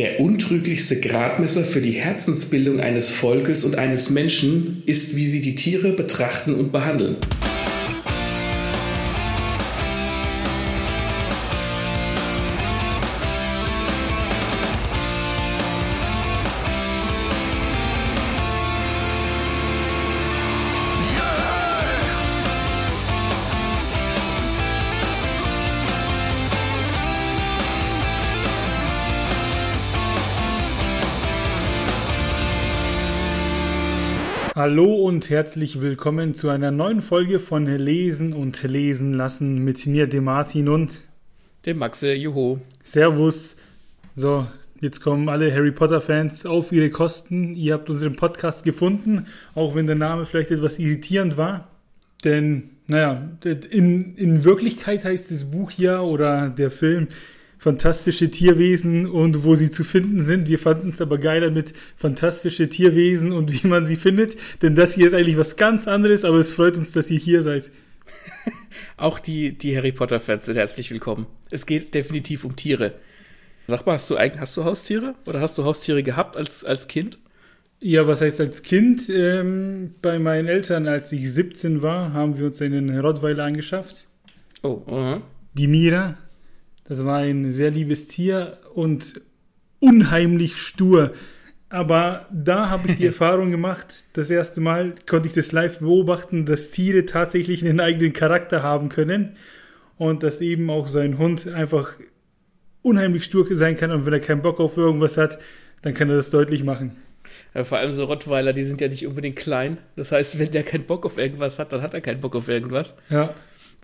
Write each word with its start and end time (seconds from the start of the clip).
Der 0.00 0.18
untrüglichste 0.18 0.98
Gradmesser 0.98 1.62
für 1.62 1.82
die 1.82 1.90
Herzensbildung 1.90 2.80
eines 2.80 3.10
Volkes 3.10 3.64
und 3.64 3.76
eines 3.76 4.08
Menschen 4.08 4.82
ist, 4.86 5.14
wie 5.14 5.26
sie 5.26 5.42
die 5.42 5.56
Tiere 5.56 5.92
betrachten 5.92 6.54
und 6.54 6.72
behandeln. 6.72 7.18
Hallo 34.62 34.94
und 34.94 35.30
herzlich 35.30 35.80
willkommen 35.80 36.34
zu 36.34 36.50
einer 36.50 36.70
neuen 36.70 37.00
Folge 37.00 37.38
von 37.38 37.64
Lesen 37.64 38.34
und 38.34 38.62
Lesen 38.62 39.14
lassen 39.14 39.64
mit 39.64 39.86
mir, 39.86 40.06
dem 40.06 40.24
Martin 40.24 40.68
und 40.68 41.00
dem 41.64 41.78
Maxe, 41.78 42.12
juhu. 42.12 42.58
Servus. 42.82 43.56
So, 44.14 44.46
jetzt 44.82 45.00
kommen 45.00 45.30
alle 45.30 45.50
Harry 45.50 45.72
Potter-Fans 45.72 46.44
auf 46.44 46.72
ihre 46.72 46.90
Kosten. 46.90 47.54
Ihr 47.54 47.72
habt 47.72 47.88
unseren 47.88 48.16
Podcast 48.16 48.62
gefunden, 48.62 49.28
auch 49.54 49.74
wenn 49.74 49.86
der 49.86 49.96
Name 49.96 50.26
vielleicht 50.26 50.50
etwas 50.50 50.78
irritierend 50.78 51.38
war. 51.38 51.68
Denn, 52.24 52.64
naja, 52.86 53.30
in, 53.70 54.14
in 54.16 54.44
Wirklichkeit 54.44 55.06
heißt 55.06 55.30
das 55.30 55.44
Buch 55.44 55.70
ja 55.70 56.02
oder 56.02 56.50
der 56.50 56.70
Film 56.70 57.08
fantastische 57.60 58.30
Tierwesen 58.30 59.06
und 59.06 59.44
wo 59.44 59.54
sie 59.54 59.70
zu 59.70 59.84
finden 59.84 60.22
sind. 60.22 60.48
Wir 60.48 60.58
fanden 60.58 60.88
es 60.88 61.02
aber 61.02 61.18
geiler 61.18 61.50
mit 61.50 61.74
fantastische 61.94 62.70
Tierwesen 62.70 63.32
und 63.32 63.52
wie 63.52 63.68
man 63.68 63.84
sie 63.84 63.96
findet, 63.96 64.36
denn 64.62 64.74
das 64.74 64.94
hier 64.94 65.06
ist 65.06 65.14
eigentlich 65.14 65.36
was 65.36 65.56
ganz 65.56 65.86
anderes, 65.86 66.24
aber 66.24 66.38
es 66.38 66.52
freut 66.52 66.78
uns, 66.78 66.92
dass 66.92 67.10
ihr 67.10 67.18
hier 67.18 67.42
seid. 67.42 67.70
Auch 68.96 69.18
die, 69.18 69.52
die 69.52 69.76
Harry 69.76 69.92
Potter-Fans 69.92 70.46
sind 70.46 70.56
herzlich 70.56 70.90
willkommen. 70.90 71.26
Es 71.50 71.66
geht 71.66 71.94
definitiv 71.94 72.46
um 72.46 72.56
Tiere. 72.56 72.94
Sag 73.66 73.84
mal, 73.84 73.92
hast 73.92 74.08
du, 74.08 74.18
hast 74.18 74.56
du 74.56 74.64
Haustiere? 74.64 75.14
Oder 75.26 75.42
hast 75.42 75.58
du 75.58 75.64
Haustiere 75.64 76.02
gehabt 76.02 76.38
als, 76.38 76.64
als 76.64 76.88
Kind? 76.88 77.18
Ja, 77.78 78.06
was 78.06 78.22
heißt 78.22 78.40
als 78.40 78.62
Kind? 78.62 79.10
Ähm, 79.10 79.94
bei 80.00 80.18
meinen 80.18 80.48
Eltern, 80.48 80.88
als 80.88 81.12
ich 81.12 81.30
17 81.30 81.82
war, 81.82 82.14
haben 82.14 82.38
wir 82.38 82.46
uns 82.46 82.62
einen 82.62 82.98
Rottweiler 82.98 83.44
angeschafft. 83.44 84.06
Oh, 84.62 84.82
uh 84.86 84.92
-huh. 84.92 85.20
Die 85.52 85.66
Mira, 85.66 86.16
das 86.90 87.04
war 87.04 87.18
ein 87.18 87.52
sehr 87.52 87.70
liebes 87.70 88.08
Tier 88.08 88.58
und 88.74 89.20
unheimlich 89.78 90.56
stur. 90.56 91.12
Aber 91.68 92.26
da 92.32 92.68
habe 92.68 92.88
ich 92.88 92.96
die 92.96 93.06
Erfahrung 93.14 93.52
gemacht, 93.52 94.06
das 94.14 94.28
erste 94.28 94.60
Mal 94.60 94.94
konnte 95.08 95.28
ich 95.28 95.32
das 95.32 95.52
live 95.52 95.78
beobachten, 95.78 96.46
dass 96.46 96.72
Tiere 96.72 97.06
tatsächlich 97.06 97.64
einen 97.64 97.78
eigenen 97.78 98.12
Charakter 98.12 98.64
haben 98.64 98.88
können 98.88 99.36
und 99.98 100.24
dass 100.24 100.40
eben 100.40 100.68
auch 100.68 100.88
so 100.88 100.98
ein 100.98 101.16
Hund 101.16 101.46
einfach 101.46 101.92
unheimlich 102.82 103.22
stur 103.22 103.46
sein 103.54 103.76
kann 103.76 103.92
und 103.92 104.04
wenn 104.04 104.12
er 104.12 104.18
keinen 104.18 104.42
Bock 104.42 104.58
auf 104.58 104.76
irgendwas 104.76 105.16
hat, 105.16 105.38
dann 105.82 105.94
kann 105.94 106.10
er 106.10 106.16
das 106.16 106.30
deutlich 106.30 106.64
machen. 106.64 106.96
Ja, 107.54 107.62
vor 107.62 107.78
allem 107.78 107.92
so 107.92 108.06
Rottweiler, 108.06 108.52
die 108.52 108.64
sind 108.64 108.80
ja 108.80 108.88
nicht 108.88 109.06
unbedingt 109.06 109.36
klein. 109.36 109.78
Das 109.94 110.10
heißt, 110.10 110.40
wenn 110.40 110.50
der 110.50 110.64
keinen 110.64 110.86
Bock 110.86 111.06
auf 111.06 111.18
irgendwas 111.18 111.60
hat, 111.60 111.72
dann 111.72 111.82
hat 111.82 111.94
er 111.94 112.00
keinen 112.00 112.20
Bock 112.20 112.34
auf 112.34 112.48
irgendwas. 112.48 112.98
Ja 113.10 113.32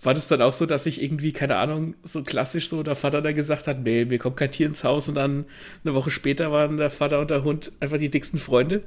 war 0.01 0.13
das 0.13 0.27
dann 0.27 0.41
auch 0.41 0.53
so, 0.53 0.65
dass 0.65 0.85
ich 0.85 1.01
irgendwie, 1.01 1.31
keine 1.31 1.55
Ahnung, 1.55 1.95
so 2.03 2.21
klassisch 2.21 2.69
so 2.69 2.83
der 2.83 2.95
Vater 2.95 3.21
da 3.21 3.31
gesagt 3.31 3.67
hat, 3.67 3.81
nee, 3.83 4.05
mir 4.05 4.19
kommt 4.19 4.37
kein 4.37 4.51
Tier 4.51 4.67
ins 4.67 4.83
Haus 4.83 5.07
und 5.07 5.15
dann 5.15 5.45
eine 5.83 5.95
Woche 5.95 6.11
später 6.11 6.51
waren 6.51 6.77
der 6.77 6.91
Vater 6.91 7.19
und 7.19 7.31
der 7.31 7.43
Hund 7.43 7.71
einfach 7.79 7.97
die 7.97 8.09
dicksten 8.09 8.39
Freunde? 8.39 8.83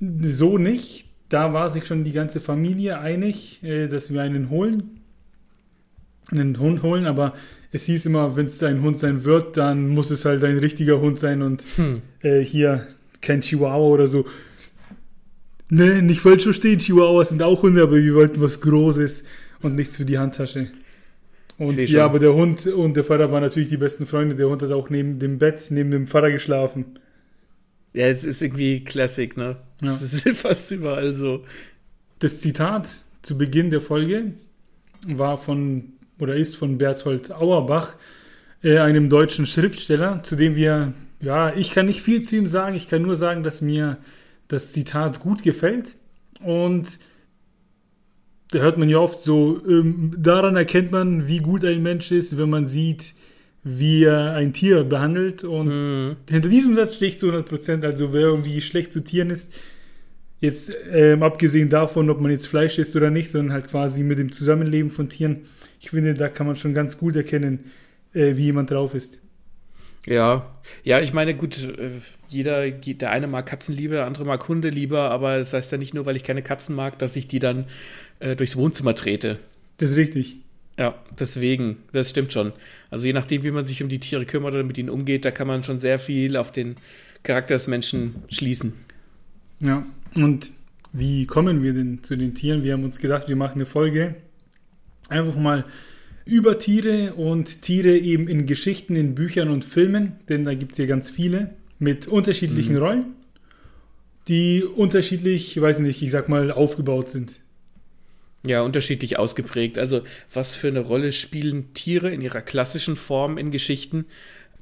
So 0.00 0.58
nicht. 0.58 1.06
Da 1.28 1.52
war 1.52 1.70
sich 1.70 1.86
schon 1.86 2.04
die 2.04 2.12
ganze 2.12 2.40
Familie 2.40 2.98
einig, 2.98 3.62
äh, 3.62 3.88
dass 3.88 4.12
wir 4.12 4.22
einen 4.22 4.50
holen, 4.50 5.00
einen 6.30 6.58
Hund 6.58 6.82
holen, 6.82 7.06
aber 7.06 7.34
es 7.70 7.86
hieß 7.86 8.06
immer, 8.06 8.36
wenn 8.36 8.46
es 8.46 8.62
ein 8.62 8.82
Hund 8.82 8.98
sein 8.98 9.24
wird, 9.24 9.56
dann 9.56 9.88
muss 9.88 10.10
es 10.10 10.24
halt 10.24 10.44
ein 10.44 10.58
richtiger 10.58 11.00
Hund 11.00 11.18
sein 11.18 11.42
und 11.42 11.64
hm. 11.76 12.02
äh, 12.22 12.40
hier 12.40 12.86
kein 13.20 13.40
Chihuahua 13.40 13.88
oder 13.88 14.06
so. 14.06 14.26
Ne, 15.70 16.02
nicht 16.02 16.20
falsch 16.20 16.44
verstehen, 16.44 16.78
Chihuahuas 16.78 17.30
sind 17.30 17.42
auch 17.42 17.62
Hunde, 17.62 17.82
aber 17.82 17.96
wir 17.96 18.14
wollten 18.14 18.40
was 18.40 18.60
Großes 18.60 19.24
und 19.64 19.74
nichts 19.74 19.96
für 19.96 20.04
die 20.04 20.18
Handtasche. 20.18 20.68
Und 21.56 21.76
ja, 21.76 22.04
aber 22.04 22.18
der 22.18 22.34
Hund 22.34 22.66
und 22.66 22.94
der 22.94 23.04
Vater 23.04 23.30
waren 23.30 23.42
natürlich 23.42 23.68
die 23.68 23.76
besten 23.76 24.06
Freunde. 24.06 24.34
Der 24.34 24.48
Hund 24.48 24.60
hat 24.62 24.72
auch 24.72 24.90
neben 24.90 25.18
dem 25.18 25.38
Bett, 25.38 25.66
neben 25.70 25.90
dem 25.90 26.06
Vater 26.08 26.32
geschlafen. 26.32 26.98
Ja, 27.92 28.06
es 28.06 28.24
ist 28.24 28.42
irgendwie 28.42 28.82
Classic, 28.82 29.36
ne? 29.36 29.56
Ja. 29.80 29.92
Das 29.92 30.02
ist 30.02 30.28
fast 30.36 30.70
überall 30.72 31.14
so. 31.14 31.44
Das 32.18 32.40
Zitat 32.40 32.88
zu 33.22 33.38
Beginn 33.38 33.70
der 33.70 33.80
Folge 33.80 34.32
war 35.06 35.38
von 35.38 35.92
oder 36.18 36.34
ist 36.34 36.56
von 36.56 36.78
Berthold 36.78 37.32
Auerbach, 37.32 37.94
äh, 38.62 38.78
einem 38.78 39.08
deutschen 39.08 39.46
Schriftsteller, 39.46 40.22
zu 40.22 40.36
dem 40.36 40.56
wir, 40.56 40.94
ja, 41.20 41.54
ich 41.54 41.72
kann 41.72 41.86
nicht 41.86 42.02
viel 42.02 42.22
zu 42.22 42.36
ihm 42.36 42.46
sagen, 42.46 42.74
ich 42.74 42.88
kann 42.88 43.02
nur 43.02 43.16
sagen, 43.16 43.42
dass 43.42 43.60
mir 43.60 43.98
das 44.48 44.72
Zitat 44.72 45.20
gut 45.20 45.42
gefällt. 45.42 45.96
Und 46.40 46.98
da 48.54 48.60
hört 48.60 48.78
man 48.78 48.88
ja 48.88 48.98
oft 48.98 49.22
so, 49.22 49.60
ähm, 49.68 50.12
daran 50.16 50.56
erkennt 50.56 50.92
man, 50.92 51.26
wie 51.26 51.38
gut 51.38 51.64
ein 51.64 51.82
Mensch 51.82 52.12
ist, 52.12 52.38
wenn 52.38 52.50
man 52.50 52.66
sieht, 52.66 53.14
wie 53.64 54.04
er 54.04 54.34
ein 54.34 54.52
Tier 54.52 54.84
behandelt. 54.84 55.42
Und 55.42 55.68
mhm. 55.68 56.16
hinter 56.30 56.48
diesem 56.48 56.74
Satz 56.74 56.94
stehe 56.94 57.10
ich 57.10 57.18
zu 57.18 57.26
100 57.26 57.48
Prozent. 57.48 57.84
Also 57.84 58.12
wer 58.12 58.22
irgendwie 58.22 58.60
schlecht 58.60 58.92
zu 58.92 59.02
Tieren 59.02 59.30
ist, 59.30 59.52
jetzt 60.40 60.72
ähm, 60.92 61.22
abgesehen 61.22 61.70
davon, 61.70 62.10
ob 62.10 62.20
man 62.20 62.30
jetzt 62.30 62.46
Fleisch 62.46 62.78
isst 62.78 62.94
oder 62.94 63.10
nicht, 63.10 63.30
sondern 63.30 63.52
halt 63.52 63.68
quasi 63.68 64.02
mit 64.02 64.18
dem 64.18 64.30
Zusammenleben 64.30 64.90
von 64.90 65.08
Tieren, 65.08 65.46
ich 65.80 65.90
finde, 65.90 66.14
da 66.14 66.28
kann 66.28 66.46
man 66.46 66.56
schon 66.56 66.74
ganz 66.74 66.96
gut 66.96 67.16
erkennen, 67.16 67.70
äh, 68.12 68.36
wie 68.36 68.44
jemand 68.44 68.70
drauf 68.70 68.94
ist. 68.94 69.18
Ja, 70.06 70.50
ja, 70.82 71.00
ich 71.00 71.12
meine, 71.12 71.34
gut, 71.34 71.64
äh, 71.64 71.90
jeder, 72.28 72.70
der 72.70 73.10
eine 73.10 73.26
mag 73.26 73.46
Katzen 73.46 73.74
lieber, 73.74 73.96
der 73.96 74.06
andere 74.06 74.24
mag 74.24 74.46
Hunde 74.48 74.68
lieber, 74.68 75.10
aber 75.10 75.38
das 75.38 75.52
heißt 75.52 75.72
ja 75.72 75.78
nicht 75.78 75.94
nur, 75.94 76.06
weil 76.06 76.16
ich 76.16 76.24
keine 76.24 76.42
Katzen 76.42 76.74
mag, 76.74 76.98
dass 76.98 77.16
ich 77.16 77.26
die 77.26 77.38
dann 77.38 77.66
äh, 78.20 78.36
durchs 78.36 78.56
Wohnzimmer 78.56 78.94
trete. 78.94 79.38
Das 79.78 79.90
ist 79.90 79.96
richtig. 79.96 80.36
Ja, 80.78 80.94
deswegen, 81.18 81.76
das 81.92 82.10
stimmt 82.10 82.32
schon. 82.32 82.52
Also 82.90 83.06
je 83.06 83.12
nachdem, 83.12 83.44
wie 83.44 83.50
man 83.50 83.64
sich 83.64 83.82
um 83.82 83.88
die 83.88 84.00
Tiere 84.00 84.26
kümmert 84.26 84.54
oder 84.54 84.64
mit 84.64 84.76
ihnen 84.76 84.90
umgeht, 84.90 85.24
da 85.24 85.30
kann 85.30 85.46
man 85.46 85.62
schon 85.62 85.78
sehr 85.78 85.98
viel 85.98 86.36
auf 86.36 86.50
den 86.50 86.74
Charakter 87.22 87.54
des 87.54 87.68
Menschen 87.68 88.16
schließen. 88.28 88.74
Ja, 89.60 89.86
und 90.16 90.52
wie 90.92 91.26
kommen 91.26 91.62
wir 91.62 91.72
denn 91.72 92.02
zu 92.02 92.16
den 92.16 92.34
Tieren? 92.34 92.64
Wir 92.64 92.72
haben 92.72 92.84
uns 92.84 92.98
gedacht, 92.98 93.28
wir 93.28 93.36
machen 93.36 93.54
eine 93.54 93.66
Folge 93.66 94.16
einfach 95.08 95.36
mal 95.36 95.64
über 96.24 96.58
Tiere 96.58 97.14
und 97.14 97.62
Tiere 97.62 97.96
eben 97.96 98.28
in 98.28 98.46
Geschichten, 98.46 98.96
in 98.96 99.14
Büchern 99.14 99.50
und 99.50 99.64
Filmen, 99.64 100.12
denn 100.28 100.44
da 100.44 100.54
gibt 100.54 100.72
es 100.72 100.78
ja 100.78 100.86
ganz 100.86 101.10
viele 101.10 101.50
mit 101.78 102.06
unterschiedlichen 102.06 102.76
mhm. 102.76 102.82
Rollen, 102.82 103.06
die 104.28 104.64
unterschiedlich, 104.64 105.56
ich 105.56 105.62
weiß 105.62 105.80
nicht, 105.80 106.02
ich 106.02 106.10
sag 106.10 106.28
mal, 106.28 106.50
aufgebaut 106.50 107.10
sind. 107.10 107.40
Ja, 108.46 108.62
unterschiedlich 108.62 109.18
ausgeprägt. 109.18 109.78
Also, 109.78 110.02
was 110.32 110.54
für 110.54 110.68
eine 110.68 110.80
Rolle 110.80 111.12
spielen 111.12 111.72
Tiere 111.72 112.10
in 112.10 112.20
ihrer 112.20 112.42
klassischen 112.42 112.96
Form 112.96 113.38
in 113.38 113.50
Geschichten? 113.50 114.04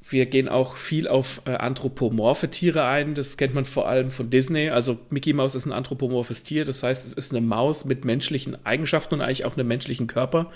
Wir 0.09 0.27
gehen 0.27 0.49
auch 0.49 0.77
viel 0.77 1.07
auf 1.09 1.43
äh, 1.47 1.53
anthropomorphe 1.53 2.49
Tiere 2.49 2.85
ein. 2.85 3.15
Das 3.15 3.37
kennt 3.37 3.55
man 3.55 3.65
vor 3.65 3.89
allem 3.89 4.11
von 4.11 4.31
Disney. 4.31 4.69
Also 4.69 4.99
Mickey 5.11 5.33
Mouse 5.33 5.55
ist 5.55 5.67
ein 5.67 5.73
anthropomorphes 5.73 6.43
Tier. 6.43 6.65
Das 6.65 6.83
heißt, 6.83 7.07
es 7.07 7.13
ist 7.13 7.33
eine 7.33 7.41
Maus 7.41 7.85
mit 7.85 8.05
menschlichen 8.05 8.65
Eigenschaften 8.67 9.15
und 9.15 9.21
eigentlich 9.21 9.45
auch 9.45 9.57
einem 9.57 9.69
menschlichen 9.69 10.09
Körper. 10.09 10.51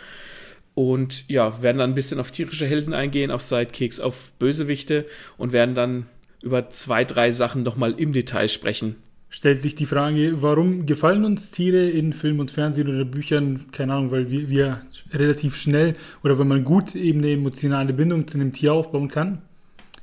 Und 0.77 1.29
ja, 1.29 1.61
werden 1.63 1.79
dann 1.79 1.91
ein 1.91 1.95
bisschen 1.97 2.21
auf 2.21 2.31
tierische 2.31 2.67
Helden 2.67 2.95
eingehen, 2.95 3.33
auf 3.33 3.43
Sidekicks, 3.43 3.99
auf 3.99 4.31
Bösewichte 4.39 5.07
und 5.37 5.53
werden 5.53 5.75
dann 5.75 6.07
über 6.43 6.71
zwei, 6.71 7.05
drei 7.05 7.33
Sachen 7.33 7.65
nochmal 7.65 7.95
im 7.99 8.13
Detail 8.13 8.49
sprechen 8.49 8.95
stellt 9.37 9.61
sich 9.61 9.75
die 9.75 9.85
Frage, 9.85 10.41
warum 10.41 10.87
gefallen 10.87 11.25
uns 11.27 11.51
Tiere 11.51 11.89
in 11.91 12.15
Film 12.15 12.41
und 12.41 12.51
Fernsehen 12.51 12.89
oder 12.89 13.05
Büchern? 13.05 13.67
Keine 13.71 13.93
Ahnung, 13.93 14.11
weil 14.11 14.31
wir, 14.31 14.49
wir 14.49 14.81
relativ 15.13 15.57
schnell 15.57 15.95
oder 16.25 16.39
wenn 16.39 16.49
man 16.49 16.65
gut 16.65 16.95
eben 16.95 17.19
eine 17.19 17.33
emotionale 17.33 17.93
Bindung 17.93 18.27
zu 18.27 18.39
einem 18.39 18.55
Tier 18.55 18.73
aufbauen 18.73 19.09
kann. 19.09 19.43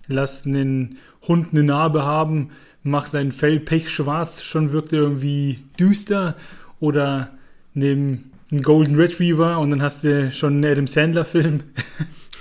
Lass 0.07 0.45
einen 0.45 0.97
Hund 1.27 1.47
eine 1.51 1.63
Narbe 1.63 2.03
haben, 2.03 2.51
mach 2.83 3.07
sein 3.07 3.31
Fell 3.31 3.59
pechschwarz, 3.59 4.43
schon 4.43 4.71
wirkt 4.71 4.93
er 4.93 4.99
irgendwie 4.99 5.59
düster. 5.79 6.35
Oder 6.79 7.31
nimm 7.73 8.25
einen 8.53 8.63
Golden 8.63 8.95
Retriever 8.95 9.59
und 9.59 9.71
dann 9.71 9.81
hast 9.81 10.03
du 10.03 10.31
schon 10.31 10.53
einen 10.53 10.71
Adam 10.71 10.87
Sandler-Film. 10.87 11.63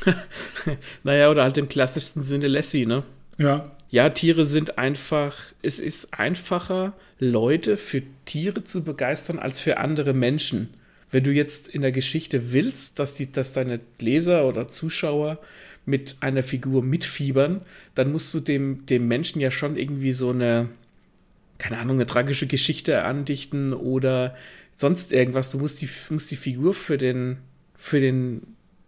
naja, 1.03 1.31
oder 1.31 1.43
halt 1.43 1.59
im 1.59 1.69
klassischsten 1.69 2.23
Sinne 2.23 2.49
Lassie, 2.49 2.87
ne? 2.87 3.03
Ja 3.39 3.73
ja, 3.93 4.09
Tiere 4.09 4.47
sind 4.47 4.79
einfach, 4.79 5.37
es 5.61 5.79
ist 5.79 6.19
einfacher, 6.19 6.95
Leute 7.19 7.77
für 7.77 8.03
Tiere 8.25 8.65
zu 8.65 8.85
begeistern 8.85 9.39
als 9.39 9.61
für 9.61 9.77
andere 9.77 10.15
Menschen. 10.15 10.71
Wenn 11.11 11.25
du 11.25 11.31
jetzt 11.31 11.69
in 11.69 11.83
der 11.83 11.93
Geschichte 11.93 12.53
willst, 12.53 12.99
dass, 12.99 13.17
die, 13.17 13.31
dass 13.31 13.53
deine 13.53 13.81
Leser 14.01 14.49
oder 14.49 14.67
Zuschauer 14.67 15.39
mit 15.85 16.17
einer 16.21 16.43
Figur 16.43 16.83
mitfiebern, 16.83 17.61
dann 17.95 18.13
musst 18.13 18.33
du 18.33 18.41
dem, 18.41 18.87
dem 18.87 19.09
Menschen 19.09 19.41
ja 19.43 19.51
schon 19.51 19.77
irgendwie 19.77 20.13
so 20.13 20.31
eine, 20.31 20.71
keine 21.59 21.77
Ahnung, 21.77 21.97
eine 21.97 22.07
tragische 22.07 22.47
Geschichte 22.47 23.05
andichten 23.05 23.75
oder 23.75 24.35
sonst 24.83 25.13
irgendwas. 25.13 25.51
Du 25.51 25.59
musst 25.59 25.81
die, 25.81 25.89
musst 26.11 26.31
die 26.31 26.37
Figur 26.37 26.75
für 26.75 26.99
den, 26.99 27.39
für 27.75 28.01
den 28.01 28.43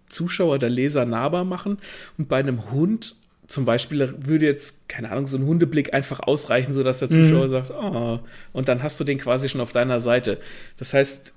Zuschauer, 0.08 0.58
der 0.58 0.68
Leser 0.68 1.06
nahbar 1.06 1.44
machen. 1.44 1.78
Und 2.18 2.28
bei 2.28 2.36
einem 2.36 2.70
Hund 2.70 3.16
zum 3.46 3.64
Beispiel 3.64 4.14
würde 4.18 4.46
jetzt, 4.46 4.88
keine 4.88 5.10
Ahnung, 5.10 5.26
so 5.26 5.36
ein 5.36 5.46
Hundeblick 5.46 5.94
einfach 5.94 6.20
ausreichen, 6.20 6.72
sodass 6.72 6.98
der 6.98 7.10
Zuschauer 7.10 7.44
mhm. 7.44 7.50
sagt, 7.50 7.70
oh, 7.70 8.20
und 8.52 8.68
dann 8.68 8.82
hast 8.82 8.98
du 9.00 9.04
den 9.04 9.18
quasi 9.18 9.48
schon 9.48 9.60
auf 9.60 9.72
deiner 9.72 10.00
Seite. 10.00 10.38
Das 10.76 10.94
heißt, 10.94 11.32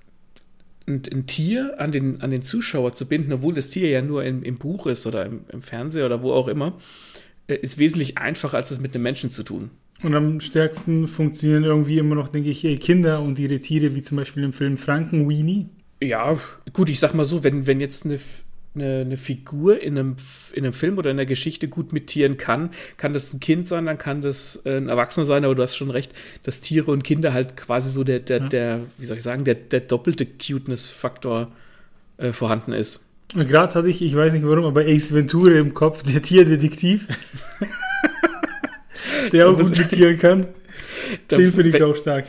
ein, 0.88 1.02
ein, 1.12 1.28
Tier 1.28 1.80
an 1.80 1.92
den, 1.92 2.22
an 2.22 2.32
den 2.32 2.42
Zuschauer 2.42 2.96
zu 2.96 3.08
binden, 3.08 3.34
obwohl 3.34 3.54
das 3.54 3.70
Tier 3.70 3.90
ja 3.90 4.02
nur 4.02 4.24
im, 4.24 4.42
im 4.44 4.58
Buch 4.58 4.88
ist 4.88 5.06
oder 5.06 5.26
im, 5.26 5.42
im 5.50 5.62
Fernseher 5.62 6.06
oder 6.06 6.22
wo 6.22 6.32
auch 6.32 6.48
immer, 6.48 6.80
äh, 7.48 7.56
ist 7.56 7.78
wesentlich 7.78 8.18
einfacher, 8.18 8.58
als 8.58 8.72
es 8.72 8.80
mit 8.80 8.96
einem 8.96 9.04
Menschen 9.04 9.30
zu 9.30 9.44
tun. 9.44 9.70
Und 10.04 10.16
am 10.16 10.40
stärksten 10.40 11.08
funktionieren 11.08 11.64
irgendwie 11.64 11.98
immer 11.98 12.16
noch, 12.16 12.28
denke 12.28 12.50
ich, 12.50 12.62
Kinder 12.80 13.22
und 13.22 13.40
ihre 13.40 13.60
Tiere, 13.60 13.96
wie 13.96 14.02
zum 14.02 14.18
Beispiel 14.18 14.44
im 14.44 14.54
Film 14.54 14.78
Frankenweenie. 14.78 15.70
Ja, 16.02 16.38
gut, 16.74 16.90
ich 16.90 17.00
sag 17.00 17.14
mal 17.14 17.26
so, 17.26 17.44
wenn, 17.44 17.66
wenn 17.66 17.80
jetzt 17.80 18.06
eine, 18.06 18.20
eine, 18.76 19.02
eine, 19.02 19.18
Figur 19.18 19.82
in 19.82 19.98
einem, 19.98 20.16
in 20.54 20.64
einem 20.64 20.74
Film 20.74 21.00
oder 21.00 21.10
in 21.10 21.18
einer 21.18 21.26
Geschichte 21.26 21.68
gut 21.68 21.94
mit 21.94 22.06
Tieren 22.06 22.38
kann, 22.38 22.70
kann 22.98 23.14
das 23.14 23.34
ein 23.34 23.40
Kind 23.40 23.68
sein, 23.68 23.88
dann 23.88 23.98
kann 23.98 24.22
das 24.22 24.62
äh, 24.66 24.78
ein 24.78 24.90
Erwachsener 24.90 25.26
sein, 25.26 25.44
aber 25.44 25.56
du 25.56 25.64
hast 25.64 25.76
schon 25.76 25.90
recht, 25.90 26.14
dass 26.44 26.62
Tiere 26.62 26.92
und 26.92 27.04
Kinder 27.04 27.34
halt 27.34 27.58
quasi 27.58 27.90
so 27.90 28.04
der, 28.04 28.20
der, 28.20 28.38
ja. 28.38 28.48
der 28.48 28.80
wie 29.00 29.06
soll 29.06 29.18
ich 29.18 29.24
sagen, 29.24 29.44
der, 29.44 29.56
der 29.56 29.80
doppelte 29.80 30.28
Cuteness-Faktor 30.28 31.52
äh, 32.18 32.32
vorhanden 32.32 32.74
ist. 32.74 33.04
Gerade 33.34 33.74
hatte 33.74 33.90
ich, 33.90 34.04
ich 34.04 34.16
weiß 34.16 34.34
nicht 34.34 34.46
warum, 34.46 34.66
aber 34.66 34.82
Ace 34.82 35.14
Ventura 35.14 35.56
im 35.56 35.74
Kopf, 35.74 36.04
der 36.04 36.22
Tierdetektiv. 36.22 37.08
der 39.32 39.50
auch 39.50 39.58
gut 39.58 39.76
zitieren 39.76 40.18
kann. 40.18 40.48
Den 41.32 41.52
finde 41.52 41.70
ich 41.70 41.84
auch 41.84 41.96
stark. 41.96 42.26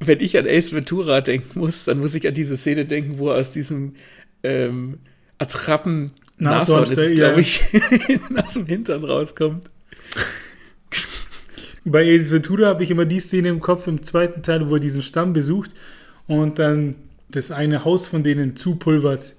Wenn 0.00 0.20
ich 0.20 0.36
an 0.36 0.46
Ace 0.46 0.72
Ventura 0.72 1.20
denken 1.20 1.58
muss, 1.58 1.84
dann 1.84 1.98
muss 1.98 2.14
ich 2.14 2.26
an 2.26 2.34
diese 2.34 2.56
Szene 2.56 2.84
denken, 2.84 3.18
wo 3.18 3.30
er 3.30 3.38
aus 3.38 3.52
diesem 3.52 3.94
ähm, 4.42 4.98
Attrappen 5.38 6.10
Nashorn, 6.38 6.88
das 6.88 6.98
ist, 6.98 7.14
glaube 7.14 7.40
ich, 7.40 7.62
aus 8.36 8.54
dem 8.54 8.66
Hintern 8.66 9.04
rauskommt. 9.04 9.64
Bei 11.84 12.14
Ace 12.14 12.30
Ventura 12.30 12.68
habe 12.68 12.82
ich 12.82 12.90
immer 12.90 13.04
die 13.04 13.20
Szene 13.20 13.48
im 13.48 13.60
Kopf 13.60 13.86
im 13.86 14.02
zweiten 14.02 14.42
Teil, 14.42 14.68
wo 14.68 14.74
er 14.74 14.80
diesen 14.80 15.02
Stamm 15.02 15.32
besucht 15.32 15.70
und 16.26 16.58
dann 16.58 16.94
das 17.28 17.50
eine 17.50 17.84
Haus 17.84 18.06
von 18.06 18.22
denen 18.22 18.56
zupulvert, 18.56 19.34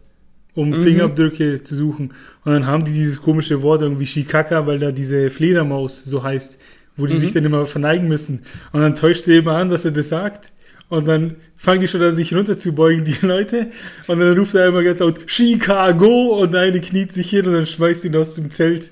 um 0.53 0.69
mhm. 0.69 0.83
Fingerabdrücke 0.83 1.63
zu 1.63 1.75
suchen. 1.75 2.13
Und 2.43 2.53
dann 2.53 2.67
haben 2.67 2.85
die 2.85 2.93
dieses 2.93 3.21
komische 3.21 3.61
Wort 3.61 3.81
irgendwie 3.81 4.05
Shikaka, 4.05 4.67
weil 4.67 4.79
da 4.79 4.91
diese 4.91 5.29
Fledermaus 5.31 6.03
so 6.03 6.23
heißt, 6.23 6.57
wo 6.97 7.05
die 7.07 7.15
mhm. 7.15 7.19
sich 7.19 7.31
dann 7.33 7.45
immer 7.45 7.65
verneigen 7.65 8.07
müssen. 8.07 8.43
Und 8.71 8.81
dann 8.81 8.95
täuscht 8.95 9.25
sie 9.25 9.37
immer 9.37 9.53
an, 9.53 9.69
dass 9.69 9.85
er 9.85 9.91
das 9.91 10.09
sagt. 10.09 10.51
Und 10.87 11.07
dann 11.07 11.37
fangen 11.55 11.81
die 11.81 11.87
schon 11.87 12.01
an, 12.01 12.15
sich 12.15 12.33
runterzubeugen, 12.33 13.05
die 13.05 13.17
Leute. 13.25 13.71
Und 14.07 14.19
dann 14.19 14.37
ruft 14.37 14.55
er 14.55 14.67
immer 14.67 14.83
ganz 14.83 14.99
laut 14.99 15.19
Chicago 15.25 16.39
und 16.39 16.55
eine 16.55 16.79
kniet 16.81 17.13
sich 17.13 17.29
hin 17.29 17.45
und 17.45 17.53
dann 17.53 17.65
schmeißt 17.65 18.05
ihn 18.05 18.15
aus 18.15 18.35
dem 18.35 18.51
Zelt. 18.51 18.91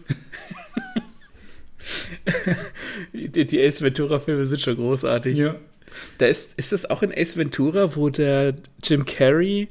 die, 3.13 3.45
die 3.45 3.61
Ace 3.61 3.81
Ventura-Filme 3.81 4.45
sind 4.45 4.61
schon 4.61 4.75
großartig. 4.75 5.37
Ja. 5.37 5.55
Da 6.17 6.25
ist, 6.25 6.57
ist 6.57 6.71
das 6.71 6.89
auch 6.89 7.03
in 7.03 7.11
Ace 7.15 7.37
Ventura, 7.37 7.95
wo 7.95 8.09
der 8.09 8.55
Jim 8.83 9.05
Carrey 9.05 9.67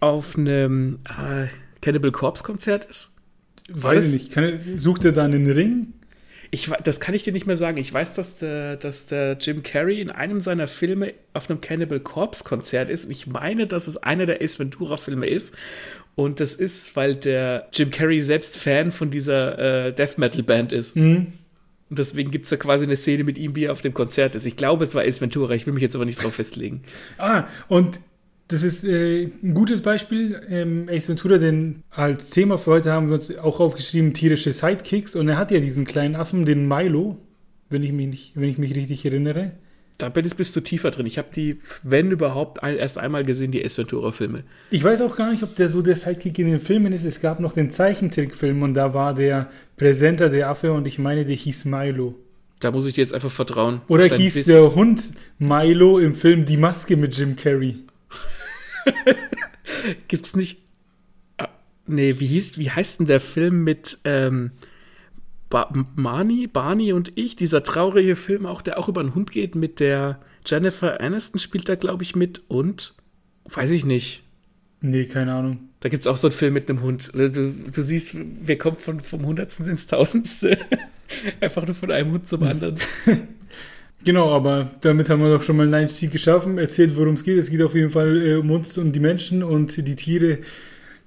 auf 0.00 0.36
einem 0.36 1.00
äh, 1.04 1.48
Cannibal 1.82 2.12
Corpse 2.12 2.42
Konzert 2.42 2.86
ist? 2.86 3.10
Weiß 3.68 4.06
ich 4.06 4.12
nicht. 4.14 4.32
Kann, 4.32 4.78
sucht 4.78 5.04
er 5.04 5.12
da 5.12 5.24
einen 5.24 5.50
Ring? 5.50 5.92
Ich, 6.50 6.70
das 6.84 7.00
kann 7.00 7.14
ich 7.14 7.24
dir 7.24 7.32
nicht 7.32 7.46
mehr 7.46 7.56
sagen. 7.56 7.78
Ich 7.78 7.92
weiß, 7.92 8.14
dass 8.14 8.38
der, 8.38 8.76
dass 8.76 9.06
der 9.06 9.36
Jim 9.38 9.62
Carrey 9.62 10.00
in 10.00 10.10
einem 10.10 10.40
seiner 10.40 10.66
Filme 10.66 11.12
auf 11.34 11.50
einem 11.50 11.60
Cannibal 11.60 12.00
Corpse 12.00 12.44
Konzert 12.44 12.90
ist. 12.90 13.04
Und 13.04 13.10
ich 13.10 13.26
meine, 13.26 13.66
dass 13.66 13.86
es 13.86 13.96
einer 13.98 14.26
der 14.26 14.40
Ace 14.40 14.58
Ventura 14.58 14.96
Filme 14.96 15.26
ist. 15.26 15.54
Und 16.14 16.40
das 16.40 16.54
ist, 16.54 16.96
weil 16.96 17.14
der 17.14 17.68
Jim 17.72 17.90
Carrey 17.90 18.20
selbst 18.20 18.56
Fan 18.56 18.92
von 18.92 19.10
dieser 19.10 19.86
äh, 19.86 19.92
Death 19.92 20.18
Metal 20.18 20.42
Band 20.42 20.72
ist. 20.72 20.96
Mhm. 20.96 21.32
Und 21.90 21.98
deswegen 21.98 22.30
gibt 22.30 22.44
es 22.44 22.50
da 22.50 22.56
quasi 22.56 22.84
eine 22.84 22.96
Szene 22.96 23.24
mit 23.24 23.38
ihm, 23.38 23.54
wie 23.56 23.64
er 23.64 23.72
auf 23.72 23.82
dem 23.82 23.94
Konzert 23.94 24.34
ist. 24.34 24.44
Ich 24.44 24.56
glaube, 24.56 24.84
es 24.84 24.94
war 24.94 25.02
Ace 25.02 25.20
Ventura. 25.20 25.54
Ich 25.54 25.66
will 25.66 25.74
mich 25.74 25.82
jetzt 25.82 25.94
aber 25.94 26.04
nicht 26.04 26.22
drauf 26.22 26.34
festlegen. 26.34 26.82
Ah, 27.18 27.44
und 27.68 28.00
das 28.48 28.62
ist 28.62 28.84
äh, 28.84 29.28
ein 29.42 29.54
gutes 29.54 29.82
Beispiel. 29.82 30.40
Ähm, 30.48 30.88
Ace 30.90 31.08
Ventura, 31.08 31.36
denn 31.36 31.82
als 31.90 32.30
Thema 32.30 32.56
für 32.56 32.72
heute 32.72 32.92
haben 32.92 33.08
wir 33.08 33.14
uns 33.14 33.36
auch 33.38 33.60
aufgeschrieben, 33.60 34.14
tierische 34.14 34.52
Sidekicks. 34.52 35.14
Und 35.16 35.28
er 35.28 35.36
hat 35.36 35.50
ja 35.50 35.60
diesen 35.60 35.84
kleinen 35.84 36.16
Affen, 36.16 36.46
den 36.46 36.66
Milo, 36.66 37.18
wenn 37.68 37.82
ich 37.82 37.92
mich, 37.92 38.08
nicht, 38.08 38.32
wenn 38.34 38.48
ich 38.48 38.58
mich 38.58 38.74
richtig 38.74 39.04
erinnere. 39.04 39.52
Da 39.98 40.08
bist 40.08 40.54
du 40.54 40.60
tiefer 40.60 40.92
drin. 40.92 41.06
Ich 41.06 41.18
habe 41.18 41.28
die, 41.34 41.58
wenn 41.82 42.10
überhaupt, 42.10 42.62
erst 42.62 42.98
einmal 42.98 43.24
gesehen, 43.24 43.50
die 43.50 43.64
Ace 43.64 43.78
Ventura-Filme. 43.78 44.44
Ich 44.70 44.82
weiß 44.82 45.02
auch 45.02 45.16
gar 45.16 45.32
nicht, 45.32 45.42
ob 45.42 45.56
der 45.56 45.68
so 45.68 45.82
der 45.82 45.96
Sidekick 45.96 46.38
in 46.38 46.46
den 46.46 46.60
Filmen 46.60 46.92
ist. 46.92 47.04
Es 47.04 47.20
gab 47.20 47.40
noch 47.40 47.52
den 47.52 47.70
Zeichentrickfilm 47.70 48.62
und 48.62 48.74
da 48.74 48.94
war 48.94 49.12
der 49.12 49.50
Präsenter 49.76 50.30
der 50.30 50.48
Affe 50.48 50.72
und 50.72 50.86
ich 50.86 50.98
meine, 50.98 51.24
der 51.26 51.34
hieß 51.34 51.64
Milo. 51.64 52.14
Da 52.60 52.70
muss 52.70 52.86
ich 52.86 52.94
dir 52.94 53.02
jetzt 53.02 53.12
einfach 53.12 53.30
vertrauen. 53.30 53.82
Oder 53.88 54.04
hieß 54.06 54.34
Biss. 54.34 54.46
der 54.46 54.74
Hund 54.74 55.10
Milo 55.38 55.98
im 55.98 56.14
Film 56.14 56.44
Die 56.44 56.56
Maske 56.56 56.96
mit 56.96 57.16
Jim 57.16 57.36
Carrey. 57.36 57.76
Gibt's 60.08 60.36
nicht. 60.36 60.58
Ah, 61.36 61.48
nee, 61.86 62.16
wie 62.18 62.26
hieß, 62.26 62.58
wie 62.58 62.70
heißt 62.70 63.00
denn 63.00 63.06
der 63.06 63.20
Film 63.20 63.64
mit 63.64 63.98
ähm, 64.04 64.52
ba 65.50 65.72
Marnie, 65.94 66.46
Barney 66.46 66.92
und 66.92 67.12
ich? 67.16 67.36
Dieser 67.36 67.62
traurige 67.62 68.16
Film, 68.16 68.46
auch 68.46 68.62
der 68.62 68.78
auch 68.78 68.88
über 68.88 69.00
einen 69.00 69.14
Hund 69.14 69.30
geht, 69.30 69.54
mit 69.54 69.80
der 69.80 70.20
Jennifer 70.46 71.00
Aniston 71.00 71.40
spielt 71.40 71.68
da, 71.68 71.74
glaube 71.74 72.02
ich, 72.02 72.16
mit 72.16 72.42
und 72.48 72.94
weiß 73.44 73.70
ich 73.72 73.84
nicht. 73.84 74.22
Nee, 74.80 75.06
keine 75.06 75.34
Ahnung. 75.34 75.68
Da 75.80 75.88
gibt 75.88 76.00
es 76.00 76.06
auch 76.06 76.16
so 76.16 76.28
einen 76.28 76.36
Film 76.36 76.54
mit 76.54 76.68
einem 76.68 76.82
Hund. 76.82 77.10
Du, 77.14 77.30
du 77.30 77.82
siehst, 77.82 78.10
wir 78.14 78.58
kommen 78.58 78.76
von, 78.76 79.00
vom 79.00 79.24
Hundertsten 79.26 79.66
ins 79.66 79.86
Tausendste. 79.86 80.58
Einfach 81.40 81.66
nur 81.66 81.74
von 81.74 81.90
einem 81.90 82.12
Hund 82.12 82.28
zum 82.28 82.42
anderen. 82.42 82.76
Genau, 84.04 84.30
aber 84.30 84.70
damit 84.80 85.10
haben 85.10 85.20
wir 85.20 85.28
doch 85.28 85.42
schon 85.42 85.56
mal 85.56 85.64
einen 85.64 85.74
Einstieg 85.74 86.12
geschaffen, 86.12 86.58
erzählt, 86.58 86.96
worum 86.96 87.14
es 87.14 87.24
geht. 87.24 87.36
Es 87.36 87.50
geht 87.50 87.62
auf 87.62 87.74
jeden 87.74 87.90
Fall 87.90 88.26
äh, 88.26 88.34
um 88.36 88.50
uns 88.50 88.78
und 88.78 88.92
die 88.92 89.00
Menschen 89.00 89.42
und 89.42 89.76
die 89.76 89.96
Tiere, 89.96 90.38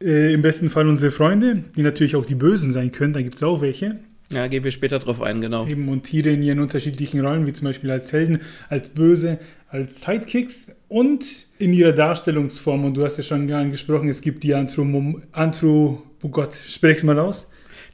äh, 0.02 0.34
im 0.34 0.42
besten 0.42 0.70
Fall 0.70 0.88
unsere 0.88 1.12
Freunde, 1.12 1.64
die 1.76 1.84
natürlich 1.84 2.16
auch 2.16 2.26
die 2.26 2.36
Bösen 2.36 2.74
sein 2.74 2.92
können, 2.92 3.14
da 3.14 3.22
gibt 3.22 3.36
es 3.36 3.44
auch 3.44 3.62
welche. 3.62 4.00
Ja, 4.32 4.48
gehen 4.48 4.64
wir 4.64 4.72
später 4.72 5.00
drauf 5.00 5.22
ein, 5.22 5.42
genau. 5.42 5.68
Eben, 5.68 5.90
und 5.90 6.04
Tiere 6.04 6.30
in 6.30 6.42
ihren 6.42 6.60
unterschiedlichen 6.60 7.20
Rollen, 7.20 7.46
wie 7.46 7.54
zum 7.54 7.66
Beispiel 7.66 7.92
als 7.92 8.14
Helden, 8.14 8.40
als 8.70 8.90
Böse, 8.90 9.40
als 9.68 10.02
Sidekicks 10.02 10.72
und 10.88 11.26
in 11.60 11.74
ihrer 11.74 11.92
Darstellungsform. 11.92 12.86
Und 12.86 12.94
du 12.94 13.04
hast 13.04 13.18
ja 13.18 13.24
schon 13.24 13.52
angesprochen, 13.52 14.08
es 14.08 14.22
gibt 14.22 14.44
die 14.44 14.56
Anthro... 14.56 15.22
Anthro 15.34 16.04
oh 16.24 16.30
Gott, 16.30 16.56
sprech's 16.56 17.04
mal 17.04 17.20
aus. 17.20 17.50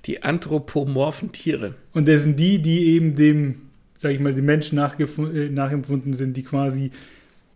Die 0.06 0.22
anthropomorphen 0.22 1.32
Tiere. 1.32 1.74
Und 1.94 2.08
das 2.08 2.24
sind 2.24 2.40
die, 2.40 2.62
die 2.62 2.86
eben 2.96 3.16
dem 3.16 3.67
sage 3.98 4.14
ich 4.16 4.22
mal, 4.22 4.34
die 4.34 4.42
Menschen 4.42 4.78
äh, 4.78 5.50
nachempfunden 5.50 6.14
sind, 6.14 6.38
die 6.38 6.44
quasi 6.44 6.92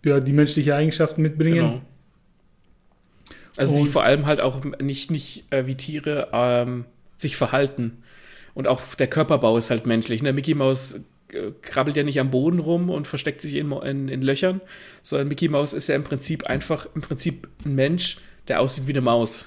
ja, 0.03 0.19
die 0.19 0.33
menschliche 0.33 0.75
Eigenschaften 0.75 1.21
mitbringen. 1.21 1.55
Genau. 1.55 1.81
Also 3.55 3.75
und, 3.75 3.85
die 3.85 3.89
vor 3.89 4.03
allem 4.03 4.25
halt 4.25 4.41
auch 4.41 4.63
nicht, 4.81 5.11
nicht 5.11 5.45
äh, 5.51 5.67
wie 5.67 5.75
Tiere 5.75 6.29
ähm, 6.33 6.85
sich 7.17 7.37
verhalten. 7.37 8.03
Und 8.53 8.67
auch 8.67 8.81
der 8.95 9.07
Körperbau 9.07 9.57
ist 9.57 9.69
halt 9.69 9.85
menschlich. 9.85 10.21
Ne? 10.23 10.33
Mickey 10.33 10.55
Mouse 10.55 11.01
äh, 11.31 11.51
krabbelt 11.61 11.95
ja 11.95 12.03
nicht 12.03 12.19
am 12.19 12.31
Boden 12.31 12.59
rum 12.59 12.89
und 12.89 13.07
versteckt 13.07 13.41
sich 13.41 13.55
in, 13.55 13.71
in, 13.71 14.07
in, 14.07 14.21
Löchern, 14.21 14.61
sondern 15.03 15.27
Mickey 15.27 15.47
Mouse 15.47 15.73
ist 15.73 15.87
ja 15.87 15.95
im 15.95 16.03
Prinzip 16.03 16.45
einfach 16.45 16.87
im 16.95 17.01
Prinzip 17.01 17.47
ein 17.65 17.75
Mensch, 17.75 18.17
der 18.47 18.61
aussieht 18.61 18.87
wie 18.87 18.93
eine 18.93 19.01
Maus. 19.01 19.45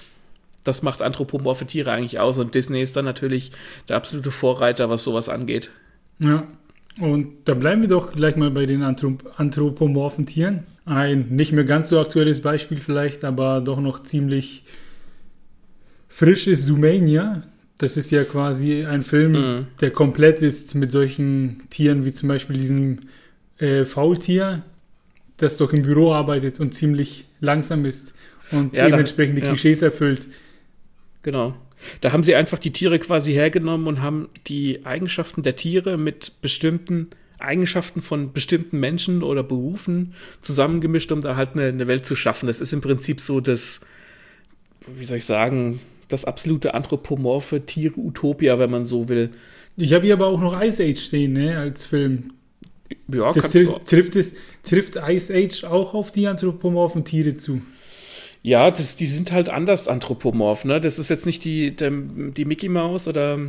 Das 0.63 0.81
macht 0.81 1.01
anthropomorphe 1.03 1.67
Tiere 1.67 1.91
eigentlich 1.91 2.19
aus 2.19 2.37
und 2.39 2.55
Disney 2.55 2.81
ist 2.81 2.95
dann 2.95 3.05
natürlich 3.05 3.51
der 3.87 3.97
absolute 3.97 4.31
Vorreiter, 4.31 4.89
was 4.89 5.03
sowas 5.03 5.29
angeht. 5.29 5.69
Ja, 6.17 6.47
und 6.99 7.33
da 7.45 7.53
bleiben 7.53 7.81
wir 7.81 7.89
doch 7.89 8.13
gleich 8.13 8.35
mal 8.35 8.51
bei 8.51 8.65
den 8.65 8.81
Anthrop 8.81 9.33
anthropomorphen 9.37 10.25
Tieren. 10.25 10.63
Ein 10.85 11.27
nicht 11.29 11.51
mehr 11.51 11.65
ganz 11.65 11.89
so 11.89 11.99
aktuelles 11.99 12.41
Beispiel 12.41 12.77
vielleicht, 12.77 13.23
aber 13.23 13.61
doch 13.61 13.79
noch 13.79 14.03
ziemlich 14.03 14.63
frisch 16.07 16.47
ist 16.47 16.65
Zoomania. 16.65 17.43
Das 17.77 17.97
ist 17.97 18.11
ja 18.11 18.23
quasi 18.23 18.85
ein 18.85 19.01
Film, 19.01 19.31
mhm. 19.31 19.67
der 19.81 19.91
komplett 19.91 20.41
ist 20.41 20.75
mit 20.75 20.91
solchen 20.91 21.63
Tieren 21.69 22.05
wie 22.05 22.13
zum 22.13 22.29
Beispiel 22.29 22.57
diesem 22.57 22.99
äh, 23.57 23.83
Faultier, 23.83 24.63
das 25.37 25.57
doch 25.57 25.73
im 25.73 25.83
Büro 25.83 26.13
arbeitet 26.13 26.61
und 26.61 26.73
ziemlich 26.73 27.25
langsam 27.41 27.83
ist 27.83 28.13
und 28.51 28.73
ja, 28.73 28.85
dementsprechend 28.89 29.37
die 29.37 29.41
ja. 29.41 29.49
Klischees 29.49 29.81
erfüllt. 29.81 30.27
Genau. 31.23 31.55
Da 32.01 32.11
haben 32.11 32.23
sie 32.23 32.35
einfach 32.35 32.59
die 32.59 32.71
Tiere 32.71 32.99
quasi 32.99 33.33
hergenommen 33.33 33.87
und 33.87 34.01
haben 34.01 34.29
die 34.47 34.85
Eigenschaften 34.85 35.43
der 35.43 35.55
Tiere 35.55 35.97
mit 35.97 36.41
bestimmten 36.41 37.09
Eigenschaften 37.39 38.01
von 38.01 38.33
bestimmten 38.33 38.79
Menschen 38.79 39.23
oder 39.23 39.43
Berufen 39.43 40.13
zusammengemischt, 40.41 41.11
um 41.11 41.21
da 41.21 41.35
halt 41.35 41.51
eine, 41.53 41.65
eine 41.65 41.87
Welt 41.87 42.05
zu 42.05 42.15
schaffen. 42.15 42.47
Das 42.47 42.61
ist 42.61 42.73
im 42.73 42.81
Prinzip 42.81 43.19
so 43.19 43.39
das, 43.39 43.81
wie 44.87 45.05
soll 45.05 45.17
ich 45.17 45.25
sagen, 45.25 45.79
das 46.07 46.25
absolute 46.25 46.73
anthropomorphe 46.73 47.65
Tier-Utopia, 47.65 48.59
wenn 48.59 48.71
man 48.71 48.85
so 48.85 49.09
will. 49.09 49.31
Ich 49.77 49.93
habe 49.93 50.05
hier 50.05 50.13
aber 50.13 50.27
auch 50.27 50.39
noch 50.39 50.59
Ice 50.61 50.83
Age 50.83 50.99
stehen, 50.99 51.33
ne, 51.33 51.57
als 51.57 51.85
Film. 51.85 52.31
Ja, 53.11 53.33
Das 53.33 53.51
trifft, 53.51 53.87
trifft, 53.87 54.15
es, 54.15 54.35
trifft 54.63 54.95
Ice 54.95 55.33
Age 55.33 55.63
auch 55.65 55.93
auf 55.93 56.11
die 56.11 56.27
anthropomorphen 56.27 57.03
Tiere 57.03 57.35
zu. 57.35 57.61
Ja 58.45 58.69
das, 58.69 58.95
die 58.95 59.07
sind 59.07 59.31
halt 59.31 59.49
anders 59.49 59.87
anthropomorph, 59.87 60.65
ne? 60.65 60.79
Das 60.79 60.99
ist 60.99 61.09
jetzt 61.09 61.25
nicht 61.25 61.43
die, 61.43 61.75
der, 61.75 61.91
die 61.91 62.45
Mickey 62.45 62.69
Maus 62.69 63.07
oder 63.07 63.39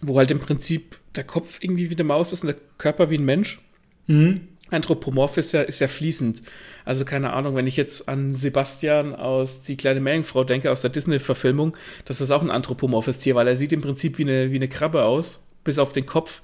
wo 0.00 0.18
halt 0.18 0.32
im 0.32 0.40
Prinzip 0.40 0.98
der 1.14 1.22
Kopf 1.22 1.58
irgendwie 1.60 1.88
wie 1.88 1.94
eine 1.94 2.04
Maus 2.04 2.32
ist 2.32 2.42
und 2.42 2.48
der 2.48 2.56
Körper 2.76 3.08
wie 3.10 3.18
ein 3.18 3.24
Mensch. 3.24 3.60
Mhm. 4.08 4.40
Anthropomorph 4.70 5.36
ist 5.36 5.52
ja, 5.52 5.62
ist 5.62 5.78
ja 5.78 5.86
fließend. 5.86 6.42
Also 6.84 7.04
keine 7.04 7.32
Ahnung, 7.32 7.54
wenn 7.54 7.68
ich 7.68 7.76
jetzt 7.76 8.08
an 8.08 8.34
Sebastian 8.34 9.14
aus 9.14 9.62
Die 9.62 9.76
kleine 9.76 10.00
Meerjungfrau 10.00 10.42
denke, 10.42 10.72
aus 10.72 10.80
der 10.80 10.90
Disney-Verfilmung, 10.90 11.76
das 12.04 12.20
ist 12.20 12.32
auch 12.32 12.42
ein 12.42 12.50
anthropomorphes 12.50 13.20
Tier, 13.20 13.36
weil 13.36 13.46
er 13.46 13.56
sieht 13.56 13.72
im 13.72 13.80
Prinzip 13.80 14.18
wie 14.18 14.24
eine, 14.24 14.50
wie 14.50 14.56
eine 14.56 14.68
Krabbe 14.68 15.04
aus, 15.04 15.46
bis 15.62 15.78
auf 15.78 15.92
den 15.92 16.04
Kopf 16.04 16.42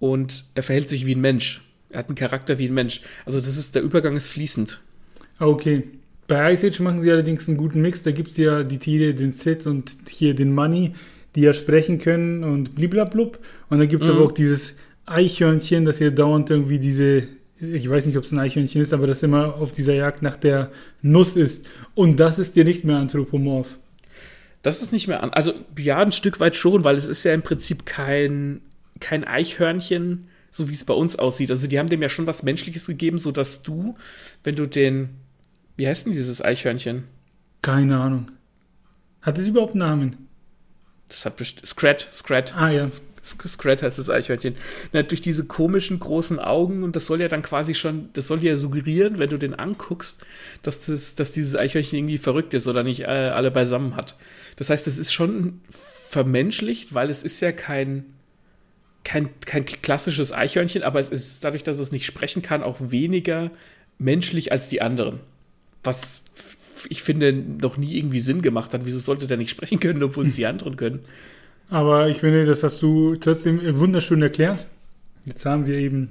und 0.00 0.46
er 0.54 0.64
verhält 0.64 0.88
sich 0.88 1.06
wie 1.06 1.14
ein 1.14 1.20
Mensch. 1.20 1.62
Er 1.90 2.00
hat 2.00 2.08
einen 2.08 2.16
Charakter 2.16 2.58
wie 2.58 2.66
ein 2.66 2.74
Mensch. 2.74 3.02
Also 3.24 3.38
das 3.38 3.56
ist, 3.56 3.76
der 3.76 3.82
Übergang 3.82 4.16
ist 4.16 4.26
fließend. 4.28 4.80
Okay. 5.38 5.84
Bei 6.28 6.52
Ice 6.52 6.66
Age 6.66 6.80
machen 6.80 7.00
sie 7.02 7.10
allerdings 7.10 7.48
einen 7.48 7.56
guten 7.56 7.80
Mix. 7.80 8.02
Da 8.02 8.10
gibt 8.10 8.30
es 8.30 8.36
ja 8.36 8.62
die 8.64 8.78
Tiere, 8.78 9.14
den 9.14 9.32
Sid 9.32 9.66
und 9.66 9.96
hier 10.08 10.34
den 10.34 10.52
Money, 10.54 10.94
die 11.34 11.42
ja 11.42 11.52
sprechen 11.54 11.98
können 11.98 12.42
und 12.44 12.74
bliblablub. 12.74 13.38
Und 13.68 13.78
dann 13.78 13.88
gibt 13.88 14.02
es 14.04 14.08
Mhm. 14.10 14.16
aber 14.16 14.24
auch 14.26 14.32
dieses 14.32 14.74
Eichhörnchen, 15.06 15.84
das 15.84 15.98
ja 16.00 16.10
dauernd 16.10 16.50
irgendwie 16.50 16.78
diese, 16.80 17.28
ich 17.60 17.88
weiß 17.88 18.06
nicht, 18.06 18.16
ob 18.16 18.24
es 18.24 18.32
ein 18.32 18.38
Eichhörnchen 18.40 18.80
ist, 18.82 18.92
aber 18.92 19.06
das 19.06 19.22
immer 19.22 19.54
auf 19.54 19.72
dieser 19.72 19.94
Jagd 19.94 20.22
nach 20.22 20.36
der 20.36 20.70
Nuss 21.02 21.36
ist. 21.36 21.66
Und 21.94 22.18
das 22.18 22.38
ist 22.38 22.56
ja 22.56 22.64
nicht 22.64 22.84
mehr 22.84 22.96
anthropomorph. 22.96 23.78
Das 24.62 24.82
ist 24.82 24.90
nicht 24.92 25.06
mehr 25.06 25.22
an. 25.22 25.30
Also 25.30 25.52
ja, 25.78 25.98
ein 25.98 26.10
Stück 26.10 26.40
weit 26.40 26.56
schon, 26.56 26.82
weil 26.82 26.96
es 26.96 27.06
ist 27.06 27.22
ja 27.22 27.32
im 27.32 27.42
Prinzip 27.42 27.86
kein, 27.86 28.62
kein 28.98 29.22
Eichhörnchen, 29.22 30.26
so 30.50 30.68
wie 30.68 30.74
es 30.74 30.82
bei 30.82 30.94
uns 30.94 31.16
aussieht. 31.16 31.52
Also 31.52 31.68
die 31.68 31.78
haben 31.78 31.88
dem 31.88 32.02
ja 32.02 32.08
schon 32.08 32.26
was 32.26 32.42
Menschliches 32.42 32.86
gegeben, 32.86 33.18
sodass 33.18 33.62
du, 33.62 33.94
wenn 34.42 34.56
du 34.56 34.66
den, 34.66 35.10
wie 35.76 35.86
heißt 35.86 36.06
denn 36.06 36.12
dieses 36.12 36.42
Eichhörnchen? 36.42 37.04
Keine 37.62 37.98
Ahnung. 37.98 38.30
Hat 39.22 39.38
es 39.38 39.46
überhaupt 39.46 39.72
einen 39.72 39.80
Namen? 39.80 40.28
Das 41.08 41.24
hat 41.24 41.36
bestimmt, 41.36 41.66
Scrat, 41.66 42.08
Scrat. 42.12 42.56
Ah 42.56 42.70
ja. 42.70 42.88
Scrat 43.22 43.82
heißt 43.82 43.98
das 43.98 44.08
Eichhörnchen. 44.08 44.56
Na, 44.92 45.02
durch 45.02 45.20
diese 45.20 45.44
komischen 45.44 45.98
großen 45.98 46.38
Augen 46.38 46.84
und 46.84 46.94
das 46.94 47.06
soll 47.06 47.20
ja 47.20 47.28
dann 47.28 47.42
quasi 47.42 47.74
schon, 47.74 48.10
das 48.12 48.28
soll 48.28 48.42
ja 48.44 48.56
suggerieren, 48.56 49.18
wenn 49.18 49.28
du 49.28 49.36
den 49.36 49.54
anguckst, 49.54 50.20
dass, 50.62 50.86
das, 50.86 51.16
dass 51.16 51.32
dieses 51.32 51.56
Eichhörnchen 51.56 51.98
irgendwie 51.98 52.18
verrückt 52.18 52.54
ist 52.54 52.68
oder 52.68 52.84
nicht 52.84 53.00
äh, 53.00 53.06
alle 53.06 53.50
beisammen 53.50 53.96
hat. 53.96 54.16
Das 54.56 54.70
heißt, 54.70 54.86
es 54.86 54.98
ist 54.98 55.12
schon 55.12 55.60
vermenschlicht, 56.08 56.94
weil 56.94 57.10
es 57.10 57.24
ist 57.24 57.40
ja 57.40 57.50
kein, 57.50 58.04
kein, 59.02 59.40
kein 59.40 59.64
klassisches 59.64 60.32
Eichhörnchen, 60.32 60.82
aber 60.82 61.00
es 61.00 61.10
ist 61.10 61.44
dadurch, 61.44 61.64
dass 61.64 61.80
es 61.80 61.92
nicht 61.92 62.06
sprechen 62.06 62.42
kann, 62.42 62.62
auch 62.62 62.76
weniger 62.78 63.50
menschlich 63.98 64.52
als 64.52 64.68
die 64.68 64.82
anderen. 64.82 65.20
Was 65.86 66.22
ich 66.88 67.02
finde 67.02 67.32
noch 67.32 67.76
nie 67.78 67.96
irgendwie 67.96 68.20
Sinn 68.20 68.42
gemacht 68.42 68.72
hat. 68.74 68.82
Wieso 68.84 68.98
sollte 68.98 69.26
der 69.26 69.36
nicht 69.38 69.50
sprechen 69.50 69.80
können, 69.80 70.02
obwohl 70.02 70.26
es 70.26 70.36
die 70.36 70.46
anderen 70.46 70.76
können? 70.76 71.00
Aber 71.68 72.08
ich 72.08 72.18
finde, 72.18 72.46
das 72.46 72.62
hast 72.62 72.80
du 72.82 73.16
trotzdem 73.16 73.60
wunderschön 73.80 74.22
erklärt. 74.22 74.66
Jetzt 75.24 75.44
haben 75.46 75.66
wir 75.66 75.76
eben 75.78 76.10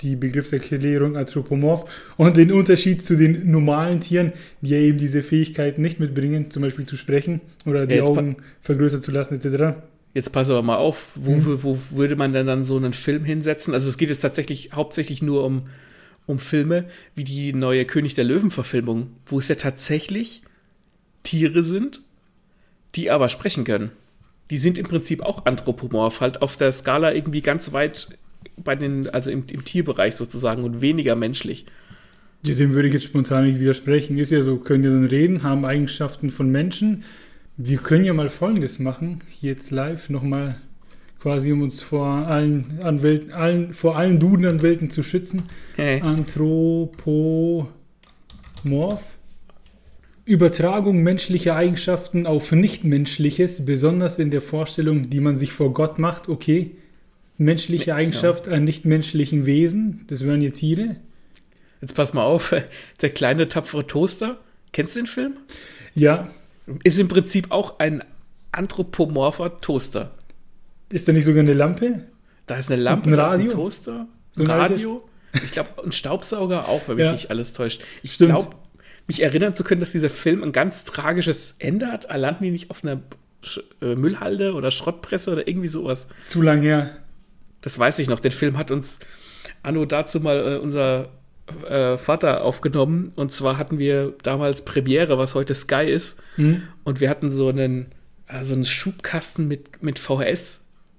die 0.00 0.16
Begriffserklärung 0.16 1.16
anthropomorph 1.16 1.84
und 2.16 2.36
den 2.36 2.52
Unterschied 2.52 3.04
zu 3.04 3.16
den 3.16 3.50
normalen 3.50 4.00
Tieren, 4.00 4.32
die 4.60 4.70
ja 4.70 4.78
eben 4.78 4.98
diese 4.98 5.22
Fähigkeiten 5.22 5.82
nicht 5.82 6.00
mitbringen, 6.00 6.50
zum 6.50 6.62
Beispiel 6.62 6.84
zu 6.86 6.96
sprechen 6.96 7.40
oder 7.66 7.86
die 7.86 7.96
Ja, 7.96 8.04
Augen 8.04 8.36
vergrößert 8.62 9.02
zu 9.02 9.10
lassen, 9.10 9.34
etc. 9.34 9.76
Jetzt 10.14 10.32
pass 10.32 10.48
aber 10.50 10.62
mal 10.62 10.76
auf, 10.76 11.08
wo, 11.14 11.32
Mhm. 11.32 11.58
wo 11.62 11.78
würde 11.90 12.16
man 12.16 12.32
denn 12.32 12.46
dann 12.46 12.64
so 12.64 12.76
einen 12.76 12.92
Film 12.92 13.24
hinsetzen? 13.24 13.74
Also 13.74 13.88
es 13.88 13.98
geht 13.98 14.08
jetzt 14.08 14.20
tatsächlich 14.20 14.70
hauptsächlich 14.72 15.22
nur 15.22 15.44
um, 15.44 15.62
um 16.26 16.38
Filme 16.38 16.86
wie 17.14 17.24
die 17.24 17.52
neue 17.52 17.84
König 17.84 18.14
der 18.14 18.24
Löwen-Verfilmung, 18.24 19.10
wo 19.26 19.38
es 19.38 19.48
ja 19.48 19.54
tatsächlich 19.56 20.42
Tiere 21.22 21.62
sind, 21.62 22.02
die 22.94 23.10
aber 23.10 23.28
sprechen 23.28 23.64
können. 23.64 23.90
Die 24.50 24.58
sind 24.58 24.78
im 24.78 24.86
Prinzip 24.86 25.22
auch 25.22 25.46
anthropomorph, 25.46 26.20
halt 26.20 26.42
auf 26.42 26.56
der 26.56 26.72
Skala 26.72 27.14
irgendwie 27.14 27.42
ganz 27.42 27.72
weit 27.72 28.08
bei 28.56 28.76
den, 28.76 29.08
also 29.08 29.30
im, 29.30 29.44
im 29.50 29.64
Tierbereich 29.64 30.16
sozusagen 30.16 30.64
und 30.64 30.80
weniger 30.80 31.16
menschlich. 31.16 31.66
Ja, 32.42 32.54
dem 32.54 32.74
würde 32.74 32.88
ich 32.88 32.94
jetzt 32.94 33.04
spontan 33.06 33.46
nicht 33.46 33.58
widersprechen. 33.58 34.18
Ist 34.18 34.30
ja 34.30 34.42
so, 34.42 34.58
können 34.58 34.84
ja 34.84 34.90
dann 34.90 35.06
reden, 35.06 35.42
haben 35.42 35.64
Eigenschaften 35.64 36.30
von 36.30 36.50
Menschen. 36.50 37.04
Wir 37.56 37.78
können 37.78 38.04
ja 38.04 38.12
mal 38.12 38.28
Folgendes 38.28 38.78
machen, 38.78 39.20
jetzt 39.40 39.70
live 39.70 40.10
nochmal 40.10 40.60
quasi, 41.24 41.52
um 41.52 41.62
uns 41.62 41.80
vor 41.80 42.06
allen 42.06 42.80
Anwälten, 42.82 43.32
allen, 43.32 43.72
vor 43.72 43.96
allen 43.96 44.20
Dudenanwälten 44.20 44.90
zu 44.90 45.02
schützen. 45.02 45.40
Hey. 45.74 46.02
Anthropomorph. 46.02 47.72
Übertragung 50.26 51.02
menschlicher 51.02 51.56
Eigenschaften 51.56 52.26
auf 52.26 52.52
Nichtmenschliches, 52.52 53.64
besonders 53.64 54.18
in 54.18 54.30
der 54.30 54.42
Vorstellung, 54.42 55.08
die 55.08 55.20
man 55.20 55.38
sich 55.38 55.52
vor 55.52 55.72
Gott 55.72 55.98
macht. 55.98 56.28
Okay, 56.28 56.72
menschliche 57.38 57.94
Eigenschaft 57.94 58.46
an 58.50 58.64
nichtmenschlichen 58.64 59.46
Wesen, 59.46 60.04
das 60.08 60.26
wären 60.26 60.42
ja 60.42 60.50
Tiere. 60.50 60.96
Jetzt 61.80 61.94
pass 61.94 62.12
mal 62.12 62.24
auf, 62.24 62.54
der 63.00 63.08
kleine 63.08 63.48
tapfere 63.48 63.86
Toaster, 63.86 64.36
kennst 64.72 64.94
du 64.94 65.00
den 65.00 65.06
Film? 65.06 65.38
Ja, 65.94 66.28
Ist 66.82 66.98
im 66.98 67.08
Prinzip 67.08 67.50
auch 67.50 67.78
ein 67.78 68.04
anthropomorpher 68.52 69.62
Toaster. 69.62 70.10
Ist 70.90 71.08
da 71.08 71.12
nicht 71.12 71.24
sogar 71.24 71.40
eine 71.40 71.54
Lampe? 71.54 72.04
Da 72.46 72.56
ist 72.56 72.70
eine 72.70 72.82
Lampe, 72.82 73.10
ein 73.10 73.16
da 73.16 73.28
ist 73.28 73.34
ein 73.34 73.40
Radio? 73.40 73.52
Toaster, 73.56 74.06
So 74.32 74.42
ein 74.42 74.50
Radio. 74.50 75.08
Ich 75.44 75.50
glaube, 75.50 75.70
ein 75.84 75.92
Staubsauger 75.92 76.68
auch, 76.68 76.82
wenn 76.86 76.96
mich 76.96 77.06
Ja. 77.06 77.12
nicht 77.12 77.30
alles 77.30 77.54
täuscht. 77.54 77.80
Ich 78.02 78.18
glaube, 78.18 78.54
mich 79.06 79.22
erinnern 79.22 79.54
zu 79.54 79.64
können, 79.64 79.80
dass 79.80 79.92
dieser 79.92 80.10
Film 80.10 80.42
ein 80.42 80.52
ganz 80.52 80.84
tragisches 80.84 81.56
Ende 81.58 81.90
hat. 81.90 82.06
Landen 82.14 82.44
die 82.44 82.50
nicht 82.50 82.70
auf 82.70 82.84
einer 82.84 83.00
äh, 83.82 83.94
Müllhalde 83.96 84.54
oder 84.54 84.70
Schrottpresse 84.70 85.32
oder 85.32 85.48
irgendwie 85.48 85.68
sowas? 85.68 86.08
Zu 86.24 86.40
lang 86.42 86.62
her. 86.62 86.96
Das 87.62 87.78
weiß 87.78 87.98
ich 87.98 88.08
noch. 88.08 88.20
Den 88.20 88.32
Film 88.32 88.56
hat 88.58 88.70
uns 88.70 89.00
Anno 89.62 89.84
dazu 89.86 90.20
mal 90.20 90.54
äh, 90.54 90.58
unser 90.58 91.08
äh, 91.68 91.98
Vater 91.98 92.42
aufgenommen. 92.44 93.12
Und 93.16 93.32
zwar 93.32 93.58
hatten 93.58 93.78
wir 93.78 94.14
damals 94.22 94.64
Premiere, 94.64 95.18
was 95.18 95.34
heute 95.34 95.54
Sky 95.54 95.84
ist. 95.90 96.18
Hm? 96.36 96.62
Und 96.84 97.00
wir 97.00 97.10
hatten 97.10 97.30
so 97.30 97.48
einen, 97.48 97.86
äh, 98.28 98.44
so 98.44 98.54
einen 98.54 98.64
Schubkasten 98.64 99.48
mit, 99.48 99.82
mit 99.82 99.98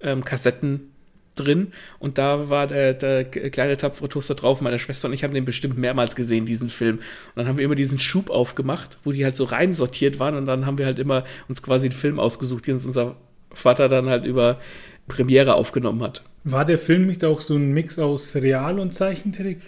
VHS-Kassetten 0.05 0.91
drin. 1.35 1.74
Und 2.00 2.17
da 2.17 2.50
war 2.50 2.67
der, 2.67 2.93
der 2.93 3.25
kleine 3.25 3.77
tapfere 3.77 4.09
Toaster 4.09 4.35
drauf. 4.35 4.62
Meine 4.62 4.79
Schwester 4.79 5.07
und 5.07 5.13
ich 5.13 5.24
haben 5.24 5.33
den 5.33 5.45
bestimmt 5.45 5.77
mehrmals 5.77 6.15
gesehen, 6.15 6.45
diesen 6.45 6.69
Film. 6.69 6.97
Und 6.97 7.03
dann 7.35 7.47
haben 7.47 7.57
wir 7.57 7.65
immer 7.65 7.75
diesen 7.75 8.00
Schub 8.00 8.29
aufgemacht, 8.29 8.97
wo 9.03 9.12
die 9.12 9.24
halt 9.24 9.38
so 9.38 9.43
rein 9.43 9.74
sortiert 9.74 10.19
waren. 10.19 10.35
Und 10.35 10.45
dann 10.45 10.65
haben 10.65 10.77
wir 10.77 10.85
halt 10.85 11.00
immer 11.00 11.24
uns 11.47 11.62
quasi 11.62 11.88
einen 11.88 11.97
Film 11.97 12.19
ausgesucht, 12.19 12.67
den 12.67 12.75
uns 12.75 12.85
unser 12.85 13.15
Vater 13.51 13.89
dann 13.89 14.09
halt 14.09 14.25
über 14.25 14.59
Premiere 15.07 15.55
aufgenommen 15.55 16.01
hat. 16.01 16.24
War 16.43 16.65
der 16.65 16.77
Film 16.77 17.07
nicht 17.07 17.24
auch 17.25 17.41
so 17.41 17.55
ein 17.55 17.71
Mix 17.71 18.00
aus 18.00 18.35
Real- 18.35 18.79
und 18.79 18.93
Zeichentrick? 18.93 19.62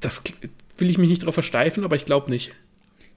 Das 0.00 0.22
will 0.78 0.90
ich 0.90 0.98
mich 0.98 1.08
nicht 1.08 1.24
drauf 1.24 1.34
versteifen, 1.34 1.84
aber 1.84 1.96
ich 1.96 2.04
glaube 2.04 2.30
nicht. 2.30 2.52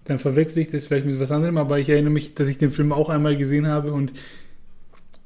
Dann 0.05 0.19
verwechsel 0.19 0.61
ich 0.61 0.69
das 0.69 0.85
vielleicht 0.85 1.07
mit 1.07 1.19
was 1.19 1.31
anderem, 1.31 1.57
aber 1.57 1.79
ich 1.79 1.89
erinnere 1.89 2.13
mich, 2.13 2.35
dass 2.35 2.47
ich 2.47 2.59
den 2.59 2.71
Film 2.71 2.93
auch 2.93 3.09
einmal 3.09 3.35
gesehen 3.37 3.67
habe 3.67 3.91
und 3.91 4.13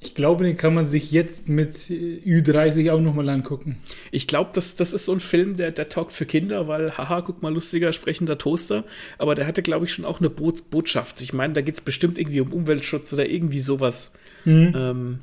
ich 0.01 0.15
glaube, 0.15 0.45
den 0.45 0.55
kann 0.55 0.73
man 0.73 0.87
sich 0.87 1.11
jetzt 1.11 1.49
mit 1.49 1.71
Ü30 1.71 2.91
auch 2.91 3.01
nochmal 3.01 3.27
angucken. 3.27 3.77
Ich 4.11 4.27
glaube, 4.27 4.51
das, 4.53 4.77
das 4.77 4.93
ist 4.93 5.05
so 5.05 5.11
ein 5.11 5.19
Film, 5.19 5.57
der, 5.57 5.71
der 5.71 5.89
taugt 5.89 6.13
für 6.13 6.25
Kinder, 6.25 6.69
weil, 6.69 6.97
haha, 6.97 7.21
guck 7.21 7.41
mal, 7.41 7.53
lustiger 7.53 7.91
sprechender 7.91 8.37
Toaster. 8.37 8.85
Aber 9.17 9.35
der 9.35 9.45
hatte, 9.45 9.61
glaube 9.61 9.85
ich, 9.85 9.91
schon 9.91 10.05
auch 10.05 10.19
eine 10.19 10.29
Bo 10.29 10.53
Botschaft. 10.69 11.19
Ich 11.19 11.33
meine, 11.33 11.53
da 11.53 11.61
geht 11.61 11.73
es 11.73 11.81
bestimmt 11.81 12.17
irgendwie 12.17 12.39
um 12.39 12.53
Umweltschutz 12.53 13.11
oder 13.11 13.27
irgendwie 13.27 13.59
sowas. 13.59 14.13
Mhm. 14.45 14.73
Ähm, 14.75 15.19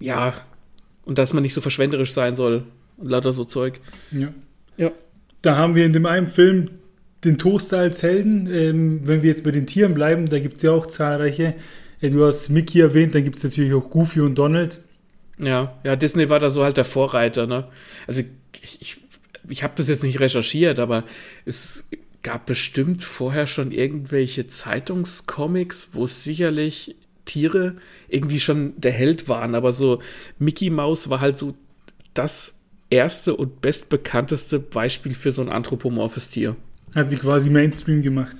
ja, 0.00 0.34
und 1.04 1.18
dass 1.18 1.34
man 1.34 1.42
nicht 1.42 1.54
so 1.54 1.60
verschwenderisch 1.60 2.12
sein 2.12 2.36
soll 2.36 2.64
und 2.96 3.08
lauter 3.10 3.34
so 3.34 3.44
Zeug. 3.44 3.80
Ja. 4.12 4.32
Ja. 4.78 4.92
Da 5.42 5.56
haben 5.56 5.74
wir 5.74 5.84
in 5.84 5.92
dem 5.92 6.06
einen 6.06 6.28
Film 6.28 6.70
den 7.24 7.36
Toaster 7.36 7.78
als 7.78 8.02
Helden. 8.02 8.48
Ähm, 8.50 9.00
wenn 9.04 9.22
wir 9.22 9.30
jetzt 9.30 9.44
bei 9.44 9.50
den 9.50 9.66
Tieren 9.66 9.94
bleiben, 9.94 10.28
da 10.30 10.38
gibt 10.38 10.56
es 10.56 10.62
ja 10.62 10.72
auch 10.72 10.86
zahlreiche. 10.86 11.54
Äh, 12.06 12.10
du 12.10 12.24
hast 12.24 12.48
Mickey 12.48 12.80
erwähnt, 12.80 13.14
dann 13.14 13.24
gibt 13.24 13.38
es 13.38 13.44
natürlich 13.44 13.74
auch 13.74 13.90
Goofy 13.90 14.20
und 14.20 14.36
Donald. 14.36 14.80
Ja, 15.38 15.74
ja, 15.84 15.96
Disney 15.96 16.28
war 16.30 16.40
da 16.40 16.50
so 16.50 16.64
halt 16.64 16.76
der 16.76 16.84
Vorreiter, 16.84 17.46
ne? 17.46 17.68
Also 18.06 18.22
ich, 18.62 18.80
ich, 18.80 18.96
ich 19.48 19.62
habe 19.62 19.74
das 19.76 19.88
jetzt 19.88 20.02
nicht 20.02 20.20
recherchiert, 20.20 20.78
aber 20.78 21.04
es 21.44 21.84
gab 22.22 22.46
bestimmt 22.46 23.02
vorher 23.02 23.46
schon 23.46 23.70
irgendwelche 23.70 24.46
Zeitungscomics, 24.46 25.90
wo 25.92 26.06
sicherlich 26.06 26.96
Tiere 27.24 27.76
irgendwie 28.08 28.40
schon 28.40 28.80
der 28.80 28.92
Held 28.92 29.28
waren, 29.28 29.54
aber 29.54 29.72
so 29.72 30.00
Mickey 30.38 30.70
Mouse 30.70 31.10
war 31.10 31.20
halt 31.20 31.36
so 31.36 31.54
das 32.14 32.60
erste 32.88 33.36
und 33.36 33.60
bestbekannteste 33.60 34.58
Beispiel 34.58 35.14
für 35.14 35.32
so 35.32 35.42
ein 35.42 35.48
anthropomorphes 35.48 36.30
Tier. 36.30 36.56
Hat 36.94 37.10
sie 37.10 37.16
quasi 37.16 37.50
Mainstream 37.50 38.02
gemacht. 38.02 38.36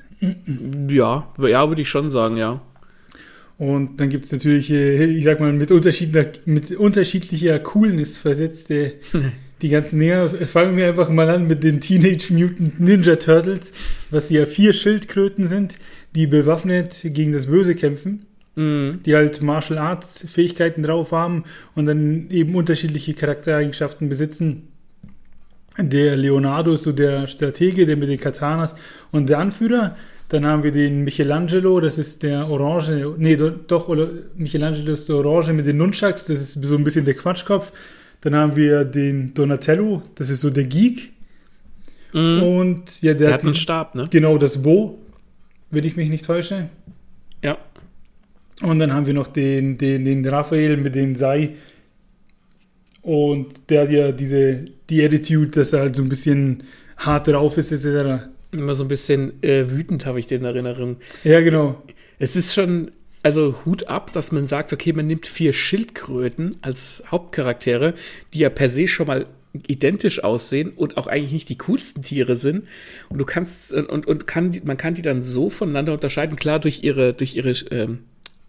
Ja, 0.88 1.32
ja, 1.38 1.68
würde 1.68 1.82
ich 1.82 1.88
schon 1.88 2.08
sagen, 2.11 2.37
ja. 2.37 2.62
Und 3.58 4.00
dann 4.00 4.10
gibt 4.10 4.26
es 4.26 4.32
natürlich, 4.32 4.70
äh, 4.70 5.04
ich 5.04 5.25
sag 5.25 5.40
mal, 5.40 5.52
mit 5.52 5.70
unterschiedlicher, 5.70 6.30
mit 6.44 6.72
unterschiedlicher 6.72 7.58
Coolness 7.58 8.18
versetzte 8.18 8.94
die 9.62 9.68
ganzen 9.70 9.98
Dinger. 9.98 10.28
Fangen 10.46 10.76
wir 10.76 10.88
einfach 10.88 11.08
mal 11.08 11.28
an 11.30 11.46
mit 11.46 11.64
den 11.64 11.80
Teenage 11.80 12.32
Mutant 12.32 12.80
Ninja 12.80 13.16
Turtles, 13.16 13.72
was 14.10 14.30
ja 14.30 14.44
vier 14.44 14.72
Schildkröten 14.72 15.46
sind, 15.46 15.78
die 16.14 16.26
bewaffnet 16.26 17.00
gegen 17.04 17.32
das 17.32 17.46
Böse 17.46 17.75
kämpfen. 17.75 18.26
Mhm. 18.56 19.00
Die 19.04 19.14
halt 19.14 19.42
Martial 19.42 19.78
Arts 19.78 20.26
Fähigkeiten 20.28 20.82
drauf 20.82 21.12
haben 21.12 21.44
und 21.75 21.86
dann 21.86 22.30
eben 22.30 22.54
unterschiedliche 22.54 23.12
Charaktereigenschaften 23.14 24.08
besitzen. 24.08 24.68
Der 25.78 26.16
Leonardo 26.16 26.72
ist 26.72 26.84
so 26.84 26.92
der 26.92 27.26
Stratege, 27.26 27.84
der 27.84 27.98
mit 27.98 28.08
den 28.08 28.18
Katanas 28.18 28.75
und 29.12 29.28
der 29.28 29.40
Anführer. 29.40 29.94
Dann 30.28 30.45
haben 30.45 30.62
wir 30.64 30.73
den 30.73 31.04
Michelangelo, 31.04 31.78
das 31.80 31.99
ist 31.99 32.23
der 32.25 32.49
Orange, 32.50 33.14
nee, 33.16 33.37
do- 33.37 33.50
doch, 33.50 33.88
Michelangelo 34.37 34.92
ist 34.95 35.09
der 35.09 35.16
Orange 35.16 35.52
mit 35.52 35.66
den 35.66 35.76
Nunchucks, 35.76 36.25
das 36.25 36.40
ist 36.40 36.64
so 36.64 36.75
ein 36.76 36.83
bisschen 36.83 37.04
der 37.04 37.14
Quatschkopf. 37.14 37.71
Dann 38.23 38.35
haben 38.35 38.56
wir 38.56 38.85
den 38.85 39.35
Donatello, 39.35 40.02
das 40.16 40.30
ist 40.30 40.40
so 40.40 40.50
der 40.50 40.64
Geek. 40.64 41.12
Mhm. 42.12 42.42
Und 42.42 43.02
ja, 43.02 43.12
der, 43.14 43.14
Der 43.14 43.26
hat 43.28 43.35
hat 43.35 43.40
einen 43.42 43.52
diesen- 43.52 43.62
Stab, 43.62 43.95
ne? 43.95 44.09
genau 44.11 44.37
das 44.38 44.62
Bo, 44.62 44.99
wenn 45.71 45.85
ich 45.85 45.97
mich 45.97 46.09
nicht 46.09 46.25
täusche. 46.25 46.71
Ja. 47.45 47.56
Und 48.62 48.78
dann 48.80 48.92
haben 48.92 49.06
wir 49.06 49.14
noch 49.14 49.28
den, 49.28 49.78
den, 49.78 50.04
den 50.04 50.26
Raphael 50.26 50.76
mit 50.78 50.95
den 50.97 51.14
Sei. 51.14 51.50
Und 53.02 53.71
der 53.71 53.83
hat 53.83 53.90
ja 53.90 54.12
diese, 54.12 54.64
die 54.90 55.04
Attitude, 55.04 55.49
dass 55.50 55.73
er 55.73 55.80
halt 55.80 55.97
so 55.97 56.02
ein 56.02 56.09
bisschen 56.09 56.64
hart 56.97 57.28
drauf 57.28 57.56
ist, 57.59 57.71
etc. 57.71 58.25
Immer 58.53 58.75
so 58.75 58.85
ein 58.85 58.88
bisschen 58.88 59.43
äh, 59.43 59.71
wütend 59.71 60.07
habe 60.07 60.21
ich 60.21 60.26
den 60.26 60.41
in 60.41 60.47
Erinnerung. 60.47 60.97
Ja, 61.25 61.41
genau. 61.41 61.83
Es 62.19 62.37
ist 62.37 62.55
schon, 62.55 62.91
also 63.23 63.57
Hut 63.65 63.88
ab, 63.88 64.12
dass 64.12 64.33
man 64.33 64.47
sagt, 64.47 64.73
okay, 64.73 64.93
man 64.93 65.07
nimmt 65.07 65.26
vier 65.26 65.53
Schildkröten 65.53 66.57
als 66.62 67.03
Hauptcharaktere, 67.11 67.95
die 68.33 68.38
ja 68.38 68.50
per 68.50 68.71
se 68.71 68.88
schon 68.88 69.07
mal 69.07 69.26
identisch 69.67 70.23
aussehen 70.23 70.71
und 70.71 70.97
auch 70.97 71.07
eigentlich 71.07 71.33
nicht 71.33 71.49
die 71.49 71.59
coolsten 71.59 72.03
Tiere 72.03 72.37
sind. 72.37 72.67
Und 73.09 73.19
du 73.19 73.25
kannst, 73.25 73.73
und, 73.73 74.07
und 74.07 74.26
kann, 74.26 74.59
man 74.65 74.76
kann 74.76 74.95
die 74.95 75.03
dann 75.03 75.23
so 75.23 75.50
voneinander 75.50 75.93
unterscheiden, 75.93 76.37
klar 76.37 76.59
durch 76.59 76.83
ihre, 76.83 77.15
durch 77.15 77.37
ihre, 77.37 77.50
ähm, 77.71 78.00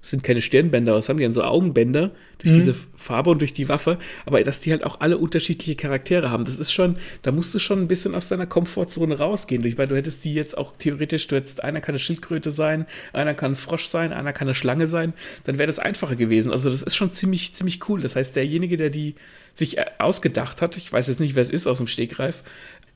sind 0.02 0.24
keine 0.24 0.42
Stirnbänder, 0.42 0.94
was 0.94 1.10
haben 1.10 1.18
die 1.18 1.24
denn 1.24 1.34
so 1.34 1.44
Augenbänder 1.44 2.12
durch 2.38 2.54
Mhm. 2.54 2.58
diese 2.60 2.76
Farbe 2.96 3.32
und 3.32 3.42
durch 3.42 3.54
die 3.54 3.68
Waffe, 3.68 3.98
aber 4.26 4.42
dass 4.44 4.62
die 4.62 4.72
halt 4.72 4.84
auch 4.84 5.02
alle 5.02 5.18
unterschiedliche 5.18 5.76
Charaktere 5.76 6.30
haben, 6.30 6.46
das 6.46 6.60
ist 6.60 6.72
schon, 6.72 6.98
da 7.24 7.32
musst 7.32 7.54
du 7.54 7.60
schon 7.60 7.82
ein 7.82 7.88
bisschen 7.88 8.16
aus 8.16 8.28
deiner 8.30 8.46
Komfortzone 8.46 9.18
rausgehen. 9.18 9.66
Ich 9.66 9.78
meine, 9.78 9.90
du 9.90 9.96
hättest 9.96 10.24
die 10.24 10.34
jetzt 10.34 10.58
auch 10.58 10.74
theoretisch, 10.78 11.28
du 11.28 11.36
hättest, 11.36 11.64
einer 11.64 11.82
kann 11.82 11.94
eine 11.94 12.00
Schildkröte 12.00 12.52
sein, 12.52 12.86
einer 13.12 13.34
kann 13.34 13.54
ein 13.54 13.56
Frosch 13.56 13.86
sein, 13.88 14.14
einer 14.14 14.34
kann 14.34 14.48
eine 14.48 14.56
Schlange 14.56 14.88
sein, 14.88 15.14
dann 15.46 15.58
wäre 15.58 15.68
das 15.68 15.80
einfacher 15.80 16.16
gewesen. 16.16 16.52
Also 16.52 16.70
das 16.70 16.84
ist 16.84 16.96
schon 16.96 17.12
ziemlich, 17.12 17.54
ziemlich 17.54 17.90
cool. 17.90 18.00
Das 18.02 18.16
heißt, 18.16 18.36
derjenige, 18.36 18.78
der 18.78 18.90
die 18.90 19.16
sich 19.54 19.78
äh, 19.78 19.86
ausgedacht 19.98 20.62
hat, 20.62 20.78
ich 20.78 20.94
weiß 20.94 21.08
jetzt 21.08 21.20
nicht, 21.20 21.36
wer 21.36 21.44
es 21.44 21.50
ist 21.50 21.68
aus 21.68 21.80
dem 21.80 21.88
Stegreif, 21.88 22.44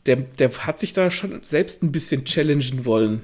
der, 0.05 0.15
der 0.17 0.51
hat 0.60 0.79
sich 0.79 0.93
da 0.93 1.12
schon 1.12 1.41
selbst 1.43 1.84
ein 1.84 1.91
bisschen 1.91 2.25
challengen 2.25 2.86
wollen. 2.86 3.22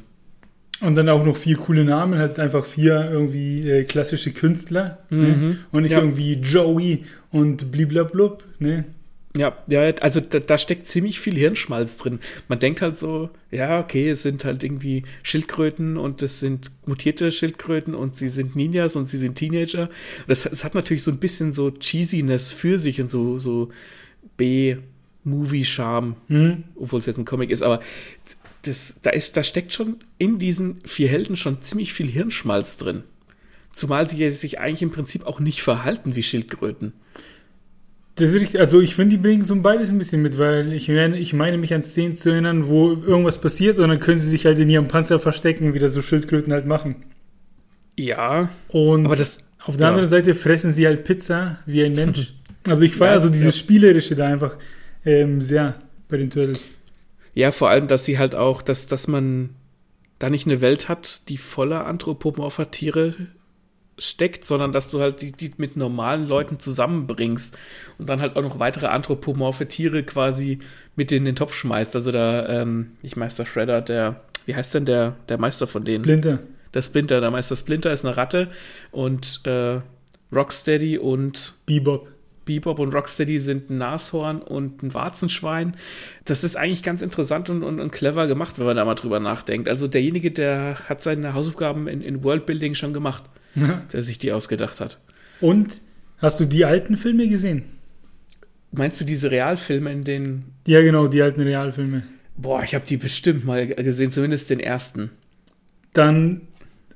Und 0.80 0.96
dann 0.96 1.10
auch 1.10 1.26
noch 1.26 1.38
vier 1.38 1.58
coole 1.58 1.84
Namen, 1.84 2.20
halt 2.20 2.40
einfach 2.40 2.66
vier 2.66 3.10
irgendwie 3.12 3.68
äh, 3.70 3.84
klassische 3.84 4.32
Künstler. 4.32 5.00
Ne? 5.10 5.18
Mhm. 5.28 5.58
Und 5.72 5.84
nicht 5.84 5.92
Ja. 5.92 6.00
irgendwie 6.00 6.34
Joey 6.36 7.04
und 7.32 7.72
bliblablub. 7.72 8.44
Ne? 8.60 8.86
Ja, 9.36 9.56
ja, 9.68 9.82
also 10.02 10.20
da, 10.20 10.40
da 10.40 10.58
steckt 10.58 10.88
ziemlich 10.88 11.20
viel 11.20 11.36
Hirnschmalz 11.36 11.98
drin. 11.98 12.20
Man 12.48 12.60
denkt 12.60 12.82
halt 12.82 12.96
so, 12.96 13.30
ja, 13.52 13.80
okay, 13.80 14.10
es 14.10 14.24
sind 14.24 14.46
halt 14.46 14.64
irgendwie 14.64 15.04
Schildkröten 15.24 15.96
und 15.98 16.22
es 16.24 16.40
sind 16.40 16.72
mutierte 16.88 17.32
Schildkröten 17.32 17.94
und 17.94 18.16
sie 18.16 18.30
sind 18.30 18.56
Ninjas 18.56 18.96
und 18.96 19.06
sie 19.08 19.18
sind 19.18 19.36
Teenager. 19.36 19.90
Das, 20.28 20.44
das 20.44 20.64
hat 20.64 20.74
natürlich 20.76 21.04
so 21.04 21.12
ein 21.12 21.18
bisschen 21.20 21.52
so 21.52 21.70
Cheesiness 21.72 22.52
für 22.52 22.80
sich 22.80 23.00
und 23.02 23.10
so, 23.10 23.38
so 23.38 23.70
B-Movie-Charme, 24.38 26.16
Hm? 26.28 26.63
obwohl 26.76 27.00
es 27.00 27.06
jetzt 27.06 27.18
ein 27.18 27.26
Comic 27.26 27.50
ist, 27.52 27.62
aber 27.63 27.80
das, 28.67 28.99
da, 29.01 29.10
ist, 29.12 29.38
da 29.38 29.43
steckt 29.43 29.73
schon 29.73 29.97
in 30.17 30.39
diesen 30.39 30.82
vier 30.86 31.08
Helden 31.08 31.36
schon 31.36 31.62
ziemlich 31.62 31.93
viel 31.93 32.08
Hirnschmalz 32.08 32.77
drin. 32.77 33.03
Zumal 33.71 34.08
sie 34.08 34.30
sich 34.32 34.60
eigentlich 34.60 34.82
im 34.82 34.91
Prinzip 34.91 35.25
auch 35.25 35.39
nicht 35.39 35.62
verhalten 35.62 36.15
wie 36.15 36.23
Schildkröten. 36.23 36.93
Das 38.15 38.32
ist 38.34 38.41
richtig, 38.41 38.60
also 38.60 38.82
ich 38.82 38.95
finde, 38.95 39.15
die 39.15 39.21
bringen 39.21 39.43
so 39.43 39.56
beides 39.58 39.91
ein 39.91 39.99
bisschen 39.99 40.23
mit, 40.23 40.39
weil 40.39 40.73
ich 40.73 40.89
meine, 40.89 41.19
ich 41.19 41.34
meine 41.34 41.58
mich 41.60 41.73
an 41.75 41.84
Szenen 41.84 42.15
zu 42.15 42.32
erinnern, 42.32 42.67
wo 42.67 42.93
irgendwas 42.93 43.39
passiert 43.39 43.77
und 43.77 43.89
dann 43.89 43.99
können 43.99 44.19
sie 44.19 44.30
sich 44.30 44.47
halt 44.47 44.58
in 44.58 44.69
ihrem 44.69 44.88
Panzer 44.88 45.19
verstecken, 45.19 45.75
wie 45.75 45.80
das 45.80 45.93
so 45.93 46.01
Schildkröten 46.01 46.51
halt 46.51 46.65
machen. 46.65 46.95
Ja, 47.95 48.49
Und 48.69 49.06
aber 49.06 49.15
das, 49.15 49.43
auf 49.63 49.77
der 49.77 49.86
ja. 49.86 49.89
anderen 49.89 50.10
Seite 50.10 50.34
fressen 50.34 50.73
sie 50.73 50.88
halt 50.88 51.03
Pizza 51.03 51.60
wie 51.65 51.84
ein 51.84 51.93
Mensch. 51.93 52.34
Also 52.67 52.84
ich 52.84 52.95
feiere 52.95 53.13
Ja, 53.13 53.19
so 53.21 53.30
dieses 53.30 53.56
ja. 53.56 53.62
Spielerische 53.62 54.13
da 54.13 54.27
einfach 54.27 54.58
ähm, 55.06 55.41
sehr 55.41 55.75
bei 56.10 56.17
den 56.17 56.30
Turtles. 56.30 56.75
Ja, 57.38 57.52
vor 57.52 57.69
allem, 57.69 57.88
dass 57.88 58.04
sie 58.04 58.17
halt 58.17 58.34
auch, 58.34 58.63
dass, 58.63 58.88
dass 58.88 59.08
man 59.08 59.52
da 60.17 60.32
nicht 60.32 60.47
eine 60.47 60.60
Welt 60.60 60.89
hat, 60.89 61.30
die 61.30 61.38
voller 61.38 61.86
anthropomorpher 61.86 62.71
Tiere 62.71 63.13
steckt, 64.00 64.43
sondern 64.43 64.71
dass 64.71 64.89
du 64.89 65.00
halt 65.00 65.21
die, 65.21 65.34
die 65.34 65.54
mit 65.58 65.78
normalen 65.78 66.26
Leuten 66.26 66.58
zusammenbringst 66.60 67.56
und 68.00 68.10
dann 68.10 68.21
halt 68.21 68.38
auch 68.38 68.41
noch 68.41 68.58
weitere 68.58 68.88
anthropomorphe 68.88 69.67
Tiere 69.67 70.02
quasi 70.02 70.58
mit 70.95 71.12
in 71.12 71.26
den 71.26 71.36
Topf 71.36 71.54
schmeißt. 71.54 71.95
Also 71.95 72.12
der, 72.12 72.47
ähm, 72.50 72.93
nicht 73.04 73.17
Meister 73.17 73.45
Shredder, 73.45 73.82
der, 73.82 74.21
wie 74.47 74.56
heißt 74.56 74.73
denn 74.73 74.86
der, 74.86 75.15
der 75.30 75.38
Meister 75.38 75.67
von 75.67 75.86
denen? 75.86 76.04
Splinter. 76.04 76.39
Der 76.73 76.82
Splinter, 76.82 77.21
der 77.21 77.30
Meister 77.30 77.56
Splinter 77.56 77.93
ist 77.93 78.04
eine 78.04 78.17
Ratte 78.17 78.50
und 78.89 79.41
äh, 79.45 79.82
Rocksteady 80.34 80.97
und 80.97 81.54
Bebop. 81.67 82.08
Bebop 82.48 82.80
und 82.80 82.92
Rocksteady 82.92 83.40
sind 83.40 83.70
ein 83.70 83.78
Nashorn 83.78 84.42
und 84.42 84.82
ein 84.82 84.96
Warzenschwein. 84.96 85.76
Das 86.26 86.44
ist 86.44 86.56
eigentlich 86.56 86.82
ganz 86.82 87.04
interessant 87.04 87.52
und, 87.52 87.62
und, 87.62 87.80
und 87.80 87.92
clever 87.92 88.26
gemacht, 88.26 88.58
wenn 88.58 88.66
man 88.66 88.76
da 88.76 88.86
mal 88.86 88.96
drüber 88.96 89.20
nachdenkt. 89.20 89.70
Also 89.70 89.88
derjenige, 89.88 90.32
der 90.32 90.80
hat 90.90 91.04
seine 91.04 91.36
Hausaufgaben 91.36 91.88
in, 91.88 92.02
in 92.02 92.24
Worldbuilding 92.24 92.74
schon 92.74 92.94
gemacht, 92.94 93.24
der 93.94 94.02
sich 94.02 94.18
die 94.18 94.32
ausgedacht 94.32 94.82
hat. 94.82 95.00
Und 95.42 95.82
hast 96.18 96.40
du 96.40 96.46
die 96.46 96.66
alten 96.66 96.98
Filme 96.98 97.28
gesehen? 97.28 97.66
Meinst 98.72 99.00
du 99.00 99.06
diese 99.06 99.30
Realfilme, 99.30 99.92
in 99.92 100.04
denen. 100.04 100.54
Ja, 100.66 100.82
genau, 100.82 101.08
die 101.08 101.22
alten 101.22 101.42
Realfilme. 101.42 102.04
Boah, 102.36 102.64
ich 102.64 102.76
habe 102.76 102.86
die 102.86 102.98
bestimmt 102.98 103.46
mal 103.46 103.68
gesehen, 103.68 104.12
zumindest 104.12 104.50
den 104.50 104.60
ersten. 104.60 105.12
Dann 105.94 106.42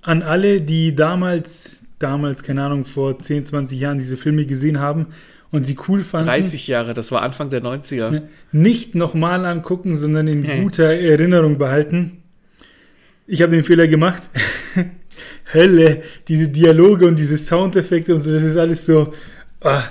an 0.02 0.22
alle, 0.22 0.62
die 0.62 0.96
damals, 0.96 1.84
damals, 2.00 2.44
keine 2.44 2.64
Ahnung, 2.64 2.86
vor 2.86 3.20
10, 3.20 3.46
20 3.46 3.80
Jahren 3.80 3.98
diese 3.98 4.18
Filme 4.18 4.46
gesehen 4.46 4.80
haben 4.80 5.08
und 5.52 5.66
sie 5.66 5.78
cool 5.88 6.00
fanden. 6.02 6.28
30 6.28 6.68
Jahre, 6.68 6.94
das 6.94 7.12
war 7.12 7.22
Anfang 7.22 7.50
der 7.50 7.62
90er. 7.62 8.14
Ja. 8.14 8.22
Nicht 8.52 8.96
nochmal 8.96 9.46
angucken, 9.46 9.96
sondern 9.96 10.28
in 10.28 10.44
Hä. 10.44 10.62
guter 10.62 10.86
Erinnerung 10.94 11.58
behalten. 11.58 12.24
Ich 13.28 13.42
habe 13.42 13.52
den 13.54 13.64
Fehler 13.64 13.88
gemacht. 13.88 14.30
Hölle, 15.54 16.04
diese 16.28 16.48
Dialoge 16.50 17.06
und 17.08 17.20
diese 17.20 17.38
Soundeffekte 17.38 18.16
und 18.16 18.22
so, 18.22 18.32
das 18.34 18.44
ist 18.44 18.58
alles 18.58 18.86
so. 18.86 19.14
Ah, 19.62 19.84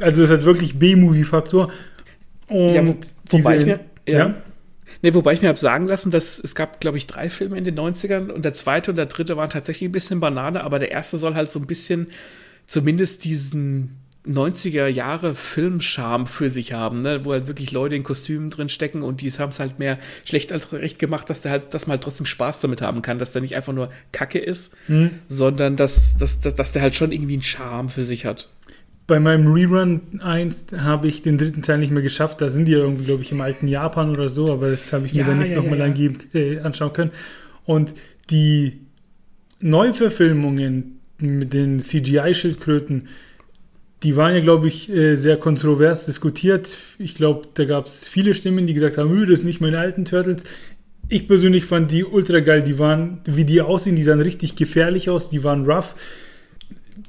also, 0.00 0.22
das 0.22 0.30
hat 0.30 0.44
wirklich 0.44 0.78
B-Movie-Faktor. 0.78 1.70
Und 2.48 2.72
Ja, 2.72 2.86
wo- 2.86 2.96
wobei 3.30 3.56
diese, 3.56 3.56
ich 3.56 3.66
mir- 3.66 3.80
ja. 4.06 4.18
ja. 4.18 4.34
Nee, 5.00 5.14
wobei 5.14 5.32
ich 5.32 5.42
mir 5.42 5.48
habe 5.48 5.58
sagen 5.58 5.86
lassen, 5.86 6.10
dass 6.10 6.38
es 6.38 6.54
gab, 6.54 6.80
glaube 6.80 6.96
ich, 6.98 7.06
drei 7.06 7.30
Filme 7.30 7.56
in 7.58 7.64
den 7.64 7.74
90ern 7.78 8.28
und 8.30 8.44
der 8.44 8.54
zweite 8.54 8.90
und 8.92 8.96
der 8.96 9.06
dritte 9.06 9.36
waren 9.36 9.50
tatsächlich 9.50 9.88
ein 9.88 9.92
bisschen 9.92 10.20
Banane, 10.20 10.62
aber 10.62 10.78
der 10.78 10.90
erste 10.92 11.16
soll 11.16 11.34
halt 11.34 11.50
so 11.50 11.58
ein 11.58 11.66
bisschen 11.66 12.08
zumindest 12.66 13.24
diesen 13.24 13.96
90er 14.26 14.86
Jahre 14.86 15.34
Filmscham 15.34 16.26
für 16.26 16.48
sich 16.50 16.72
haben, 16.72 17.02
ne? 17.02 17.24
wo 17.24 17.32
halt 17.32 17.48
wirklich 17.48 17.72
Leute 17.72 17.96
in 17.96 18.04
Kostümen 18.04 18.50
drin 18.50 18.68
stecken 18.68 19.02
und 19.02 19.20
die 19.20 19.30
haben 19.32 19.50
es 19.50 19.58
halt 19.58 19.78
mehr 19.78 19.98
schlecht 20.24 20.52
als 20.52 20.72
recht 20.72 20.98
gemacht, 20.98 21.28
dass 21.28 21.40
der 21.42 21.50
halt, 21.52 21.74
dass 21.74 21.86
man 21.86 21.94
halt 21.94 22.04
trotzdem 22.04 22.26
Spaß 22.26 22.60
damit 22.60 22.82
haben 22.82 23.02
kann, 23.02 23.18
dass 23.18 23.32
der 23.32 23.42
nicht 23.42 23.56
einfach 23.56 23.72
nur 23.72 23.90
Kacke 24.12 24.38
ist, 24.38 24.76
Hm. 24.86 25.10
sondern 25.28 25.76
dass, 25.76 26.16
dass, 26.18 26.40
dass, 26.40 26.54
dass 26.54 26.72
der 26.72 26.82
halt 26.82 26.94
schon 26.94 27.10
irgendwie 27.12 27.34
einen 27.34 27.42
Charme 27.42 27.88
für 27.88 28.04
sich 28.04 28.24
hat. 28.24 28.48
Bei 29.08 29.18
meinem 29.18 29.52
Rerun 29.52 30.20
1 30.22 30.66
habe 30.78 31.08
ich 31.08 31.22
den 31.22 31.36
dritten 31.36 31.62
Teil 31.62 31.78
nicht 31.78 31.90
mehr 31.90 32.02
geschafft. 32.02 32.40
Da 32.40 32.48
sind 32.48 32.66
die 32.66 32.72
ja 32.72 32.78
irgendwie, 32.78 33.04
glaube 33.04 33.22
ich, 33.22 33.32
im 33.32 33.40
alten 33.40 33.66
Japan 33.68 34.10
oder 34.10 34.28
so, 34.28 34.52
aber 34.52 34.70
das 34.70 34.92
habe 34.92 35.06
ich 35.06 35.14
mir 35.14 35.20
Ja, 35.20 35.26
dann 35.26 35.38
nicht 35.40 35.50
ja, 35.50 35.56
nochmal 35.56 35.78
ja, 35.78 35.86
ja. 35.86 36.12
äh, 36.34 36.60
anschauen 36.60 36.92
können. 36.92 37.10
Und 37.64 37.94
die 38.30 38.80
Neuverfilmungen 39.60 41.00
mit 41.18 41.52
den 41.52 41.80
CGI-Schildkröten, 41.80 43.08
die 44.02 44.16
waren 44.16 44.34
ja, 44.34 44.40
glaube 44.40 44.68
ich, 44.68 44.90
äh, 44.90 45.16
sehr 45.16 45.36
kontrovers 45.36 46.06
diskutiert. 46.06 46.76
Ich 46.98 47.14
glaube, 47.14 47.48
da 47.54 47.64
gab 47.64 47.86
es 47.86 48.06
viele 48.06 48.34
Stimmen, 48.34 48.66
die 48.66 48.74
gesagt 48.74 48.98
haben, 48.98 49.12
"Öh, 49.16 49.26
das 49.26 49.40
sind 49.40 49.48
nicht 49.48 49.60
meine 49.60 49.78
alten 49.78 50.04
Turtles. 50.04 50.44
Ich 51.08 51.28
persönlich 51.28 51.64
fand 51.64 51.90
die 51.90 52.04
ultra 52.04 52.40
geil. 52.40 52.62
Die 52.62 52.78
waren, 52.78 53.20
wie 53.26 53.44
die 53.44 53.60
aussehen, 53.60 53.96
die 53.96 54.02
sahen 54.02 54.20
richtig 54.20 54.56
gefährlich 54.56 55.10
aus, 55.10 55.30
die 55.30 55.44
waren 55.44 55.66
rough. 55.66 55.94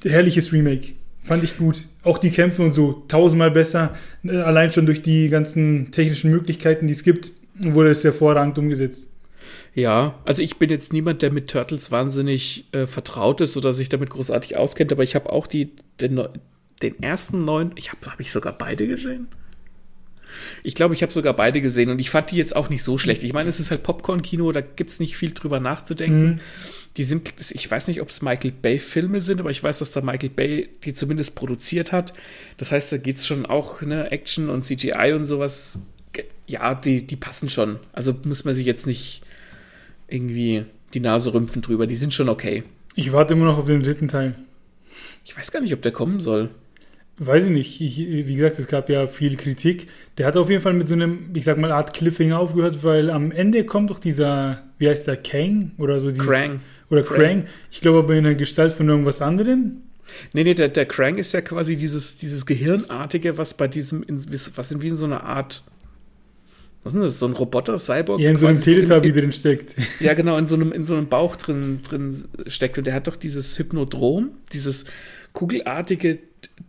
Herrliches 0.04 0.52
Remake. 0.52 0.90
Fand 1.24 1.44
ich 1.44 1.58
gut. 1.58 1.86
Auch 2.04 2.18
die 2.18 2.32
Kämpfe 2.32 2.64
und 2.64 2.74
so 2.74 3.04
tausendmal 3.08 3.52
besser. 3.52 3.96
Allein 4.28 4.74
schon 4.74 4.86
durch 4.86 5.02
die 5.02 5.30
ganzen 5.30 5.92
technischen 5.92 6.32
Möglichkeiten, 6.32 6.88
die 6.88 6.94
es 6.94 7.04
gibt, 7.04 7.32
wurde 7.58 7.92
es 7.92 8.04
hervorragend 8.04 8.58
umgesetzt. 8.58 9.08
Ja, 9.74 10.20
also 10.26 10.42
ich 10.42 10.58
bin 10.58 10.70
jetzt 10.70 10.94
niemand, 10.94 11.22
der 11.22 11.32
mit 11.32 11.50
Turtles 11.50 11.92
wahnsinnig 11.92 12.66
äh, 12.74 12.86
vertraut 12.86 13.42
ist 13.42 13.58
oder 13.58 13.74
sich 13.74 13.90
damit 13.90 14.10
großartig 14.10 14.58
auskennt, 14.58 14.92
aber 14.92 15.04
ich 15.04 15.16
habe 15.16 15.32
auch 15.32 15.48
die, 15.48 15.72
den, 16.00 16.22
den 16.84 17.02
ersten 17.02 17.46
neuen, 17.46 17.72
ich 17.76 17.92
habe 17.92 18.06
hab 18.06 18.20
ich 18.20 18.32
sogar 18.32 18.54
beide 18.54 18.88
gesehen. 18.88 19.28
Ich 20.64 20.76
glaube, 20.76 20.94
ich 20.94 21.02
habe 21.02 21.14
sogar 21.14 21.34
beide 21.34 21.62
gesehen 21.62 21.90
und 21.90 22.00
ich 22.00 22.10
fand 22.10 22.32
die 22.32 22.38
jetzt 22.38 22.56
auch 22.56 22.70
nicht 22.70 22.84
so 22.84 22.98
schlecht. 22.98 23.24
Ich 23.24 23.34
meine, 23.34 23.50
es 23.50 23.60
ist 23.60 23.72
halt 23.72 23.84
Popcorn-Kino, 23.84 24.52
da 24.52 24.62
gibt 24.62 24.92
es 24.92 25.00
nicht 25.00 25.16
viel 25.16 25.32
drüber 25.32 25.60
nachzudenken. 25.60 26.32
Mhm. 26.32 26.40
Die 26.98 27.04
sind, 27.04 27.34
ich 27.52 27.70
weiß 27.70 27.88
nicht, 27.88 28.02
ob 28.02 28.10
es 28.10 28.22
Michael 28.22 28.52
Bay-Filme 28.52 29.22
sind, 29.22 29.40
aber 29.40 29.52
ich 29.52 29.64
weiß, 29.64 29.80
dass 29.80 29.92
da 29.92 30.02
Michael 30.02 30.30
Bay 30.30 30.70
die 30.84 30.94
zumindest 30.94 31.36
produziert 31.36 31.92
hat. 31.92 32.14
Das 32.58 32.72
heißt, 32.72 32.92
da 32.92 32.98
geht 32.98 33.18
es 33.18 33.26
schon 33.26 33.46
auch, 33.46 33.82
ne, 33.82 34.12
Action 34.12 34.50
und 34.50 34.64
CGI 34.64 35.14
und 35.14 35.26
sowas. 35.26 35.80
Ja, 36.46 36.76
die, 36.76 37.06
die 37.06 37.16
passen 37.16 37.50
schon. 37.50 37.80
Also 37.94 38.16
muss 38.24 38.46
man 38.46 38.56
sich 38.56 38.66
jetzt 38.66 38.86
nicht 38.86 39.22
irgendwie 40.08 40.66
die 40.94 41.00
Nase 41.00 41.34
rümpfen 41.34 41.62
drüber. 41.62 41.88
Die 41.88 41.96
sind 41.96 42.14
schon 42.14 42.30
okay. 42.30 42.64
Ich 42.96 43.12
warte 43.12 43.34
immer 43.34 43.46
noch 43.46 43.58
auf 43.58 43.66
den 43.66 43.82
dritten 43.82 44.08
Teil. 44.08 44.36
Ich 45.26 45.36
weiß 45.36 45.52
gar 45.52 45.62
nicht, 45.62 45.74
ob 45.74 45.82
der 45.82 45.92
kommen 45.92 46.20
soll. 46.20 46.50
Weiß 47.20 47.46
ich 47.46 47.52
nicht. 47.52 47.80
Ich, 47.80 47.98
wie 47.98 48.36
gesagt, 48.36 48.58
es 48.58 48.68
gab 48.68 48.90
ja 48.90 49.06
viel 49.06 49.36
Kritik. 49.38 49.88
Der 50.18 50.26
hat 50.26 50.36
auf 50.36 50.50
jeden 50.50 50.62
Fall 50.62 50.74
mit 50.74 50.88
so 50.88 50.96
einem, 50.96 51.30
ich 51.36 51.46
sag 51.46 51.58
mal, 51.58 51.72
Art 51.72 51.94
Cliffhanger 51.94 52.40
aufgehört, 52.40 52.84
weil 52.84 53.12
am 53.12 53.32
Ende 53.32 53.66
kommt 53.66 53.92
doch 53.92 54.00
dieser, 54.00 54.64
wie 54.80 54.90
heißt 54.90 55.08
der, 55.08 55.18
Kang 55.18 55.72
oder 55.78 56.00
so 56.00 56.10
dieses, 56.10 56.26
Krang. 56.26 56.62
Oder 56.90 57.04
Krang. 57.04 57.18
Krang. 57.18 57.46
Ich 57.72 57.82
glaube 57.82 58.00
aber 58.00 58.16
in 58.16 58.24
der 58.24 58.36
Gestalt 58.36 58.74
von 58.74 58.90
irgendwas 58.90 59.22
anderem. 59.22 59.84
Nee, 60.34 60.44
nee, 60.44 60.54
der, 60.54 60.70
der 60.70 60.86
Krang 60.86 61.18
ist 61.18 61.34
ja 61.34 61.42
quasi 61.42 61.76
dieses, 61.76 62.18
dieses 62.18 62.46
Gehirnartige, 62.46 63.38
was 63.38 63.54
bei 63.54 63.68
diesem, 63.68 64.04
was 64.56 64.72
in 64.72 64.82
wie 64.82 64.88
in 64.90 64.96
so 64.96 65.06
einer 65.06 65.24
Art, 65.24 65.64
was 66.84 66.94
ist 66.94 66.96
denn 66.96 67.04
das, 67.04 67.20
so 67.20 67.28
ein 67.28 67.34
Roboter, 67.34 67.78
Cyborg? 67.78 68.20
Ja, 68.20 68.32
in 68.32 68.38
so 68.38 68.48
einem 68.48 68.60
Teletubby 68.60 69.10
so 69.10 69.16
drin 69.16 69.32
steckt. 69.32 69.76
Ja, 70.00 70.14
genau, 70.14 70.38
in 70.38 70.48
so 70.48 70.56
einem, 70.56 70.72
in 70.72 70.84
so 70.84 70.96
einem 70.96 71.08
Bauch 71.08 71.36
drin, 71.36 71.80
drin 71.88 72.26
steckt. 72.48 72.78
Und 72.78 72.88
der 72.88 72.96
hat 72.96 73.08
doch 73.08 73.16
dieses 73.16 73.58
Hypnodrom, 73.58 74.32
dieses 74.52 74.86
kugelartige 75.34 76.20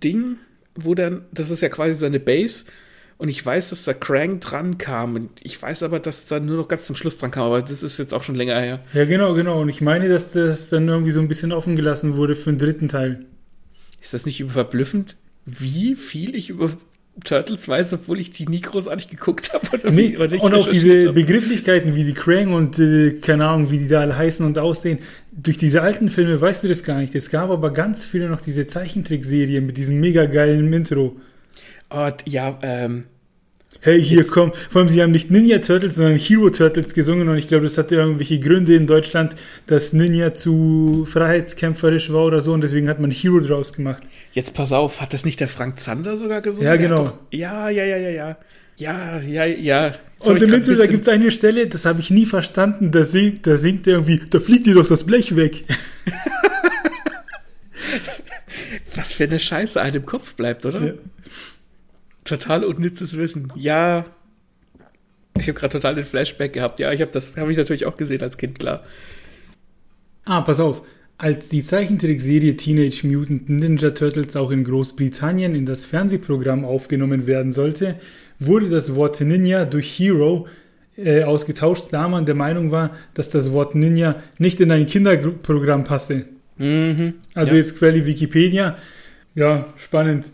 Ding, 0.03 0.37
wo 0.75 0.95
dann, 0.95 1.25
das 1.33 1.51
ist 1.51 1.63
ja 1.63 1.69
quasi 1.69 1.95
seine 1.95 2.21
Base. 2.21 2.65
Und 3.17 3.29
ich 3.29 3.45
weiß, 3.45 3.71
dass 3.71 3.85
da 3.85 3.95
Krang 3.95 4.41
dran 4.41 4.77
kam. 4.77 5.15
Und 5.15 5.31
ich 5.43 5.61
weiß 5.61 5.85
aber, 5.85 6.01
dass 6.01 6.27
da 6.27 6.41
nur 6.41 6.57
noch 6.57 6.69
ganz 6.69 6.83
zum 6.85 6.97
Schluss 6.97 7.17
dran 7.17 7.31
kam. 7.31 7.45
Aber 7.45 7.63
das 7.63 7.83
ist 7.83 7.99
jetzt 7.99 8.13
auch 8.13 8.25
schon 8.25 8.35
länger 8.35 8.61
her. 8.61 8.81
Ja, 8.93 9.05
genau, 9.05 9.35
genau. 9.35 9.61
Und 9.61 9.69
ich 9.69 9.81
meine, 9.81 10.09
dass 10.09 10.33
das 10.33 10.69
dann 10.69 10.89
irgendwie 10.89 11.13
so 11.13 11.21
ein 11.21 11.29
bisschen 11.29 11.53
offen 11.53 11.77
gelassen 11.77 12.17
wurde 12.17 12.35
für 12.35 12.51
den 12.51 12.59
dritten 12.59 12.89
Teil. 12.89 13.25
Ist 14.03 14.15
das 14.15 14.27
nicht 14.27 14.45
verblüffend, 14.45 15.17
wie 15.47 15.95
viel 15.95 16.35
ich 16.35 16.51
über 16.51 16.71
Turtles 17.23 17.69
weiß, 17.69 17.93
obwohl 17.93 18.19
ich 18.19 18.31
die 18.31 18.47
nie 18.47 18.61
großartig 18.61 19.09
geguckt 19.09 19.53
habe. 19.53 19.93
Nee, 19.93 20.17
und 20.17 20.55
auch 20.55 20.69
diese. 20.69 21.13
Begrifflichkeiten 21.13 21.95
wie 21.95 22.05
die 22.05 22.15
Krang 22.15 22.53
und 22.53 22.79
äh, 22.79 23.13
keine 23.21 23.47
Ahnung, 23.47 23.71
wie 23.71 23.79
die 23.79 23.89
da 23.89 24.01
alle 24.01 24.17
heißen 24.17 24.45
und 24.45 24.59
aussehen. 24.59 24.99
Durch 25.37 25.59
diese 25.59 25.83
alten 25.83 26.11
Filme 26.11 26.41
weißt 26.41 26.63
du 26.63 26.69
das 26.69 26.85
gar 26.85 26.99
nicht. 26.99 27.15
Es 27.15 27.31
gab 27.31 27.51
aber 27.51 27.73
ganz 27.73 28.05
viele 28.05 28.29
noch 28.29 28.41
diese 28.41 28.67
Zeichentrickserie 28.67 29.61
mit 29.61 29.77
diesem 29.77 29.99
mega 29.99 30.27
geilen 30.27 30.73
Intro. 30.73 31.17
Oh, 31.91 32.11
ja, 32.25 32.59
ähm, 32.63 33.05
hey, 33.81 34.01
hier 34.01 34.19
Jetzt. 34.19 34.31
komm. 34.31 34.53
Vor 34.71 34.81
allem, 34.81 34.89
sie 34.89 35.03
haben 35.03 35.11
nicht 35.11 35.31
Ninja 35.31 35.59
Turtles, 35.59 35.97
sondern 35.97 36.19
Hero 36.19 36.51
Turtles 36.51 36.95
gesungen 36.95 37.29
und 37.29 37.37
ich 37.37 37.49
glaube, 37.49 37.65
das 37.65 37.77
hatte 37.79 37.97
irgendwelche 37.97 38.39
Gründe 38.39 38.75
in 38.75 38.87
Deutschland, 38.87 39.37
dass 39.67 39.93
Ninja 39.93 40.35
zu 40.35 41.07
freiheitskämpferisch 41.11 42.13
war 42.13 42.25
oder 42.25 42.41
so 42.41 42.53
und 42.53 42.63
deswegen 42.63 42.89
hat 42.89 43.01
man 43.01 43.11
Hero 43.11 43.41
draus 43.41 43.73
gemacht. 43.73 44.03
Jetzt 44.33 44.55
pass 44.55 44.73
auf, 44.73 45.01
hat 45.01 45.13
das 45.15 45.25
nicht 45.25 45.41
der 45.41 45.49
Frank 45.49 45.81
Zander 45.81 46.17
sogar 46.17 46.41
gesungen? 46.41 46.67
Ja, 46.67 46.77
genau. 46.77 46.97
Doch, 46.97 47.19
ja, 47.31 47.69
ja, 47.69 47.85
ja, 47.85 47.97
ja, 47.97 48.11
ja. 48.11 48.37
Ja, 48.77 49.21
ja, 49.21 49.45
ja. 49.45 49.93
Und 50.27 50.43
im 50.43 50.53
Intro, 50.53 50.75
da 50.75 50.87
gibt 50.87 51.03
es 51.03 51.09
eine 51.09 51.31
Stelle, 51.31 51.67
das 51.67 51.85
habe 51.85 52.01
ich 52.01 52.11
nie 52.11 52.27
verstanden, 52.27 52.91
da 52.91 53.05
singt, 53.05 53.47
da 53.47 53.57
singt 53.57 53.87
irgendwie, 53.87 54.21
da 54.31 54.41
fliegt 54.41 54.67
dir 54.67 54.75
doch 54.75 54.89
das 54.89 55.05
Blech 55.05 55.37
weg. 55.37 55.65
Was 58.95 59.13
für 59.13 59.25
eine 59.25 59.39
Scheiße 59.39 59.81
einem 59.81 59.97
im 59.97 60.07
Kopf 60.07 60.35
bleibt, 60.35 60.67
oder? 60.67 60.85
Ja 60.85 60.95
total 62.25 62.65
unnützes 62.65 63.17
Wissen. 63.17 63.53
Ja, 63.55 64.07
ich 65.39 65.49
habe 65.49 65.59
gerade 65.59 65.73
total 65.73 65.95
den 65.95 66.05
Flashback 66.05 66.53
gehabt. 66.53 66.81
Ja, 66.81 66.93
ich 66.93 67.01
habe 67.01 67.13
das 67.13 67.37
habe 67.37 67.53
ich 67.53 67.59
natürlich 67.59 67.87
auch 67.87 67.97
gesehen 67.97 68.23
als 68.23 68.37
Kind, 68.39 68.59
klar. 68.59 68.83
Ah, 70.25 70.41
pass 70.41 70.61
auf. 70.61 70.83
Als 71.17 71.49
die 71.49 71.63
Zeichentrickserie 71.63 72.57
Teenage 72.57 73.07
Mutant 73.07 73.49
Ninja 73.49 73.91
Turtles 73.91 74.35
auch 74.35 74.51
in 74.51 74.65
Großbritannien 74.65 75.55
in 75.55 75.65
das 75.65 75.85
Fernsehprogramm 75.85 76.65
aufgenommen 76.65 77.27
werden 77.27 77.53
sollte, 77.53 77.97
wurde 78.39 78.69
das 78.69 78.95
Wort 78.95 79.21
Ninja 79.21 79.65
durch 79.65 79.99
Hero 79.99 80.47
äh, 80.97 81.23
ausgetauscht, 81.23 81.87
da 81.91 82.09
man 82.09 82.27
der 82.27 82.35
Meinung 82.35 82.71
war, 82.71 82.91
dass 83.15 83.31
das 83.31 83.53
Wort 83.53 83.75
Ninja 83.75 84.17
nicht 84.39 84.61
in 84.61 84.71
ein 84.71 84.87
Kinderprogramm 84.87 85.85
passe. 85.85 86.27
Mhm, 86.57 87.15
also 87.35 87.53
ja. 87.53 87.59
jetzt 87.59 87.79
Quelle 87.79 88.07
Wikipedia. 88.07 88.77
Ja, 89.35 89.67
spannend 89.77 90.31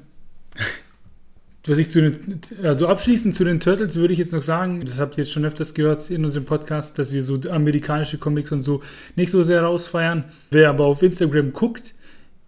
was 1.66 1.78
ich 1.78 1.90
zu 1.90 2.00
den, 2.00 2.40
also 2.62 2.88
abschließend 2.88 3.34
zu 3.34 3.44
den 3.44 3.60
Turtles 3.60 3.96
würde 3.96 4.12
ich 4.12 4.18
jetzt 4.18 4.32
noch 4.32 4.42
sagen, 4.42 4.80
das 4.84 4.98
habt 4.98 5.18
ihr 5.18 5.24
jetzt 5.24 5.32
schon 5.32 5.44
öfters 5.44 5.74
gehört 5.74 6.10
in 6.10 6.24
unserem 6.24 6.46
Podcast, 6.46 6.98
dass 6.98 7.12
wir 7.12 7.22
so 7.22 7.38
amerikanische 7.50 8.18
Comics 8.18 8.50
und 8.52 8.62
so 8.62 8.82
nicht 9.14 9.30
so 9.30 9.42
sehr 9.42 9.62
rausfeiern. 9.62 10.24
Wer 10.50 10.70
aber 10.70 10.86
auf 10.86 11.02
Instagram 11.02 11.52
guckt, 11.52 11.94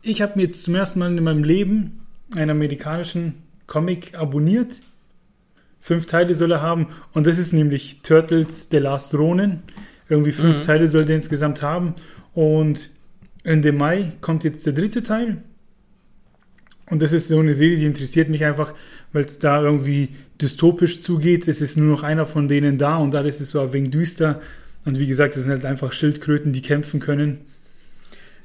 ich 0.02 0.22
habe 0.22 0.32
mir 0.36 0.46
jetzt 0.46 0.62
zum 0.62 0.74
ersten 0.74 0.98
Mal 0.98 1.16
in 1.16 1.22
meinem 1.22 1.44
Leben 1.44 2.06
einen 2.34 2.50
amerikanischen 2.50 3.34
Comic 3.66 4.14
abonniert. 4.14 4.80
Fünf 5.83 6.07
Teile 6.07 6.37
soll 6.37 6.53
er 6.53 6.62
haben 6.62 6.87
und 7.12 7.27
das 7.27 7.38
ist 7.38 7.53
nämlich 7.53 8.03
Turtles 8.05 8.68
The 8.71 8.79
Last 8.79 9.16
Ronin. 9.16 9.64
Irgendwie 10.09 10.31
fünf 10.31 10.59
mhm. 10.59 10.62
Teile 10.62 10.87
soll 10.87 11.05
der 11.05 11.16
insgesamt 11.16 11.61
haben 11.61 11.97
und 12.35 12.88
Ende 13.42 13.73
Mai 13.73 14.12
kommt 14.21 14.45
jetzt 14.45 14.64
der 14.64 14.75
dritte 14.75 15.03
Teil. 15.03 15.42
Und 16.88 17.03
das 17.03 17.12
ist 17.12 17.27
so 17.27 17.40
eine 17.40 17.55
Serie, 17.55 17.79
die 17.79 17.87
interessiert 17.87 18.29
mich 18.29 18.45
einfach, 18.45 18.75
weil 19.12 19.25
es 19.25 19.40
da 19.40 19.61
irgendwie 19.61 20.11
dystopisch 20.40 21.01
zugeht. 21.01 21.49
Es 21.49 21.61
ist 21.61 21.77
nur 21.77 21.88
noch 21.88 22.05
einer 22.05 22.27
von 22.27 22.47
denen 22.47 22.79
da 22.79 22.99
und 22.99 23.16
alles 23.16 23.40
ist 23.40 23.51
so 23.51 23.61
ein 23.61 23.73
wenig 23.73 23.90
düster. 23.90 24.40
Und 24.85 25.01
wie 25.01 25.09
gesagt, 25.09 25.35
es 25.35 25.42
sind 25.42 25.51
halt 25.51 25.64
einfach 25.64 25.92
Schildkröten, 25.92 26.53
die 26.53 26.62
kämpfen 26.62 27.01
können. 27.01 27.38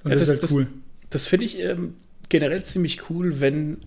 Und 0.03 0.11
ja, 0.11 0.17
das, 0.17 0.27
das, 0.27 0.37
ist 0.37 0.41
halt 0.41 0.51
cool. 0.53 0.67
Das, 1.11 1.21
das 1.21 1.27
finde 1.27 1.45
ich 1.45 1.59
ähm, 1.59 1.93
generell 2.29 2.63
ziemlich 2.63 3.11
cool, 3.11 3.39
wenn 3.41 3.77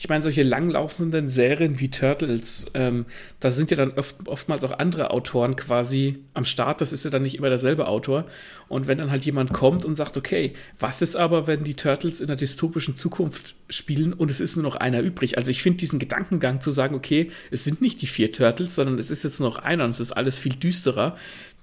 ich 0.00 0.08
meine, 0.08 0.22
solche 0.22 0.44
langlaufenden 0.44 1.28
Serien 1.28 1.78
wie 1.78 1.90
Turtles, 1.90 2.64
ähm, 2.72 3.04
da 3.38 3.50
sind 3.50 3.70
ja 3.70 3.76
dann 3.76 3.90
oft, 3.98 4.16
oftmals 4.26 4.64
auch 4.64 4.78
andere 4.78 5.10
Autoren 5.10 5.56
quasi 5.56 6.20
am 6.32 6.46
Start. 6.46 6.80
Das 6.80 6.94
ist 6.94 7.04
ja 7.04 7.10
dann 7.10 7.20
nicht 7.20 7.36
immer 7.36 7.50
derselbe 7.50 7.86
Autor. 7.86 8.24
Und 8.68 8.86
wenn 8.86 8.96
dann 8.96 9.10
halt 9.10 9.26
jemand 9.26 9.52
kommt 9.52 9.84
und 9.84 9.96
sagt, 9.96 10.16
okay, 10.16 10.54
was 10.78 11.02
ist 11.02 11.16
aber, 11.16 11.46
wenn 11.46 11.64
die 11.64 11.74
Turtles 11.74 12.22
in 12.22 12.28
der 12.28 12.36
dystopischen 12.36 12.96
Zukunft 12.96 13.56
spielen 13.68 14.14
und 14.14 14.30
es 14.30 14.40
ist 14.40 14.56
nur 14.56 14.62
noch 14.62 14.76
einer 14.76 15.02
übrig? 15.02 15.36
Also 15.36 15.50
ich 15.50 15.62
finde 15.62 15.80
diesen 15.80 15.98
Gedankengang 15.98 16.62
zu 16.62 16.70
sagen, 16.70 16.94
okay, 16.94 17.30
es 17.50 17.64
sind 17.64 17.82
nicht 17.82 18.00
die 18.00 18.06
vier 18.06 18.32
Turtles, 18.32 18.74
sondern 18.74 18.98
es 18.98 19.10
ist 19.10 19.22
jetzt 19.22 19.38
nur 19.38 19.50
noch 19.50 19.58
einer 19.58 19.84
und 19.84 19.90
es 19.90 20.00
ist 20.00 20.12
alles 20.12 20.38
viel 20.38 20.54
düsterer. 20.54 21.14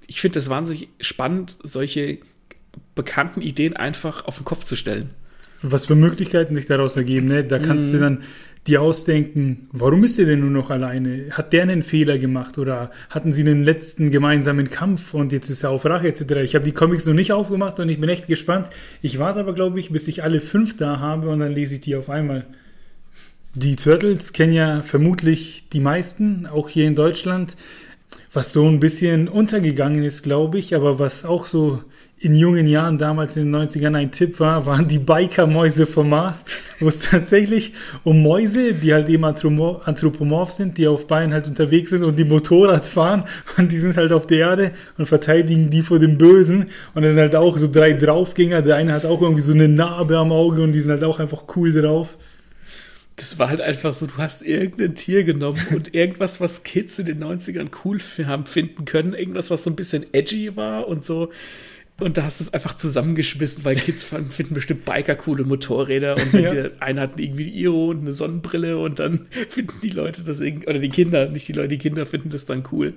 Ich 0.05 0.21
finde 0.21 0.35
das 0.35 0.47
wahnsinnig 0.47 0.89
spannend, 0.99 1.57
solche 1.63 2.19
bekannten 2.93 3.41
Ideen 3.41 3.75
einfach 3.75 4.25
auf 4.25 4.37
den 4.37 4.45
Kopf 4.45 4.63
zu 4.63 4.75
stellen 4.75 5.09
was 5.61 5.85
für 5.85 5.95
Möglichkeiten 5.95 6.55
sich 6.55 6.65
daraus 6.65 6.97
ergeben. 6.97 7.27
Ne? 7.27 7.43
Da 7.43 7.59
kannst 7.59 7.89
mhm. 7.89 7.91
du 7.93 7.99
dann 7.99 8.23
dir 8.67 8.81
ausdenken, 8.81 9.67
warum 9.71 10.03
ist 10.03 10.19
er 10.19 10.25
denn 10.25 10.41
nur 10.41 10.49
noch 10.49 10.69
alleine? 10.69 11.27
Hat 11.31 11.53
der 11.53 11.63
einen 11.63 11.83
Fehler 11.83 12.17
gemacht 12.17 12.57
oder 12.57 12.91
hatten 13.09 13.31
sie 13.31 13.41
einen 13.41 13.63
letzten 13.63 14.11
gemeinsamen 14.11 14.69
Kampf 14.69 15.13
und 15.13 15.31
jetzt 15.31 15.49
ist 15.49 15.63
er 15.63 15.69
auf 15.69 15.85
Rache 15.85 16.07
etc. 16.07 16.21
Ich 16.43 16.55
habe 16.55 16.65
die 16.65 16.73
Comics 16.73 17.05
noch 17.05 17.13
nicht 17.13 17.31
aufgemacht 17.31 17.79
und 17.79 17.89
ich 17.89 17.99
bin 17.99 18.09
echt 18.09 18.27
gespannt. 18.27 18.69
Ich 19.01 19.19
warte 19.19 19.39
aber, 19.39 19.53
glaube 19.53 19.79
ich, 19.79 19.91
bis 19.91 20.07
ich 20.07 20.23
alle 20.23 20.41
fünf 20.41 20.75
da 20.75 20.99
habe 20.99 21.29
und 21.29 21.39
dann 21.39 21.53
lese 21.53 21.75
ich 21.75 21.81
die 21.81 21.95
auf 21.95 22.09
einmal. 22.09 22.45
Die 23.55 23.75
Turtles 23.75 24.33
kennen 24.33 24.53
ja 24.53 24.81
vermutlich 24.83 25.65
die 25.71 25.79
meisten, 25.79 26.45
auch 26.45 26.69
hier 26.69 26.85
in 26.85 26.95
Deutschland. 26.95 27.55
Was 28.33 28.53
so 28.53 28.67
ein 28.67 28.79
bisschen 28.79 29.27
untergegangen 29.27 30.03
ist, 30.03 30.23
glaube 30.23 30.59
ich, 30.59 30.75
aber 30.75 30.99
was 30.99 31.25
auch 31.25 31.45
so 31.45 31.81
in 32.19 32.33
jungen 32.33 32.65
Jahren, 32.65 32.97
damals 32.97 33.37
in 33.37 33.51
den 33.51 33.67
90ern, 33.67 33.95
ein 33.95 34.11
Tipp 34.11 34.39
war, 34.39 34.65
waren 34.65 34.87
die 34.87 34.97
Biker-Mäuse 34.97 35.85
vom 35.85 36.09
Mars, 36.09 36.45
wo 36.79 36.87
es 36.87 36.99
tatsächlich 37.01 37.73
um 38.03 38.23
Mäuse, 38.23 38.73
die 38.73 38.91
halt 38.91 39.07
eben 39.07 39.23
anthropomorph 39.23 40.51
sind, 40.51 40.79
die 40.79 40.87
auf 40.87 41.05
Beinen 41.05 41.31
halt 41.31 41.45
unterwegs 41.45 41.91
sind 41.91 42.03
und 42.03 42.17
die 42.17 42.23
Motorrad 42.23 42.87
fahren. 42.87 43.25
Und 43.57 43.71
die 43.71 43.77
sind 43.77 43.97
halt 43.97 44.11
auf 44.11 44.25
der 44.25 44.39
Erde 44.39 44.71
und 44.97 45.05
verteidigen 45.05 45.69
die 45.69 45.83
vor 45.83 45.99
dem 45.99 46.17
Bösen. 46.17 46.71
Und 46.95 47.03
das 47.03 47.11
sind 47.13 47.21
halt 47.21 47.35
auch 47.35 47.55
so 47.59 47.71
drei 47.71 47.93
Draufgänger, 47.93 48.63
der 48.63 48.77
eine 48.77 48.93
hat 48.93 49.05
auch 49.05 49.21
irgendwie 49.21 49.41
so 49.41 49.53
eine 49.53 49.67
Narbe 49.67 50.17
am 50.17 50.31
Auge 50.31 50.63
und 50.63 50.71
die 50.71 50.79
sind 50.79 50.91
halt 50.91 51.03
auch 51.03 51.19
einfach 51.19 51.43
cool 51.55 51.71
drauf. 51.71 52.17
Das 53.15 53.37
war 53.37 53.49
halt 53.49 53.61
einfach 53.61 53.93
so, 53.93 54.07
du 54.07 54.17
hast 54.17 54.41
irgendein 54.41 54.95
Tier 54.95 55.23
genommen 55.23 55.59
und 55.75 55.93
irgendwas, 55.93 56.39
was 56.39 56.63
Kids 56.63 56.97
in 56.97 57.05
den 57.05 57.23
90ern 57.23 57.69
cool 57.83 57.99
haben 58.25 58.45
finden 58.45 58.85
können, 58.85 59.13
irgendwas, 59.13 59.51
was 59.51 59.63
so 59.63 59.69
ein 59.69 59.75
bisschen 59.75 60.05
edgy 60.13 60.55
war 60.55 60.87
und 60.87 61.05
so 61.05 61.29
und 61.99 62.17
da 62.17 62.23
hast 62.23 62.39
du 62.39 62.43
es 62.43 62.53
einfach 62.53 62.75
zusammengeschmissen, 62.75 63.65
weil 63.65 63.75
Kids 63.75 64.03
finden 64.29 64.53
bestimmt 64.53 64.85
Biker 64.85 65.15
coole 65.15 65.43
Motorräder 65.43 66.15
und 66.15 66.33
ja. 66.33 66.53
die, 66.53 66.81
einer 66.81 67.01
hat 67.01 67.19
irgendwie 67.19 67.49
Iro 67.49 67.89
und 67.89 68.01
eine 68.01 68.13
Sonnenbrille 68.13 68.77
und 68.77 68.99
dann 68.99 69.27
finden 69.49 69.79
die 69.81 69.89
Leute 69.89 70.23
das 70.23 70.39
irgendwie, 70.39 70.67
oder 70.67 70.79
die 70.79 70.89
Kinder, 70.89 71.29
nicht 71.29 71.47
die 71.47 71.53
Leute, 71.53 71.69
die 71.69 71.77
Kinder 71.79 72.05
finden 72.05 72.29
das 72.29 72.45
dann 72.45 72.63
cool. 72.71 72.93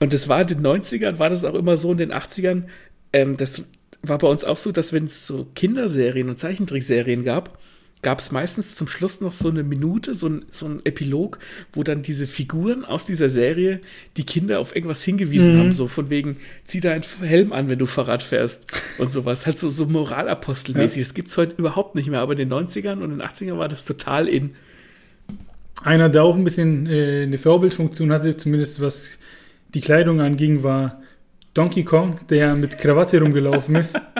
Und 0.00 0.12
das 0.12 0.28
war 0.28 0.40
in 0.42 0.48
den 0.48 0.60
90ern, 0.60 1.18
war 1.18 1.30
das 1.30 1.44
auch 1.44 1.54
immer 1.54 1.76
so 1.76 1.92
in 1.92 1.98
den 1.98 2.12
80ern. 2.12 2.64
Ähm, 3.12 3.36
das 3.36 3.62
war 4.02 4.18
bei 4.18 4.26
uns 4.26 4.44
auch 4.44 4.58
so, 4.58 4.72
dass 4.72 4.92
wenn 4.92 5.06
es 5.06 5.26
so 5.26 5.46
Kinderserien 5.54 6.28
und 6.28 6.38
Zeichentrickserien 6.38 7.24
gab, 7.24 7.58
gab 8.06 8.20
es 8.20 8.30
meistens 8.30 8.76
zum 8.76 8.86
Schluss 8.86 9.20
noch 9.20 9.32
so 9.32 9.48
eine 9.48 9.64
Minute, 9.64 10.14
so 10.14 10.28
ein, 10.28 10.44
so 10.52 10.66
ein 10.66 10.80
Epilog, 10.84 11.40
wo 11.72 11.82
dann 11.82 12.02
diese 12.02 12.28
Figuren 12.28 12.84
aus 12.84 13.04
dieser 13.04 13.28
Serie 13.28 13.80
die 14.16 14.22
Kinder 14.22 14.60
auf 14.60 14.76
irgendwas 14.76 15.02
hingewiesen 15.02 15.54
Mhm. 15.54 15.58
haben, 15.58 15.72
so 15.72 15.88
von 15.88 16.08
wegen, 16.08 16.36
zieh 16.62 16.78
deinen 16.78 17.02
Helm 17.20 17.52
an, 17.52 17.68
wenn 17.68 17.80
du 17.80 17.86
Fahrrad 17.86 18.22
fährst 18.22 18.66
und 18.98 19.12
sowas. 19.12 19.44
Halt 19.44 19.58
so, 19.58 19.70
so 19.70 19.86
Moralapostelmäßig. 19.86 21.02
Das 21.02 21.14
gibt's 21.14 21.36
heute 21.36 21.56
überhaupt 21.58 21.96
nicht 21.96 22.08
mehr, 22.08 22.20
aber 22.20 22.34
in 22.34 22.48
den 22.48 22.52
90ern 22.52 23.00
und 23.02 23.10
den 23.10 23.22
80ern 23.22 23.58
war 23.58 23.68
das 23.68 23.84
total 23.84 24.28
in. 24.28 24.54
Einer, 25.82 26.08
der 26.08 26.22
auch 26.22 26.36
ein 26.36 26.44
bisschen 26.44 26.86
äh, 26.86 27.22
eine 27.24 27.38
Vorbildfunktion 27.38 28.12
hatte, 28.12 28.36
zumindest 28.36 28.80
was 28.80 29.18
die 29.74 29.80
Kleidung 29.80 30.20
anging, 30.20 30.62
war 30.62 31.02
Donkey 31.54 31.82
Kong, 31.82 32.20
der 32.30 32.54
mit 32.54 32.78
Krawatte 32.78 33.18
rumgelaufen 33.20 33.74
ist. 33.74 33.98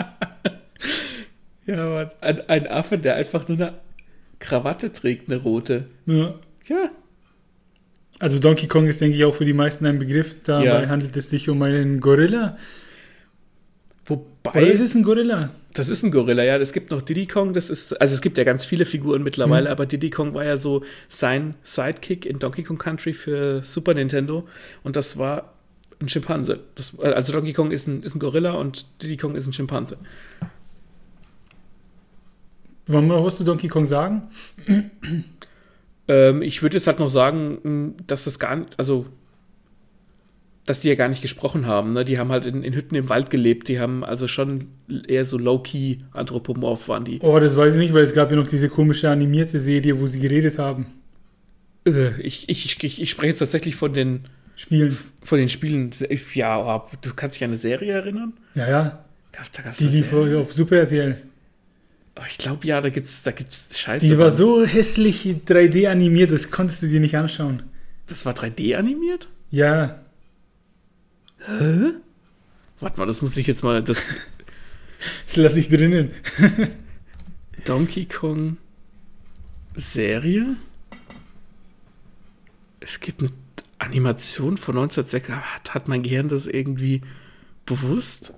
Ja, 1.67 1.85
Mann. 1.85 2.11
Ein, 2.21 2.41
ein 2.49 2.67
Affe, 2.67 2.97
der 2.97 3.15
einfach 3.15 3.47
nur 3.47 3.57
eine 3.57 3.73
Krawatte 4.39 4.91
trägt, 4.91 5.29
eine 5.29 5.39
rote. 5.41 5.85
Ja. 6.05 6.33
Ja. 6.67 6.89
Also 8.19 8.39
Donkey 8.39 8.67
Kong 8.67 8.87
ist, 8.87 8.99
denke 8.99 9.15
ich, 9.15 9.23
auch 9.25 9.35
für 9.35 9.45
die 9.45 9.53
meisten 9.53 9.85
ein 9.85 9.99
Begriff. 9.99 10.41
Dabei 10.43 10.65
Ja. 10.65 10.87
handelt 10.89 11.15
es 11.15 11.29
sich 11.29 11.49
um 11.49 11.61
einen 11.61 11.99
Gorilla. 11.99 12.57
Wobei. 14.05 14.61
Oder 14.61 14.71
ist 14.71 14.79
es 14.79 14.95
ein 14.95 15.03
Gorilla? 15.03 15.49
Das 15.73 15.89
ist 15.89 16.01
ein 16.03 16.11
Gorilla, 16.11 16.43
ja. 16.43 16.55
Es 16.57 16.71
gibt 16.73 16.91
noch 16.91 17.01
Diddy 17.01 17.27
Kong, 17.27 17.53
das 17.53 17.69
ist, 17.69 17.99
also 18.01 18.13
es 18.15 18.21
gibt 18.21 18.37
ja 18.37 18.43
ganz 18.43 18.65
viele 18.65 18.85
Figuren 18.85 19.21
mittlerweile, 19.21 19.65
Mhm. 19.65 19.71
aber 19.71 19.85
Diddy 19.85 20.09
Kong 20.09 20.33
war 20.33 20.45
ja 20.45 20.57
so 20.57 20.83
sein 21.09 21.53
Sidekick 21.63 22.25
in 22.25 22.39
Donkey 22.39 22.63
Kong 22.63 22.77
Country 22.77 23.13
für 23.13 23.61
Super 23.63 23.93
Nintendo 23.93 24.47
und 24.83 24.95
das 24.95 25.17
war 25.17 25.53
ein 25.99 26.09
Schimpanse. 26.09 26.61
Das, 26.75 26.97
also 26.99 27.33
Donkey 27.33 27.53
Kong 27.53 27.71
ist 27.71 27.87
ein, 27.87 28.01
ist 28.01 28.15
ein 28.15 28.19
Gorilla 28.19 28.51
und 28.53 28.85
Diddy 29.03 29.17
Kong 29.17 29.35
ist 29.35 29.45
ein 29.45 29.53
Schimpanse. 29.53 29.97
Wollen 32.87 33.07
wir 33.07 33.17
noch 33.17 33.25
was 33.25 33.37
zu 33.37 33.43
Donkey 33.43 33.67
Kong 33.67 33.85
sagen? 33.85 34.23
Ähm, 36.07 36.41
ich 36.41 36.61
würde 36.61 36.77
jetzt 36.77 36.87
halt 36.87 36.99
noch 36.99 37.09
sagen, 37.09 37.57
mh, 37.63 37.91
dass 38.07 38.23
das 38.23 38.39
gar 38.39 38.55
nicht, 38.55 38.79
also 38.79 39.05
dass 40.65 40.81
die 40.81 40.89
ja 40.89 40.95
gar 40.95 41.07
nicht 41.07 41.21
gesprochen 41.21 41.65
haben. 41.65 41.93
Ne? 41.93 42.03
Die 42.05 42.19
haben 42.19 42.29
halt 42.29 42.45
in, 42.45 42.61
in 42.61 42.73
Hütten 42.73 42.95
im 42.95 43.09
Wald 43.09 43.29
gelebt. 43.29 43.69
Die 43.69 43.79
haben 43.79 44.03
also 44.03 44.27
schon 44.27 44.67
eher 45.07 45.23
so 45.25 45.37
low-key 45.37 45.97
anthropomorph 46.11 46.87
waren 46.89 47.05
die. 47.05 47.19
Oh, 47.21 47.39
das 47.39 47.55
weiß 47.55 47.73
ich 47.75 47.79
nicht, 47.79 47.93
weil 47.93 48.03
es 48.03 48.13
gab 48.13 48.29
ja 48.29 48.35
noch 48.35 48.49
diese 48.49 48.67
komische 48.69 49.09
animierte 49.09 49.59
Serie, 49.59 49.99
wo 49.99 50.07
sie 50.07 50.19
geredet 50.19 50.57
haben. 50.57 50.87
Äh, 51.85 52.21
Ich, 52.21 52.49
ich, 52.49 52.83
ich, 52.83 53.01
ich 53.01 53.09
spreche 53.09 53.29
jetzt 53.29 53.39
tatsächlich 53.39 53.75
von 53.75 53.93
den 53.93 54.25
Spielen. 54.57 54.97
Von 55.23 55.37
den 55.37 55.49
Spielen, 55.49 55.91
ja, 56.33 56.55
aber 56.55 56.89
du 57.01 57.13
kannst 57.13 57.37
dich 57.37 57.43
an 57.43 57.51
eine 57.51 57.57
Serie 57.57 57.93
erinnern? 57.93 58.33
Ja, 58.55 58.69
ja. 58.69 59.05
Da 59.31 59.61
gab's 59.61 59.77
Die 59.77 59.87
lief 59.87 60.11
auf 60.13 60.51
Super 60.51 60.77
RTL. 60.77 61.21
Oh, 62.19 62.23
ich 62.27 62.37
glaube, 62.37 62.65
ja, 62.65 62.81
da 62.81 62.89
gibt's, 62.89 63.23
da 63.23 63.31
gibt's 63.31 63.77
Scheiße. 63.77 64.05
Die 64.05 64.17
war 64.17 64.31
so 64.31 64.65
hässlich 64.65 65.25
3D 65.25 65.87
animiert, 65.89 66.31
das 66.31 66.49
konntest 66.51 66.81
du 66.81 66.87
dir 66.87 66.99
nicht 66.99 67.15
anschauen. 67.15 67.63
Das 68.07 68.25
war 68.25 68.33
3D 68.33 68.75
animiert? 68.75 69.27
Ja, 69.51 69.99
Warte 72.79 72.99
mal, 72.99 73.05
das 73.05 73.21
muss 73.21 73.37
ich 73.37 73.47
jetzt 73.47 73.63
mal, 73.63 73.81
das 73.83 74.15
das 75.25 75.35
lasse 75.35 75.59
ich 75.59 75.69
drinnen. 75.69 76.11
Donkey 77.65 78.05
Kong 78.05 78.57
Serie? 79.75 80.55
Es 82.79 82.99
gibt 82.99 83.21
eine 83.21 83.31
Animation 83.79 84.57
von 84.57 84.77
1906. 84.77 85.29
Hat, 85.29 85.73
hat 85.73 85.87
mein 85.87 86.03
Gehirn 86.03 86.29
das 86.29 86.47
irgendwie 86.47 87.01
bewusst 87.65 88.33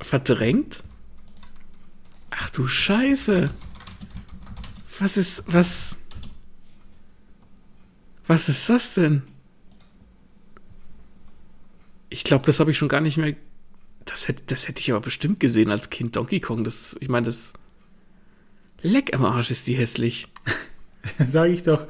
verdrängt? 0.00 0.82
Ach 2.34 2.50
du 2.50 2.66
Scheiße. 2.66 3.50
Was 4.98 5.16
ist, 5.16 5.44
was, 5.46 5.96
was 8.26 8.48
ist 8.48 8.68
das 8.68 8.94
denn? 8.94 9.22
Ich 12.08 12.24
glaube, 12.24 12.46
das 12.46 12.60
habe 12.60 12.70
ich 12.70 12.78
schon 12.78 12.88
gar 12.88 13.00
nicht 13.00 13.16
mehr. 13.16 13.34
Das 14.04 14.28
hätte, 14.28 14.42
das 14.46 14.66
hätte 14.66 14.80
ich 14.80 14.90
aber 14.90 15.00
bestimmt 15.00 15.40
gesehen 15.40 15.70
als 15.70 15.90
Kind 15.90 16.16
Donkey 16.16 16.40
Kong. 16.40 16.64
Das, 16.64 16.96
ich 17.00 17.08
meine, 17.08 17.26
das. 17.26 17.52
Leck 18.80 19.14
am 19.14 19.24
Arsch 19.24 19.50
ist 19.50 19.66
die 19.66 19.74
hässlich. 19.74 20.28
Sage 21.18 21.52
ich 21.52 21.62
doch. 21.62 21.86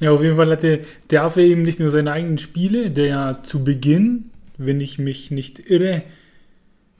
Ja, 0.00 0.10
auf 0.10 0.22
jeden 0.22 0.36
Fall 0.36 0.50
hatte 0.50 0.84
der 1.10 1.24
Affe 1.24 1.42
eben 1.42 1.62
nicht 1.62 1.80
nur 1.80 1.90
seine 1.90 2.12
eigenen 2.12 2.38
Spiele, 2.38 2.90
der 2.90 3.06
ja 3.06 3.42
zu 3.42 3.64
Beginn, 3.64 4.30
wenn 4.58 4.80
ich 4.80 4.98
mich 4.98 5.30
nicht 5.30 5.58
irre, 5.58 6.02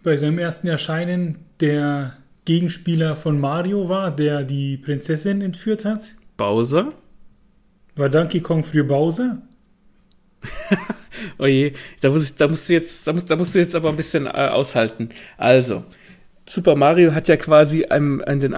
bei 0.02 0.16
seinem 0.16 0.38
ersten 0.38 0.68
Erscheinen 0.68 1.51
der 1.62 2.16
Gegenspieler 2.44 3.16
von 3.16 3.40
Mario 3.40 3.88
war, 3.88 4.14
der 4.14 4.42
die 4.42 4.76
Prinzessin 4.76 5.40
entführt 5.40 5.84
hat. 5.84 6.10
Bowser? 6.36 6.92
War 7.94 8.08
Donkey 8.08 8.40
Kong 8.40 8.64
früher 8.64 8.84
Bowser? 8.84 9.40
Oh 11.38 11.46
je, 11.46 11.72
da, 12.00 12.10
muss 12.10 12.24
ich, 12.24 12.34
da, 12.34 12.48
musst 12.48 12.68
du 12.68 12.72
jetzt, 12.72 13.06
da, 13.06 13.12
musst, 13.12 13.30
da 13.30 13.36
musst 13.36 13.54
du 13.54 13.60
jetzt 13.60 13.76
aber 13.76 13.90
ein 13.90 13.96
bisschen 13.96 14.26
äh, 14.26 14.30
aushalten. 14.30 15.10
Also, 15.36 15.84
Super 16.48 16.74
Mario 16.74 17.14
hat 17.14 17.28
ja 17.28 17.36
quasi 17.36 17.86
an, 17.88 18.22
an 18.22 18.40
den 18.40 18.54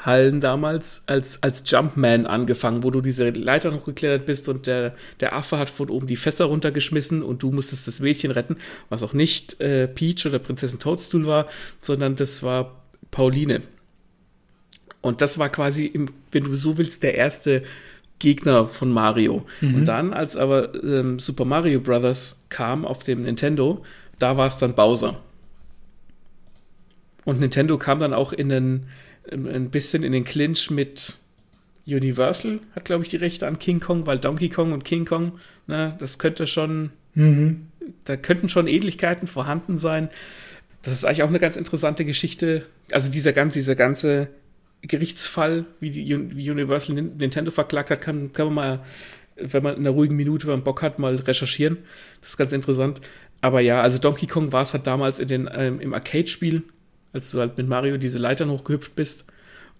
Arcade-Hallen 0.00 0.40
damals 0.40 1.04
als, 1.06 1.42
als 1.42 1.62
Jumpman 1.66 2.26
angefangen, 2.26 2.82
wo 2.82 2.90
du 2.90 3.00
diese 3.00 3.30
Leiter 3.30 3.72
hochgeklettert 3.72 4.26
bist 4.26 4.48
und 4.48 4.66
der, 4.66 4.94
der 5.20 5.34
Affe 5.34 5.58
hat 5.58 5.70
von 5.70 5.90
oben 5.90 6.06
die 6.06 6.16
Fässer 6.16 6.46
runtergeschmissen 6.46 7.22
und 7.22 7.42
du 7.42 7.50
musstest 7.50 7.86
das 7.86 8.00
Mädchen 8.00 8.30
retten, 8.30 8.56
was 8.88 9.02
auch 9.02 9.12
nicht 9.12 9.60
äh, 9.60 9.88
Peach 9.88 10.26
oder 10.26 10.38
Prinzessin 10.38 10.78
Toadstool 10.78 11.26
war, 11.26 11.46
sondern 11.80 12.16
das 12.16 12.42
war 12.42 12.82
Pauline. 13.10 13.62
Und 15.02 15.22
das 15.22 15.38
war 15.38 15.48
quasi, 15.48 15.86
im, 15.86 16.08
wenn 16.32 16.44
du 16.44 16.54
so 16.56 16.76
willst, 16.76 17.02
der 17.02 17.14
erste 17.14 17.62
Gegner 18.18 18.66
von 18.66 18.90
Mario. 18.90 19.46
Und 19.62 19.86
dann, 19.86 20.12
als 20.12 20.36
aber 20.36 20.74
ähm, 20.84 21.18
Super 21.18 21.46
Mario 21.46 21.80
Bros. 21.80 22.44
kam 22.50 22.84
auf 22.84 23.02
dem 23.02 23.22
Nintendo, 23.22 23.82
da 24.18 24.36
war 24.36 24.46
es 24.46 24.58
dann 24.58 24.74
Bowser. 24.74 25.22
Und 27.24 27.40
Nintendo 27.40 27.78
kam 27.78 27.98
dann 27.98 28.12
auch 28.12 28.34
in 28.34 28.50
den, 28.50 28.86
ein 29.30 29.70
bisschen 29.70 30.02
in 30.02 30.12
den 30.12 30.24
Clinch 30.24 30.70
mit 30.70 31.16
Universal, 31.86 32.60
hat 32.74 32.84
glaube 32.84 33.02
ich 33.04 33.08
die 33.10 33.16
Rechte 33.16 33.46
an 33.46 33.58
King 33.58 33.80
Kong, 33.80 34.06
weil 34.06 34.18
Donkey 34.18 34.48
Kong 34.48 34.72
und 34.72 34.84
King 34.84 35.04
Kong, 35.04 35.38
ne, 35.66 35.96
das 35.98 36.18
könnte 36.18 36.46
schon, 36.46 36.90
Mhm. 37.14 37.66
da 38.04 38.16
könnten 38.16 38.48
schon 38.48 38.66
Ähnlichkeiten 38.68 39.26
vorhanden 39.26 39.76
sein. 39.76 40.08
Das 40.82 40.94
ist 40.94 41.04
eigentlich 41.04 41.22
auch 41.24 41.28
eine 41.28 41.40
ganz 41.40 41.56
interessante 41.56 42.04
Geschichte. 42.04 42.66
Also 42.92 43.10
dieser 43.10 43.32
ganze, 43.32 43.58
dieser 43.58 43.74
ganze 43.74 44.28
Gerichtsfall, 44.82 45.66
wie, 45.80 45.90
die, 45.90 46.36
wie 46.36 46.50
Universal 46.50 46.94
Nin- 46.94 47.16
Nintendo 47.18 47.50
verklagt 47.50 47.90
hat, 47.90 48.00
kann, 48.00 48.32
kann 48.32 48.46
man 48.46 48.54
mal, 48.54 48.80
wenn 49.36 49.62
man 49.62 49.74
in 49.74 49.80
einer 49.80 49.90
ruhigen 49.90 50.16
Minute, 50.16 50.46
wenn 50.46 50.54
man 50.54 50.64
Bock 50.64 50.82
hat, 50.82 50.98
mal 50.98 51.16
recherchieren. 51.16 51.78
Das 52.20 52.30
ist 52.30 52.36
ganz 52.36 52.52
interessant. 52.52 53.00
Aber 53.42 53.60
ja, 53.60 53.82
also 53.82 53.98
Donkey 53.98 54.26
Kong 54.26 54.52
war 54.52 54.62
es 54.62 54.72
halt 54.72 54.86
damals 54.86 55.18
in 55.18 55.28
den, 55.28 55.50
ähm, 55.52 55.80
im 55.80 55.92
Arcade-Spiel, 55.94 56.62
als 57.12 57.30
du 57.30 57.40
halt 57.40 57.56
mit 57.58 57.68
Mario 57.68 57.96
diese 57.96 58.18
Leitern 58.18 58.50
hochgehüpft 58.50 58.94
bist. 58.94 59.26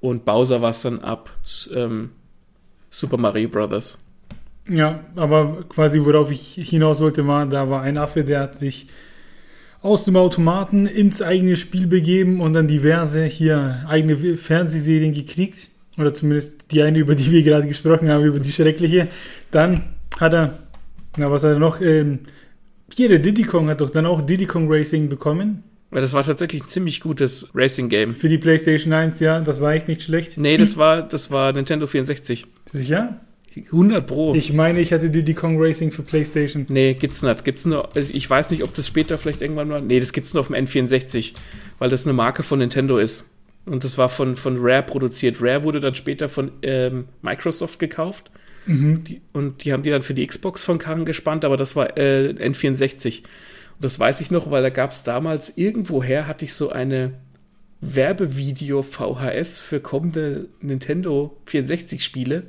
Und 0.01 0.25
Bowser 0.25 0.63
war 0.63 0.71
es 0.71 0.83
dann 0.83 1.01
ab 1.01 1.31
ähm, 1.75 2.11
Super 2.89 3.19
Mario 3.19 3.49
Brothers. 3.49 3.99
Ja, 4.69 5.05
aber 5.17 5.65
quasi 5.69 6.05
worauf 6.05 6.31
ich 6.31 6.55
hinaus 6.55 7.01
wollte, 7.01 7.27
war, 7.27 7.47
da 7.47 7.69
war 7.69 7.83
ein 7.83 7.99
Affe, 7.99 8.25
der 8.25 8.41
hat 8.41 8.57
sich 8.57 8.87
aus 9.83 10.05
dem 10.05 10.17
Automaten 10.17 10.87
ins 10.87 11.23
eigene 11.23 11.57
Spiel 11.57 11.87
begeben 11.87 12.41
und 12.41 12.53
dann 12.53 12.69
diverse 12.69 13.25
hier 13.25 13.85
eigene 13.89 14.37
Fernsehserien 14.37 15.15
gekriegt. 15.15 15.69
Oder 15.99 16.15
zumindest 16.15 16.71
die 16.73 16.83
eine, 16.83 16.99
über 16.99 17.15
die 17.15 17.31
wir 17.31 17.43
gerade 17.43 17.67
gesprochen 17.67 18.09
haben, 18.09 18.25
über 18.25 18.39
die 18.39 18.53
schreckliche. 18.53 19.09
Dann 19.51 19.85
hat 20.19 20.33
er, 20.33 20.59
na 21.17 21.31
was 21.31 21.45
hat 21.45 21.53
er 21.53 21.59
noch? 21.59 21.81
Ähm, 21.81 22.21
hier, 22.93 23.09
der 23.09 23.19
Diddy 23.19 23.43
Kong 23.43 23.69
hat 23.69 23.81
doch 23.81 23.91
dann 23.91 24.07
auch 24.07 24.21
Diddy 24.23 24.47
Kong 24.47 24.67
Racing 24.71 25.09
bekommen. 25.09 25.65
Weil 25.91 26.03
das 26.03 26.13
war 26.13 26.23
tatsächlich 26.23 26.63
ein 26.63 26.69
ziemlich 26.69 27.01
gutes 27.01 27.49
Racing-Game. 27.55 28.15
Für 28.15 28.29
die 28.29 28.39
PlayStation 28.39 28.93
1, 28.93 29.19
ja, 29.21 29.41
das 29.41 29.61
war 29.61 29.75
echt 29.75 29.89
nicht 29.89 30.03
schlecht. 30.03 30.39
Nee, 30.39 30.57
das 30.57 30.77
war, 30.77 31.03
das 31.03 31.31
war 31.31 31.53
Nintendo 31.53 31.87
64. 31.87 32.47
Sicher? 32.67 33.21
100 33.57 34.07
Pro. 34.07 34.35
Ich 34.35 34.53
meine, 34.53 34.81
ich 34.81 34.93
hatte 34.93 35.11
Diddy 35.11 35.35
Kong 35.35 35.61
Racing 35.61 35.91
für 35.91 36.03
PlayStation. 36.03 36.67
nee, 36.69 36.95
gibt's 36.95 37.23
nicht. 37.23 37.45
Gibt's 37.45 37.67
nur, 37.67 37.95
also 37.97 38.13
ich 38.15 38.31
weiß 38.31 38.51
nicht, 38.53 38.63
ob 38.63 38.75
das 38.75 38.87
später 38.87 39.19
vielleicht 39.19 39.43
irgendwann 39.43 39.69
mal. 39.69 39.83
Nee, 39.83 39.99
das 39.99 40.13
gibt's 40.13 40.33
nur 40.33 40.43
auf 40.43 40.47
dem 40.47 40.57
N64, 40.57 41.33
weil 41.81 41.91
das 41.91 42.07
eine 42.07 42.13
Marke 42.13 42.45
von 42.45 42.61
Nintendo 42.61 42.99
ist. 42.99 43.25
Und 43.67 43.83
das 43.85 43.99
war 43.99 44.09
von, 44.09 44.37
von 44.37 44.57
Rare 44.61 44.83
produziert. 44.83 45.39
Rare 45.41 45.65
wurde 45.65 45.81
dann 45.81 45.95
später 45.95 46.29
von 46.29 46.53
ähm, 46.63 47.07
Microsoft 47.23 47.79
gekauft. 47.79 48.31
Mhm. 48.67 49.05
Die, 49.05 49.21
und 49.33 49.65
die 49.65 49.73
haben 49.73 49.83
die 49.83 49.91
dann 49.91 50.03
für 50.03 50.15
die 50.15 50.27
Xbox 50.27 50.63
von 50.63 50.79
Karren 50.79 51.05
gespannt, 51.05 51.45
aber 51.45 51.57
das 51.57 51.75
war 51.77 51.97
äh, 51.99 52.31
N64. 52.31 53.23
Das 53.81 53.99
weiß 53.99 54.21
ich 54.21 54.31
noch, 54.31 54.51
weil 54.51 54.63
da 54.63 54.71
gab's 54.71 55.03
damals 55.03 55.57
irgendwoher 55.57 56.27
hatte 56.27 56.45
ich 56.45 56.55
so 56.55 56.71
eine 56.71 57.13
Werbevideo 57.81 58.83
VHS 58.83 59.59
für 59.59 59.81
kommende 59.81 60.49
Nintendo 60.61 61.37
64 61.47 62.05
Spiele. 62.05 62.45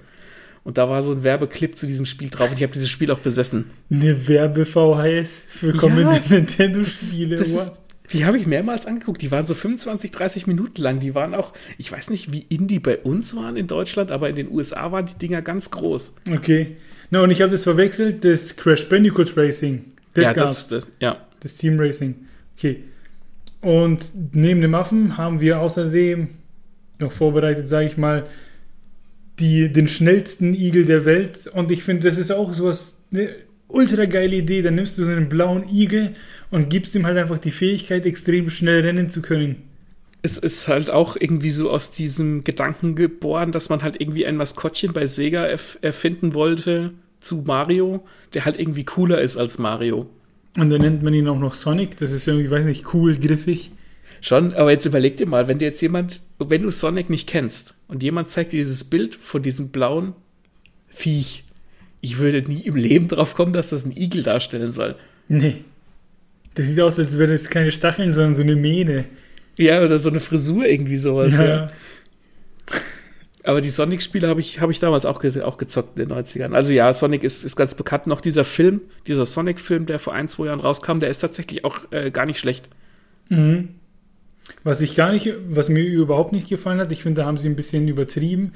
Und 0.63 0.77
da 0.77 0.89
war 0.89 1.01
so 1.01 1.11
ein 1.11 1.23
Werbeclip 1.23 1.77
zu 1.77 1.87
diesem 1.87 2.05
Spiel 2.05 2.29
drauf 2.29 2.51
und 2.51 2.57
ich 2.57 2.63
habe 2.63 2.73
dieses 2.73 2.89
Spiel 2.89 3.09
auch 3.11 3.19
besessen. 3.19 3.65
Eine 3.89 4.27
Werbe-VHS 4.27 5.45
für 5.49 5.73
kommende 5.73 6.17
ja, 6.17 6.21
Nintendo-Spiele. 6.29 7.43
Die 8.13 8.25
habe 8.25 8.37
ich 8.37 8.45
mehrmals 8.45 8.85
angeguckt. 8.85 9.21
Die 9.21 9.31
waren 9.31 9.47
so 9.47 9.55
25, 9.55 10.11
30 10.11 10.45
Minuten 10.45 10.81
lang. 10.81 10.99
Die 10.99 11.15
waren 11.15 11.33
auch, 11.33 11.53
ich 11.77 11.91
weiß 11.91 12.09
nicht, 12.09 12.31
wie 12.31 12.45
Indie 12.49 12.79
bei 12.79 12.97
uns 12.97 13.35
waren 13.35 13.55
in 13.55 13.67
Deutschland, 13.67 14.11
aber 14.11 14.29
in 14.29 14.35
den 14.35 14.51
USA 14.51 14.91
waren 14.91 15.05
die 15.05 15.15
Dinger 15.15 15.41
ganz 15.41 15.71
groß. 15.71 16.13
Okay. 16.29 16.75
Na, 17.09 17.21
und 17.21 17.31
ich 17.31 17.41
habe 17.41 17.51
das 17.51 17.63
verwechselt, 17.63 18.23
das 18.23 18.55
Crash 18.57 18.87
Bandicoot 18.87 19.35
Racing. 19.37 19.85
Das 20.13 20.25
ja, 20.25 20.33
gab's. 20.33 20.67
Das, 20.67 20.85
das, 20.85 20.87
ja. 20.99 21.17
Das 21.39 21.55
Team 21.55 21.79
Racing. 21.79 22.15
Okay. 22.57 22.83
Und 23.61 24.11
neben 24.33 24.61
dem 24.61 24.75
Affen 24.75 25.17
haben 25.17 25.39
wir 25.39 25.59
außerdem 25.59 26.29
noch 26.99 27.11
vorbereitet, 27.11 27.67
sage 27.67 27.87
ich 27.87 27.97
mal, 27.97 28.27
die, 29.39 29.71
den 29.71 29.87
schnellsten 29.87 30.53
Igel 30.53 30.85
der 30.85 31.05
Welt. 31.05 31.47
Und 31.47 31.71
ich 31.71 31.83
finde, 31.83 32.07
das 32.07 32.17
ist 32.17 32.31
auch 32.31 32.53
sowas, 32.53 32.99
eine 33.11 33.29
ultra 33.67 34.05
geile 34.05 34.35
Idee. 34.35 34.61
Dann 34.61 34.75
nimmst 34.75 34.97
du 34.97 35.03
so 35.03 35.11
einen 35.11 35.29
blauen 35.29 35.67
Igel 35.67 36.15
und 36.49 36.69
gibst 36.69 36.95
ihm 36.95 37.05
halt 37.05 37.17
einfach 37.17 37.37
die 37.37 37.51
Fähigkeit, 37.51 38.05
extrem 38.05 38.49
schnell 38.49 38.81
rennen 38.81 39.09
zu 39.09 39.21
können. 39.21 39.63
Es 40.23 40.37
ist 40.37 40.67
halt 40.67 40.91
auch 40.91 41.15
irgendwie 41.19 41.49
so 41.49 41.71
aus 41.71 41.89
diesem 41.89 42.43
Gedanken 42.43 42.95
geboren, 42.95 43.51
dass 43.51 43.69
man 43.69 43.81
halt 43.81 43.99
irgendwie 43.99 44.27
ein 44.27 44.35
Maskottchen 44.35 44.93
bei 44.93 45.07
Sega 45.07 45.45
erf 45.45 45.79
erfinden 45.81 46.35
wollte 46.35 46.93
zu 47.21 47.43
Mario, 47.45 48.03
der 48.33 48.45
halt 48.45 48.59
irgendwie 48.59 48.83
cooler 48.83 49.21
ist 49.21 49.37
als 49.37 49.57
Mario. 49.57 50.09
Und 50.57 50.69
dann 50.69 50.81
nennt 50.81 51.01
man 51.01 51.13
ihn 51.13 51.27
auch 51.27 51.39
noch 51.39 51.53
Sonic. 51.53 51.97
Das 51.97 52.11
ist 52.11 52.27
irgendwie, 52.27 52.51
weiß 52.51 52.65
nicht, 52.65 52.93
cool, 52.93 53.15
griffig. 53.15 53.71
Schon, 54.19 54.53
aber 54.53 54.71
jetzt 54.71 54.85
überleg 54.85 55.17
dir 55.17 55.25
mal, 55.25 55.47
wenn 55.47 55.57
dir 55.57 55.65
jetzt 55.69 55.81
jemand, 55.81 56.21
wenn 56.37 56.61
du 56.61 56.71
Sonic 56.71 57.09
nicht 57.09 57.27
kennst 57.27 57.73
und 57.87 58.03
jemand 58.03 58.29
zeigt 58.29 58.51
dir 58.51 58.57
dieses 58.57 58.83
Bild 58.83 59.15
von 59.15 59.41
diesem 59.41 59.69
blauen 59.69 60.13
Viech, 60.89 61.43
ich 62.01 62.19
würde 62.19 62.41
nie 62.47 62.61
im 62.61 62.75
Leben 62.75 63.07
drauf 63.07 63.33
kommen, 63.33 63.53
dass 63.53 63.69
das 63.69 63.85
ein 63.85 63.95
Igel 63.95 64.21
darstellen 64.23 64.71
soll. 64.71 64.95
Nee. 65.27 65.63
Das 66.55 66.67
sieht 66.67 66.79
aus, 66.81 66.99
als 66.99 67.17
wären 67.17 67.31
es 67.31 67.49
keine 67.49 67.71
Stacheln, 67.71 68.13
sondern 68.13 68.35
so 68.35 68.41
eine 68.41 68.55
Mähne. 68.55 69.05
Ja, 69.57 69.81
oder 69.83 69.99
so 69.99 70.09
eine 70.09 70.19
Frisur 70.19 70.65
irgendwie 70.65 70.97
sowas. 70.97 71.37
Ja. 71.37 71.45
ja. 71.45 71.71
Aber 73.43 73.61
die 73.61 73.69
Sonic-Spiele 73.69 74.27
habe 74.27 74.39
ich, 74.39 74.61
hab 74.61 74.69
ich 74.69 74.79
damals 74.79 75.05
auch, 75.05 75.19
ge 75.19 75.41
auch 75.41 75.57
gezockt 75.57 75.97
in 75.97 76.09
den 76.09 76.17
90ern. 76.17 76.53
Also 76.53 76.71
ja, 76.73 76.93
Sonic 76.93 77.23
ist, 77.23 77.43
ist 77.43 77.55
ganz 77.55 77.73
bekannt. 77.75 78.07
Noch 78.07 78.21
dieser 78.21 78.45
Film, 78.45 78.81
dieser 79.07 79.25
Sonic-Film, 79.25 79.87
der 79.87 79.99
vor 79.99 80.13
ein, 80.13 80.27
zwei 80.27 80.45
Jahren 80.45 80.59
rauskam, 80.59 80.99
der 80.99 81.09
ist 81.09 81.19
tatsächlich 81.19 81.65
auch 81.65 81.91
äh, 81.91 82.11
gar 82.11 82.25
nicht 82.25 82.37
schlecht. 82.37 82.69
Mhm. 83.29 83.69
Was 84.63 84.81
ich 84.81 84.95
gar 84.95 85.11
nicht, 85.11 85.33
was 85.49 85.69
mir 85.69 85.83
überhaupt 85.83 86.33
nicht 86.33 86.49
gefallen 86.49 86.79
hat, 86.79 86.91
ich 86.91 87.03
finde, 87.03 87.21
da 87.21 87.27
haben 87.27 87.37
sie 87.37 87.49
ein 87.49 87.55
bisschen 87.55 87.87
übertrieben. 87.87 88.53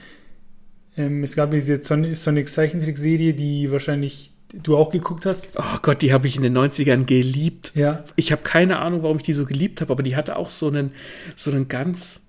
Ähm, 0.97 1.23
es 1.23 1.35
gab 1.35 1.51
diese 1.51 1.81
Sonic 1.81 2.49
Zeichentrickserie, 2.49 3.33
die 3.33 3.71
wahrscheinlich 3.71 4.33
du 4.53 4.77
auch 4.77 4.91
geguckt 4.91 5.25
hast. 5.25 5.57
Oh 5.57 5.79
Gott, 5.81 6.01
die 6.01 6.13
habe 6.13 6.27
ich 6.27 6.37
in 6.37 6.43
den 6.43 6.57
90ern 6.57 7.05
geliebt. 7.05 7.71
Ja. 7.75 8.03
Ich 8.15 8.31
habe 8.31 8.43
keine 8.43 8.79
Ahnung, 8.79 9.03
warum 9.03 9.17
ich 9.17 9.23
die 9.23 9.33
so 9.33 9.45
geliebt 9.45 9.81
habe, 9.81 9.91
aber 9.91 10.03
die 10.03 10.15
hatte 10.15 10.35
auch 10.35 10.49
so 10.49 10.67
einen, 10.67 10.91
so 11.35 11.51
einen 11.51 11.67
ganz 11.67 12.24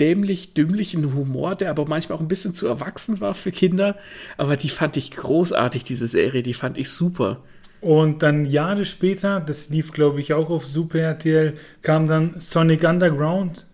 dämlich 0.00 0.54
dümmlichen 0.54 1.14
Humor, 1.14 1.54
der 1.54 1.70
aber 1.70 1.86
manchmal 1.86 2.18
auch 2.18 2.22
ein 2.22 2.28
bisschen 2.28 2.54
zu 2.54 2.66
erwachsen 2.66 3.20
war 3.20 3.34
für 3.34 3.52
Kinder. 3.52 3.96
Aber 4.36 4.56
die 4.56 4.68
fand 4.68 4.96
ich 4.96 5.10
großartig, 5.12 5.84
diese 5.84 6.06
Serie, 6.06 6.42
die 6.42 6.54
fand 6.54 6.78
ich 6.78 6.90
super. 6.90 7.40
Und 7.80 8.22
dann 8.22 8.46
Jahre 8.46 8.86
später, 8.86 9.40
das 9.40 9.68
lief 9.68 9.92
glaube 9.92 10.20
ich 10.20 10.32
auch 10.32 10.48
auf 10.50 10.66
Super 10.66 11.00
RTL, 11.00 11.54
kam 11.82 12.06
dann 12.06 12.34
Sonic 12.38 12.82
Underground. 12.82 13.66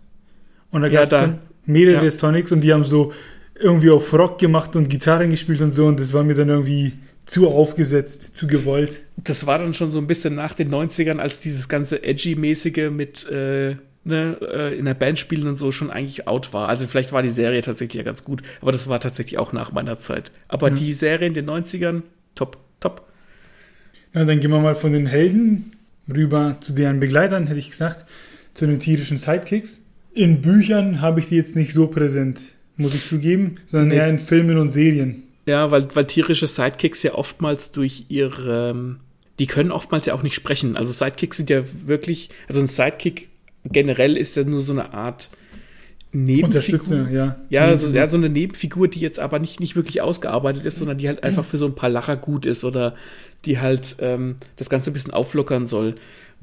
Und 0.70 0.82
da 0.82 0.88
gab 0.88 1.04
es 1.04 1.10
ja, 1.10 1.20
dann 1.22 1.38
mehrere 1.64 2.04
ja. 2.04 2.10
Sonics 2.10 2.52
und 2.52 2.62
die 2.62 2.72
haben 2.72 2.84
so 2.84 3.12
irgendwie 3.54 3.90
auf 3.90 4.12
Rock 4.12 4.38
gemacht 4.38 4.74
und 4.74 4.88
Gitarren 4.88 5.30
gespielt 5.30 5.60
und 5.60 5.70
so. 5.70 5.86
Und 5.86 6.00
das 6.00 6.12
war 6.12 6.24
mir 6.24 6.34
dann 6.34 6.48
irgendwie 6.48 6.94
zu 7.26 7.48
aufgesetzt, 7.48 8.34
zu 8.36 8.46
gewollt. 8.46 9.02
Das 9.16 9.46
war 9.46 9.58
dann 9.58 9.74
schon 9.74 9.90
so 9.90 9.98
ein 9.98 10.08
bisschen 10.08 10.34
nach 10.34 10.54
den 10.54 10.70
90ern, 10.70 11.18
als 11.18 11.40
dieses 11.40 11.68
ganze 11.68 12.02
Edgy-mäßige 12.02 12.90
mit 12.90 13.28
äh, 13.30 13.76
ne, 14.10 14.36
äh, 14.42 14.78
in 14.78 14.84
der 14.84 14.94
Band 14.94 15.18
spielen 15.18 15.46
und 15.46 15.56
so 15.56 15.72
schon 15.72 15.90
eigentlich 15.90 16.28
out 16.28 16.52
war. 16.52 16.68
Also 16.68 16.86
vielleicht 16.86 17.12
war 17.12 17.22
die 17.22 17.30
Serie 17.30 17.62
tatsächlich 17.62 17.96
ja 17.96 18.02
ganz 18.02 18.24
gut, 18.24 18.42
aber 18.60 18.72
das 18.72 18.88
war 18.88 19.00
tatsächlich 19.00 19.38
auch 19.38 19.54
nach 19.54 19.72
meiner 19.72 19.96
Zeit. 19.96 20.30
Aber 20.48 20.70
mhm. 20.70 20.74
die 20.74 20.92
Serie 20.92 21.28
in 21.28 21.34
den 21.34 21.48
90ern, 21.48 22.02
top, 22.34 22.58
top. 22.80 23.06
Ja, 24.12 24.24
dann 24.24 24.40
gehen 24.40 24.50
wir 24.50 24.60
mal 24.60 24.74
von 24.74 24.92
den 24.92 25.06
Helden 25.06 25.72
rüber 26.14 26.56
zu 26.60 26.72
deren 26.72 27.00
Begleitern, 27.00 27.46
hätte 27.46 27.58
ich 27.58 27.70
gesagt, 27.70 28.04
zu 28.54 28.66
den 28.66 28.78
tierischen 28.78 29.16
Sidekicks. 29.16 29.80
In 30.12 30.42
Büchern 30.42 31.00
habe 31.00 31.20
ich 31.20 31.28
die 31.28 31.36
jetzt 31.36 31.56
nicht 31.56 31.72
so 31.72 31.86
präsent, 31.86 32.54
muss 32.76 32.94
ich 32.94 33.06
zugeben, 33.06 33.56
sondern 33.66 33.88
nee. 33.88 33.96
eher 33.96 34.08
in 34.08 34.18
Filmen 34.18 34.58
und 34.58 34.70
Serien. 34.70 35.22
Ja, 35.46 35.70
weil, 35.70 35.88
weil 35.94 36.04
tierische 36.06 36.46
Sidekicks 36.46 37.02
ja 37.02 37.14
oftmals 37.14 37.72
durch 37.72 38.06
ihre, 38.08 38.96
die 39.38 39.46
können 39.46 39.70
oftmals 39.70 40.06
ja 40.06 40.14
auch 40.14 40.22
nicht 40.22 40.34
sprechen. 40.34 40.76
Also 40.76 40.92
Sidekicks 40.92 41.36
sind 41.36 41.50
ja 41.50 41.62
wirklich, 41.86 42.30
also 42.48 42.60
ein 42.60 42.66
Sidekick 42.66 43.29
generell 43.64 44.16
ist 44.16 44.36
ja 44.36 44.44
nur 44.44 44.62
so 44.62 44.72
eine 44.72 44.92
Art 44.94 45.30
Nebenfigur. 46.12 47.08
Ja, 47.10 47.36
ja, 47.50 47.76
so, 47.76 47.88
ja, 47.88 48.06
so 48.06 48.16
eine 48.16 48.28
Nebenfigur, 48.28 48.88
die 48.88 48.98
jetzt 48.98 49.20
aber 49.20 49.38
nicht, 49.38 49.60
nicht 49.60 49.76
wirklich 49.76 50.02
ausgearbeitet 50.02 50.66
ist, 50.66 50.78
sondern 50.78 50.98
die 50.98 51.06
halt 51.06 51.22
einfach 51.22 51.44
für 51.44 51.58
so 51.58 51.66
ein 51.66 51.76
paar 51.76 51.90
Lacher 51.90 52.16
gut 52.16 52.46
ist 52.46 52.64
oder 52.64 52.94
die 53.44 53.60
halt 53.60 53.96
ähm, 54.00 54.36
das 54.56 54.68
Ganze 54.68 54.90
ein 54.90 54.92
bisschen 54.92 55.12
auflockern 55.12 55.66
soll. 55.66 55.94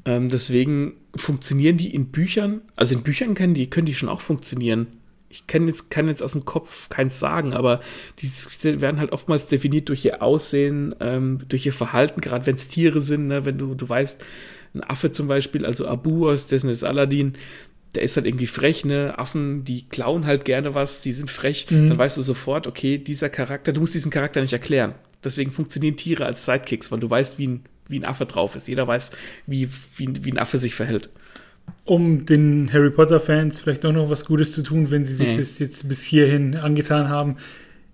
Ähm, 0.04 0.28
deswegen 0.28 0.94
funktionieren 1.14 1.76
die 1.76 1.94
in 1.94 2.06
Büchern, 2.06 2.62
also 2.76 2.94
in 2.94 3.02
Büchern 3.02 3.34
können 3.34 3.54
die, 3.54 3.68
können 3.68 3.86
die 3.86 3.94
schon 3.94 4.08
auch 4.08 4.22
funktionieren. 4.22 4.86
Ich 5.28 5.46
kann 5.46 5.66
jetzt, 5.66 5.90
kann 5.90 6.08
jetzt 6.08 6.22
aus 6.22 6.32
dem 6.32 6.46
Kopf 6.46 6.88
keins 6.88 7.18
sagen, 7.18 7.52
aber 7.52 7.80
die 8.20 8.30
werden 8.80 8.98
halt 8.98 9.12
oftmals 9.12 9.48
definiert 9.48 9.90
durch 9.90 10.02
ihr 10.06 10.22
Aussehen, 10.22 10.94
ähm, 11.00 11.40
durch 11.50 11.66
ihr 11.66 11.74
Verhalten, 11.74 12.22
gerade 12.22 12.46
wenn 12.46 12.54
es 12.54 12.68
Tiere 12.68 13.02
sind, 13.02 13.26
ne, 13.26 13.44
wenn 13.44 13.58
du, 13.58 13.74
du 13.74 13.86
weißt, 13.86 14.24
ein 14.74 14.82
Affe 14.82 15.12
zum 15.12 15.28
Beispiel, 15.28 15.64
also 15.64 15.86
Abu 15.86 16.28
aus 16.28 16.46
dessen 16.46 16.70
ist 16.70 16.84
Aladdin, 16.84 17.34
der 17.94 18.02
ist 18.02 18.16
halt 18.16 18.26
irgendwie 18.26 18.46
frech, 18.46 18.84
ne? 18.84 19.14
Affen, 19.18 19.64
die 19.64 19.88
klauen 19.88 20.26
halt 20.26 20.44
gerne 20.44 20.74
was, 20.74 21.00
die 21.00 21.12
sind 21.12 21.30
frech. 21.30 21.66
Mhm. 21.70 21.88
Dann 21.88 21.98
weißt 21.98 22.16
du 22.16 22.22
sofort, 22.22 22.66
okay, 22.66 22.98
dieser 22.98 23.30
Charakter, 23.30 23.72
du 23.72 23.80
musst 23.80 23.94
diesen 23.94 24.10
Charakter 24.10 24.40
nicht 24.40 24.52
erklären. 24.52 24.94
Deswegen 25.24 25.50
funktionieren 25.50 25.96
Tiere 25.96 26.26
als 26.26 26.44
Sidekicks, 26.44 26.92
weil 26.92 27.00
du 27.00 27.08
weißt, 27.08 27.38
wie 27.38 27.48
ein, 27.48 27.60
wie 27.88 27.98
ein 27.98 28.04
Affe 28.04 28.26
drauf 28.26 28.56
ist. 28.56 28.68
Jeder 28.68 28.86
weiß, 28.86 29.12
wie, 29.46 29.68
wie, 29.96 30.24
wie 30.24 30.32
ein 30.32 30.38
Affe 30.38 30.58
sich 30.58 30.74
verhält. 30.74 31.08
Um 31.84 32.24
den 32.24 32.72
Harry 32.72 32.90
Potter-Fans 32.90 33.60
vielleicht 33.60 33.84
auch 33.84 33.92
noch 33.92 34.10
was 34.10 34.24
Gutes 34.24 34.52
zu 34.52 34.62
tun, 34.62 34.90
wenn 34.90 35.04
sie 35.04 35.14
sich 35.14 35.28
nee. 35.28 35.36
das 35.36 35.58
jetzt 35.58 35.88
bis 35.88 36.02
hierhin 36.02 36.56
angetan 36.56 37.08
haben. 37.08 37.36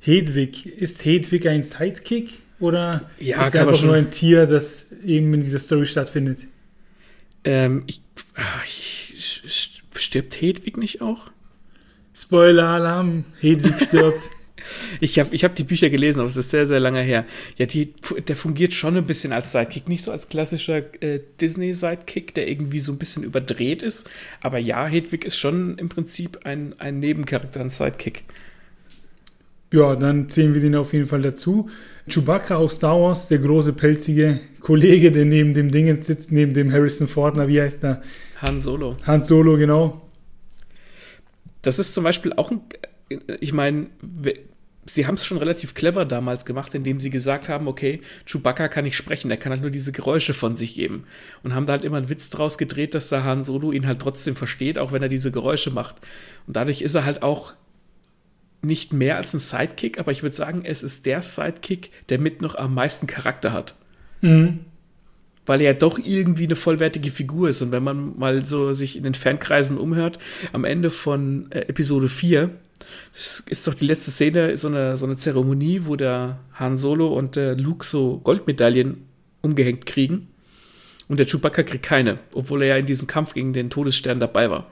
Hedwig, 0.01 0.67
ist 0.67 1.05
Hedwig 1.05 1.49
ein 1.49 1.63
Sidekick 1.63 2.35
oder 2.61 3.09
ja, 3.19 3.47
ist 3.47 3.55
er 3.55 3.67
einfach 3.67 3.83
nur 3.83 3.95
ein 3.95 4.11
Tier, 4.11 4.47
das 4.47 4.93
eben 5.05 5.33
in 5.35 5.41
dieser 5.41 5.59
Story 5.59 5.87
stattfindet? 5.87 6.47
Ähm, 7.45 7.85
ich, 7.87 8.03
ach, 8.35 8.65
ich, 8.65 9.43
stirbt 9.95 10.41
Hedwig 10.41 10.77
nicht 10.77 11.01
auch? 11.01 11.31
Spoiler-Alarm, 12.15 13.25
Hedwig 13.41 13.75
stirbt. 13.81 14.31
ich 15.01 15.19
habe 15.19 15.35
ich 15.35 15.45
hab 15.45 15.55
die 15.55 15.65
Bücher 15.65 15.91
gelesen, 15.91 16.21
aber 16.21 16.29
es 16.29 16.37
ist 16.37 16.51
sehr, 16.51 16.67
sehr 16.67 16.81
lange 16.81 17.03
her. 17.03 17.25
Ja, 17.57 17.67
die, 17.67 17.93
der 18.27 18.37
fungiert 18.37 18.73
schon 18.73 18.97
ein 18.97 19.07
bisschen 19.07 19.33
als 19.33 19.53
Sidekick, 19.53 19.89
nicht 19.89 20.05
so 20.05 20.11
als 20.11 20.29
klassischer 20.29 20.83
äh, 21.03 21.21
Disney-Sidekick, 21.41 22.35
der 22.35 22.49
irgendwie 22.49 22.81
so 22.81 22.93
ein 22.93 22.99
bisschen 22.99 23.25
überdreht 23.25 23.83
ist. 23.83 24.09
Aber 24.41 24.59
ja, 24.59 24.87
Hedwig 24.87 25.25
ist 25.25 25.39
schon 25.39 25.79
im 25.79 25.89
Prinzip 25.89 26.45
ein, 26.45 26.75
ein 26.79 27.01
Nebencharakter, 27.01 27.61
ein 27.61 27.71
Sidekick. 27.71 28.25
Ja, 29.75 29.97
dann 29.97 30.29
zählen 30.29 30.55
wir 30.55 30.61
den 30.61 30.77
auf 30.77 30.93
jeden 30.93 31.07
Fall 31.07 31.21
dazu. 31.21 31.69
Chewbacca 32.09 32.55
aus 32.55 32.77
Star 32.77 33.01
Wars, 33.01 33.27
der 33.27 33.39
große 33.39 33.73
pelzige 33.73 34.39
Kollege, 34.61 35.11
der 35.11 35.25
neben 35.25 35.53
dem 35.53 35.73
Dingens 35.73 36.07
sitzt, 36.07 36.31
neben 36.31 36.55
dem 36.55 36.71
Harrison 36.71 37.09
Ford, 37.09 37.35
na, 37.37 37.49
wie 37.49 37.61
heißt 37.61 37.83
der? 37.83 38.01
Han 38.41 38.61
Solo. 38.61 38.97
Han 39.03 39.25
Solo, 39.25 39.57
genau. 39.57 40.01
Das 41.63 41.81
ist 41.81 41.93
zum 41.93 42.05
Beispiel 42.05 42.33
auch 42.35 42.53
ein, 42.53 42.61
ich 43.41 43.53
meine, 43.53 43.89
sie 44.87 45.09
haben 45.09 45.17
es 45.17 45.27
schon 45.27 45.39
relativ 45.39 45.75
clever 45.75 46.05
damals 46.05 46.45
gemacht, 46.45 46.73
indem 46.77 47.01
sie 47.01 47.11
gesagt 47.11 47.49
haben, 47.49 47.67
okay, 47.67 48.01
Chewbacca 48.27 48.69
kann 48.69 48.85
nicht 48.85 48.97
sprechen, 48.97 49.29
der 49.29 49.39
kann 49.39 49.51
halt 49.51 49.63
nur 49.63 49.73
diese 49.73 49.91
Geräusche 49.91 50.35
von 50.35 50.55
sich 50.55 50.77
geben. 50.77 51.03
Und 51.43 51.53
haben 51.53 51.67
da 51.67 51.73
halt 51.73 51.85
immer 51.85 51.97
einen 51.97 52.11
Witz 52.11 52.31
draus 52.31 52.59
gedreht, 52.59 52.95
dass 52.95 53.09
der 53.09 53.25
Han 53.25 53.43
Solo 53.43 53.73
ihn 53.73 53.89
halt 53.89 53.99
trotzdem 53.99 54.37
versteht, 54.37 54.79
auch 54.79 54.93
wenn 54.93 55.03
er 55.03 55.09
diese 55.09 55.33
Geräusche 55.33 55.73
macht. 55.73 55.97
Und 56.47 56.55
dadurch 56.55 56.81
ist 56.81 56.95
er 56.95 57.05
halt 57.05 57.25
auch 57.25 57.55
nicht 58.65 58.93
mehr 58.93 59.17
als 59.17 59.35
ein 59.35 59.39
Sidekick, 59.39 59.99
aber 59.99 60.13
ich 60.13 60.23
würde 60.23 60.35
sagen, 60.35 60.63
es 60.65 60.83
ist 60.83 61.07
der 61.07 61.23
Sidekick, 61.23 61.91
der 62.09 62.19
mit 62.19 62.43
noch 62.43 62.55
am 62.55 62.75
meisten 62.75 63.07
Charakter 63.07 63.53
hat. 63.53 63.75
Mhm. 64.21 64.61
Weil 65.47 65.61
er 65.61 65.73
ja 65.73 65.79
doch 65.79 65.99
irgendwie 65.99 66.45
eine 66.45 66.57
vollwertige 66.57 67.11
Figur 67.11 67.51
ist. 67.51 67.61
Und 67.61 67.71
wenn 67.71 67.85
man 67.85 68.19
mal 68.19 68.45
so 68.45 68.73
sich 68.73 68.97
in 68.97 69.03
den 69.03 69.15
Fankreisen 69.15 69.77
umhört, 69.77 70.19
am 70.53 70.65
Ende 70.65 70.91
von 70.91 71.51
äh, 71.51 71.61
Episode 71.61 72.09
4, 72.09 72.51
das 73.13 73.43
ist 73.47 73.67
doch 73.67 73.75
die 73.75 73.87
letzte 73.87 74.11
Szene, 74.11 74.57
so 74.57 74.69
eine, 74.69 74.97
so 74.97 75.07
eine 75.07 75.17
Zeremonie, 75.17 75.83
wo 75.85 75.97
der 75.97 76.41
Han 76.55 76.77
Solo 76.77 77.09
und 77.09 77.37
der 77.37 77.57
Luke 77.57 77.85
so 77.85 78.21
Goldmedaillen 78.25 79.07
umgehängt 79.43 79.87
kriegen. 79.87 80.29
Und 81.09 81.21
der 81.21 81.27
Chewbacca 81.27 81.63
kriegt 81.63 81.85
keine, 81.85 82.19
obwohl 82.33 82.63
er 82.63 82.69
ja 82.69 82.77
in 82.77 82.87
diesem 82.87 83.07
Kampf 83.07 83.35
gegen 83.35 83.53
den 83.53 83.71
Todesstern 83.71 84.21
dabei 84.21 84.51
war. 84.51 84.71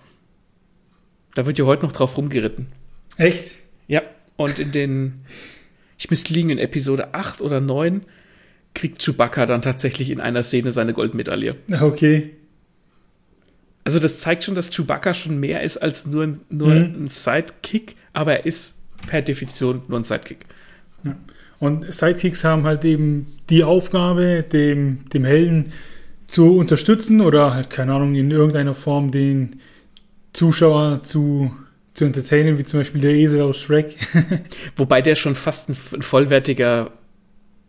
Da 1.34 1.46
wird 1.46 1.58
ja 1.58 1.66
heute 1.66 1.84
noch 1.84 1.92
drauf 1.92 2.16
rumgeritten. 2.16 2.68
Echt? 3.16 3.56
Und 4.42 4.58
in 4.58 4.72
den, 4.72 5.20
ich 5.98 6.10
müsste 6.10 6.32
liegen 6.34 6.50
in 6.50 6.58
Episode 6.58 7.14
8 7.14 7.40
oder 7.40 7.60
9, 7.60 8.02
kriegt 8.74 9.02
Chewbacca 9.04 9.46
dann 9.46 9.62
tatsächlich 9.62 10.10
in 10.10 10.20
einer 10.20 10.42
Szene 10.42 10.72
seine 10.72 10.92
Goldmedaille. 10.94 11.56
Okay. 11.80 12.30
Also 13.84 13.98
das 13.98 14.20
zeigt 14.20 14.44
schon, 14.44 14.54
dass 14.54 14.70
Chewbacca 14.70 15.12
schon 15.12 15.40
mehr 15.40 15.62
ist 15.62 15.76
als 15.78 16.06
nur, 16.06 16.22
ein- 16.24 16.40
nur 16.50 16.68
Mhm. 16.68 17.04
ein 17.04 17.08
Sidekick, 17.08 17.96
aber 18.12 18.32
er 18.38 18.46
ist 18.46 18.78
per 19.08 19.22
Definition 19.22 19.82
nur 19.88 19.98
ein 19.98 20.04
Sidekick. 20.04 20.38
Ja. 21.04 21.16
Und 21.58 21.92
Sidekicks 21.92 22.44
haben 22.44 22.64
halt 22.64 22.84
eben 22.84 23.26
die 23.50 23.64
Aufgabe, 23.64 24.44
dem, 24.50 25.08
dem 25.12 25.24
Helden 25.24 25.72
zu 26.26 26.56
unterstützen 26.56 27.20
oder 27.20 27.54
halt, 27.54 27.70
keine 27.70 27.92
Ahnung, 27.94 28.14
in 28.14 28.30
irgendeiner 28.30 28.74
Form 28.74 29.10
den 29.10 29.56
Zuschauer 30.32 31.02
zu, 31.02 31.52
zu 31.94 32.04
entertainen, 32.04 32.56
wie 32.58 32.64
zum 32.64 32.80
Beispiel 32.80 33.00
der 33.00 33.12
Esel 33.12 33.42
aus 33.42 33.58
Shrek. 33.58 33.96
Wobei 34.76 35.02
der 35.02 35.14
schon 35.16 35.34
fast 35.34 35.68
ein, 35.68 35.76
ein 35.92 36.02
vollwertiger, 36.02 36.90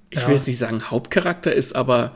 ich 0.09 0.19
Ja. 0.21 0.27
will 0.27 0.35
jetzt 0.35 0.47
nicht 0.47 0.59
sagen 0.59 0.89
Hauptcharakter 0.89 1.53
ist, 1.53 1.75
aber 1.75 2.15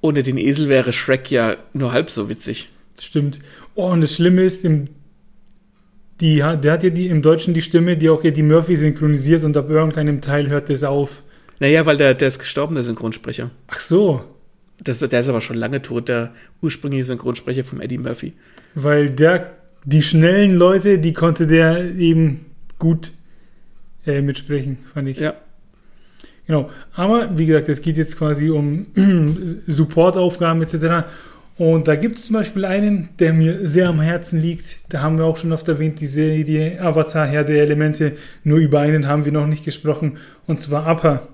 ohne 0.00 0.22
den 0.22 0.36
Esel 0.38 0.68
wäre 0.68 0.92
Shrek 0.92 1.30
ja 1.30 1.56
nur 1.72 1.92
halb 1.92 2.10
so 2.10 2.28
witzig. 2.28 2.68
Das 2.94 3.04
stimmt. 3.04 3.40
Oh, 3.74 3.88
und 3.90 4.00
das 4.02 4.14
Schlimme 4.14 4.42
ist, 4.42 4.64
im, 4.64 4.88
die, 6.20 6.42
hat- 6.44 6.64
der 6.64 6.72
hat 6.72 6.82
ja 6.82 6.90
die, 6.90 7.06
im 7.08 7.22
Deutschen 7.22 7.54
die 7.54 7.62
Stimme, 7.62 7.96
die 7.96 8.08
auch 8.08 8.22
Eddie 8.24 8.42
Murphy 8.42 8.76
synchronisiert 8.76 9.44
und 9.44 9.56
ab 9.56 9.68
irgendeinem 9.70 10.20
Teil 10.20 10.48
hört 10.48 10.70
das 10.70 10.82
auf. 10.84 11.22
Naja, 11.58 11.86
weil 11.86 11.96
der, 11.96 12.14
der 12.14 12.28
ist 12.28 12.38
gestorben, 12.38 12.74
der 12.74 12.84
Synchronsprecher. 12.84 13.50
Ach 13.68 13.80
so, 13.80 14.22
Das, 14.82 15.00
der 15.00 15.20
ist 15.20 15.28
aber 15.28 15.40
schon 15.40 15.56
lange 15.56 15.80
tot, 15.82 16.08
der 16.10 16.32
ursprüngliche 16.60 17.04
Synchronsprecher 17.04 17.64
von 17.64 17.80
Eddie 17.80 17.98
Murphy. 17.98 18.34
weil 18.74 19.08
der, 19.10 19.54
die 19.86 20.02
schnellen 20.02 20.56
Leute, 20.56 20.98
die 20.98 21.12
konnte 21.12 21.46
der 21.46 21.94
eben 21.94 22.44
gut 22.78 23.12
äh, 24.04 24.20
mitsprechen, 24.20 24.78
fand 24.92 25.08
ich. 25.08 25.18
Ja. 25.18 25.34
Genau. 26.46 26.70
Aber 26.92 27.38
wie 27.38 27.46
gesagt, 27.46 27.68
es 27.68 27.80
geht 27.80 27.96
jetzt 27.96 28.18
quasi 28.18 28.50
um 28.50 28.86
Supportaufgaben 29.66 30.62
etc. 30.62 31.06
Und 31.56 31.88
da 31.88 31.94
gibt 31.94 32.18
es 32.18 32.26
zum 32.26 32.34
Beispiel 32.34 32.64
einen, 32.64 33.08
der 33.20 33.32
mir 33.32 33.66
sehr 33.66 33.88
am 33.88 34.00
Herzen 34.00 34.40
liegt. 34.40 34.78
Da 34.88 35.02
haben 35.02 35.18
wir 35.18 35.24
auch 35.24 35.36
schon 35.38 35.52
oft 35.52 35.66
erwähnt, 35.68 36.00
die 36.00 36.06
Serie 36.06 36.80
Avatar, 36.80 37.26
Herr 37.26 37.44
der 37.44 37.62
Elemente. 37.62 38.12
Nur 38.42 38.58
über 38.58 38.80
einen 38.80 39.06
haben 39.06 39.24
wir 39.24 39.32
noch 39.32 39.46
nicht 39.46 39.64
gesprochen. 39.64 40.18
Und 40.46 40.60
zwar 40.60 40.86
Appa. 40.86 41.28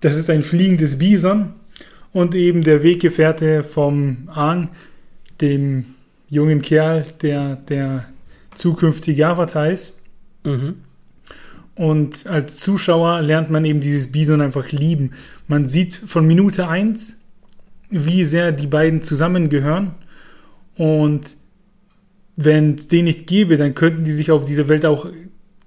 Das 0.00 0.16
ist 0.16 0.30
ein 0.30 0.42
fliegendes 0.42 0.98
Bison 0.98 1.52
und 2.12 2.34
eben 2.34 2.64
der 2.64 2.82
Weggefährte 2.82 3.62
vom 3.62 4.30
Ahn, 4.32 4.70
dem 5.42 5.84
jungen 6.30 6.62
Kerl, 6.62 7.04
der 7.20 7.56
der 7.56 8.06
zukünftige 8.54 9.26
Avatar 9.26 9.70
ist. 9.70 9.94
Mhm. 10.44 10.76
Und 11.74 12.26
als 12.26 12.58
Zuschauer 12.58 13.22
lernt 13.22 13.50
man 13.50 13.64
eben 13.64 13.80
dieses 13.80 14.12
Bison 14.12 14.40
einfach 14.40 14.70
lieben. 14.70 15.12
Man 15.48 15.68
sieht 15.68 15.94
von 15.94 16.26
Minute 16.26 16.68
eins, 16.68 17.16
wie 17.90 18.24
sehr 18.24 18.52
die 18.52 18.66
beiden 18.66 19.02
zusammengehören. 19.02 19.92
Und 20.76 21.36
wenn 22.36 22.74
es 22.74 22.88
den 22.88 23.06
nicht 23.06 23.26
gäbe, 23.26 23.56
dann 23.56 23.74
könnten 23.74 24.04
die 24.04 24.12
sich 24.12 24.30
auf 24.30 24.44
dieser 24.44 24.68
Welt 24.68 24.86
auch 24.86 25.06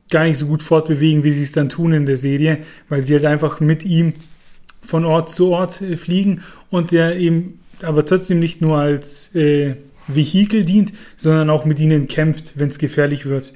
gar 0.09 0.25
nicht 0.25 0.37
so 0.37 0.45
gut 0.45 0.63
fortbewegen, 0.63 1.23
wie 1.23 1.31
sie 1.31 1.43
es 1.43 1.51
dann 1.51 1.69
tun 1.69 1.93
in 1.93 2.05
der 2.05 2.17
Serie, 2.17 2.59
weil 2.89 3.05
sie 3.05 3.15
halt 3.15 3.25
einfach 3.25 3.59
mit 3.59 3.83
ihm 3.83 4.13
von 4.81 5.05
Ort 5.05 5.29
zu 5.29 5.51
Ort 5.51 5.81
äh, 5.81 5.97
fliegen 5.97 6.41
und 6.69 6.91
der 6.91 7.17
eben 7.17 7.59
aber 7.81 8.05
trotzdem 8.05 8.39
nicht 8.39 8.61
nur 8.61 8.77
als 8.77 9.33
äh, 9.35 9.75
Vehikel 10.07 10.65
dient, 10.65 10.93
sondern 11.17 11.49
auch 11.49 11.65
mit 11.65 11.79
ihnen 11.79 12.07
kämpft, 12.07 12.53
wenn 12.57 12.69
es 12.69 12.77
gefährlich 12.77 13.25
wird. 13.25 13.53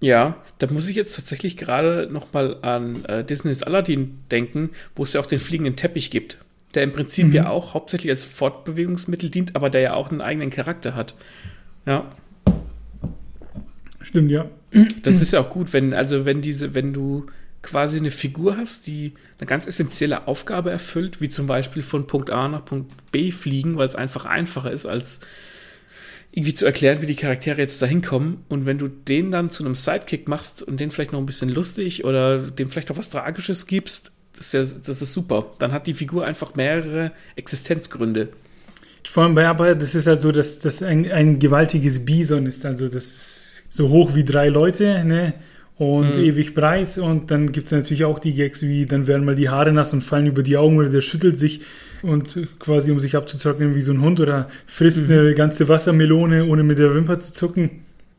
Ja, 0.00 0.36
da 0.58 0.68
muss 0.70 0.88
ich 0.88 0.96
jetzt 0.96 1.16
tatsächlich 1.16 1.56
gerade 1.56 2.08
noch 2.10 2.32
mal 2.32 2.56
an 2.62 3.04
äh, 3.06 3.24
Disneys 3.24 3.62
Aladdin 3.62 4.18
denken, 4.30 4.70
wo 4.94 5.02
es 5.02 5.12
ja 5.12 5.20
auch 5.20 5.26
den 5.26 5.40
fliegenden 5.40 5.74
Teppich 5.76 6.10
gibt, 6.10 6.38
der 6.74 6.84
im 6.84 6.92
Prinzip 6.92 7.26
Mhm. 7.28 7.32
ja 7.32 7.48
auch 7.50 7.74
hauptsächlich 7.74 8.10
als 8.10 8.24
Fortbewegungsmittel 8.24 9.30
dient, 9.30 9.56
aber 9.56 9.70
der 9.70 9.80
ja 9.80 9.94
auch 9.94 10.10
einen 10.10 10.20
eigenen 10.20 10.50
Charakter 10.50 10.94
hat. 10.94 11.14
Ja, 11.86 12.12
Stimmt, 14.00 14.30
ja. 14.30 14.46
das 15.02 15.20
ist 15.20 15.32
ja 15.32 15.40
auch 15.40 15.50
gut, 15.50 15.72
wenn 15.72 15.92
also 15.92 16.24
wenn 16.24 16.40
diese, 16.40 16.74
wenn 16.74 16.92
du 16.92 17.26
quasi 17.68 17.98
eine 17.98 18.10
Figur 18.10 18.56
hast, 18.56 18.86
die 18.86 19.12
eine 19.38 19.46
ganz 19.46 19.66
essentielle 19.66 20.26
Aufgabe 20.26 20.70
erfüllt, 20.70 21.20
wie 21.20 21.28
zum 21.28 21.46
Beispiel 21.46 21.82
von 21.82 22.06
Punkt 22.06 22.30
A 22.30 22.48
nach 22.48 22.64
Punkt 22.64 22.92
B 23.12 23.30
fliegen, 23.30 23.76
weil 23.76 23.88
es 23.88 23.94
einfach 23.94 24.24
einfacher 24.24 24.72
ist, 24.72 24.86
als 24.86 25.20
irgendwie 26.30 26.54
zu 26.54 26.66
erklären, 26.66 27.02
wie 27.02 27.06
die 27.06 27.16
Charaktere 27.16 27.60
jetzt 27.60 27.80
da 27.82 27.86
hinkommen. 27.86 28.44
Und 28.48 28.66
wenn 28.66 28.78
du 28.78 28.88
den 28.88 29.30
dann 29.30 29.50
zu 29.50 29.64
einem 29.64 29.74
Sidekick 29.74 30.28
machst 30.28 30.62
und 30.62 30.80
den 30.80 30.90
vielleicht 30.90 31.12
noch 31.12 31.18
ein 31.18 31.26
bisschen 31.26 31.48
lustig 31.48 32.04
oder 32.04 32.38
dem 32.38 32.70
vielleicht 32.70 32.90
auch 32.90 32.96
was 32.96 33.08
Tragisches 33.08 33.66
gibst, 33.66 34.12
das 34.36 34.54
ist, 34.54 34.72
ja, 34.72 34.78
das 34.86 35.02
ist 35.02 35.12
super. 35.12 35.52
Dann 35.58 35.72
hat 35.72 35.86
die 35.86 35.94
Figur 35.94 36.24
einfach 36.24 36.54
mehrere 36.54 37.12
Existenzgründe. 37.36 38.28
Vor 39.04 39.24
allem 39.24 39.34
bei 39.34 39.46
Abba, 39.46 39.74
das 39.74 39.94
ist 39.94 40.06
halt 40.06 40.20
so, 40.20 40.32
dass 40.32 40.58
das 40.58 40.82
ein, 40.82 41.10
ein 41.10 41.38
gewaltiges 41.38 42.04
Bison 42.04 42.46
ist. 42.46 42.64
Also 42.66 42.88
das 42.88 43.04
ist 43.04 43.62
so 43.70 43.88
hoch 43.88 44.14
wie 44.14 44.24
drei 44.24 44.48
Leute, 44.48 45.04
ne? 45.04 45.34
Und 45.78 46.16
Mhm. 46.16 46.24
ewig 46.24 46.54
breit. 46.54 46.98
Und 46.98 47.30
dann 47.30 47.52
gibt 47.52 47.66
es 47.66 47.72
natürlich 47.72 48.04
auch 48.04 48.18
die 48.18 48.34
Gags 48.34 48.62
wie, 48.62 48.84
dann 48.84 49.06
werden 49.06 49.24
mal 49.24 49.36
die 49.36 49.48
Haare 49.48 49.72
nass 49.72 49.92
und 49.92 50.02
fallen 50.02 50.26
über 50.26 50.42
die 50.42 50.56
Augen 50.56 50.76
oder 50.76 50.88
der 50.88 51.02
schüttelt 51.02 51.36
sich 51.36 51.60
und 52.02 52.36
quasi 52.58 52.90
um 52.90 52.98
sich 53.00 53.16
abzutrocknen 53.16 53.74
wie 53.76 53.80
so 53.80 53.92
ein 53.92 54.00
Hund 54.00 54.18
oder 54.20 54.48
frisst 54.66 55.08
eine 55.08 55.34
ganze 55.34 55.68
Wassermelone, 55.68 56.46
ohne 56.46 56.64
mit 56.64 56.78
der 56.78 56.94
Wimper 56.94 57.18
zu 57.20 57.32
zucken. 57.32 57.70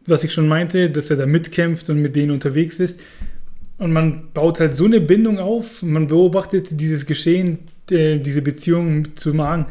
Was 0.05 0.23
ich 0.23 0.31
schon 0.33 0.47
meinte, 0.47 0.89
dass 0.89 1.11
er 1.11 1.17
da 1.17 1.25
mitkämpft 1.25 1.89
und 1.89 2.01
mit 2.01 2.15
denen 2.15 2.31
unterwegs 2.31 2.79
ist. 2.79 3.01
Und 3.77 3.91
man 3.91 4.23
baut 4.33 4.59
halt 4.59 4.75
so 4.75 4.85
eine 4.85 4.99
Bindung 5.01 5.37
auf, 5.39 5.83
man 5.83 6.07
beobachtet 6.07 6.79
dieses 6.79 7.05
Geschehen, 7.05 7.59
äh, 7.91 8.19
diese 8.19 8.41
Beziehung 8.41 9.15
zu 9.15 9.33
Magen. 9.33 9.65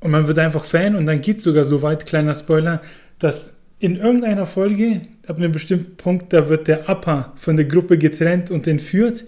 Und 0.00 0.10
man 0.10 0.28
wird 0.28 0.38
einfach 0.38 0.64
Fan 0.64 0.94
und 0.96 1.06
dann 1.06 1.20
geht 1.20 1.38
es 1.38 1.44
sogar 1.44 1.64
so 1.64 1.80
weit, 1.82 2.06
kleiner 2.06 2.34
Spoiler, 2.34 2.82
dass 3.18 3.56
in 3.78 3.96
irgendeiner 3.96 4.46
Folge, 4.46 5.02
ab 5.32 5.38
einem 5.38 5.52
bestimmten 5.52 5.96
Punkt, 5.96 6.32
da 6.32 6.48
wird 6.48 6.68
der 6.68 6.88
Appa 6.88 7.32
von 7.36 7.56
der 7.56 7.64
Gruppe 7.66 7.98
getrennt 7.98 8.50
und 8.50 8.66
entführt 8.66 9.24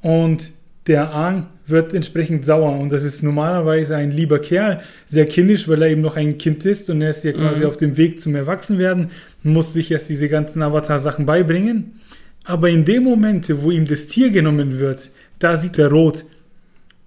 und 0.00 0.52
der 0.86 1.12
Aang 1.12 1.46
wird 1.66 1.92
entsprechend 1.92 2.44
sauer 2.44 2.78
und 2.78 2.90
das 2.90 3.04
ist 3.04 3.22
normalerweise 3.22 3.94
ein 3.96 4.10
lieber 4.10 4.38
Kerl, 4.38 4.80
sehr 5.06 5.26
kindisch, 5.26 5.68
weil 5.68 5.82
er 5.82 5.88
eben 5.90 6.00
noch 6.00 6.16
ein 6.16 6.38
Kind 6.38 6.64
ist 6.64 6.88
und 6.90 7.02
er 7.02 7.10
ist 7.10 7.22
ja 7.24 7.32
quasi 7.32 7.60
Mhm. 7.60 7.66
auf 7.66 7.76
dem 7.76 7.96
Weg 7.96 8.18
zum 8.18 8.34
Erwachsenwerden, 8.34 9.10
muss 9.42 9.72
sich 9.72 9.90
erst 9.90 10.08
diese 10.08 10.28
ganzen 10.28 10.62
Avatar-Sachen 10.62 11.26
beibringen. 11.26 12.00
Aber 12.44 12.70
in 12.70 12.84
dem 12.84 13.04
Moment, 13.04 13.52
wo 13.62 13.70
ihm 13.70 13.86
das 13.86 14.06
Tier 14.06 14.30
genommen 14.30 14.78
wird, 14.78 15.10
da 15.38 15.56
sieht 15.56 15.78
er 15.78 15.90
rot 15.90 16.24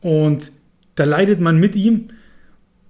und 0.01 0.51
da 0.95 1.03
leidet 1.05 1.39
man 1.39 1.57
mit 1.59 1.75
ihm 1.75 2.09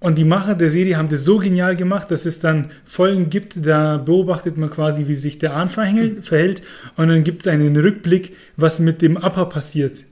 und 0.04 0.18
die 0.18 0.24
Macher 0.24 0.54
der 0.54 0.70
Serie 0.70 0.96
haben 0.96 1.08
das 1.08 1.24
so 1.24 1.38
genial 1.38 1.76
gemacht, 1.76 2.10
dass 2.10 2.26
es 2.26 2.38
dann 2.38 2.70
Folgen 2.84 3.30
gibt, 3.30 3.66
da 3.66 3.96
beobachtet 3.96 4.56
man 4.56 4.70
quasi, 4.70 5.08
wie 5.08 5.14
sich 5.14 5.38
der 5.38 5.54
Ahn 5.54 5.70
verhält, 5.70 6.62
und 6.96 7.08
dann 7.08 7.24
gibt 7.24 7.42
es 7.42 7.48
einen 7.48 7.76
Rückblick, 7.76 8.36
was 8.56 8.78
mit 8.78 9.02
dem 9.02 9.16
Appa 9.16 9.46
passiert 9.46 10.04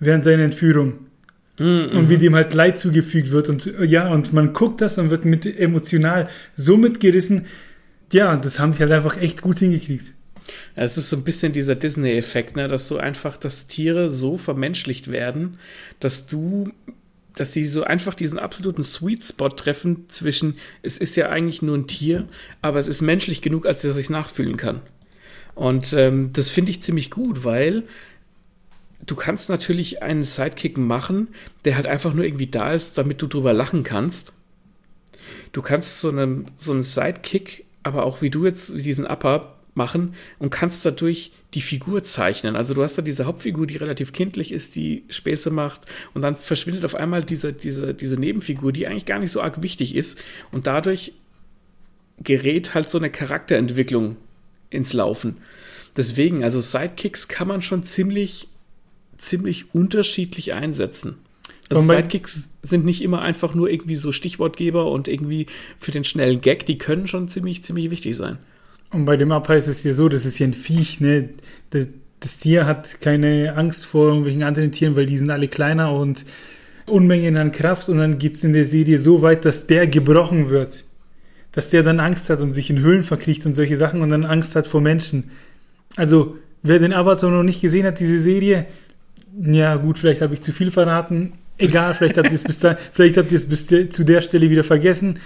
während 0.00 0.24
seiner 0.24 0.42
Entführung 0.42 0.94
Mhm, 1.58 1.90
und 1.96 2.08
wie 2.08 2.16
dem 2.16 2.34
halt 2.34 2.54
Leid 2.54 2.78
zugefügt 2.78 3.30
wird 3.30 3.48
und 3.48 3.66
äh, 3.66 3.84
ja, 3.84 4.08
und 4.08 4.32
man 4.32 4.52
guckt 4.52 4.80
das 4.80 4.96
und 4.96 5.10
wird 5.10 5.24
mit 5.24 5.44
emotional 5.44 6.28
so 6.54 6.76
mitgerissen. 6.76 7.46
Ja, 8.12 8.36
das 8.36 8.58
haben 8.58 8.72
die 8.72 8.78
halt 8.78 8.92
einfach 8.92 9.16
echt 9.18 9.42
gut 9.42 9.58
hingekriegt. 9.58 10.14
Es 10.74 10.96
ist 10.96 11.10
so 11.10 11.16
ein 11.16 11.24
bisschen 11.24 11.52
dieser 11.52 11.74
Disney-Effekt, 11.74 12.56
ne, 12.56 12.68
dass 12.68 12.88
so 12.88 12.96
einfach, 12.96 13.36
dass 13.36 13.66
Tiere 13.66 14.08
so 14.08 14.38
vermenschlicht 14.38 15.10
werden, 15.10 15.58
dass 16.00 16.26
du, 16.26 16.72
dass 17.34 17.52
sie 17.52 17.64
so 17.64 17.84
einfach 17.84 18.14
diesen 18.14 18.38
absoluten 18.38 18.84
Sweet 18.84 19.24
Spot 19.24 19.48
treffen 19.48 20.08
zwischen, 20.08 20.56
es 20.82 20.98
ist 20.98 21.16
ja 21.16 21.28
eigentlich 21.28 21.62
nur 21.62 21.76
ein 21.76 21.86
Tier, 21.86 22.28
aber 22.60 22.78
es 22.78 22.88
ist 22.88 23.00
menschlich 23.00 23.42
genug, 23.42 23.66
als 23.66 23.82
dass 23.82 23.96
ich 23.96 24.04
es 24.04 24.10
nachfühlen 24.10 24.56
kann. 24.56 24.80
Und 25.54 25.92
ähm, 25.92 26.30
das 26.32 26.48
finde 26.50 26.70
ich 26.70 26.82
ziemlich 26.82 27.10
gut, 27.10 27.44
weil 27.44 27.84
du 29.04 29.16
kannst 29.16 29.48
natürlich 29.48 30.02
einen 30.02 30.24
Sidekick 30.24 30.78
machen, 30.78 31.28
der 31.64 31.76
halt 31.76 31.86
einfach 31.86 32.14
nur 32.14 32.24
irgendwie 32.24 32.46
da 32.46 32.72
ist, 32.72 32.98
damit 32.98 33.20
du 33.20 33.26
drüber 33.26 33.52
lachen 33.52 33.82
kannst. 33.82 34.32
Du 35.52 35.60
kannst 35.60 36.00
so 36.00 36.08
einen, 36.08 36.46
so 36.56 36.72
einen 36.72 36.82
Sidekick, 36.82 37.66
aber 37.82 38.04
auch 38.04 38.22
wie 38.22 38.30
du 38.30 38.44
jetzt 38.44 38.84
diesen 38.84 39.06
Upper 39.06 39.58
machen 39.74 40.14
und 40.38 40.50
kannst 40.50 40.84
dadurch 40.84 41.32
die 41.54 41.62
Figur 41.62 42.02
zeichnen. 42.04 42.56
Also 42.56 42.74
du 42.74 42.82
hast 42.82 42.96
da 42.98 43.02
diese 43.02 43.26
Hauptfigur, 43.26 43.66
die 43.66 43.76
relativ 43.76 44.12
kindlich 44.12 44.52
ist, 44.52 44.74
die 44.74 45.04
Späße 45.08 45.50
macht 45.50 45.82
und 46.14 46.22
dann 46.22 46.36
verschwindet 46.36 46.84
auf 46.84 46.94
einmal 46.94 47.24
diese, 47.24 47.52
diese, 47.52 47.94
diese 47.94 48.18
Nebenfigur, 48.18 48.72
die 48.72 48.86
eigentlich 48.86 49.06
gar 49.06 49.18
nicht 49.18 49.30
so 49.30 49.40
arg 49.40 49.62
wichtig 49.62 49.94
ist 49.94 50.22
und 50.50 50.66
dadurch 50.66 51.12
gerät 52.18 52.74
halt 52.74 52.90
so 52.90 52.98
eine 52.98 53.10
Charakterentwicklung 53.10 54.16
ins 54.70 54.92
Laufen. 54.92 55.38
Deswegen, 55.96 56.42
also 56.44 56.60
Sidekicks 56.60 57.28
kann 57.28 57.48
man 57.48 57.62
schon 57.62 57.82
ziemlich, 57.82 58.48
ziemlich 59.18 59.74
unterschiedlich 59.74 60.52
einsetzen. 60.54 61.16
Also 61.68 61.82
Sidekicks 61.82 62.48
sind 62.62 62.84
nicht 62.84 63.02
immer 63.02 63.22
einfach 63.22 63.54
nur 63.54 63.70
irgendwie 63.70 63.96
so 63.96 64.12
Stichwortgeber 64.12 64.90
und 64.90 65.08
irgendwie 65.08 65.46
für 65.78 65.90
den 65.90 66.04
schnellen 66.04 66.40
Gag, 66.40 66.66
die 66.66 66.78
können 66.78 67.06
schon 67.06 67.28
ziemlich, 67.28 67.62
ziemlich 67.62 67.90
wichtig 67.90 68.16
sein. 68.16 68.38
Und 68.92 69.06
bei 69.06 69.16
dem 69.16 69.32
Appa 69.32 69.54
ist 69.54 69.68
es 69.68 69.82
ja 69.84 69.92
so, 69.92 70.08
das 70.08 70.26
ist 70.26 70.38
ja 70.38 70.46
ein 70.46 70.54
Viech, 70.54 71.00
ne? 71.00 71.30
Das, 71.70 71.86
das 72.20 72.36
Tier 72.38 72.66
hat 72.66 73.00
keine 73.00 73.54
Angst 73.56 73.84
vor 73.84 74.06
irgendwelchen 74.08 74.42
anderen 74.42 74.70
Tieren, 74.70 74.96
weil 74.96 75.06
die 75.06 75.18
sind 75.18 75.30
alle 75.30 75.48
kleiner 75.48 75.92
und 75.92 76.24
Unmengen 76.86 77.36
an 77.36 77.52
Kraft 77.52 77.88
und 77.88 77.98
dann 77.98 78.18
geht 78.18 78.34
es 78.34 78.44
in 78.44 78.52
der 78.52 78.66
Serie 78.66 78.98
so 78.98 79.22
weit, 79.22 79.44
dass 79.44 79.66
der 79.66 79.86
gebrochen 79.86 80.50
wird. 80.50 80.84
Dass 81.52 81.68
der 81.68 81.82
dann 81.82 82.00
Angst 82.00 82.28
hat 82.30 82.40
und 82.40 82.52
sich 82.52 82.70
in 82.70 82.80
Höhlen 82.80 83.02
verkriecht 83.02 83.46
und 83.46 83.54
solche 83.54 83.76
Sachen 83.76 84.02
und 84.02 84.08
dann 84.08 84.24
Angst 84.24 84.56
hat 84.56 84.68
vor 84.68 84.80
Menschen. 84.80 85.30
Also, 85.96 86.36
wer 86.62 86.78
den 86.78 86.92
Avatar 86.92 87.30
noch 87.30 87.42
nicht 87.42 87.60
gesehen 87.60 87.86
hat, 87.86 88.00
diese 88.00 88.18
Serie, 88.18 88.66
ja 89.40 89.76
gut, 89.76 89.98
vielleicht 89.98 90.22
habe 90.22 90.34
ich 90.34 90.40
zu 90.40 90.52
viel 90.52 90.70
verraten. 90.70 91.32
Egal, 91.58 91.94
vielleicht 91.94 92.18
habt 92.18 92.28
ihr 92.28 92.34
es 92.34 92.44
bis 92.44 92.58
da, 92.58 92.76
vielleicht 92.92 93.16
habt 93.16 93.30
ihr 93.30 93.36
es 93.36 93.48
bis 93.48 93.66
de, 93.66 93.88
zu 93.88 94.04
der 94.04 94.20
Stelle 94.20 94.50
wieder 94.50 94.64
vergessen. 94.64 95.18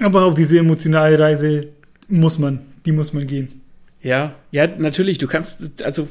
Aber 0.00 0.24
auf 0.24 0.34
diese 0.34 0.58
emotionale 0.58 1.18
Reise 1.18 1.68
muss 2.08 2.38
man, 2.38 2.60
die 2.84 2.92
muss 2.92 3.12
man 3.12 3.26
gehen. 3.26 3.60
Ja, 4.02 4.34
ja, 4.50 4.66
natürlich. 4.66 5.18
Du 5.18 5.26
kannst, 5.26 5.82
also 5.82 6.08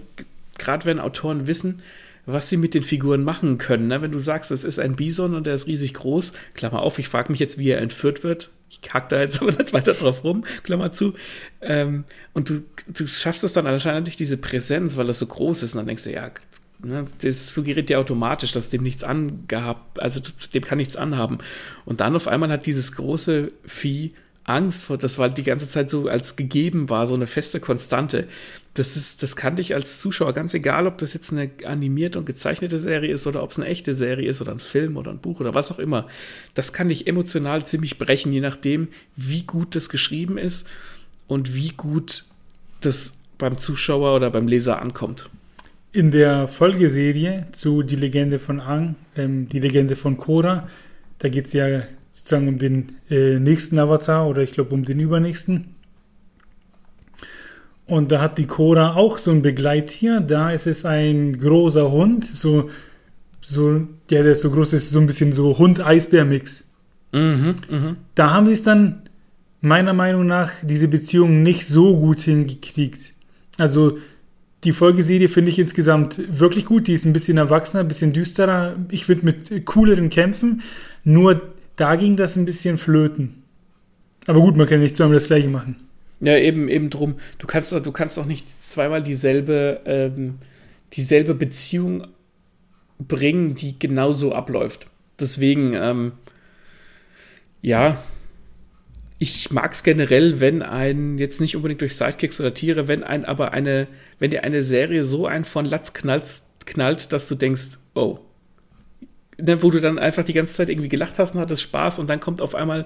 gerade 0.58 0.86
wenn 0.86 1.00
Autoren 1.00 1.48
wissen, 1.48 1.82
was 2.26 2.50
sie 2.50 2.58
mit 2.58 2.74
den 2.74 2.84
Figuren 2.84 3.24
machen 3.24 3.58
können. 3.58 3.88
Ne? 3.88 4.02
Wenn 4.02 4.12
du 4.12 4.20
sagst, 4.20 4.52
es 4.52 4.64
ist 4.64 4.80
ein 4.80 4.96
Bison 4.96 5.36
und 5.36 5.46
der 5.46 5.54
ist 5.54 5.68
riesig 5.68 5.94
groß, 5.94 6.34
Klammer 6.56 6.82
auf, 6.82 6.98
ich 7.00 7.08
frage 7.08 7.32
mich 7.32 7.40
jetzt, 7.40 7.58
wie 7.58 7.70
er 7.70 7.82
entführt 7.82 8.24
wird. 8.24 8.50
Ich 8.70 8.80
hack 8.94 9.10
da 9.10 9.20
jetzt 9.20 9.42
aber 9.42 9.52
nicht 9.52 9.74
weiter 9.74 9.94
drauf 9.94 10.24
rum, 10.24 10.44
Klammer 10.64 10.92
zu. 10.92 11.14
Ähm, 11.62 12.04
und 12.34 12.50
du, 12.50 12.64
du 12.88 13.08
schaffst 13.08 13.44
es 13.44 13.54
dann 13.54 13.66
wahrscheinlich 13.66 14.18
diese 14.18 14.38
Präsenz, 14.38 14.98
weil 14.98 15.08
das 15.08 15.20
so 15.20 15.28
groß 15.28 15.64
ist. 15.64 15.74
Und 15.74 15.80
dann 15.80 15.88
denkst 15.88 16.04
du, 16.04 16.12
ja, 16.12 16.32
ne, 16.80 17.06
das 17.22 17.54
suggeriert 17.54 17.90
ja 17.90 18.00
automatisch, 18.00 18.52
dass 18.52 18.70
dem 18.70 18.84
nichts 18.84 19.04
angehabt, 19.04 20.02
also 20.02 20.20
dem 20.54 20.64
kann 20.64 20.80
nichts 20.80 20.96
anhaben. 20.96 21.38
Und 21.86 22.02
dann 22.02 22.16
auf 22.16 22.28
einmal 22.28 22.50
hat 22.50 22.66
dieses 22.66 22.94
große 22.94 23.52
Vieh 23.66 24.14
Angst 24.46 24.86
vor, 24.86 24.98
das 24.98 25.18
war 25.18 25.30
die 25.30 25.44
ganze 25.44 25.68
Zeit 25.68 25.90
so 25.90 26.08
als 26.08 26.36
gegeben 26.36 26.90
war, 26.90 27.08
so 27.08 27.16
eine 27.16 27.26
feste 27.26 27.60
Konstante. 27.60 28.28
Das 28.76 28.96
ist, 28.96 29.24
das 29.24 29.36
kannte 29.36 29.62
ich 29.62 29.74
als 29.74 30.00
Zuschauer, 30.00 30.34
ganz 30.34 30.54
egal, 30.54 30.86
ob 30.86 31.00
das 31.00 31.14
jetzt 31.14 31.32
eine 31.32 31.50
animierte 31.66 32.20
und 32.20 32.26
gezeichnete 32.26 32.78
Serie 32.78 33.12
ist 33.12 33.26
oder 33.26 33.42
ob 33.42 33.52
es 33.52 33.60
eine 33.60 33.68
echte 33.68 33.96
Serie 33.96 34.30
ist 34.30 34.42
oder 34.42 34.52
ein 34.52 34.60
Film 34.60 34.98
oder 34.98 35.10
ein 35.10 35.18
Buch 35.18 35.40
oder 35.40 35.56
was 35.56 35.72
auch 35.72 35.80
immer. 35.80 36.08
Das 36.54 36.74
kann 36.74 36.90
dich 36.90 37.08
emotional 37.08 37.66
ziemlich 37.66 37.98
brechen, 37.98 38.32
je 38.32 38.42
nachdem, 38.42 38.90
wie 39.16 39.44
gut 39.44 39.76
das 39.76 39.90
geschrieben 39.90 40.38
ist 40.38 40.68
und 41.28 41.56
wie 41.56 41.70
gut 41.70 42.26
das 42.82 43.18
beim 43.40 43.58
Zuschauer 43.58 44.16
oder 44.16 44.30
beim 44.30 44.48
Leser 44.48 44.80
ankommt. 44.80 45.30
In 45.92 46.12
der 46.12 46.48
Folgeserie 46.48 47.48
zu 47.52 47.82
Die 47.82 47.96
Legende 47.96 48.38
von 48.38 48.60
Ang, 48.60 48.96
ähm, 49.16 49.50
die 49.50 49.60
Legende 49.60 49.96
von 49.96 50.18
Korra, 50.18 50.68
da 51.20 51.30
geht 51.30 51.46
es 51.46 51.54
ja 51.54 51.84
sozusagen 52.16 52.48
um 52.48 52.58
den 52.58 52.94
äh, 53.10 53.40
nächsten 53.40 53.78
Avatar 53.78 54.26
oder 54.28 54.42
ich 54.42 54.54
glaube 54.54 54.74
um 54.74 54.86
den 54.86 55.02
übernächsten. 55.02 55.76
Und 57.88 58.12
da 58.12 58.22
hat 58.22 58.38
die 58.38 58.48
Cora 58.48 58.96
auch 58.96 59.18
so 59.18 59.32
ein 59.32 59.42
Begleittier. 59.42 60.22
Da 60.22 60.52
ist 60.52 60.66
es 60.66 60.86
ein 60.86 61.38
großer 61.38 61.92
Hund, 61.92 62.26
so, 62.26 62.70
so, 63.42 63.82
ja, 64.10 64.24
der 64.24 64.32
ist 64.32 64.42
so 64.42 64.50
groß, 64.50 64.74
ist 64.74 64.92
so 64.92 65.00
ein 65.00 65.08
bisschen 65.08 65.34
so 65.34 65.58
Hund-Eisbär-Mix. 65.58 66.70
Mhm, 67.12 67.56
mh. 67.70 67.96
Da 68.16 68.32
haben 68.32 68.48
sie 68.48 68.54
es 68.54 68.64
dann 68.64 69.02
meiner 69.60 69.94
Meinung 69.94 70.26
nach 70.26 70.54
diese 70.64 70.88
Beziehung 70.88 71.44
nicht 71.44 71.68
so 71.68 71.98
gut 71.98 72.22
hingekriegt. 72.22 73.14
Also 73.58 73.98
die 74.64 74.74
Folgeserie 74.74 75.28
finde 75.28 75.52
ich 75.52 75.60
insgesamt 75.60 76.22
wirklich 76.40 76.66
gut. 76.66 76.88
Die 76.88 76.94
ist 76.94 77.06
ein 77.06 77.14
bisschen 77.14 77.38
erwachsener, 77.38 77.82
ein 77.82 77.88
bisschen 77.90 78.14
düsterer. 78.14 78.78
Ich 78.90 79.06
finde 79.06 79.26
mit 79.26 79.66
cooleren 79.66 80.10
Kämpfen. 80.10 80.62
Nur 81.04 81.55
da 81.76 81.96
ging 81.96 82.16
das 82.16 82.36
ein 82.36 82.46
bisschen 82.46 82.78
flöten. 82.78 83.44
Aber 84.28 84.40
gut, 84.40 84.56
man 84.56 84.68
kann 84.68 84.80
nicht 84.80 84.96
zweimal 84.96 85.16
das 85.16 85.28
gleiche 85.28 85.50
machen. 85.50 85.76
Ja, 86.20 86.38
eben, 86.38 86.70
eben 86.70 86.90
drum. 86.90 87.16
Du 87.38 87.48
kannst, 87.48 87.72
du 87.72 87.92
kannst 87.92 88.18
auch 88.18 88.26
nicht 88.26 88.64
zweimal 88.64 89.04
dieselbe, 89.04 89.82
ähm, 89.86 90.36
dieselbe 90.94 91.36
Beziehung 91.36 92.08
bringen, 92.98 93.56
die 93.56 93.78
genauso 93.78 94.34
abläuft. 94.34 94.88
Deswegen, 95.20 95.74
ähm, 95.74 96.14
ja, 97.62 98.02
ich 99.18 99.52
mag 99.52 99.72
es 99.72 99.84
generell, 99.84 100.40
wenn 100.40 100.62
ein, 100.62 101.18
jetzt 101.18 101.42
nicht 101.42 101.56
unbedingt 101.56 101.82
durch 101.82 101.96
Sidekicks 101.96 102.40
oder 102.40 102.54
Tiere, 102.54 102.88
wenn 102.88 103.04
ein, 103.04 103.26
aber 103.26 103.54
eine, 103.54 103.88
wenn 104.20 104.32
dir 104.32 104.44
eine 104.44 104.64
Serie 104.64 105.04
so 105.04 105.26
ein 105.26 105.46
von 105.46 105.66
Latz 105.66 105.94
knallt, 105.94 106.42
knallt, 106.66 107.14
dass 107.14 107.28
du 107.28 107.36
denkst, 107.36 107.78
oh, 107.94 108.20
ne, 109.38 109.62
wo 109.62 109.72
du 109.72 109.80
dann 109.80 110.00
einfach 110.00 110.24
die 110.24 110.34
ganze 110.34 110.54
Zeit 110.54 110.70
irgendwie 110.70 110.90
gelacht 110.90 111.20
hast 111.20 111.36
und 111.36 111.42
hattest 111.42 111.62
Spaß 111.62 112.00
und 112.00 112.10
dann 112.10 112.20
kommt 112.20 112.42
auf 112.42 112.56
einmal, 112.56 112.86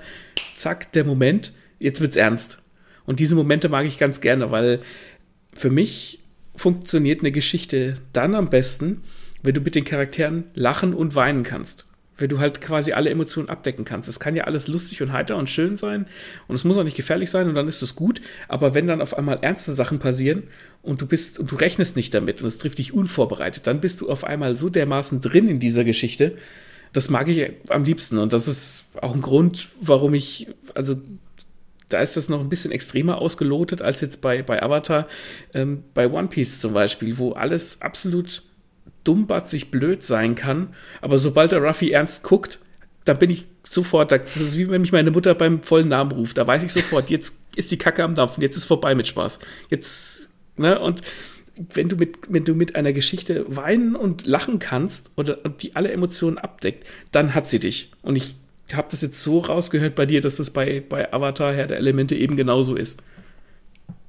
zack, 0.55 0.91
der 0.93 1.03
Moment, 1.03 1.53
jetzt 1.79 2.01
wird's 2.01 2.15
ernst. 2.15 2.61
Und 3.05 3.19
diese 3.19 3.35
Momente 3.35 3.69
mag 3.69 3.85
ich 3.85 3.97
ganz 3.97 4.21
gerne, 4.21 4.51
weil 4.51 4.79
für 5.53 5.69
mich 5.69 6.19
funktioniert 6.55 7.21
eine 7.21 7.31
Geschichte 7.31 7.95
dann 8.13 8.35
am 8.35 8.49
besten, 8.49 9.03
wenn 9.41 9.55
du 9.55 9.61
mit 9.61 9.75
den 9.75 9.85
Charakteren 9.85 10.45
lachen 10.53 10.93
und 10.93 11.15
weinen 11.15 11.43
kannst. 11.43 11.85
Wenn 12.19 12.29
du 12.29 12.39
halt 12.39 12.61
quasi 12.61 12.93
alle 12.93 13.09
Emotionen 13.09 13.49
abdecken 13.49 13.85
kannst. 13.85 14.09
Es 14.09 14.19
kann 14.19 14.35
ja 14.35 14.45
alles 14.45 14.67
lustig 14.67 15.01
und 15.01 15.11
heiter 15.11 15.37
und 15.37 15.49
schön 15.49 15.77
sein 15.77 16.07
und 16.47 16.55
es 16.55 16.63
muss 16.63 16.77
auch 16.77 16.83
nicht 16.83 16.97
gefährlich 16.97 17.29
sein 17.29 17.47
und 17.47 17.55
dann 17.55 17.67
ist 17.67 17.81
es 17.81 17.95
gut. 17.95 18.21
Aber 18.47 18.73
wenn 18.73 18.87
dann 18.87 19.01
auf 19.01 19.17
einmal 19.17 19.39
ernste 19.41 19.71
Sachen 19.71 19.99
passieren 19.99 20.43
und 20.81 21.01
du 21.01 21.07
bist 21.07 21.39
und 21.39 21.51
du 21.51 21.55
rechnest 21.55 21.95
nicht 21.95 22.13
damit 22.13 22.41
und 22.41 22.47
es 22.47 22.57
trifft 22.57 22.77
dich 22.77 22.93
unvorbereitet, 22.93 23.67
dann 23.67 23.81
bist 23.81 24.01
du 24.01 24.09
auf 24.09 24.23
einmal 24.23 24.57
so 24.57 24.69
dermaßen 24.69 25.21
drin 25.21 25.47
in 25.47 25.59
dieser 25.59 25.83
Geschichte. 25.83 26.37
Das 26.93 27.09
mag 27.09 27.27
ich 27.27 27.51
am 27.69 27.83
liebsten 27.83 28.17
und 28.17 28.33
das 28.33 28.47
ist 28.47 28.85
auch 29.01 29.13
ein 29.13 29.21
Grund, 29.21 29.69
warum 29.79 30.13
ich, 30.13 30.47
also 30.73 30.97
da 31.89 31.99
ist 31.99 32.17
das 32.17 32.29
noch 32.29 32.39
ein 32.39 32.49
bisschen 32.49 32.71
extremer 32.71 33.19
ausgelotet 33.19 33.81
als 33.81 34.01
jetzt 34.01 34.21
bei, 34.21 34.43
bei 34.43 34.61
Avatar, 34.61 35.07
ähm, 35.53 35.83
bei 35.93 36.09
One 36.09 36.27
Piece 36.27 36.59
zum 36.59 36.73
Beispiel, 36.73 37.17
wo 37.17 37.31
alles 37.31 37.81
absolut 37.81 38.43
dummbatzig 39.09 39.71
blöd 39.71 40.03
sein 40.03 40.35
kann, 40.35 40.75
aber 41.01 41.17
sobald 41.17 41.51
der 41.51 41.63
Ruffy 41.63 41.89
ernst 41.89 42.23
guckt, 42.23 42.59
da 43.05 43.15
bin 43.15 43.31
ich 43.31 43.47
sofort, 43.63 44.11
das 44.11 44.37
ist 44.37 44.55
wie 44.55 44.69
wenn 44.69 44.81
mich 44.81 44.91
meine 44.91 45.09
Mutter 45.09 45.33
beim 45.33 45.63
vollen 45.63 45.87
Namen 45.87 46.11
ruft, 46.11 46.37
da 46.37 46.45
weiß 46.45 46.63
ich 46.63 46.71
sofort, 46.71 47.09
jetzt 47.09 47.39
ist 47.55 47.71
die 47.71 47.77
Kacke 47.77 48.03
am 48.03 48.13
Dampfen, 48.13 48.43
jetzt 48.43 48.55
ist 48.55 48.65
vorbei 48.65 48.93
mit 48.93 49.07
Spaß. 49.07 49.39
Jetzt, 49.71 50.29
ne, 50.57 50.79
und 50.79 51.01
wenn 51.73 51.89
du 51.89 51.95
mit, 51.95 52.19
wenn 52.27 52.45
du 52.45 52.53
mit 52.53 52.75
einer 52.75 52.93
Geschichte 52.93 53.45
weinen 53.47 53.95
und 53.95 54.27
lachen 54.27 54.59
kannst 54.59 55.11
oder 55.17 55.37
die 55.37 55.75
alle 55.75 55.91
Emotionen 55.91 56.37
abdeckt, 56.37 56.87
dann 57.11 57.33
hat 57.33 57.47
sie 57.47 57.59
dich. 57.59 57.91
Und 58.03 58.15
ich 58.15 58.35
habe 58.71 58.89
das 58.91 59.01
jetzt 59.01 59.23
so 59.23 59.39
rausgehört 59.39 59.95
bei 59.95 60.05
dir, 60.05 60.21
dass 60.21 60.37
es 60.37 60.51
bei, 60.51 60.83
bei 60.87 61.11
Avatar 61.11 61.53
Herr 61.53 61.65
der 61.65 61.77
Elemente 61.77 62.15
eben 62.15 62.37
genauso 62.37 62.75
ist. 62.75 63.01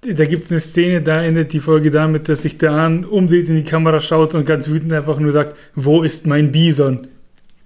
Da 0.03 0.24
gibt 0.24 0.44
es 0.44 0.51
eine 0.51 0.61
Szene, 0.61 1.03
da 1.03 1.22
endet 1.22 1.53
die 1.53 1.61
Folge 1.61 1.90
damit, 1.90 2.28
dass 2.28 2.42
sich 2.42 2.57
der 2.57 2.72
Ahn 2.72 3.05
umdreht 3.05 3.51
in 3.51 3.57
die 3.57 3.64
Kamera 3.64 4.01
schaut 4.01 4.34
und 4.34 4.46
ganz 4.46 4.68
wütend 4.68 4.92
einfach 4.94 5.18
nur 5.18 5.32
sagt, 5.32 5.57
wo 5.74 6.03
ist 6.03 6.26
mein 6.26 6.53
Bison? 6.53 7.09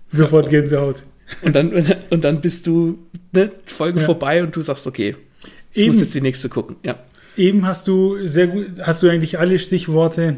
Sofort 0.09 0.49
Gänsehaut. 0.49 1.05
Und 1.43 1.55
dann, 1.55 1.73
und 2.11 2.25
dann 2.25 2.41
bist 2.41 2.67
du, 2.67 2.99
ne, 3.33 3.53
Folge 3.65 4.01
ja. 4.01 4.07
vorbei 4.07 4.43
und 4.43 4.55
du 4.55 4.63
sagst, 4.63 4.87
okay, 4.87 5.17
ich 5.73 5.83
Eben. 5.83 5.93
muss 5.93 6.01
jetzt 6.01 6.15
die 6.15 6.21
nächste 6.21 6.49
gucken. 6.49 6.77
Ja. 6.83 6.99
Eben 7.37 7.67
hast 7.67 7.87
du 7.89 8.27
sehr 8.27 8.49
gut, 8.49 8.67
hast 8.81 9.03
du 9.03 9.09
eigentlich 9.09 9.39
alle 9.39 9.59
Stichworte 9.59 10.37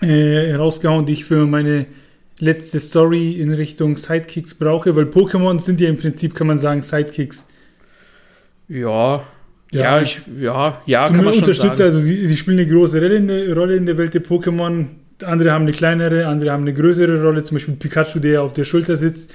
äh, 0.00 0.54
rausgehauen, 0.54 1.06
die 1.06 1.14
ich 1.14 1.24
für 1.24 1.46
meine 1.46 1.86
letzte 2.38 2.80
Story 2.80 3.32
in 3.32 3.52
Richtung 3.52 3.96
Sidekicks 3.96 4.54
brauche, 4.54 4.94
weil 4.96 5.04
Pokémon 5.04 5.60
sind 5.60 5.80
ja 5.80 5.88
im 5.88 5.96
Prinzip, 5.96 6.34
kann 6.34 6.46
man 6.46 6.58
sagen, 6.58 6.82
Sidekicks. 6.82 7.46
Ja, 8.68 9.26
ja, 9.72 9.82
ja, 9.82 10.00
ich, 10.00 10.20
ja, 10.40 10.82
ja 10.86 11.08
kann 11.08 11.24
man 11.24 11.34
schon 11.34 11.52
sagen. 11.52 11.82
Also 11.82 11.98
sie, 11.98 12.26
sie 12.26 12.36
spielen 12.36 12.58
eine 12.58 12.68
große 12.68 13.00
Rolle 13.00 13.16
in, 13.16 13.28
der, 13.28 13.54
Rolle 13.54 13.76
in 13.76 13.86
der 13.86 13.98
Welt 13.98 14.14
der 14.14 14.24
Pokémon. 14.24 14.86
Andere 15.24 15.50
haben 15.50 15.62
eine 15.62 15.72
kleinere, 15.72 16.26
andere 16.26 16.52
haben 16.52 16.62
eine 16.62 16.74
größere 16.74 17.22
Rolle. 17.22 17.42
Zum 17.42 17.56
Beispiel 17.56 17.74
Pikachu, 17.74 18.18
der 18.20 18.42
auf 18.42 18.52
der 18.52 18.64
Schulter 18.64 18.96
sitzt. 18.96 19.32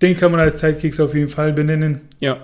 Den 0.00 0.16
kann 0.16 0.30
man 0.30 0.40
als 0.40 0.60
Sidekicks 0.60 1.00
auf 1.00 1.14
jeden 1.14 1.28
Fall 1.28 1.52
benennen. 1.52 2.02
Ja. 2.20 2.38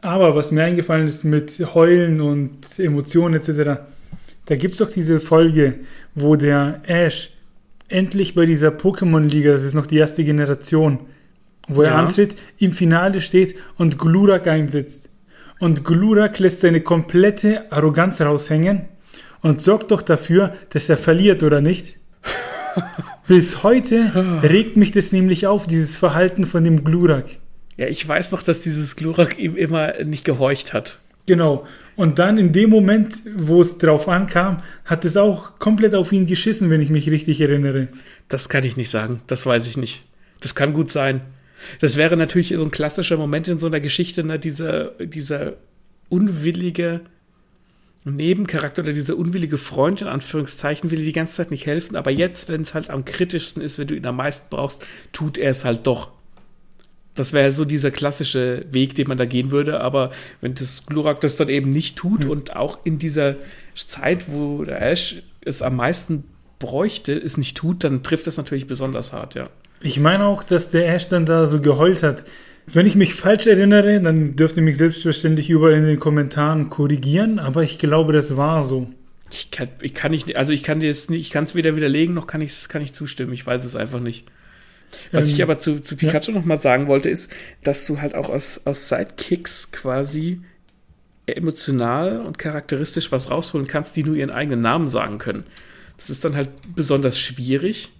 Aber 0.00 0.34
was 0.34 0.50
mir 0.50 0.64
eingefallen 0.64 1.06
ist 1.06 1.24
mit 1.24 1.62
Heulen 1.74 2.20
und 2.20 2.78
Emotionen 2.78 3.34
etc., 3.34 3.80
da 4.46 4.56
gibt 4.56 4.74
es 4.74 4.78
doch 4.78 4.90
diese 4.90 5.20
Folge, 5.20 5.74
wo 6.16 6.34
der 6.34 6.80
Ash 6.84 7.30
endlich 7.88 8.34
bei 8.34 8.46
dieser 8.46 8.70
Pokémon-Liga, 8.70 9.52
das 9.52 9.62
ist 9.62 9.74
noch 9.74 9.86
die 9.86 9.98
erste 9.98 10.24
Generation, 10.24 10.98
wo 11.68 11.82
er 11.82 11.94
antritt, 11.94 12.34
im 12.58 12.72
Finale 12.72 13.20
steht 13.20 13.54
und 13.76 13.98
Glurak 13.98 14.48
einsetzt. 14.48 15.11
Und 15.62 15.84
Glurak 15.84 16.40
lässt 16.40 16.62
seine 16.62 16.80
komplette 16.80 17.70
Arroganz 17.70 18.20
raushängen 18.20 18.86
und 19.42 19.60
sorgt 19.60 19.92
doch 19.92 20.02
dafür, 20.02 20.56
dass 20.70 20.88
er 20.88 20.96
verliert, 20.96 21.44
oder 21.44 21.60
nicht? 21.60 21.98
Bis 23.28 23.62
heute 23.62 24.40
regt 24.42 24.76
mich 24.76 24.90
das 24.90 25.12
nämlich 25.12 25.46
auf, 25.46 25.68
dieses 25.68 25.94
Verhalten 25.94 26.46
von 26.46 26.64
dem 26.64 26.82
Glurak. 26.82 27.26
Ja, 27.76 27.86
ich 27.86 28.06
weiß 28.08 28.32
noch, 28.32 28.42
dass 28.42 28.62
dieses 28.62 28.96
Glurak 28.96 29.38
ihm 29.38 29.56
immer 29.56 30.02
nicht 30.02 30.24
gehorcht 30.24 30.72
hat. 30.72 30.98
Genau. 31.26 31.64
Und 31.94 32.18
dann 32.18 32.38
in 32.38 32.52
dem 32.52 32.68
Moment, 32.68 33.22
wo 33.36 33.60
es 33.60 33.78
drauf 33.78 34.08
ankam, 34.08 34.56
hat 34.84 35.04
es 35.04 35.16
auch 35.16 35.60
komplett 35.60 35.94
auf 35.94 36.10
ihn 36.10 36.26
geschissen, 36.26 36.70
wenn 36.70 36.80
ich 36.80 36.90
mich 36.90 37.08
richtig 37.08 37.40
erinnere. 37.40 37.86
Das 38.28 38.48
kann 38.48 38.64
ich 38.64 38.76
nicht 38.76 38.90
sagen. 38.90 39.22
Das 39.28 39.46
weiß 39.46 39.68
ich 39.68 39.76
nicht. 39.76 40.02
Das 40.40 40.56
kann 40.56 40.72
gut 40.72 40.90
sein. 40.90 41.20
Das 41.80 41.96
wäre 41.96 42.16
natürlich 42.16 42.54
so 42.56 42.64
ein 42.64 42.70
klassischer 42.70 43.16
Moment 43.16 43.48
in 43.48 43.58
so 43.58 43.66
einer 43.66 43.80
Geschichte, 43.80 44.24
ne? 44.24 44.38
dieser, 44.38 44.90
dieser 45.00 45.54
unwillige 46.08 47.00
Nebencharakter 48.04 48.82
oder 48.82 48.92
dieser 48.92 49.16
unwillige 49.16 49.58
Freund, 49.58 50.00
in 50.00 50.08
Anführungszeichen, 50.08 50.90
will 50.90 50.98
dir 50.98 51.04
die 51.04 51.12
ganze 51.12 51.36
Zeit 51.36 51.50
nicht 51.50 51.66
helfen, 51.66 51.94
aber 51.94 52.10
jetzt, 52.10 52.48
wenn 52.48 52.62
es 52.62 52.74
halt 52.74 52.90
am 52.90 53.04
kritischsten 53.04 53.62
ist, 53.62 53.78
wenn 53.78 53.86
du 53.86 53.94
ihn 53.94 54.06
am 54.06 54.16
meisten 54.16 54.48
brauchst, 54.50 54.84
tut 55.12 55.38
er 55.38 55.50
es 55.50 55.64
halt 55.64 55.86
doch. 55.86 56.10
Das 57.14 57.32
wäre 57.32 57.52
so 57.52 57.64
dieser 57.64 57.90
klassische 57.90 58.64
Weg, 58.70 58.94
den 58.94 59.06
man 59.06 59.18
da 59.18 59.26
gehen 59.26 59.50
würde, 59.50 59.80
aber 59.80 60.10
wenn 60.40 60.54
das 60.54 60.86
Glurak 60.86 61.20
das 61.20 61.36
dann 61.36 61.48
eben 61.48 61.70
nicht 61.70 61.96
tut 61.96 62.24
mhm. 62.24 62.30
und 62.30 62.56
auch 62.56 62.80
in 62.84 62.98
dieser 62.98 63.36
Zeit, 63.76 64.32
wo 64.32 64.64
der 64.64 64.82
Ash 64.82 65.22
es 65.42 65.62
am 65.62 65.76
meisten 65.76 66.24
bräuchte, 66.58 67.12
es 67.12 67.36
nicht 67.36 67.56
tut, 67.56 67.84
dann 67.84 68.02
trifft 68.02 68.26
das 68.26 68.36
natürlich 68.36 68.66
besonders 68.66 69.12
hart, 69.12 69.34
ja. 69.34 69.44
Ich 69.82 69.98
meine 69.98 70.24
auch, 70.24 70.42
dass 70.44 70.70
der 70.70 70.88
Ash 70.88 71.08
dann 71.08 71.26
da 71.26 71.46
so 71.46 71.60
geheult 71.60 72.02
hat. 72.02 72.24
Wenn 72.66 72.86
ich 72.86 72.94
mich 72.94 73.14
falsch 73.14 73.48
erinnere, 73.48 74.00
dann 74.00 74.36
dürfte 74.36 74.60
mich 74.60 74.76
selbstverständlich 74.76 75.50
überall 75.50 75.74
in 75.74 75.84
den 75.84 75.98
Kommentaren 75.98 76.70
korrigieren, 76.70 77.40
aber 77.40 77.64
ich 77.64 77.78
glaube, 77.78 78.12
das 78.12 78.36
war 78.36 78.62
so. 78.62 78.88
Ich 79.32 79.50
kann, 79.50 79.68
ich 79.80 79.94
kann 79.94 80.12
nicht, 80.12 80.36
also 80.36 80.52
ich 80.52 80.62
kann 80.62 80.78
dir 80.78 80.86
jetzt 80.86 81.10
nicht, 81.10 81.22
ich 81.22 81.30
kann 81.30 81.44
es 81.44 81.54
weder 81.54 81.74
widerlegen, 81.74 82.14
noch 82.14 82.26
kann 82.26 82.40
ich 82.40 82.68
kann 82.68 82.82
ich 82.82 82.92
zustimmen. 82.92 83.32
Ich 83.32 83.46
weiß 83.46 83.64
es 83.64 83.74
einfach 83.74 83.98
nicht. 83.98 84.26
Was 85.10 85.28
ähm, 85.28 85.34
ich 85.34 85.42
aber 85.42 85.58
zu, 85.58 85.80
zu 85.80 85.96
Pikachu 85.96 86.32
ja. 86.32 86.38
noch 86.38 86.44
mal 86.44 86.58
sagen 86.58 86.86
wollte, 86.86 87.08
ist, 87.08 87.32
dass 87.64 87.86
du 87.86 88.00
halt 88.00 88.14
auch 88.14 88.28
aus, 88.28 88.60
aus 88.64 88.88
Sidekicks 88.88 89.72
quasi 89.72 90.42
emotional 91.26 92.20
und 92.20 92.38
charakteristisch 92.38 93.10
was 93.10 93.30
rausholen 93.30 93.66
kannst, 93.66 93.96
die 93.96 94.04
nur 94.04 94.16
ihren 94.16 94.30
eigenen 94.30 94.60
Namen 94.60 94.86
sagen 94.86 95.18
können. 95.18 95.44
Das 95.96 96.10
ist 96.10 96.24
dann 96.24 96.36
halt 96.36 96.50
besonders 96.74 97.18
schwierig, 97.18 97.90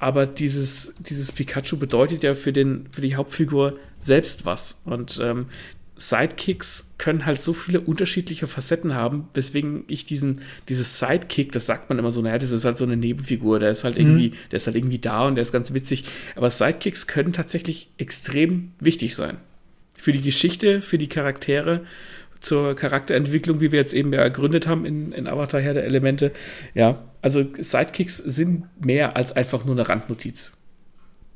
aber 0.00 0.26
dieses, 0.26 0.94
dieses 1.00 1.32
Pikachu 1.32 1.76
bedeutet 1.76 2.22
ja 2.22 2.36
für, 2.36 2.52
den, 2.52 2.86
für 2.92 3.00
die 3.00 3.16
Hauptfigur 3.16 3.76
selbst 4.00 4.46
was. 4.46 4.80
Und 4.84 5.18
ähm, 5.20 5.46
Sidekicks 5.96 6.94
können 6.98 7.26
halt 7.26 7.42
so 7.42 7.52
viele 7.52 7.80
unterschiedliche 7.80 8.46
Facetten 8.46 8.94
haben, 8.94 9.28
weswegen 9.34 9.82
ich 9.88 10.04
diesen, 10.04 10.42
dieses 10.68 11.00
Sidekick, 11.00 11.50
das 11.50 11.66
sagt 11.66 11.88
man 11.88 11.98
immer 11.98 12.12
so, 12.12 12.22
naja, 12.22 12.38
das 12.38 12.52
ist 12.52 12.64
halt 12.64 12.76
so 12.76 12.84
eine 12.84 12.96
Nebenfigur, 12.96 13.58
der 13.58 13.72
ist 13.72 13.82
halt 13.82 13.98
irgendwie, 13.98 14.30
mhm. 14.30 14.34
der 14.52 14.58
ist 14.58 14.68
halt 14.68 14.76
irgendwie 14.76 15.00
da 15.00 15.26
und 15.26 15.34
der 15.34 15.42
ist 15.42 15.50
ganz 15.50 15.74
witzig. 15.74 16.04
Aber 16.36 16.48
Sidekicks 16.48 17.08
können 17.08 17.32
tatsächlich 17.32 17.90
extrem 17.98 18.70
wichtig 18.78 19.16
sein. 19.16 19.38
Für 19.94 20.12
die 20.12 20.22
Geschichte, 20.22 20.80
für 20.80 20.98
die 20.98 21.08
Charaktere 21.08 21.82
zur 22.40 22.74
Charakterentwicklung, 22.74 23.60
wie 23.60 23.72
wir 23.72 23.78
jetzt 23.78 23.94
eben 23.94 24.12
ja 24.12 24.20
ergründet 24.20 24.66
haben 24.66 24.84
in, 24.84 25.12
in 25.12 25.26
Avatar 25.26 25.60
Herr 25.60 25.74
der 25.74 25.84
Elemente. 25.84 26.32
Ja, 26.74 27.02
also 27.22 27.44
Sidekicks 27.58 28.18
sind 28.18 28.64
mehr 28.84 29.16
als 29.16 29.32
einfach 29.32 29.64
nur 29.64 29.74
eine 29.74 29.88
Randnotiz. 29.88 30.52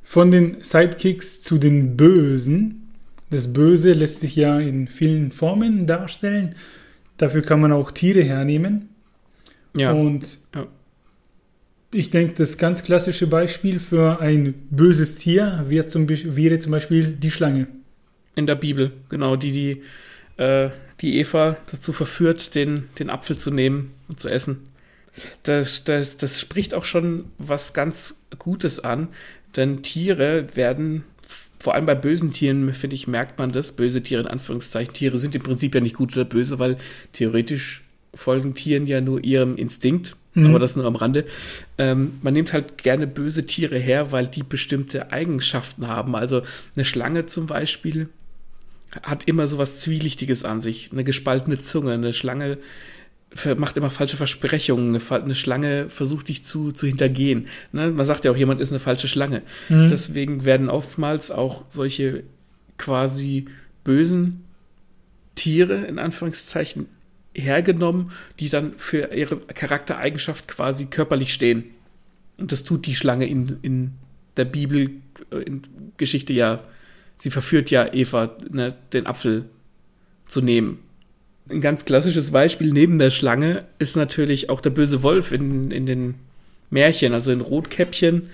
Von 0.03 0.31
den 0.31 0.61
Sidekicks 0.61 1.41
zu 1.41 1.57
den 1.57 1.97
Bösen. 1.97 2.93
Das 3.29 3.51
Böse 3.51 3.93
lässt 3.93 4.19
sich 4.19 4.35
ja 4.35 4.59
in 4.59 4.87
vielen 4.87 5.31
Formen 5.31 5.87
darstellen. 5.87 6.55
Dafür 7.17 7.41
kann 7.41 7.61
man 7.61 7.71
auch 7.71 7.91
Tiere 7.91 8.21
hernehmen. 8.21 8.89
Ja. 9.75 9.91
Und 9.91 10.37
ja. 10.53 10.67
ich 11.91 12.11
denke, 12.11 12.35
das 12.35 12.57
ganz 12.57 12.83
klassische 12.83 13.27
Beispiel 13.27 13.79
für 13.79 14.19
ein 14.21 14.53
böses 14.69 15.15
Tier 15.15 15.65
wäre 15.67 15.87
zum, 15.87 16.05
Beispiel 16.05 17.07
die 17.07 17.31
Schlange. 17.31 17.67
In 18.35 18.47
der 18.47 18.55
Bibel, 18.55 18.91
genau, 19.09 19.35
die, 19.35 19.51
die 19.51 20.41
äh, 20.41 20.69
die 21.01 21.19
Eva 21.19 21.57
dazu 21.71 21.93
verführt, 21.93 22.55
den, 22.55 22.89
den 22.99 23.09
Apfel 23.09 23.37
zu 23.37 23.51
nehmen 23.51 23.93
und 24.07 24.19
zu 24.19 24.29
essen. 24.29 24.67
Das, 25.43 25.83
das, 25.83 26.17
das 26.17 26.39
spricht 26.39 26.73
auch 26.73 26.85
schon 26.85 27.25
was 27.37 27.73
ganz 27.73 28.23
Gutes 28.39 28.79
an, 28.79 29.09
denn 29.55 29.83
Tiere 29.83 30.47
werden, 30.55 31.03
vor 31.59 31.75
allem 31.75 31.85
bei 31.85 31.95
bösen 31.95 32.33
Tieren, 32.33 32.73
finde 32.73 32.95
ich, 32.95 33.07
merkt 33.07 33.37
man 33.37 33.51
das, 33.51 33.73
böse 33.73 34.01
Tiere 34.01 34.21
in 34.21 34.27
Anführungszeichen, 34.27 34.93
Tiere 34.93 35.19
sind 35.19 35.35
im 35.35 35.43
Prinzip 35.43 35.75
ja 35.75 35.81
nicht 35.81 35.95
gut 35.95 36.13
oder 36.15 36.25
böse, 36.25 36.57
weil 36.57 36.77
theoretisch 37.11 37.83
folgen 38.15 38.55
Tieren 38.55 38.87
ja 38.87 39.01
nur 39.01 39.23
ihrem 39.23 39.55
Instinkt, 39.55 40.15
mhm. 40.33 40.47
aber 40.47 40.59
das 40.59 40.75
nur 40.75 40.85
am 40.85 40.95
Rande. 40.95 41.25
Ähm, 41.77 42.13
man 42.21 42.33
nimmt 42.33 42.53
halt 42.53 42.81
gerne 42.81 43.05
böse 43.05 43.45
Tiere 43.45 43.77
her, 43.77 44.11
weil 44.11 44.27
die 44.27 44.43
bestimmte 44.43 45.11
Eigenschaften 45.11 45.87
haben. 45.87 46.15
Also 46.15 46.41
eine 46.75 46.85
Schlange 46.85 47.25
zum 47.25 47.47
Beispiel 47.47 48.09
hat 49.01 49.27
immer 49.27 49.47
so 49.47 49.57
was 49.57 49.79
Zwielichtiges 49.79 50.45
an 50.45 50.61
sich. 50.61 50.91
Eine 50.91 51.03
gespaltene 51.03 51.59
Zunge, 51.59 51.93
eine 51.93 52.13
Schlange 52.13 52.59
macht 53.57 53.77
immer 53.77 53.89
falsche 53.89 54.17
Versprechungen, 54.17 54.95
eine, 54.95 55.23
eine 55.23 55.35
Schlange 55.35 55.89
versucht 55.89 56.29
dich 56.29 56.45
zu, 56.45 56.71
zu 56.71 56.85
hintergehen. 56.85 57.47
Ne? 57.71 57.89
Man 57.89 58.05
sagt 58.05 58.25
ja 58.25 58.31
auch, 58.31 58.37
jemand 58.37 58.61
ist 58.61 58.71
eine 58.71 58.79
falsche 58.79 59.07
Schlange. 59.07 59.41
Mhm. 59.69 59.87
Deswegen 59.87 60.45
werden 60.45 60.69
oftmals 60.69 61.31
auch 61.31 61.63
solche 61.67 62.23
quasi 62.77 63.45
bösen 63.83 64.43
Tiere, 65.35 65.85
in 65.85 65.99
Anführungszeichen, 65.99 66.87
hergenommen, 67.33 68.11
die 68.39 68.49
dann 68.49 68.73
für 68.77 69.11
ihre 69.13 69.37
Charaktereigenschaft 69.37 70.47
quasi 70.47 70.85
körperlich 70.85 71.33
stehen. 71.33 71.65
Und 72.37 72.51
das 72.51 72.63
tut 72.63 72.85
die 72.85 72.95
Schlange 72.95 73.25
in, 73.25 73.57
in 73.63 73.91
der 74.37 74.45
Bibelgeschichte 74.45 76.33
ja 76.33 76.63
sie 77.17 77.31
verführt 77.31 77.69
ja 77.71 77.93
Eva, 77.93 78.35
ne, 78.49 78.75
den 78.91 79.05
Apfel 79.05 79.45
zu 80.25 80.41
nehmen. 80.41 80.79
Ein 81.49 81.61
ganz 81.61 81.85
klassisches 81.85 82.31
Beispiel 82.31 82.71
neben 82.71 82.99
der 82.99 83.11
Schlange 83.11 83.65
ist 83.79 83.95
natürlich 83.95 84.49
auch 84.49 84.61
der 84.61 84.69
böse 84.69 85.03
Wolf 85.03 85.31
in, 85.31 85.71
in 85.71 85.85
den 85.85 86.15
Märchen, 86.69 87.13
also 87.13 87.31
in 87.31 87.41
Rotkäppchen, 87.41 88.29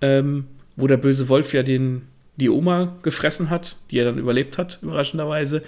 ähm, 0.00 0.46
wo 0.76 0.86
der 0.86 0.96
böse 0.96 1.28
Wolf 1.28 1.52
ja 1.52 1.62
den, 1.62 2.02
die 2.36 2.50
Oma 2.50 2.96
gefressen 3.02 3.50
hat, 3.50 3.76
die 3.90 3.98
er 3.98 4.06
dann 4.06 4.18
überlebt 4.18 4.58
hat, 4.58 4.78
überraschenderweise. 4.82 5.62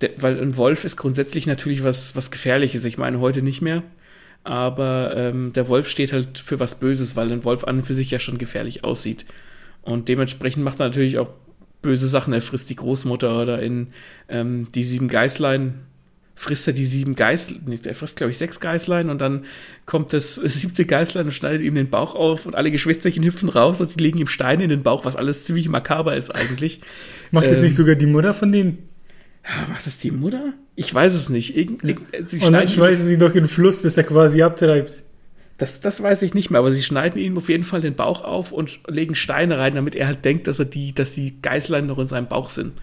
Der, 0.00 0.10
weil 0.18 0.40
ein 0.40 0.56
Wolf 0.56 0.84
ist 0.84 0.96
grundsätzlich 0.96 1.46
natürlich 1.46 1.82
was, 1.82 2.14
was 2.14 2.30
Gefährliches. 2.30 2.84
Ich 2.84 2.98
meine, 2.98 3.20
heute 3.20 3.42
nicht 3.42 3.62
mehr. 3.62 3.82
Aber 4.44 5.14
ähm, 5.16 5.52
der 5.52 5.68
Wolf 5.68 5.88
steht 5.88 6.12
halt 6.12 6.38
für 6.38 6.60
was 6.60 6.78
Böses, 6.78 7.16
weil 7.16 7.32
ein 7.32 7.44
Wolf 7.44 7.64
an 7.64 7.78
und 7.78 7.84
für 7.84 7.94
sich 7.94 8.10
ja 8.10 8.20
schon 8.20 8.38
gefährlich 8.38 8.84
aussieht. 8.84 9.26
Und 9.82 10.08
dementsprechend 10.08 10.62
macht 10.62 10.80
er 10.80 10.86
natürlich 10.86 11.18
auch 11.18 11.30
böse 11.82 12.08
Sachen. 12.08 12.32
Er 12.32 12.42
frisst 12.42 12.70
die 12.70 12.76
Großmutter 12.76 13.40
oder 13.40 13.60
in 13.60 13.88
ähm, 14.28 14.68
die 14.74 14.84
sieben 14.84 15.08
Geißlein 15.08 15.86
frisst 16.36 16.66
er 16.66 16.74
die 16.74 16.84
sieben 16.84 17.16
Geißlein, 17.16 17.80
er 17.82 17.94
frisst, 17.94 18.18
glaube 18.18 18.30
ich, 18.30 18.38
sechs 18.38 18.60
Geißlein 18.60 19.08
und 19.08 19.20
dann 19.20 19.46
kommt 19.86 20.12
das 20.12 20.34
siebte 20.44 20.84
Geißlein 20.84 21.26
und 21.26 21.32
schneidet 21.32 21.62
ihm 21.62 21.74
den 21.74 21.88
Bauch 21.88 22.14
auf 22.14 22.46
und 22.46 22.54
alle 22.54 22.70
Geschwisterchen 22.70 23.24
hüpfen 23.24 23.48
raus 23.48 23.80
und 23.80 23.98
die 23.98 24.02
legen 24.02 24.18
ihm 24.18 24.28
Steine 24.28 24.64
in 24.64 24.68
den 24.68 24.82
Bauch, 24.82 25.04
was 25.04 25.16
alles 25.16 25.44
ziemlich 25.44 25.68
makaber 25.68 26.14
ist 26.14 26.30
eigentlich. 26.30 26.80
Macht 27.30 27.46
ähm, 27.46 27.52
das 27.52 27.62
nicht 27.62 27.74
sogar 27.74 27.94
die 27.94 28.06
Mutter 28.06 28.34
von 28.34 28.52
denen? 28.52 28.78
Ja, 29.44 29.66
macht 29.68 29.86
das 29.86 29.96
die 29.98 30.10
Mutter? 30.10 30.52
Ich 30.74 30.92
weiß 30.92 31.14
es 31.14 31.30
nicht. 31.30 31.56
Irgend, 31.56 31.82
irgend, 31.82 32.32
und 32.44 32.52
dann 32.52 32.68
schmeißen 32.68 33.06
sie 33.06 33.16
doch 33.16 33.34
in 33.34 33.44
den 33.44 33.48
Fluss, 33.48 33.80
dass 33.80 33.96
er 33.96 34.04
quasi 34.04 34.42
abtreibt. 34.42 35.02
Das, 35.58 35.80
das 35.80 36.02
weiß 36.02 36.22
ich 36.22 36.34
nicht 36.34 36.50
mehr, 36.50 36.60
aber 36.60 36.70
sie 36.70 36.82
schneiden 36.82 37.20
ihm 37.20 37.38
auf 37.38 37.48
jeden 37.48 37.64
Fall 37.64 37.80
den 37.80 37.94
Bauch 37.94 38.22
auf 38.22 38.52
und 38.52 38.80
legen 38.88 39.14
Steine 39.14 39.58
rein, 39.58 39.74
damit 39.74 39.94
er 39.94 40.06
halt 40.06 40.24
denkt, 40.24 40.46
dass 40.46 40.58
er 40.58 40.66
die, 40.66 40.92
dass 40.92 41.14
die 41.14 41.40
Geißlein 41.40 41.86
noch 41.86 41.98
in 41.98 42.06
seinem 42.06 42.28
Bauch 42.28 42.50
sind. 42.50 42.74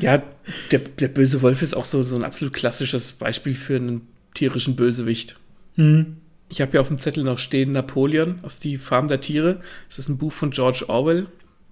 ja, 0.00 0.22
der, 0.70 0.78
der 0.80 1.08
böse 1.08 1.40
Wolf 1.40 1.62
ist 1.62 1.74
auch 1.74 1.86
so, 1.86 2.02
so 2.02 2.16
ein 2.16 2.24
absolut 2.24 2.52
klassisches 2.52 3.14
Beispiel 3.14 3.54
für 3.54 3.76
einen 3.76 4.08
tierischen 4.34 4.76
Bösewicht. 4.76 5.36
Mhm. 5.76 6.18
Ich 6.50 6.60
habe 6.60 6.72
hier 6.72 6.82
auf 6.82 6.88
dem 6.88 6.98
Zettel 6.98 7.24
noch 7.24 7.38
stehen 7.38 7.72
Napoleon 7.72 8.40
aus 8.42 8.58
Die 8.58 8.76
Farm 8.76 9.08
der 9.08 9.20
Tiere. 9.20 9.60
Das 9.88 9.98
ist 9.98 10.08
ein 10.08 10.18
Buch 10.18 10.32
von 10.32 10.50
George 10.50 10.84
Orwell, 10.88 11.28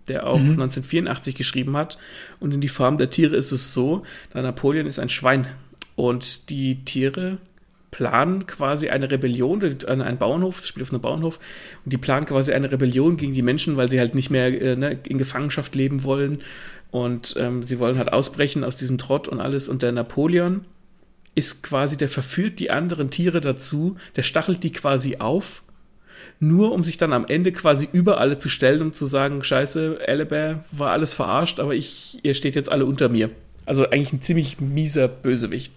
der 0.08 0.26
auch 0.26 0.38
mhm. 0.38 0.52
1984 0.52 1.34
geschrieben 1.34 1.76
hat. 1.76 1.98
Und 2.40 2.54
in 2.54 2.62
Die 2.62 2.68
Farm 2.68 2.96
der 2.96 3.10
Tiere 3.10 3.36
ist 3.36 3.52
es 3.52 3.74
so, 3.74 4.04
da 4.32 4.40
Napoleon 4.40 4.86
ist 4.86 4.98
ein 4.98 5.10
Schwein. 5.10 5.46
Und 5.94 6.48
die 6.48 6.84
Tiere 6.84 7.38
planen 7.92 8.46
quasi 8.46 8.88
eine 8.88 9.10
Rebellion, 9.10 9.62
ein 9.86 10.18
Bauernhof, 10.18 10.60
das 10.60 10.68
spielt 10.68 10.82
auf 10.82 10.92
einem 10.92 11.02
Bauernhof, 11.02 11.38
und 11.84 11.92
die 11.92 11.98
planen 11.98 12.26
quasi 12.26 12.52
eine 12.52 12.72
Rebellion 12.72 13.16
gegen 13.16 13.34
die 13.34 13.42
Menschen, 13.42 13.76
weil 13.76 13.88
sie 13.88 14.00
halt 14.00 14.16
nicht 14.16 14.30
mehr 14.30 14.60
äh, 14.60 14.74
ne, 14.74 14.98
in 15.06 15.18
Gefangenschaft 15.18 15.74
leben 15.76 16.02
wollen 16.02 16.40
und 16.90 17.34
ähm, 17.38 17.62
sie 17.62 17.78
wollen 17.78 17.98
halt 17.98 18.12
ausbrechen 18.12 18.64
aus 18.64 18.76
diesem 18.76 18.98
Trott 18.98 19.26
und 19.26 19.40
alles. 19.40 19.68
Und 19.68 19.82
der 19.82 19.92
Napoleon 19.92 20.66
ist 21.34 21.62
quasi, 21.62 21.96
der 21.96 22.10
verführt 22.10 22.58
die 22.58 22.70
anderen 22.70 23.10
Tiere 23.10 23.40
dazu, 23.40 23.96
der 24.16 24.22
stachelt 24.22 24.62
die 24.62 24.72
quasi 24.72 25.16
auf, 25.16 25.62
nur 26.38 26.72
um 26.72 26.84
sich 26.84 26.98
dann 26.98 27.14
am 27.14 27.24
Ende 27.26 27.52
quasi 27.52 27.88
über 27.92 28.20
alle 28.20 28.36
zu 28.36 28.50
stellen 28.50 28.82
und 28.82 28.94
zu 28.94 29.06
sagen, 29.06 29.42
scheiße, 29.42 30.00
Alabama 30.06 30.64
war 30.70 30.90
alles 30.90 31.14
verarscht, 31.14 31.60
aber 31.60 31.74
ich, 31.74 32.18
ihr 32.22 32.34
steht 32.34 32.56
jetzt 32.56 32.70
alle 32.70 32.84
unter 32.84 33.08
mir. 33.08 33.30
Also 33.64 33.88
eigentlich 33.88 34.12
ein 34.12 34.22
ziemlich 34.22 34.60
mieser 34.60 35.08
Bösewicht. 35.08 35.72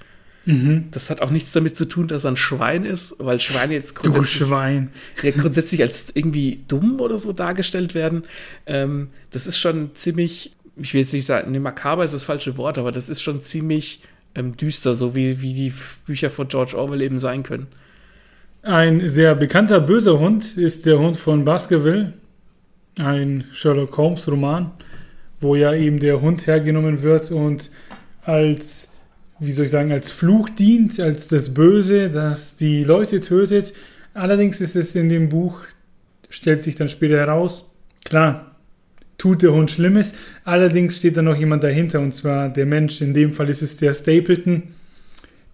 Mhm. 0.46 0.86
Das 0.92 1.10
hat 1.10 1.22
auch 1.22 1.32
nichts 1.32 1.52
damit 1.52 1.76
zu 1.76 1.86
tun, 1.86 2.08
dass 2.08 2.24
er 2.24 2.32
ein 2.32 2.38
Schwein 2.38 2.86
ist, 2.86 3.16
weil 3.20 3.40
Schweine 3.40 3.74
jetzt 3.74 3.96
grundsätzlich, 3.96 4.40
du 4.40 4.46
Schwein. 4.46 4.90
Ja, 5.24 5.32
grundsätzlich 5.32 5.82
als 5.82 6.06
irgendwie 6.14 6.64
dumm 6.68 7.00
oder 7.00 7.18
so 7.18 7.34
dargestellt 7.34 7.96
werden. 7.96 8.24
Ähm, 8.68 9.10
das 9.32 9.48
ist 9.48 9.58
schon 9.58 9.96
ziemlich, 9.96 10.52
ich 10.78 10.94
will 10.94 11.02
jetzt 11.02 11.14
nicht 11.14 11.26
sagen, 11.26 11.52
ne, 11.52 11.60
makaber 11.60 12.06
ist 12.06 12.14
das 12.14 12.24
falsche 12.24 12.58
Wort, 12.58 12.78
aber 12.78 12.92
das 12.92 13.10
ist 13.10 13.22
schon 13.22 13.42
ziemlich 13.42 14.02
ähm, 14.36 14.56
düster, 14.56 14.94
so 14.94 15.16
wie, 15.16 15.42
wie 15.42 15.54
die 15.54 15.74
Bücher 16.06 16.30
von 16.30 16.48
George 16.48 16.78
Orwell 16.78 17.02
eben 17.02 17.18
sein 17.18 17.42
können. 17.42 17.68
Ein 18.62 19.10
sehr 19.10 19.36
bekannter 19.36 19.80
böser 19.80 20.20
Hund 20.20 20.58
ist 20.58 20.86
der 20.86 21.00
Hund 21.00 21.18
von 21.18 21.46
Baskerville, 21.46 22.14
ein 23.00 23.46
Sherlock 23.52 23.98
Holmes 23.98 24.30
Roman, 24.30 24.72
wo 25.40 25.56
ja 25.56 25.74
eben 25.74 26.00
der 26.00 26.22
Hund 26.22 26.46
hergenommen 26.48 27.02
wird 27.02 27.32
und 27.32 27.70
als 28.24 28.92
wie 29.40 29.52
soll 29.52 29.66
ich 29.66 29.72
sagen, 29.72 29.92
als 29.92 30.12
Fluch 30.12 30.50
dient, 30.50 31.00
als 31.00 31.28
das 31.28 31.54
Böse, 31.54 32.10
das 32.10 32.56
die 32.56 32.84
Leute 32.84 33.20
tötet. 33.20 33.74
Allerdings 34.14 34.62
ist 34.62 34.76
es 34.76 34.96
in 34.96 35.10
dem 35.10 35.30
Buch, 35.30 35.62
stellt 36.30 36.64
sich 36.64 36.76
dann 36.76 36.90
später 36.90 37.18
heraus, 37.18 37.70
klar, 38.06 38.56
tut 39.18 39.42
der 39.42 39.54
Hund 39.54 39.72
Schlimmes. 39.72 40.14
Allerdings 40.44 40.98
steht 40.98 41.18
da 41.18 41.22
noch 41.22 41.38
jemand 41.38 41.64
dahinter, 41.64 42.00
und 42.00 42.14
zwar 42.14 42.50
der 42.50 42.66
Mensch. 42.66 43.02
In 43.02 43.14
dem 43.14 43.34
Fall 43.34 43.50
ist 43.50 43.62
es 43.62 43.78
der 43.78 43.94
Stapleton, 43.94 44.64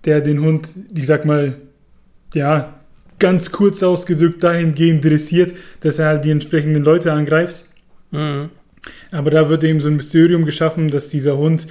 der 0.05 0.21
den 0.21 0.41
Hund, 0.41 0.75
ich 0.95 1.07
sag 1.07 1.25
mal, 1.25 1.57
ja, 2.33 2.79
ganz 3.19 3.51
kurz 3.51 3.83
ausgedrückt 3.83 4.43
dahingehend 4.43 5.05
dressiert, 5.05 5.53
dass 5.81 5.99
er 5.99 6.07
halt 6.07 6.25
die 6.25 6.31
entsprechenden 6.31 6.83
Leute 6.83 7.11
angreift. 7.13 7.65
Mhm. 8.11 8.49
Aber 9.11 9.29
da 9.29 9.47
wird 9.47 9.63
eben 9.63 9.79
so 9.79 9.89
ein 9.89 9.95
Mysterium 9.95 10.45
geschaffen, 10.45 10.89
dass 10.89 11.09
dieser 11.09 11.37
Hund 11.37 11.67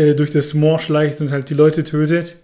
äh, 0.00 0.14
durch 0.14 0.30
das 0.30 0.54
Moor 0.54 0.78
schleicht 0.78 1.20
und 1.20 1.30
halt 1.30 1.50
die 1.50 1.54
Leute 1.54 1.84
tötet. 1.84 2.36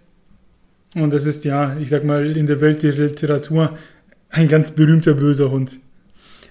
Und 0.94 1.12
das 1.12 1.24
ist 1.24 1.44
ja, 1.44 1.76
ich 1.78 1.90
sag 1.90 2.04
mal, 2.04 2.36
in 2.36 2.46
der 2.46 2.60
Welt 2.60 2.82
der 2.82 2.92
Literatur 2.92 3.76
ein 4.28 4.48
ganz 4.48 4.70
berühmter 4.70 5.14
böser 5.14 5.50
Hund. 5.50 5.78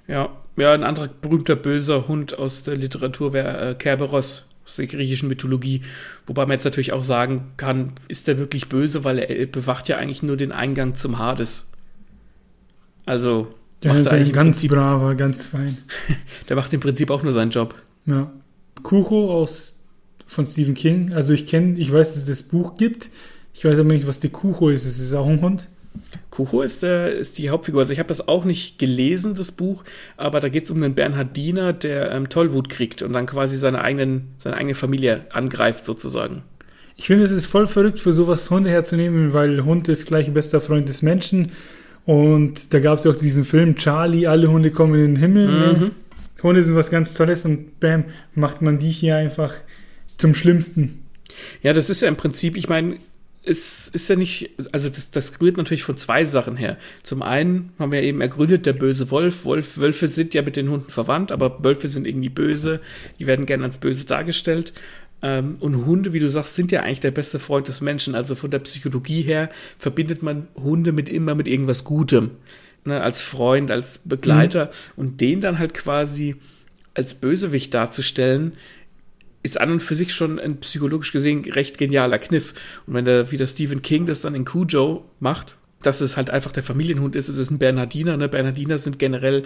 Ja, 0.07 0.29
ja, 0.57 0.73
ein 0.73 0.83
anderer 0.83 1.07
berühmter 1.07 1.55
böser 1.55 2.07
Hund 2.07 2.37
aus 2.37 2.63
der 2.63 2.75
Literatur 2.75 3.33
wäre 3.33 3.71
äh, 3.71 3.75
Kerberos 3.75 4.49
aus 4.65 4.77
der 4.77 4.87
griechischen 4.87 5.29
Mythologie. 5.29 5.81
Wobei 6.25 6.43
man 6.43 6.53
jetzt 6.53 6.63
natürlich 6.63 6.93
auch 6.93 7.01
sagen 7.01 7.51
kann, 7.57 7.93
ist 8.07 8.27
der 8.27 8.37
wirklich 8.37 8.67
böse, 8.69 9.03
weil 9.03 9.19
er 9.19 9.45
bewacht 9.45 9.87
ja 9.89 9.97
eigentlich 9.97 10.23
nur 10.23 10.37
den 10.37 10.51
Eingang 10.51 10.95
zum 10.95 11.19
Hades. 11.19 11.71
Also 13.05 13.49
der 13.83 13.93
macht 13.93 14.01
ist 14.01 14.07
ein 14.07 14.31
ganz 14.31 14.57
Prinzip, 14.57 14.71
braver, 14.71 15.13
ganz 15.15 15.45
fein. 15.45 15.77
der 16.49 16.55
macht 16.55 16.73
im 16.73 16.79
Prinzip 16.79 17.11
auch 17.11 17.21
nur 17.21 17.33
seinen 17.33 17.51
Job. 17.51 17.75
Ja. 18.05 18.31
Kucho 18.81 19.31
aus 19.31 19.74
von 20.25 20.45
Stephen 20.45 20.73
King. 20.73 21.13
Also 21.13 21.33
ich 21.33 21.47
kenne, 21.47 21.77
ich 21.77 21.91
weiß, 21.91 22.13
dass 22.13 22.23
es 22.23 22.39
das 22.39 22.43
Buch 22.43 22.77
gibt. 22.77 23.09
Ich 23.53 23.63
weiß 23.63 23.79
aber 23.79 23.93
nicht, 23.93 24.07
was 24.07 24.19
die 24.19 24.29
Kucho 24.29 24.69
ist. 24.69 24.85
Ist 24.85 24.99
es 24.99 25.13
auch 25.13 25.27
ein 25.27 25.41
Hund? 25.41 25.69
Kucho 26.29 26.61
ist, 26.61 26.83
der, 26.83 27.13
ist 27.13 27.37
die 27.37 27.49
Hauptfigur. 27.49 27.81
Also 27.81 27.93
ich 27.93 27.99
habe 27.99 28.09
das 28.09 28.27
auch 28.27 28.43
nicht 28.43 28.77
gelesen, 28.79 29.35
das 29.35 29.51
Buch, 29.51 29.83
aber 30.17 30.39
da 30.39 30.49
geht 30.49 30.65
es 30.65 30.71
um 30.71 30.83
einen 30.83 30.95
Bernhardiner, 30.95 31.71
der 31.71 32.11
ähm, 32.11 32.27
Tollwut 32.27 32.69
kriegt 32.69 33.01
und 33.01 33.13
dann 33.13 33.25
quasi 33.25 33.55
seine, 33.55 33.81
eigenen, 33.81 34.33
seine 34.37 34.57
eigene 34.57 34.75
Familie 34.75 35.25
angreift 35.31 35.85
sozusagen. 35.85 36.43
Ich 36.97 37.07
finde, 37.07 37.23
es 37.23 37.31
ist 37.31 37.45
voll 37.45 37.67
verrückt, 37.67 37.99
für 37.99 38.13
sowas 38.13 38.49
Hunde 38.49 38.69
herzunehmen, 38.69 39.33
weil 39.33 39.63
Hund 39.63 39.87
ist 39.87 40.05
gleich 40.05 40.33
bester 40.33 40.61
Freund 40.61 40.89
des 40.89 41.01
Menschen. 41.01 41.51
Und 42.05 42.73
da 42.73 42.79
gab 42.79 42.99
es 42.99 43.05
ja 43.05 43.11
auch 43.11 43.15
diesen 43.15 43.45
Film 43.45 43.75
Charlie, 43.75 44.27
alle 44.27 44.49
Hunde 44.49 44.71
kommen 44.71 44.95
in 44.95 45.01
den 45.01 45.15
Himmel. 45.15 45.47
Ne? 45.47 45.73
Mhm. 45.79 45.91
Hunde 46.43 46.61
sind 46.61 46.75
was 46.75 46.91
ganz 46.91 47.13
Tolles 47.15 47.45
und 47.45 47.79
bam, 47.79 48.05
macht 48.33 48.61
man 48.61 48.77
die 48.77 48.91
hier 48.91 49.15
einfach 49.15 49.53
zum 50.17 50.35
Schlimmsten. 50.35 51.05
Ja, 51.61 51.73
das 51.73 51.89
ist 51.89 52.01
ja 52.01 52.07
im 52.07 52.15
Prinzip, 52.15 52.55
ich 52.57 52.69
meine, 52.69 52.97
es 53.45 53.87
ist 53.89 54.09
ja 54.09 54.15
nicht, 54.15 54.49
also 54.71 54.89
das, 54.89 55.11
das 55.11 55.39
rührt 55.39 55.57
natürlich 55.57 55.83
von 55.83 55.97
zwei 55.97 56.25
Sachen 56.25 56.57
her. 56.57 56.77
Zum 57.03 57.21
einen 57.21 57.71
haben 57.77 57.91
wir 57.91 58.01
eben 58.01 58.21
ergründet, 58.21 58.65
der 58.65 58.73
böse 58.73 59.11
Wolf. 59.11 59.45
Wolf. 59.45 59.77
Wölfe 59.77 60.07
sind 60.07 60.33
ja 60.33 60.41
mit 60.41 60.55
den 60.55 60.69
Hunden 60.69 60.89
verwandt, 60.89 61.31
aber 61.31 61.63
Wölfe 61.63 61.87
sind 61.87 62.07
irgendwie 62.07 62.29
böse. 62.29 62.81
Die 63.19 63.27
werden 63.27 63.45
gerne 63.45 63.63
als 63.63 63.77
böse 63.77 64.05
dargestellt. 64.05 64.73
Ähm, 65.21 65.57
und 65.59 65.85
Hunde, 65.85 66.13
wie 66.13 66.19
du 66.19 66.27
sagst, 66.27 66.55
sind 66.55 66.71
ja 66.71 66.81
eigentlich 66.81 67.01
der 67.01 67.11
beste 67.11 67.39
Freund 67.39 67.67
des 67.67 67.81
Menschen. 67.81 68.15
Also 68.15 68.35
von 68.35 68.49
der 68.49 68.59
Psychologie 68.59 69.21
her 69.21 69.49
verbindet 69.77 70.23
man 70.23 70.47
Hunde 70.55 70.91
mit 70.91 71.07
immer 71.07 71.35
mit 71.35 71.47
irgendwas 71.47 71.83
Gutem. 71.83 72.31
Ne, 72.83 73.01
als 73.01 73.21
Freund, 73.21 73.71
als 73.71 73.99
Begleiter. 73.99 74.65
Mhm. 74.65 74.69
Und 74.95 75.21
den 75.21 75.41
dann 75.41 75.59
halt 75.59 75.73
quasi 75.73 76.35
als 76.93 77.13
Bösewicht 77.13 77.73
darzustellen, 77.73 78.53
ist 79.45 79.61
an 79.61 79.71
und 79.71 79.79
für 79.79 79.95
sich 79.95 80.13
schon 80.13 80.39
ein 80.39 80.59
psychologisch 80.59 81.11
gesehen 81.11 81.45
recht 81.45 81.77
genialer 81.77 82.19
Kniff. 82.19 82.53
Und 82.87 82.95
wenn 82.95 83.05
der, 83.05 83.31
wie 83.31 83.37
der 83.37 83.47
Stephen 83.47 83.81
King 83.81 84.05
das 84.05 84.19
dann 84.19 84.35
in 84.35 84.43
Cujo 84.43 85.05
macht, 85.19 85.55
dass 85.81 86.01
es 86.01 86.17
halt 86.17 86.31
einfach 86.31 86.51
der 86.51 86.63
Familienhund 86.63 87.15
ist, 87.15 87.29
es 87.29 87.37
ist 87.37 87.51
ein 87.51 87.59
Bernhardiner. 87.59 88.17
Ne? 88.17 88.27
Bernhardiner 88.27 88.79
sind 88.79 88.97
generell 88.97 89.43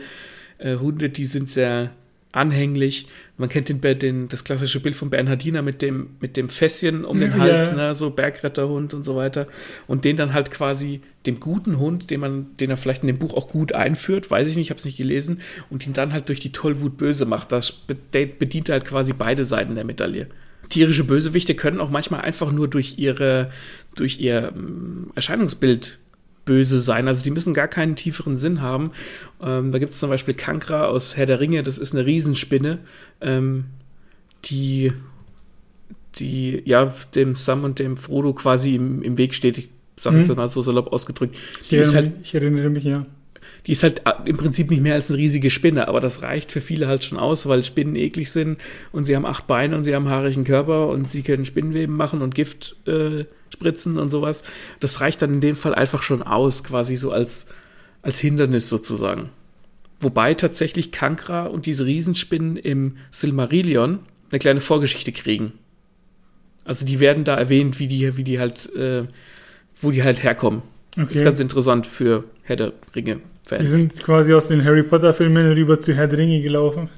äh, 0.58 0.78
Hunde, 0.78 1.10
die 1.10 1.26
sind 1.26 1.50
sehr 1.50 1.92
anhänglich. 2.32 3.08
Man 3.38 3.50
kennt 3.50 3.70
den, 3.70 3.82
den, 3.82 4.28
das 4.28 4.44
klassische 4.44 4.80
Bild 4.80 4.96
von 4.96 5.10
Bernhardiner 5.10 5.62
mit 5.62 5.82
dem, 5.82 6.12
mit 6.20 6.38
dem 6.38 6.50
Fässchen 6.50 7.06
um 7.06 7.20
den 7.20 7.38
Hals, 7.38 7.70
ja. 7.70 7.76
ne, 7.76 7.96
so 7.96 8.12
Bergretterhund 8.12 8.94
und 8.94 9.04
so 9.04 9.16
weiter. 9.16 9.48
Und 9.88 10.06
den 10.06 10.16
dann 10.16 10.34
halt 10.34 10.52
quasi 10.52 11.02
dem 11.26 11.40
guten 11.40 11.80
Hund, 11.80 12.12
den 12.12 12.20
man, 12.20 12.48
den 12.60 12.70
er 12.70 12.78
vielleicht 12.78 13.02
in 13.02 13.08
dem 13.08 13.18
Buch 13.18 13.34
auch 13.34 13.48
gut 13.48 13.74
einführt, 13.74 14.30
weiß 14.30 14.48
ich 14.48 14.56
nicht, 14.56 14.68
ich 14.68 14.70
habe 14.70 14.80
es 14.80 14.86
nicht 14.86 14.98
gelesen, 14.98 15.42
und 15.70 15.88
ihn 15.88 15.94
dann 15.94 16.14
halt 16.14 16.30
durch 16.30 16.40
die 16.40 16.52
Tollwut 16.52 16.98
böse 16.98 17.26
macht. 17.26 17.52
Das 17.52 17.72
bedient 17.72 18.70
halt 18.70 18.86
quasi 18.86 19.14
beide 19.14 19.46
Seiten 19.46 19.76
der 19.76 19.86
Medaille. 19.86 20.28
Tierische 20.70 21.04
Bösewichte 21.04 21.56
können 21.56 21.80
auch 21.80 21.90
manchmal 21.90 22.22
einfach 22.22 22.52
nur 22.52 22.68
durch 22.68 23.00
ihre, 23.00 23.50
durch 23.96 24.20
ihr 24.20 24.52
mm, 24.52 25.14
Erscheinungsbild 25.16 25.98
böse 26.50 26.80
sein. 26.80 27.08
Also 27.08 27.24
die 27.24 27.30
müssen 27.30 27.54
gar 27.54 27.68
keinen 27.68 27.96
tieferen 27.96 28.36
Sinn 28.36 28.64
haben. 28.64 28.90
Ähm, 29.40 29.72
da 29.72 29.78
gibt 29.78 29.92
es 29.92 30.00
zum 30.00 30.10
Beispiel 30.10 30.34
Kankra 30.34 30.88
aus 30.88 31.16
Herr 31.16 31.28
der 31.28 31.40
Ringe, 31.40 31.62
das 31.62 31.78
ist 31.78 31.94
eine 31.94 32.08
Riesenspinne, 32.08 32.80
ähm, 33.22 33.66
die, 34.46 34.92
die 36.16 36.64
ja 36.66 36.92
dem 37.14 37.36
Sam 37.36 37.64
und 37.64 37.78
dem 37.78 37.98
Frodo 37.98 38.34
quasi 38.34 38.74
im, 38.74 39.04
im 39.04 39.20
Weg 39.20 39.36
steht. 39.36 39.60
Ich 39.60 39.70
sage 39.96 40.18
es 40.18 40.28
mhm. 40.28 40.38
mal 40.38 40.50
so 40.50 40.64
salopp 40.64 40.92
ausgedrückt. 40.92 41.38
Die 41.70 41.76
ich, 41.76 41.82
ist 41.82 41.94
halt, 41.94 42.14
ich 42.24 42.34
erinnere 42.34 42.72
mich, 42.72 42.84
ja. 42.84 43.06
Die 43.68 43.74
ist 43.74 43.84
halt 43.84 44.02
äh, 44.08 44.14
im 44.26 44.38
Prinzip 44.38 44.72
nicht 44.72 44.82
mehr 44.82 44.96
als 44.96 45.12
eine 45.12 45.20
riesige 45.20 45.52
Spinne, 45.52 45.88
aber 45.88 46.00
das 46.00 46.24
reicht 46.24 46.52
für 46.52 46.62
viele 46.62 46.88
halt 46.88 47.04
schon 47.04 47.20
aus, 47.20 47.48
weil 47.48 47.64
Spinnen 47.64 47.96
eklig 47.96 48.32
sind 48.32 48.60
und 48.92 49.06
sie 49.06 49.16
haben 49.16 49.28
acht 49.28 49.46
Beine 49.46 49.76
und 49.76 49.84
sie 49.84 49.94
haben 49.94 50.10
haarigen 50.10 50.46
Körper 50.46 50.88
und 50.88 51.12
sie 51.12 51.22
können 51.22 51.46
Spinnenweben 51.46 51.96
machen 51.96 52.24
und 52.24 52.34
Gift 52.34 52.76
äh, 52.88 53.26
spritzen 53.54 53.98
und 53.98 54.10
sowas. 54.10 54.44
Das 54.80 55.02
reicht 55.02 55.22
dann 55.22 55.34
in 55.34 55.42
dem 55.42 55.56
Fall 55.56 55.76
einfach 55.76 56.04
schon 56.04 56.24
aus, 56.24 56.64
quasi 56.64 56.96
so 56.96 57.12
als, 57.12 57.48
als 58.02 58.20
Hindernis 58.20 58.70
sozusagen. 58.70 59.30
Wobei 60.02 60.34
tatsächlich 60.34 60.92
Kankra 60.92 61.46
und 61.46 61.66
diese 61.66 61.86
Riesenspinnen 61.86 62.56
im 62.58 62.98
Silmarillion 63.12 64.00
eine 64.32 64.40
kleine 64.40 64.62
Vorgeschichte 64.62 65.12
kriegen. 65.12 65.54
Also 66.64 66.86
die 66.86 67.00
werden 67.00 67.24
da 67.24 67.36
erwähnt, 67.36 67.80
wie 67.80 67.88
die, 67.88 68.16
wie 68.16 68.24
die 68.24 68.40
halt, 68.40 68.74
äh, 68.76 69.04
wo 69.82 69.92
die 69.92 70.04
halt 70.04 70.24
herkommen. 70.24 70.62
Okay. 70.92 71.06
Das 71.08 71.18
ist 71.18 71.24
ganz 71.24 71.40
interessant 71.40 71.88
für 71.88 72.24
Herr 72.44 72.56
der 72.56 72.74
Ringe-Fans. 72.96 73.64
Die 73.64 73.68
sind 73.68 74.04
quasi 74.04 74.34
aus 74.34 74.48
den 74.48 74.64
Harry 74.64 74.84
Potter-Filmen 74.84 75.52
rüber 75.54 75.80
zu 75.80 75.94
Herr 75.94 76.08
der 76.08 76.20
Ringe 76.20 76.42
gelaufen. 76.42 76.90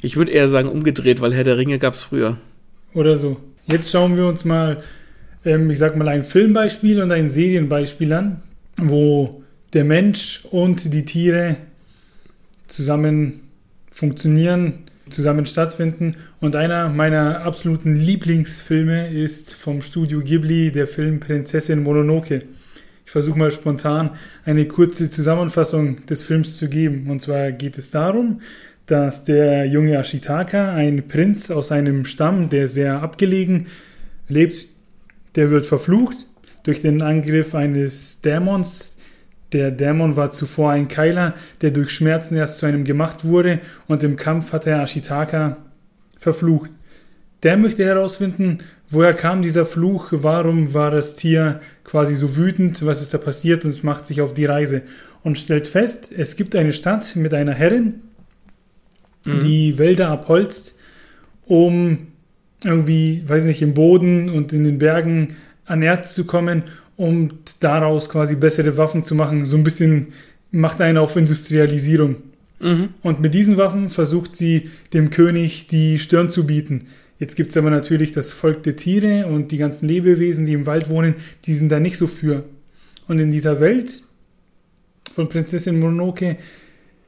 Ich 0.00 0.16
würde 0.16 0.32
eher 0.32 0.48
sagen 0.48 0.68
umgedreht, 0.68 1.20
weil 1.20 1.34
Herr 1.34 1.44
der 1.44 1.56
Ringe 1.56 1.78
gab 1.78 1.94
es 1.94 2.02
früher. 2.02 2.36
Oder 2.94 3.16
so. 3.16 3.38
Jetzt 3.66 3.90
schauen 3.90 4.16
wir 4.16 4.26
uns 4.26 4.44
mal 4.44 4.82
ähm, 5.44 5.70
ich 5.70 5.78
sag 5.78 5.96
mal, 5.96 6.08
ein 6.08 6.24
Filmbeispiel 6.24 7.00
und 7.00 7.10
ein 7.12 7.28
Serienbeispiel 7.28 8.12
an, 8.12 8.42
wo 8.76 9.42
der 9.72 9.84
Mensch 9.84 10.44
und 10.50 10.92
die 10.92 11.04
Tiere 11.04 11.56
zusammen 12.66 13.40
funktionieren, 13.90 14.74
zusammen 15.10 15.46
stattfinden. 15.46 16.16
Und 16.40 16.56
einer 16.56 16.88
meiner 16.88 17.42
absoluten 17.42 17.96
Lieblingsfilme 17.96 19.10
ist 19.10 19.54
vom 19.54 19.82
Studio 19.82 20.20
Ghibli 20.20 20.72
der 20.72 20.86
Film 20.86 21.20
Prinzessin 21.20 21.82
Mononoke. 21.82 22.42
Ich 23.04 23.12
versuche 23.12 23.38
mal 23.38 23.52
spontan 23.52 24.10
eine 24.44 24.66
kurze 24.66 25.10
Zusammenfassung 25.10 26.06
des 26.06 26.22
Films 26.22 26.56
zu 26.56 26.68
geben. 26.68 27.10
Und 27.10 27.20
zwar 27.20 27.52
geht 27.52 27.76
es 27.76 27.90
darum, 27.90 28.40
dass 28.86 29.24
der 29.24 29.66
junge 29.66 29.96
Ashitaka, 29.96 30.74
ein 30.74 31.06
Prinz 31.08 31.50
aus 31.50 31.72
einem 31.72 32.04
Stamm, 32.04 32.48
der 32.48 32.68
sehr 32.68 33.02
abgelegen 33.02 33.66
lebt, 34.28 34.66
der 35.36 35.50
wird 35.50 35.66
verflucht 35.66 36.26
durch 36.64 36.80
den 36.80 37.02
Angriff 37.02 37.54
eines 37.54 38.20
Dämons. 38.20 38.96
Der 39.52 39.70
Dämon 39.70 40.16
war 40.16 40.30
zuvor 40.30 40.72
ein 40.72 40.88
Keiler, 40.88 41.34
der 41.60 41.70
durch 41.70 41.90
Schmerzen 41.90 42.36
erst 42.36 42.58
zu 42.58 42.66
einem 42.66 42.84
gemacht 42.84 43.24
wurde 43.24 43.60
und 43.86 44.02
im 44.04 44.16
Kampf 44.16 44.52
hat 44.52 44.66
er 44.66 44.82
Ashitaka 44.82 45.58
verflucht. 46.18 46.70
Der 47.42 47.56
möchte 47.56 47.84
herausfinden, 47.84 48.58
woher 48.88 49.14
kam 49.14 49.42
dieser 49.42 49.66
Fluch, 49.66 50.08
warum 50.12 50.74
war 50.74 50.90
das 50.90 51.16
Tier 51.16 51.60
quasi 51.82 52.14
so 52.14 52.36
wütend, 52.36 52.84
was 52.86 53.02
ist 53.02 53.12
da 53.12 53.18
passiert 53.18 53.64
und 53.64 53.82
macht 53.82 54.06
sich 54.06 54.20
auf 54.20 54.32
die 54.32 54.44
Reise 54.44 54.82
und 55.22 55.38
stellt 55.38 55.66
fest, 55.66 56.10
es 56.16 56.36
gibt 56.36 56.54
eine 56.54 56.72
Stadt 56.72 57.16
mit 57.16 57.34
einer 57.34 57.52
Herrin, 57.52 58.00
mhm. 59.24 59.40
die 59.40 59.78
Wälder 59.78 60.08
abholzt, 60.08 60.74
um 61.46 62.11
irgendwie, 62.64 63.22
weiß 63.26 63.44
nicht, 63.44 63.62
im 63.62 63.74
Boden 63.74 64.28
und 64.28 64.52
in 64.52 64.64
den 64.64 64.78
Bergen 64.78 65.36
an 65.64 65.82
Erz 65.82 66.14
zu 66.14 66.24
kommen 66.24 66.64
und 66.96 67.34
daraus 67.60 68.08
quasi 68.08 68.36
bessere 68.36 68.76
Waffen 68.76 69.02
zu 69.02 69.14
machen. 69.14 69.46
So 69.46 69.56
ein 69.56 69.64
bisschen 69.64 70.08
macht 70.50 70.80
einen 70.80 70.98
auf 70.98 71.16
Industrialisierung. 71.16 72.16
Mhm. 72.60 72.90
Und 73.02 73.20
mit 73.20 73.34
diesen 73.34 73.56
Waffen 73.56 73.90
versucht 73.90 74.34
sie 74.34 74.70
dem 74.92 75.10
König 75.10 75.66
die 75.66 75.98
Stirn 75.98 76.28
zu 76.28 76.46
bieten. 76.46 76.86
Jetzt 77.18 77.36
gibt 77.36 77.50
es 77.50 77.56
aber 77.56 77.70
natürlich 77.70 78.12
das 78.12 78.32
Volk 78.32 78.62
der 78.62 78.76
Tiere 78.76 79.26
und 79.26 79.52
die 79.52 79.58
ganzen 79.58 79.88
Lebewesen, 79.88 80.46
die 80.46 80.54
im 80.54 80.66
Wald 80.66 80.88
wohnen, 80.88 81.14
die 81.46 81.54
sind 81.54 81.70
da 81.70 81.80
nicht 81.80 81.96
so 81.96 82.06
für. 82.06 82.44
Und 83.08 83.18
in 83.18 83.30
dieser 83.30 83.60
Welt 83.60 84.02
von 85.14 85.28
Prinzessin 85.28 85.78
Mononoke 85.78 86.36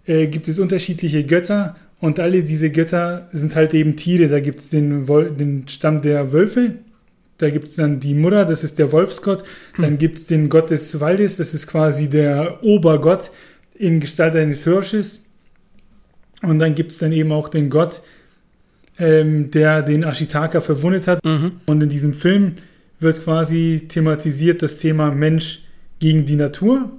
äh, 0.06 0.26
gibt 0.26 0.48
es 0.48 0.58
unterschiedliche 0.58 1.24
Götter 1.24 1.76
und 2.00 2.20
alle 2.20 2.44
diese 2.44 2.70
Götter 2.70 3.28
sind 3.32 3.56
halt 3.56 3.74
eben 3.74 3.96
Tiere. 3.96 4.28
Da 4.28 4.40
gibt 4.40 4.60
es 4.60 4.68
den, 4.68 5.06
den 5.06 5.68
Stamm 5.68 6.02
der 6.02 6.32
Wölfe, 6.32 6.74
Da 7.38 7.50
gibt 7.50 7.68
es 7.68 7.76
dann 7.76 7.98
die 7.98 8.14
Mutter, 8.14 8.44
das 8.44 8.62
ist 8.62 8.78
der 8.78 8.92
Wolfsgott. 8.92 9.42
Dann 9.76 9.92
hm. 9.92 9.98
gibt 9.98 10.18
es 10.18 10.26
den 10.26 10.48
Gott 10.48 10.70
des 10.70 11.00
Waldes, 11.00 11.36
das 11.36 11.54
ist 11.54 11.66
quasi 11.66 12.08
der 12.08 12.62
Obergott 12.62 13.30
in 13.74 14.00
Gestalt 14.00 14.36
eines 14.36 14.64
Hirsches. 14.64 15.22
Und 16.42 16.58
dann 16.58 16.74
gibt 16.74 16.92
es 16.92 16.98
dann 16.98 17.12
eben 17.12 17.32
auch 17.32 17.48
den 17.48 17.70
Gott, 17.70 18.02
ähm, 18.98 19.50
der 19.50 19.82
den 19.82 20.04
Ashitaka 20.04 20.60
verwundet 20.60 21.08
hat. 21.08 21.24
Mhm. 21.24 21.52
Und 21.66 21.82
in 21.82 21.88
diesem 21.88 22.14
Film 22.14 22.56
wird 23.00 23.22
quasi 23.22 23.86
thematisiert 23.88 24.62
das 24.62 24.78
Thema 24.78 25.10
Mensch 25.10 25.62
gegen 25.98 26.24
die 26.24 26.36
Natur. 26.36 26.90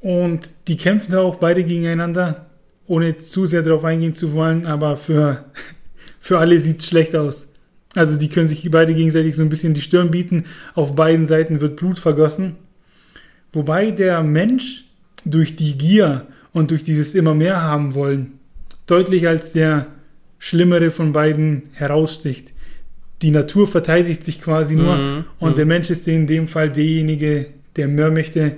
Und 0.00 0.52
die 0.68 0.76
kämpfen 0.76 1.12
da 1.12 1.20
auch 1.20 1.36
beide 1.36 1.64
gegeneinander, 1.64 2.46
ohne 2.88 3.16
zu 3.16 3.46
sehr 3.46 3.62
darauf 3.62 3.84
eingehen 3.84 4.14
zu 4.14 4.32
wollen, 4.32 4.66
aber 4.66 4.96
für, 4.96 5.44
für 6.20 6.38
alle 6.38 6.58
sieht 6.58 6.80
es 6.80 6.86
schlecht 6.86 7.14
aus. 7.14 7.52
Also 7.94 8.18
die 8.18 8.28
können 8.28 8.48
sich 8.48 8.68
beide 8.70 8.94
gegenseitig 8.94 9.36
so 9.36 9.42
ein 9.42 9.48
bisschen 9.48 9.74
die 9.74 9.82
Stirn 9.82 10.10
bieten. 10.10 10.44
Auf 10.74 10.94
beiden 10.94 11.26
Seiten 11.26 11.60
wird 11.60 11.76
Blut 11.76 11.98
vergossen. 11.98 12.56
Wobei 13.52 13.92
der 13.92 14.22
Mensch 14.22 14.84
durch 15.24 15.56
die 15.56 15.78
Gier 15.78 16.26
und 16.52 16.70
durch 16.70 16.82
dieses 16.82 17.14
immer 17.14 17.34
mehr 17.34 17.62
haben 17.62 17.94
wollen 17.94 18.38
deutlich 18.88 19.28
als 19.28 19.52
der 19.52 19.86
schlimmere 20.40 20.90
von 20.90 21.12
beiden 21.12 21.64
heraussticht. 21.72 22.52
Die 23.22 23.30
Natur 23.30 23.66
verteidigt 23.66 24.24
sich 24.24 24.40
quasi 24.40 24.74
nur 24.74 24.96
mhm. 24.96 25.24
und 25.38 25.52
mhm. 25.52 25.56
der 25.56 25.66
Mensch 25.66 25.90
ist 25.90 26.08
in 26.08 26.26
dem 26.26 26.48
Fall 26.48 26.70
derjenige, 26.70 27.46
der 27.76 27.88
mehr 27.88 28.10
möchte, 28.10 28.56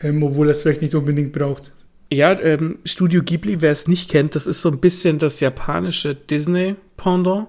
ähm, 0.00 0.22
obwohl 0.22 0.48
er 0.48 0.52
es 0.52 0.62
vielleicht 0.62 0.82
nicht 0.82 0.94
unbedingt 0.94 1.32
braucht. 1.32 1.72
Ja, 2.10 2.38
ähm, 2.40 2.78
Studio 2.84 3.22
Ghibli, 3.22 3.60
wer 3.60 3.72
es 3.72 3.86
nicht 3.86 4.10
kennt, 4.10 4.34
das 4.34 4.46
ist 4.46 4.62
so 4.62 4.70
ein 4.70 4.80
bisschen 4.80 5.18
das 5.18 5.40
japanische 5.40 6.14
Disney-Pendant. 6.14 7.48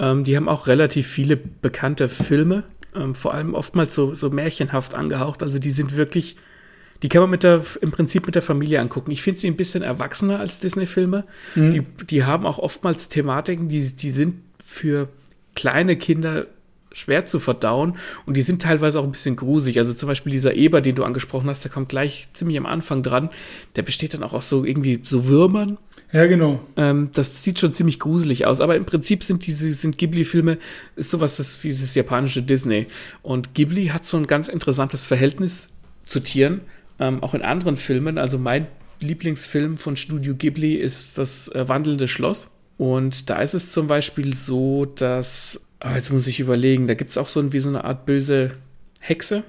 Ähm, 0.00 0.24
die 0.24 0.36
haben 0.36 0.48
auch 0.48 0.66
relativ 0.66 1.06
viele 1.06 1.36
bekannte 1.36 2.08
Filme, 2.08 2.64
ähm, 2.94 3.14
vor 3.14 3.34
allem 3.34 3.54
oftmals 3.54 3.94
so, 3.94 4.14
so 4.14 4.30
märchenhaft 4.30 4.94
angehaucht. 4.94 5.42
Also 5.42 5.58
die 5.58 5.70
sind 5.70 5.96
wirklich 5.96 6.36
die 7.02 7.08
kann 7.08 7.20
man 7.20 7.30
mit 7.30 7.42
der, 7.42 7.62
im 7.80 7.92
Prinzip 7.92 8.26
mit 8.26 8.34
der 8.34 8.42
Familie 8.42 8.80
angucken. 8.80 9.10
Ich 9.10 9.22
finde 9.22 9.40
sie 9.40 9.46
ein 9.46 9.56
bisschen 9.56 9.82
erwachsener 9.82 10.40
als 10.40 10.58
Disney-Filme. 10.58 11.24
Mhm. 11.54 11.70
Die, 11.70 11.80
die 12.06 12.24
haben 12.24 12.44
auch 12.44 12.58
oftmals 12.58 13.08
Thematiken, 13.08 13.68
die, 13.68 13.94
die 13.94 14.10
sind 14.10 14.42
für 14.64 15.08
kleine 15.54 15.96
Kinder 15.96 16.46
schwer 16.98 17.26
zu 17.26 17.38
verdauen 17.38 17.96
und 18.26 18.36
die 18.36 18.42
sind 18.42 18.62
teilweise 18.62 19.00
auch 19.00 19.04
ein 19.04 19.12
bisschen 19.12 19.36
gruselig. 19.36 19.78
Also 19.78 19.94
zum 19.94 20.08
Beispiel 20.08 20.32
dieser 20.32 20.54
Eber, 20.54 20.80
den 20.80 20.94
du 20.94 21.04
angesprochen 21.04 21.48
hast, 21.48 21.64
der 21.64 21.70
kommt 21.70 21.88
gleich 21.88 22.28
ziemlich 22.32 22.58
am 22.58 22.66
Anfang 22.66 23.02
dran. 23.02 23.30
Der 23.76 23.82
besteht 23.82 24.14
dann 24.14 24.22
auch 24.22 24.32
aus 24.32 24.48
so 24.48 24.64
irgendwie 24.64 25.00
so 25.02 25.26
Würmern. 25.26 25.78
Ja, 26.12 26.26
genau. 26.26 26.60
Ähm, 26.76 27.10
das 27.12 27.42
sieht 27.44 27.58
schon 27.58 27.72
ziemlich 27.72 28.00
gruselig 28.00 28.46
aus. 28.46 28.60
Aber 28.60 28.76
im 28.76 28.86
Prinzip 28.86 29.22
sind 29.22 29.46
diese 29.46 29.72
sind 29.72 29.98
Ghibli-Filme 29.98 30.58
ist 30.96 31.10
sowas 31.10 31.36
das, 31.36 31.62
wie 31.62 31.70
das 31.70 31.94
japanische 31.94 32.42
Disney. 32.42 32.86
Und 33.22 33.54
Ghibli 33.54 33.88
hat 33.88 34.04
so 34.04 34.16
ein 34.16 34.26
ganz 34.26 34.48
interessantes 34.48 35.04
Verhältnis 35.04 35.74
zu 36.06 36.20
Tieren 36.20 36.62
ähm, 36.98 37.22
auch 37.22 37.34
in 37.34 37.42
anderen 37.42 37.76
Filmen. 37.76 38.18
Also 38.18 38.38
mein 38.38 38.66
Lieblingsfilm 39.00 39.76
von 39.76 39.96
Studio 39.96 40.34
Ghibli 40.34 40.74
ist 40.74 41.18
das 41.18 41.48
äh, 41.48 41.68
Wandelnde 41.68 42.08
Schloss. 42.08 42.56
Und 42.76 43.28
da 43.28 43.42
ist 43.42 43.54
es 43.54 43.72
zum 43.72 43.88
Beispiel 43.88 44.34
so, 44.34 44.84
dass, 44.84 45.66
ah, 45.80 45.94
jetzt 45.94 46.10
muss 46.10 46.26
ich 46.26 46.40
überlegen, 46.40 46.86
da 46.86 46.94
gibt 46.94 47.10
es 47.10 47.18
auch 47.18 47.28
so 47.28 47.40
ein, 47.40 47.52
wie 47.52 47.60
so 47.60 47.68
eine 47.68 47.84
Art 47.84 48.06
böse 48.06 48.52
Hexe. 49.00 49.44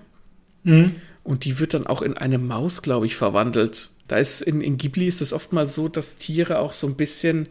Mhm. 0.63 0.95
Und 1.23 1.45
die 1.45 1.59
wird 1.59 1.73
dann 1.73 1.87
auch 1.87 2.01
in 2.01 2.17
eine 2.17 2.37
Maus, 2.37 2.81
glaube 2.81 3.05
ich, 3.05 3.15
verwandelt. 3.15 3.91
Da 4.07 4.17
ist 4.17 4.41
in, 4.41 4.61
in 4.61 4.77
Ghibli 4.77 5.07
ist 5.07 5.21
es 5.21 5.33
oftmals 5.33 5.75
so, 5.75 5.87
dass 5.87 6.17
Tiere 6.17 6.59
auch 6.59 6.73
so 6.73 6.87
ein 6.87 6.95
bisschen 6.95 7.49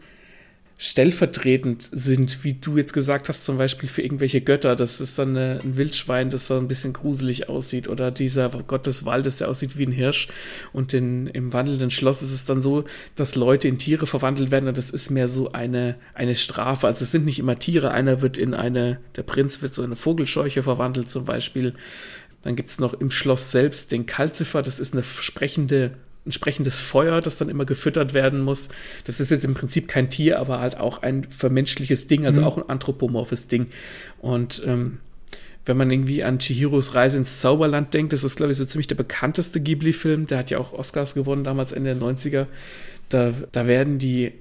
stellvertretend 0.81 1.89
sind, 1.91 2.45
wie 2.45 2.55
du 2.55 2.77
jetzt 2.77 2.93
gesagt 2.93 3.29
hast, 3.29 3.45
zum 3.45 3.59
Beispiel 3.59 3.89
für 3.89 4.01
irgendwelche 4.01 4.41
Götter. 4.41 4.77
Das 4.77 5.01
ist 5.01 5.19
dann 5.19 5.37
eine, 5.37 5.61
ein 5.65 5.77
Wildschwein, 5.77 6.31
das 6.31 6.47
so 6.47 6.57
ein 6.57 6.69
bisschen 6.69 6.93
gruselig 6.93 7.49
aussieht, 7.49 7.89
oder 7.89 8.13
dieser 8.13 8.49
Gott 8.49 8.87
des 8.87 9.05
Waldes, 9.05 9.39
der 9.39 9.49
aussieht 9.49 9.77
wie 9.77 9.87
ein 9.87 9.93
Hirsch. 9.93 10.29
Und 10.73 10.95
in, 10.95 11.27
im 11.27 11.53
wandelnden 11.53 11.91
Schloss 11.91 12.23
ist 12.23 12.33
es 12.33 12.45
dann 12.45 12.61
so, 12.61 12.85
dass 13.17 13.35
Leute 13.35 13.67
in 13.67 13.79
Tiere 13.79 14.07
verwandelt 14.07 14.53
werden, 14.53 14.69
und 14.69 14.79
das 14.79 14.91
ist 14.91 15.11
mehr 15.11 15.29
so 15.29 15.51
eine, 15.51 15.97
eine 16.15 16.37
Strafe. 16.37 16.87
Also 16.87 17.03
es 17.03 17.11
sind 17.11 17.25
nicht 17.25 17.41
immer 17.41 17.59
Tiere. 17.59 17.91
Einer 17.91 18.23
wird 18.23 18.39
in 18.39 18.55
eine, 18.55 19.01
der 19.17 19.25
Prinz 19.25 19.61
wird 19.61 19.75
so 19.75 19.83
in 19.83 19.87
eine 19.89 19.97
Vogelscheuche 19.97 20.63
verwandelt, 20.63 21.11
zum 21.11 21.25
Beispiel. 21.25 21.75
Dann 22.43 22.55
gibt 22.55 22.69
es 22.69 22.79
noch 22.79 22.95
im 22.95 23.11
Schloss 23.11 23.51
selbst 23.51 23.91
den 23.91 24.07
Kalzifer, 24.07 24.63
das 24.63 24.79
ist 24.79 24.95
eine 24.95 25.03
sprechende 25.03 25.97
entsprechendes 26.29 26.81
Feuer, 26.81 27.21
das 27.21 27.39
dann 27.39 27.49
immer 27.49 27.65
gefüttert 27.65 28.15
werden 28.15 28.41
muss. 28.41 28.69
Das 29.05 29.21
ist 29.21 29.31
jetzt 29.31 29.45
im 29.45 29.55
Prinzip 29.55 29.89
kein 29.89 30.11
Tier, 30.11 30.39
aber 30.39 30.61
halt 30.61 30.77
auch 30.77 31.03
ein 31.03 31.25
vermenschliches 31.25 32.07
Ding, 32.07 32.27
also 32.27 32.43
mhm. 32.43 32.47
auch 32.47 32.57
ein 32.59 32.69
anthropomorphes 32.69 33.49
Ding. 33.49 33.67
Und 34.21 34.63
ähm, 34.67 34.99
wenn 35.65 35.77
man 35.77 35.91
irgendwie 35.91 36.25
an 36.25 36.39
Chihiros 36.39 36.95
Reise 36.95 37.19
ins 37.19 37.41
Zauberland 37.41 37.93
denkt, 37.93 38.13
das 38.13 38.25
ist, 38.25 38.37
glaube 38.37 38.53
ich, 38.53 38.59
so 38.59 38.65
ziemlich 38.65 38.87
der 38.87 38.95
bekannteste 38.95 39.61
Ghibli-Film. 39.61 40.27
Der 40.27 40.39
hat 40.39 40.51
ja 40.51 40.59
auch 40.59 40.73
Oscars 40.73 41.15
gewonnen, 41.15 41.45
damals 41.45 41.73
Ende 41.73 41.95
der 41.95 42.03
90er. 42.03 42.47
Da, 43.11 43.33
da 43.53 43.67
werden 43.67 43.99
die 43.99 44.33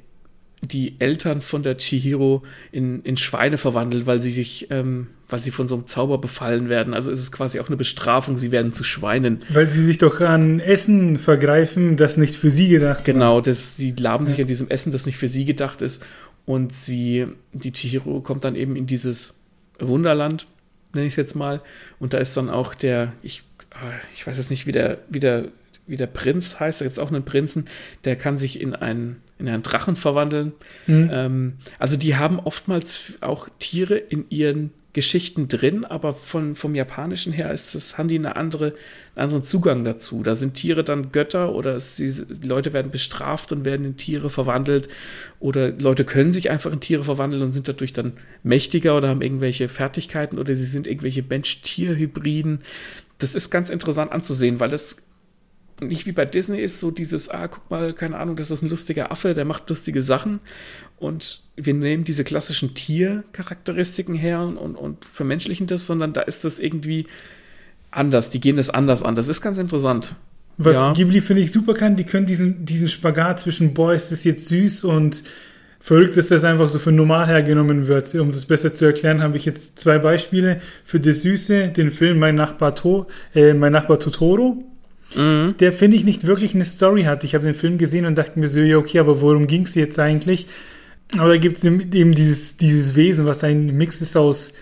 die 0.62 0.96
Eltern 1.00 1.42
von 1.42 1.62
der 1.64 1.78
Chihiro 1.78 2.44
in, 2.72 3.04
in 3.04 3.18
Schweine 3.18 3.58
verwandelt, 3.58 4.08
weil 4.08 4.22
sie 4.22 4.32
sich, 4.32 4.68
ähm, 4.72 5.08
weil 5.30 5.40
sie 5.40 5.52
von 5.52 5.68
so 5.68 5.76
einem 5.76 5.88
Zauber 5.88 6.18
befallen 6.20 6.70
werden. 6.70 6.94
Also 6.94 7.12
ist 7.12 7.20
es 7.20 7.32
quasi 7.32 7.60
auch 7.60 7.68
eine 7.68 7.78
Bestrafung, 7.78 8.38
sie 8.38 8.52
werden 8.52 8.72
zu 8.72 8.84
Schweinen. 8.84 9.44
Weil 9.50 9.70
sie 9.70 9.84
sich 9.84 9.98
doch 9.98 10.22
an 10.22 10.60
Essen 10.60 11.20
vergreifen, 11.20 11.98
das 11.98 12.18
nicht 12.18 12.36
für 12.36 12.50
sie 12.50 12.70
gedacht 12.70 13.00
ist. 13.00 13.06
Genau, 13.06 13.42
das, 13.42 13.76
sie 13.76 13.94
laben 13.98 14.26
ja. 14.26 14.32
sich 14.32 14.42
an 14.42 14.48
diesem 14.48 14.70
Essen, 14.70 14.92
das 14.92 15.06
nicht 15.06 15.18
für 15.18 15.28
sie 15.28 15.46
gedacht 15.46 15.82
ist. 15.82 16.06
Und 16.46 16.74
sie, 16.74 17.28
die 17.52 17.74
Chihiro 17.74 18.22
kommt 18.22 18.46
dann 18.46 18.56
eben 18.56 18.78
in 18.78 18.86
dieses 18.86 19.40
Wunderland, 19.80 20.48
nenne 20.94 21.08
ich 21.08 21.14
es 21.14 21.18
jetzt 21.18 21.36
mal. 21.36 21.62
Und 22.00 22.14
da 22.14 22.20
ist 22.20 22.38
dann 22.38 22.50
auch 22.50 22.74
der, 22.74 23.12
ich, 23.22 23.44
ah, 23.72 23.92
ich 24.16 24.26
weiß 24.26 24.38
jetzt 24.38 24.50
nicht, 24.50 24.66
wie 24.66 24.72
der, 24.72 25.00
wie 25.10 25.20
der 25.20 25.50
wie 25.88 25.98
der 25.98 26.08
Prinz 26.08 26.60
heißt, 26.60 26.82
da 26.82 26.86
gibt 26.86 26.94
es 26.94 27.00
auch 27.00 27.12
einen 27.12 27.24
Prinzen, 27.24 27.66
der 28.04 28.18
kann 28.18 28.38
sich 28.38 28.60
in 28.60 28.76
einen, 28.76 29.22
in 29.40 29.48
einen 29.48 29.64
Drachen 29.64 29.96
verwandeln. 29.96 30.52
Mhm. 30.86 31.10
Ähm, 31.12 31.54
also 31.80 31.96
die 31.96 32.18
haben 32.18 32.40
oftmals 32.40 33.14
auch 33.22 33.48
Tiere 33.58 33.96
in 33.96 34.26
ihren 34.30 34.72
Geschichten 34.94 35.48
drin, 35.48 35.86
aber 35.86 36.16
von, 36.16 36.56
vom 36.56 36.74
Japanischen 36.74 37.32
her 37.32 37.54
ist 37.54 37.76
das, 37.76 37.98
haben 37.98 38.08
die 38.08 38.18
eine 38.18 38.36
andere, 38.36 38.74
einen 39.16 39.26
anderen 39.26 39.44
Zugang 39.44 39.84
dazu. 39.84 40.24
Da 40.24 40.36
sind 40.36 40.56
Tiere 40.56 40.84
dann 40.84 41.12
Götter 41.12 41.54
oder 41.54 41.76
es, 41.76 41.98
die 41.98 42.48
Leute 42.48 42.74
werden 42.74 42.92
bestraft 42.92 43.52
und 43.52 43.64
werden 43.64 43.86
in 43.86 43.98
Tiere 43.98 44.30
verwandelt 44.30 44.88
oder 45.40 45.70
Leute 45.72 46.04
können 46.04 46.32
sich 46.32 46.50
einfach 46.50 46.72
in 46.72 46.80
Tiere 46.80 47.04
verwandeln 47.04 47.44
und 47.44 47.52
sind 47.52 47.68
dadurch 47.68 47.94
dann 47.94 48.14
mächtiger 48.44 48.98
oder 48.98 49.10
haben 49.10 49.22
irgendwelche 49.22 49.70
Fertigkeiten 49.70 50.40
oder 50.40 50.56
sie 50.56 50.66
sind 50.66 50.88
irgendwelche 50.88 51.24
Mensch-Tier-Hybriden. 51.24 52.62
Das 53.20 53.36
ist 53.36 53.50
ganz 53.50 53.70
interessant 53.70 54.12
anzusehen, 54.12 54.60
weil 54.60 54.70
das 54.70 54.98
nicht 55.82 56.06
wie 56.06 56.12
bei 56.12 56.26
Disney 56.26 56.60
ist, 56.60 56.80
so 56.80 56.92
dieses, 56.92 57.30
ah, 57.30 57.48
guck 57.48 57.70
mal, 57.70 57.94
keine 57.94 58.18
Ahnung, 58.18 58.36
das 58.36 58.52
ist 58.52 58.64
ein 58.64 58.70
lustiger 58.70 59.12
Affe, 59.12 59.34
der 59.34 59.46
macht 59.46 59.70
lustige 59.70 60.02
Sachen. 60.02 60.40
Und 60.98 61.44
wir 61.56 61.74
nehmen 61.74 62.04
diese 62.04 62.24
klassischen 62.24 62.74
Tiercharakteristiken 62.74 64.16
her 64.16 64.42
und, 64.42 64.58
und 64.76 65.06
vermenschlichen 65.06 65.68
das, 65.68 65.86
sondern 65.86 66.14
da 66.14 66.22
ist 66.22 66.44
das 66.44 66.60
irgendwie 66.60 67.06
anders. 67.92 68.30
Die 68.30 68.40
gehen 68.40 68.58
das 68.58 68.70
anders 68.70 69.04
an. 69.04 69.16
Das 69.16 69.28
ist 69.28 69.42
ganz 69.42 69.58
interessant. 69.58 70.16
Was 70.58 70.76
ja. 70.76 70.94
Ghibli, 70.94 71.22
finde 71.22 71.44
ich, 71.44 71.52
super 71.52 71.76
kann, 71.76 71.96
die 71.96 72.04
können 72.04 72.26
diesen, 72.26 72.66
diesen 72.66 72.90
Spagat 72.90 73.40
zwischen, 73.40 73.76
boah, 73.76 73.94
ist 73.94 74.12
das 74.12 74.24
jetzt 74.24 74.48
süß 74.48 74.84
und 74.86 75.24
verrückt, 75.80 76.18
dass 76.18 76.30
das 76.30 76.44
einfach 76.44 76.68
so 76.70 76.80
für 76.80 76.92
normal 76.92 77.28
hergenommen 77.28 77.88
wird. 77.88 78.16
Um 78.16 78.32
das 78.32 78.46
besser 78.46 78.74
zu 78.74 78.86
erklären, 78.86 79.22
habe 79.22 79.38
ich 79.38 79.46
jetzt 79.46 79.80
zwei 79.80 80.00
Beispiele. 80.00 80.60
Für 80.84 81.00
das 81.00 81.22
Süße, 81.22 81.68
den 81.70 81.92
Film 81.92 82.18
Mein 82.18 82.34
Nachbar, 82.34 82.74
to 82.74 83.06
äh, 83.36 83.54
mein 83.54 83.72
Nachbar 83.72 84.00
Totoro 84.00 84.64
mhm. 85.16 85.56
der, 85.60 85.72
finde 85.74 85.98
ich, 85.98 86.04
nicht 86.04 86.26
wirklich 86.26 86.54
eine 86.56 86.66
Story 86.66 87.04
hat. 87.04 87.24
Ich 87.24 87.36
habe 87.36 87.46
den 87.46 87.54
Film 87.54 87.78
gesehen 87.78 88.06
und 88.06 88.18
dachte 88.18 88.40
mir 88.40 88.48
so, 88.48 88.62
ja, 88.62 88.78
okay, 88.78 89.00
aber 89.00 89.22
worum 89.22 89.48
ging 89.48 89.64
es 89.64 89.76
jetzt 89.76 90.00
eigentlich? 90.00 90.48
Aber 91.18 91.30
da 91.30 91.38
gibt 91.38 91.58
es 91.58 91.64
eben 91.64 92.14
dieses, 92.14 92.58
dieses 92.58 92.96
Wesen, 92.96 93.26
was 93.26 93.44
ein 93.44 93.78
Mix 93.78 94.02
ist 94.02 94.18
aus, 94.18 94.54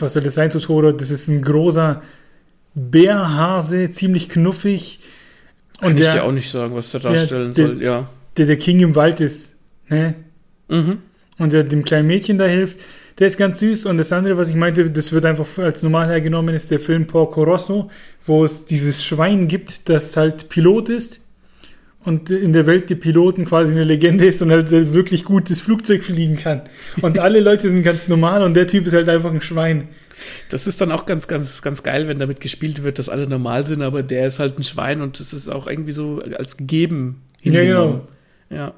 was 0.00 0.14
soll 0.14 0.22
das 0.22 0.34
sein, 0.34 0.50
Totoro? 0.50 0.92
Das 0.92 1.10
ist 1.10 1.28
ein 1.28 1.42
großer 1.42 2.02
Bärhase, 2.74 3.90
ziemlich 3.90 4.28
knuffig. 4.28 5.00
Kann 5.80 5.92
und 5.92 6.00
ich 6.00 6.10
dir 6.10 6.24
auch 6.24 6.32
nicht 6.32 6.50
sagen, 6.50 6.74
was 6.74 6.90
der 6.90 7.00
darstellen 7.00 7.52
der, 7.52 7.66
soll, 7.66 7.82
ja. 7.82 8.08
Der, 8.36 8.46
der 8.46 8.56
King 8.56 8.80
im 8.80 8.96
Wald 8.96 9.20
ist, 9.20 9.56
ne? 9.88 10.14
Mhm. 10.68 10.98
Und 11.38 11.52
der 11.52 11.64
dem 11.64 11.84
kleinen 11.84 12.08
Mädchen 12.08 12.38
da 12.38 12.46
hilft. 12.46 12.80
Der 13.18 13.26
ist 13.26 13.36
ganz 13.36 13.58
süß. 13.58 13.86
Und 13.86 13.98
das 13.98 14.12
andere, 14.12 14.36
was 14.36 14.50
ich 14.50 14.54
meinte, 14.54 14.90
das 14.90 15.12
wird 15.12 15.24
einfach 15.24 15.46
als 15.58 15.82
normal 15.82 16.08
hergenommen, 16.08 16.54
ist 16.54 16.70
der 16.70 16.80
Film 16.80 17.06
Porco 17.06 17.42
Rosso, 17.42 17.90
wo 18.26 18.44
es 18.44 18.64
dieses 18.64 19.04
Schwein 19.04 19.48
gibt, 19.48 19.88
das 19.88 20.16
halt 20.16 20.48
Pilot 20.48 20.88
ist 20.88 21.20
und 22.08 22.30
in 22.30 22.54
der 22.54 22.66
Welt 22.66 22.88
die 22.88 22.94
Piloten 22.94 23.44
quasi 23.44 23.72
eine 23.72 23.84
Legende 23.84 24.24
ist 24.24 24.40
und 24.40 24.50
halt 24.50 24.70
wirklich 24.70 25.24
gutes 25.24 25.60
Flugzeug 25.60 26.02
fliegen 26.04 26.36
kann. 26.36 26.62
Und 27.02 27.18
alle 27.18 27.40
Leute 27.40 27.68
sind 27.68 27.82
ganz 27.82 28.08
normal 28.08 28.42
und 28.42 28.54
der 28.54 28.66
Typ 28.66 28.86
ist 28.86 28.94
halt 28.94 29.08
einfach 29.08 29.30
ein 29.30 29.42
Schwein. 29.42 29.88
Das 30.48 30.66
ist 30.66 30.80
dann 30.80 30.90
auch 30.90 31.06
ganz, 31.06 31.28
ganz, 31.28 31.60
ganz 31.60 31.82
geil, 31.82 32.08
wenn 32.08 32.18
damit 32.18 32.40
gespielt 32.40 32.82
wird, 32.82 32.98
dass 32.98 33.08
alle 33.08 33.26
normal 33.26 33.66
sind, 33.66 33.82
aber 33.82 34.02
der 34.02 34.26
ist 34.26 34.38
halt 34.38 34.58
ein 34.58 34.62
Schwein 34.62 35.02
und 35.02 35.20
das 35.20 35.32
ist 35.34 35.48
auch 35.48 35.66
irgendwie 35.66 35.92
so 35.92 36.22
als 36.36 36.56
gegeben. 36.56 37.22
Ja, 37.42 37.62
genau. 37.62 38.08
Ja. 38.48 38.74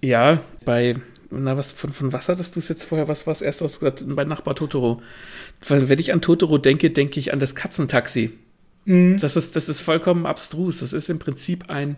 Ja, 0.00 0.42
bei 0.64 0.96
na, 1.32 1.56
was, 1.56 1.72
von, 1.72 1.92
von 1.92 2.12
was 2.12 2.28
hattest 2.28 2.56
du 2.56 2.60
es 2.60 2.68
jetzt 2.68 2.84
vorher? 2.84 3.08
Was 3.08 3.26
war 3.26 3.32
es 3.32 3.42
erst 3.42 3.60
gesagt? 3.60 4.04
Bei 4.06 4.24
Nachbar 4.24 4.54
Totoro. 4.54 5.02
Weil, 5.66 5.88
wenn 5.88 5.98
ich 5.98 6.12
an 6.12 6.20
Totoro 6.20 6.58
denke, 6.58 6.90
denke 6.90 7.18
ich 7.18 7.32
an 7.32 7.40
das 7.40 7.54
Katzentaxi. 7.54 8.32
Mhm. 8.84 9.18
Das 9.18 9.36
ist, 9.36 9.56
das 9.56 9.68
ist 9.68 9.80
vollkommen 9.80 10.26
abstrus. 10.26 10.80
Das 10.80 10.92
ist 10.92 11.08
im 11.08 11.18
Prinzip 11.18 11.70
ein, 11.70 11.96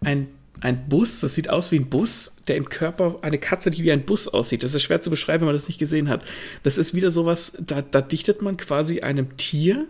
ein, 0.00 0.28
ein 0.60 0.88
Bus. 0.88 1.20
Das 1.20 1.34
sieht 1.34 1.50
aus 1.50 1.70
wie 1.72 1.78
ein 1.78 1.90
Bus, 1.90 2.34
der 2.48 2.56
im 2.56 2.68
Körper 2.68 3.18
eine 3.22 3.38
Katze, 3.38 3.70
die 3.70 3.82
wie 3.82 3.92
ein 3.92 4.06
Bus 4.06 4.28
aussieht. 4.28 4.62
Das 4.62 4.74
ist 4.74 4.82
schwer 4.82 5.02
zu 5.02 5.10
beschreiben, 5.10 5.42
wenn 5.42 5.48
man 5.48 5.56
das 5.56 5.68
nicht 5.68 5.78
gesehen 5.78 6.08
hat. 6.08 6.24
Das 6.62 6.78
ist 6.78 6.94
wieder 6.94 7.10
sowas, 7.10 7.52
da, 7.60 7.82
da 7.82 8.00
dichtet 8.00 8.42
man 8.42 8.56
quasi 8.56 9.00
einem 9.00 9.36
Tier 9.36 9.86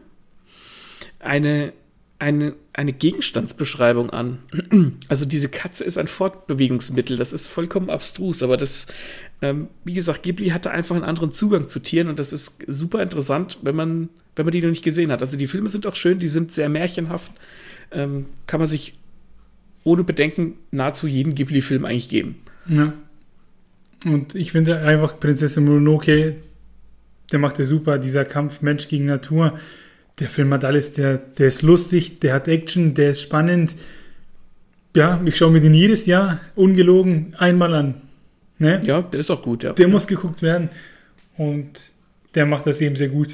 eine, 1.20 1.72
eine, 2.18 2.54
eine 2.80 2.94
Gegenstandsbeschreibung 2.94 4.10
an. 4.10 4.38
Also 5.08 5.26
diese 5.26 5.48
Katze 5.48 5.84
ist 5.84 5.98
ein 5.98 6.08
Fortbewegungsmittel, 6.08 7.16
das 7.16 7.32
ist 7.32 7.46
vollkommen 7.46 7.90
abstrus, 7.90 8.42
aber 8.42 8.56
das, 8.56 8.86
ähm, 9.42 9.68
wie 9.84 9.92
gesagt, 9.92 10.22
Ghibli 10.22 10.48
hatte 10.48 10.70
einfach 10.70 10.96
einen 10.96 11.04
anderen 11.04 11.30
Zugang 11.30 11.68
zu 11.68 11.80
Tieren 11.80 12.08
und 12.08 12.18
das 12.18 12.32
ist 12.32 12.64
super 12.66 13.02
interessant, 13.02 13.58
wenn 13.62 13.76
man, 13.76 14.08
wenn 14.34 14.46
man 14.46 14.52
die 14.52 14.62
noch 14.62 14.70
nicht 14.70 14.84
gesehen 14.84 15.12
hat. 15.12 15.20
Also 15.20 15.36
die 15.36 15.46
Filme 15.46 15.68
sind 15.68 15.86
auch 15.86 15.94
schön, 15.94 16.20
die 16.20 16.28
sind 16.28 16.52
sehr 16.52 16.68
märchenhaft, 16.70 17.32
ähm, 17.92 18.26
kann 18.46 18.60
man 18.60 18.68
sich 18.68 18.94
ohne 19.84 20.04
Bedenken 20.04 20.54
nahezu 20.70 21.06
jeden 21.06 21.34
Ghibli-Film 21.34 21.84
eigentlich 21.84 22.08
geben. 22.08 22.36
Ja. 22.66 22.94
Und 24.06 24.34
ich 24.34 24.52
finde 24.52 24.78
einfach 24.78 25.20
Prinzessin 25.20 25.64
Mononoke, 25.64 26.36
der 27.30 27.38
macht 27.38 27.58
es 27.60 27.68
super, 27.68 27.98
dieser 27.98 28.24
Kampf 28.24 28.62
Mensch 28.62 28.88
gegen 28.88 29.04
Natur 29.04 29.58
der 30.18 30.28
Film 30.28 30.52
hat 30.52 30.64
alles, 30.64 30.94
der, 30.94 31.18
der 31.18 31.48
ist 31.48 31.62
lustig, 31.62 32.20
der 32.20 32.34
hat 32.34 32.48
Action, 32.48 32.94
der 32.94 33.12
ist 33.12 33.22
spannend. 33.22 33.76
Ja, 34.94 35.20
ich 35.24 35.36
schaue 35.36 35.52
mir 35.52 35.60
den 35.60 35.74
jedes 35.74 36.06
Jahr 36.06 36.40
ungelogen 36.56 37.34
einmal 37.38 37.74
an. 37.74 37.94
Ne? 38.58 38.80
Ja, 38.84 39.02
der 39.02 39.20
ist 39.20 39.30
auch 39.30 39.42
gut, 39.42 39.62
ja. 39.62 39.72
Der 39.72 39.88
muss 39.88 40.06
geguckt 40.06 40.42
werden 40.42 40.68
und 41.36 41.70
der 42.34 42.44
macht 42.44 42.66
das 42.66 42.80
eben 42.80 42.96
sehr 42.96 43.08
gut. 43.08 43.30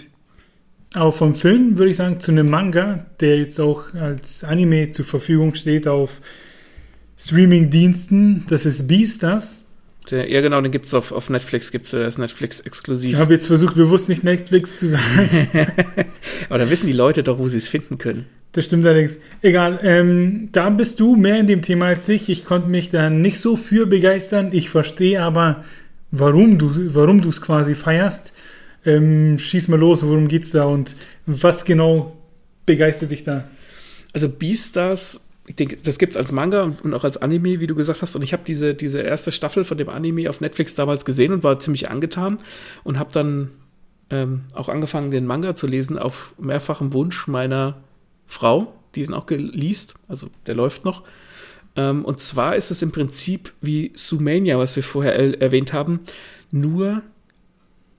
Aber 0.93 1.12
vom 1.12 1.35
Film 1.35 1.77
würde 1.77 1.91
ich 1.91 1.97
sagen, 1.97 2.20
zu 2.20 2.31
einem 2.31 2.49
Manga, 2.49 3.05
der 3.20 3.39
jetzt 3.39 3.61
auch 3.61 3.93
als 3.95 4.45
Anime 4.45 4.91
zur 4.91 5.05
Verfügung 5.05 5.55
steht 5.55 5.89
auf 5.89 6.20
Streaming-Diensten, 7.18 8.47
das 8.49 8.66
ist 8.66 8.87
Beastars. 8.87 9.64
Der, 10.11 10.30
ja, 10.30 10.40
genau, 10.40 10.61
den 10.61 10.70
gibt 10.70 10.86
es 10.86 10.94
auf, 10.94 11.11
auf 11.11 11.30
Netflix, 11.30 11.72
gibt 11.72 11.86
es 11.86 11.92
äh, 11.92 12.04
das 12.04 12.18
Netflix 12.18 12.61
exklusiv. 12.61 13.12
Ich 13.12 13.18
habe 13.18 13.32
jetzt 13.32 13.46
versucht, 13.46 13.74
bewusst 13.74 14.09
nicht 14.09 14.22
Netflix 14.22 14.78
zu 14.78 14.88
sagen. 14.88 15.48
Aber 16.48 16.59
da 16.59 16.70
wissen 16.70 16.86
die 16.86 16.92
Leute 16.92 17.22
doch, 17.22 17.38
wo 17.38 17.48
sie 17.48 17.59
es 17.59 17.68
finden 17.68 17.98
können. 17.98 18.26
Das 18.52 18.64
stimmt 18.64 18.86
allerdings. 18.86 19.18
Egal, 19.42 19.80
ähm, 19.82 20.48
da 20.52 20.70
bist 20.70 21.00
du 21.00 21.16
mehr 21.16 21.38
in 21.38 21.46
dem 21.46 21.61
Thema 21.61 21.86
als 21.86 22.09
ich. 22.09 22.28
Ich 22.28 22.44
konnte 22.44 22.68
mich 22.68 22.90
da 22.90 23.11
nicht 23.11 23.38
so 23.38 23.57
für 23.57 23.86
begeistern. 23.86 24.50
Ich 24.52 24.70
verstehe 24.70 25.20
aber, 25.20 25.64
warum 26.11 26.59
du 26.59 26.94
warum 26.94 27.18
es 27.20 27.40
quasi 27.40 27.74
feierst. 27.74 28.32
Ähm, 28.84 29.38
schieß 29.38 29.68
mal 29.68 29.78
los, 29.78 30.07
worum 30.07 30.28
geht's 30.28 30.52
da 30.52 30.64
und 30.64 30.96
was 31.26 31.64
genau 31.64 32.16
begeistert 32.64 33.11
dich 33.11 33.24
da? 33.24 33.48
Also 34.12 34.28
Beastars 34.28 35.26
ich 35.47 35.55
denke, 35.55 35.76
das 35.76 35.99
gibt 35.99 36.12
es 36.12 36.16
als 36.16 36.32
Manga 36.32 36.72
und, 36.82 36.94
auch 36.94 37.05
als 37.05 37.18
Anime, 37.18 37.61
wie 37.61 37.66
du 37.66 37.74
gesagt 37.74 38.03
hast. 38.03 38.16
Und 38.16 38.22
ich 38.22 38.32
habe 38.32 38.42
diese, 38.47 38.74
diese 38.74 39.01
erste 39.01 39.30
Staffel 39.32 39.64
von 39.64 39.78
dem 39.78 39.88
Anime 39.88 40.28
auf 40.28 40.40
Netflix 40.40 40.74
damals 40.74 41.05
gesehen 41.05 41.32
und 41.32 41.44
war 41.44 41.59
ziemlich 41.59 41.88
angetan 41.88 42.38
und 42.84 42.99
habe 42.99 43.11
dann 43.12 43.51
ähm, 44.11 44.44
auch 44.55 44.68
angefangen, 44.68 45.11
den 45.11 45.26
Manga 45.26 45.55
zu 45.55 45.66
lesen 45.66 45.99
auf 45.99 46.34
mehrfachem 46.38 46.92
Wunsch 46.92 47.26
meiner 47.28 47.76
Frau, 48.26 48.72
die 48.94 49.05
den 49.05 49.14
auch 49.14 49.28
liest. 49.30 49.94
Also 50.09 50.30
der 50.47 50.55
läuft 50.55 50.84
noch. 50.84 51.05
Ähm, 51.76 52.05
und 52.05 52.20
zwar 52.20 52.57
ist 52.57 52.70
es 52.70 52.82
im 52.82 52.90
Prinzip 52.90 53.53
wie 53.61 53.92
Sumania, 53.94 54.59
was 54.59 54.74
wir 54.74 54.82
vorher 54.82 55.40
erwähnt 55.40 55.72
haben, 55.72 56.01
nur 56.51 57.03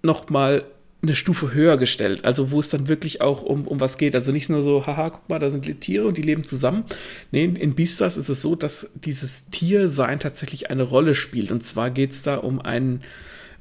noch 0.02 0.30
mal 0.30 0.64
eine 1.02 1.16
Stufe 1.16 1.54
höher 1.54 1.78
gestellt, 1.78 2.26
also 2.26 2.52
wo 2.52 2.60
es 2.60 2.70
dann 2.70 2.88
wirklich 2.88 3.22
auch 3.22 3.44
um, 3.44 3.68
um 3.68 3.80
was 3.80 3.98
geht. 3.98 4.16
Also 4.16 4.32
nicht 4.32 4.50
nur 4.50 4.64
so, 4.64 4.88
haha, 4.88 5.12
guck 5.12 5.30
mal, 5.30 5.40
da 5.40 5.50
sind 5.50 5.64
Tiere 5.80 6.08
und 6.08 6.18
die 6.18 6.24
leben 6.24 6.44
zusammen. 6.44 6.86
Nee, 7.32 7.46
in 7.46 7.76
Beastars 7.76 8.18
ist 8.18 8.30
es 8.30 8.42
so, 8.42 8.56
dass 8.56 8.90
dieses 8.96 9.46
Tiersein 9.52 10.20
tatsächlich 10.20 10.72
eine 10.72 10.84
Rolle 10.84 11.14
spielt. 11.14 11.52
Und 11.52 11.64
zwar 11.64 11.92
geht 11.92 12.12
es 12.12 12.24
da 12.24 12.38
um 12.38 12.60
einen, 12.60 13.04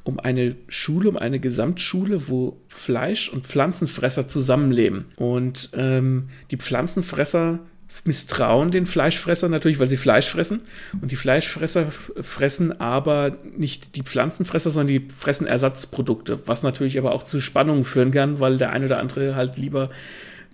um 0.03 0.19
eine 0.19 0.57
Schule, 0.69 1.11
um 1.11 1.19
eine 1.19 1.39
Gesamtschule, 1.39 2.29
wo 2.29 2.57
Fleisch- 2.69 3.29
und 3.29 3.47
Pflanzenfresser 3.47 4.29
zusammenleben. 4.29 5.05
Und 5.17 5.71
ähm, 5.75 6.29
die 6.51 6.57
Pflanzenfresser 6.57 7.61
misstrauen 8.05 8.71
den 8.71 8.87
Fleischfressern 8.87 9.51
natürlich, 9.51 9.79
weil 9.79 9.89
sie 9.89 9.97
Fleisch 9.97 10.29
fressen. 10.29 10.61
Und 11.01 11.13
die 11.13 11.17
Fleischfresser 11.17 11.87
fressen 12.21 12.81
aber 12.81 13.37
nicht 13.57 13.97
die 13.97 14.03
Pflanzenfresser, 14.03 14.71
sondern 14.71 14.89
die 14.89 15.09
fressen 15.15 15.47
Ersatzprodukte, 15.47 16.41
was 16.47 16.63
natürlich 16.63 16.99
aber 16.99 17.13
auch 17.13 17.23
zu 17.23 17.41
Spannungen 17.41 17.85
führen 17.85 18.11
kann, 18.11 18.41
weil 18.41 18.59
der 18.59 18.71
eine 18.71 18.87
oder 18.87 18.99
andere 18.99 19.35
halt 19.35 19.57
lieber 19.57 19.91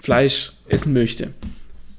Fleisch 0.00 0.52
essen 0.68 0.92
möchte 0.92 1.32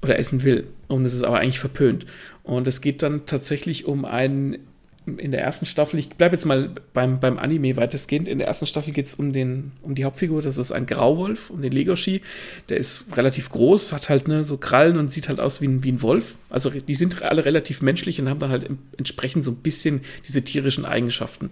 oder 0.01 0.19
essen 0.19 0.43
will. 0.43 0.67
Und 0.87 1.05
es 1.05 1.13
ist 1.13 1.23
aber 1.23 1.39
eigentlich 1.39 1.59
verpönt. 1.59 2.05
Und 2.43 2.67
es 2.67 2.81
geht 2.81 3.01
dann 3.01 3.25
tatsächlich 3.25 3.85
um 3.85 4.05
einen 4.05 4.57
in 5.05 5.31
der 5.31 5.41
ersten 5.41 5.65
Staffel, 5.65 5.99
ich 5.99 6.09
bleibe 6.09 6.35
jetzt 6.35 6.45
mal 6.45 6.71
beim, 6.93 7.19
beim 7.19 7.37
Anime 7.37 7.75
weitestgehend, 7.75 8.27
in 8.27 8.37
der 8.37 8.47
ersten 8.47 8.65
Staffel 8.65 8.93
geht 8.93 9.05
es 9.05 9.15
um, 9.15 9.33
um 9.81 9.95
die 9.95 10.05
Hauptfigur, 10.05 10.41
das 10.41 10.57
ist 10.57 10.71
ein 10.71 10.85
Grauwolf, 10.85 11.49
um 11.49 11.61
den 11.61 11.71
Legoshi. 11.71 12.21
Der 12.69 12.77
ist 12.77 13.15
relativ 13.17 13.49
groß, 13.49 13.91
hat 13.91 14.09
halt 14.09 14.27
ne, 14.27 14.43
so 14.43 14.57
Krallen 14.57 14.97
und 14.97 15.11
sieht 15.11 15.27
halt 15.27 15.39
aus 15.39 15.61
wie 15.61 15.67
ein, 15.67 15.83
wie 15.83 15.91
ein 15.91 16.01
Wolf. 16.01 16.37
Also 16.49 16.69
die 16.69 16.95
sind 16.95 17.21
alle 17.21 17.45
relativ 17.45 17.81
menschlich 17.81 18.21
und 18.21 18.29
haben 18.29 18.39
dann 18.39 18.51
halt 18.51 18.69
entsprechend 18.97 19.43
so 19.43 19.51
ein 19.51 19.57
bisschen 19.57 20.01
diese 20.25 20.43
tierischen 20.43 20.85
Eigenschaften. 20.85 21.51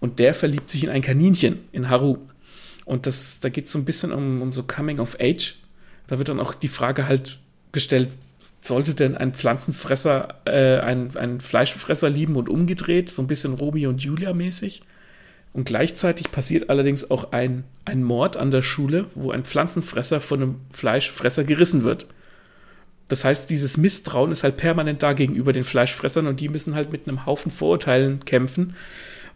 Und 0.00 0.18
der 0.18 0.34
verliebt 0.34 0.70
sich 0.70 0.84
in 0.84 0.90
ein 0.90 1.02
Kaninchen, 1.02 1.60
in 1.72 1.90
Haru. 1.90 2.18
Und 2.84 3.06
das, 3.06 3.40
da 3.40 3.50
geht 3.50 3.66
es 3.66 3.72
so 3.72 3.78
ein 3.78 3.84
bisschen 3.84 4.12
um, 4.12 4.42
um 4.42 4.52
so 4.52 4.62
Coming 4.62 4.98
of 4.98 5.16
Age. 5.20 5.56
Da 6.08 6.18
wird 6.18 6.28
dann 6.28 6.40
auch 6.40 6.54
die 6.54 6.68
Frage 6.68 7.06
halt 7.06 7.38
gestellt, 7.70 8.08
sollte 8.60 8.94
denn 8.94 9.16
ein 9.16 9.32
Pflanzenfresser 9.32 10.40
äh, 10.44 10.78
ein, 10.80 11.16
ein 11.16 11.40
Fleischfresser 11.40 12.10
lieben 12.10 12.36
und 12.36 12.48
umgedreht, 12.48 13.10
so 13.10 13.22
ein 13.22 13.26
bisschen 13.26 13.54
Romeo 13.54 13.88
und 13.90 14.02
Julia 14.02 14.32
mäßig? 14.32 14.82
Und 15.52 15.64
gleichzeitig 15.64 16.30
passiert 16.30 16.70
allerdings 16.70 17.10
auch 17.10 17.32
ein, 17.32 17.64
ein 17.84 18.04
Mord 18.04 18.36
an 18.36 18.50
der 18.50 18.62
Schule, 18.62 19.06
wo 19.14 19.32
ein 19.32 19.44
Pflanzenfresser 19.44 20.20
von 20.20 20.42
einem 20.42 20.54
Fleischfresser 20.70 21.42
gerissen 21.44 21.82
wird. 21.82 22.06
Das 23.08 23.24
heißt, 23.24 23.50
dieses 23.50 23.76
Misstrauen 23.76 24.30
ist 24.30 24.44
halt 24.44 24.56
permanent 24.56 25.02
da 25.02 25.12
gegenüber 25.12 25.52
den 25.52 25.64
Fleischfressern 25.64 26.28
und 26.28 26.38
die 26.38 26.48
müssen 26.48 26.76
halt 26.76 26.92
mit 26.92 27.08
einem 27.08 27.26
Haufen 27.26 27.50
Vorurteilen 27.50 28.24
kämpfen. 28.24 28.74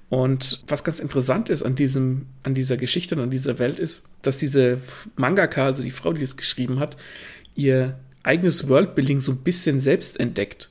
Und 0.08 0.62
was 0.68 0.84
ganz 0.84 1.00
interessant 1.00 1.50
ist 1.50 1.64
an, 1.64 1.74
diesem, 1.74 2.26
an 2.44 2.54
dieser 2.54 2.76
Geschichte 2.76 3.16
und 3.16 3.22
an 3.22 3.30
dieser 3.30 3.58
Welt 3.58 3.80
ist, 3.80 4.04
dass 4.22 4.38
diese 4.38 4.78
Mangaka, 5.16 5.64
also 5.66 5.82
die 5.82 5.90
Frau, 5.90 6.12
die 6.12 6.22
es 6.22 6.36
geschrieben 6.36 6.78
hat, 6.78 6.96
ihr 7.56 7.98
eigenes 8.24 8.68
Worldbuilding 8.68 9.20
so 9.20 9.32
ein 9.32 9.38
bisschen 9.38 9.78
selbst 9.78 10.18
entdeckt. 10.18 10.70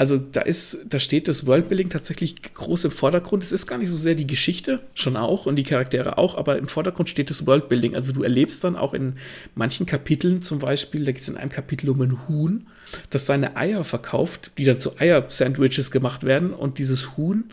Also 0.00 0.16
da 0.16 0.40
ist, 0.40 0.86
da 0.88 0.98
steht 0.98 1.28
das 1.28 1.46
Worldbuilding 1.46 1.90
tatsächlich 1.90 2.54
groß 2.54 2.86
im 2.86 2.90
Vordergrund. 2.90 3.44
Es 3.44 3.52
ist 3.52 3.66
gar 3.66 3.76
nicht 3.76 3.90
so 3.90 3.98
sehr 3.98 4.14
die 4.14 4.26
Geschichte, 4.26 4.80
schon 4.94 5.14
auch 5.14 5.44
und 5.44 5.56
die 5.56 5.62
Charaktere 5.62 6.16
auch, 6.16 6.36
aber 6.36 6.56
im 6.56 6.68
Vordergrund 6.68 7.10
steht 7.10 7.28
das 7.28 7.46
Worldbuilding. 7.46 7.94
Also 7.94 8.12
du 8.12 8.22
erlebst 8.22 8.64
dann 8.64 8.76
auch 8.76 8.94
in 8.94 9.16
manchen 9.54 9.84
Kapiteln 9.84 10.40
zum 10.40 10.58
Beispiel, 10.58 11.04
da 11.04 11.12
geht 11.12 11.20
es 11.20 11.28
in 11.28 11.36
einem 11.36 11.50
Kapitel 11.50 11.90
um 11.90 12.00
ein 12.00 12.28
Huhn, 12.28 12.66
das 13.10 13.26
seine 13.26 13.56
Eier 13.56 13.84
verkauft, 13.84 14.52
die 14.56 14.64
dann 14.64 14.80
zu 14.80 14.98
Eier-Sandwiches 14.98 15.90
gemacht 15.90 16.24
werden 16.24 16.54
und 16.54 16.78
dieses 16.78 17.18
Huhn 17.18 17.52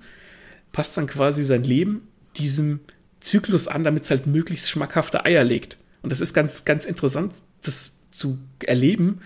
passt 0.72 0.96
dann 0.96 1.08
quasi 1.08 1.44
sein 1.44 1.66
Leben 1.66 2.08
diesem 2.38 2.80
Zyklus 3.20 3.68
an, 3.68 3.84
damit 3.84 4.04
es 4.04 4.10
halt 4.10 4.26
möglichst 4.26 4.70
schmackhafte 4.70 5.26
Eier 5.26 5.44
legt. 5.44 5.78
Und 6.02 6.14
das 6.14 6.22
ist 6.22 6.34
ganz, 6.34 6.64
ganz 6.64 6.86
interessant, 6.86 7.34
das 7.62 7.97
zu 8.12 8.38
erleben 8.66 9.20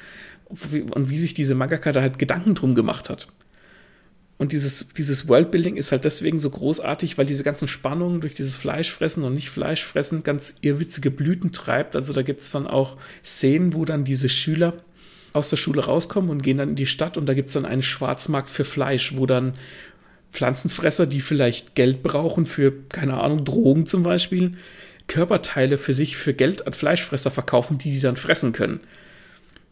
und 0.48 1.10
wie 1.10 1.18
sich 1.18 1.34
diese 1.34 1.56
Mangaka 1.56 1.92
da 1.92 2.02
halt 2.02 2.20
Gedanken 2.20 2.56
drum 2.56 2.76
gemacht 2.76 3.10
hat. 3.10 3.28
Und 4.38 4.54
dieses, 4.54 4.88
dieses 4.98 5.28
Worldbuilding 5.28 5.78
ist 5.78 5.92
halt 5.92 6.04
deswegen 6.04 6.40
so 6.40 6.50
großartig, 6.50 7.18
weil 7.18 7.28
diese 7.28 7.44
ganzen 7.44 7.68
Spannungen 7.68 8.22
durch 8.22 8.34
dieses 8.34 8.58
Fleischfressen 8.58 9.24
und 9.24 9.36
nicht 9.36 9.52
Fleischfressen 9.52 10.24
ganz 10.24 10.56
irrwitzige 10.62 11.12
Blüten 11.12 11.52
treibt. 11.52 11.96
Also 11.96 12.12
da 12.12 12.24
gibt 12.24 12.42
es 12.42 12.50
dann 12.50 12.66
auch 12.66 12.98
Szenen, 13.24 13.76
wo 13.76 13.86
dann 13.86 14.04
diese 14.04 14.30
Schüler 14.30 14.74
aus 15.34 15.52
der 15.52 15.58
Schule 15.58 15.86
rauskommen 15.86 16.32
und 16.32 16.42
gehen 16.42 16.58
dann 16.58 16.70
in 16.70 16.76
die 16.76 16.88
Stadt 16.88 17.18
und 17.18 17.28
da 17.28 17.36
gibt 17.36 17.50
es 17.50 17.54
dann 17.54 17.66
einen 17.66 17.84
Schwarzmarkt 17.84 18.50
für 18.50 18.66
Fleisch, 18.66 19.16
wo 19.16 19.28
dann 19.28 19.54
Pflanzenfresser, 20.32 21.06
die 21.06 21.22
vielleicht 21.22 21.76
Geld 21.76 22.02
brauchen 22.02 22.46
für, 22.48 22.74
keine 22.90 23.22
Ahnung, 23.22 23.46
Drogen 23.46 23.86
zum 23.86 24.02
Beispiel, 24.02 24.54
Körperteile 25.12 25.78
für 25.78 25.93
sich 25.93 26.16
für 26.16 26.34
Geld 26.34 26.66
an 26.66 26.74
Fleischfresser 26.74 27.32
verkaufen, 27.32 27.78
die 27.78 27.91
die 27.91 27.99
dann 27.99 28.16
fressen 28.16 28.53
können. 28.53 28.80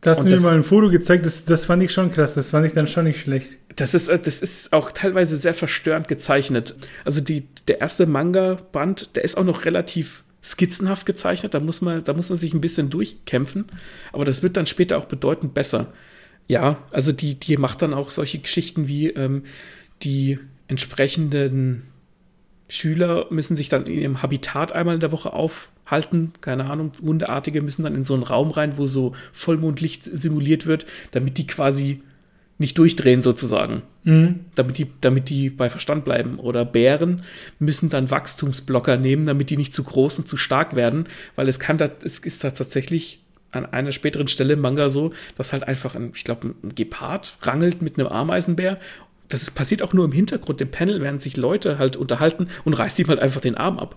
Da 0.01 0.11
hast 0.11 0.25
du 0.25 0.29
mir 0.29 0.41
mal 0.41 0.53
ein 0.53 0.63
Foto 0.63 0.89
gezeigt, 0.89 1.25
das, 1.25 1.45
das 1.45 1.65
fand 1.65 1.81
ich 1.81 1.93
schon 1.93 2.11
krass, 2.11 2.33
das 2.33 2.51
fand 2.51 2.65
ich 2.65 2.73
dann 2.73 2.87
schon 2.87 3.05
nicht 3.05 3.21
schlecht. 3.21 3.57
Das 3.75 3.93
ist, 3.93 4.09
äh, 4.09 4.19
das 4.19 4.41
ist 4.41 4.73
auch 4.73 4.91
teilweise 4.91 5.37
sehr 5.37 5.53
verstörend 5.53 6.09
gezeichnet. 6.09 6.75
Also 7.05 7.21
die, 7.21 7.47
der 7.69 7.79
erste 7.79 8.05
Manga-Band, 8.05 9.15
der 9.15 9.23
ist 9.23 9.37
auch 9.37 9.45
noch 9.45 9.63
relativ 9.63 10.23
skizzenhaft 10.43 11.05
gezeichnet, 11.05 11.53
da 11.53 11.61
muss, 11.61 11.81
man, 11.81 12.03
da 12.03 12.13
muss 12.13 12.29
man 12.29 12.37
sich 12.37 12.53
ein 12.53 12.61
bisschen 12.61 12.89
durchkämpfen, 12.89 13.65
aber 14.11 14.25
das 14.25 14.43
wird 14.43 14.57
dann 14.57 14.65
später 14.65 14.97
auch 14.97 15.05
bedeutend 15.05 15.53
besser. 15.53 15.93
Ja, 16.47 16.83
also 16.91 17.13
die, 17.13 17.35
die 17.35 17.55
macht 17.55 17.81
dann 17.81 17.93
auch 17.93 18.11
solche 18.11 18.39
Geschichten 18.39 18.87
wie 18.87 19.09
ähm, 19.09 19.43
die 20.01 20.39
entsprechenden 20.67 21.83
Schüler 22.69 23.25
müssen 23.31 23.55
sich 23.55 23.67
dann 23.67 23.85
in 23.85 23.99
ihrem 23.99 24.21
Habitat 24.21 24.71
einmal 24.71 24.95
in 24.95 25.01
der 25.01 25.11
Woche 25.11 25.33
aufhalten. 25.33 26.31
Keine 26.39 26.69
Ahnung, 26.69 26.91
Hundeartige 27.01 27.61
müssen 27.61 27.83
dann 27.83 27.95
in 27.95 28.03
so 28.05 28.13
einen 28.13 28.23
Raum 28.23 28.51
rein, 28.51 28.77
wo 28.77 28.87
so 28.87 29.13
Vollmondlicht 29.33 30.03
simuliert 30.03 30.67
wird, 30.67 30.85
damit 31.11 31.37
die 31.37 31.47
quasi 31.47 32.01
nicht 32.59 32.77
durchdrehen 32.77 33.23
sozusagen. 33.23 33.81
Mhm. 34.03 34.41
Damit, 34.53 34.77
die, 34.77 34.87
damit 35.01 35.29
die 35.29 35.49
bei 35.49 35.69
Verstand 35.69 36.05
bleiben. 36.05 36.37
Oder 36.37 36.63
Bären 36.63 37.23
müssen 37.57 37.89
dann 37.89 38.11
Wachstumsblocker 38.11 38.97
nehmen, 38.97 39.25
damit 39.25 39.49
die 39.49 39.57
nicht 39.57 39.73
zu 39.73 39.83
groß 39.83 40.19
und 40.19 40.27
zu 40.27 40.37
stark 40.37 40.75
werden, 40.75 41.07
weil 41.35 41.47
es 41.47 41.59
kann 41.59 41.77
da, 41.77 41.89
es 42.03 42.19
ist 42.19 42.43
da 42.43 42.51
tatsächlich 42.51 43.21
an 43.51 43.65
einer 43.65 43.91
späteren 43.91 44.27
Stelle 44.27 44.53
im 44.53 44.61
Manga 44.61 44.89
so, 44.89 45.11
dass 45.35 45.53
halt 45.53 45.63
einfach 45.63 45.95
ein, 45.95 46.11
ich 46.13 46.23
glaube, 46.23 46.53
ein 46.63 46.75
Gepard 46.75 47.37
rangelt 47.41 47.81
mit 47.81 47.97
einem 47.97 48.07
Ameisenbär 48.07 48.77
das 49.29 49.43
ist, 49.43 49.51
passiert 49.51 49.81
auch 49.81 49.93
nur 49.93 50.05
im 50.05 50.11
Hintergrund. 50.11 50.59
Im 50.61 50.71
Panel 50.71 51.01
werden 51.01 51.19
sich 51.19 51.37
Leute 51.37 51.77
halt 51.77 51.95
unterhalten 51.95 52.49
und 52.65 52.73
reißt 52.73 52.99
ihm 52.99 53.07
halt 53.07 53.19
einfach 53.19 53.41
den 53.41 53.55
Arm 53.55 53.79
ab. 53.79 53.95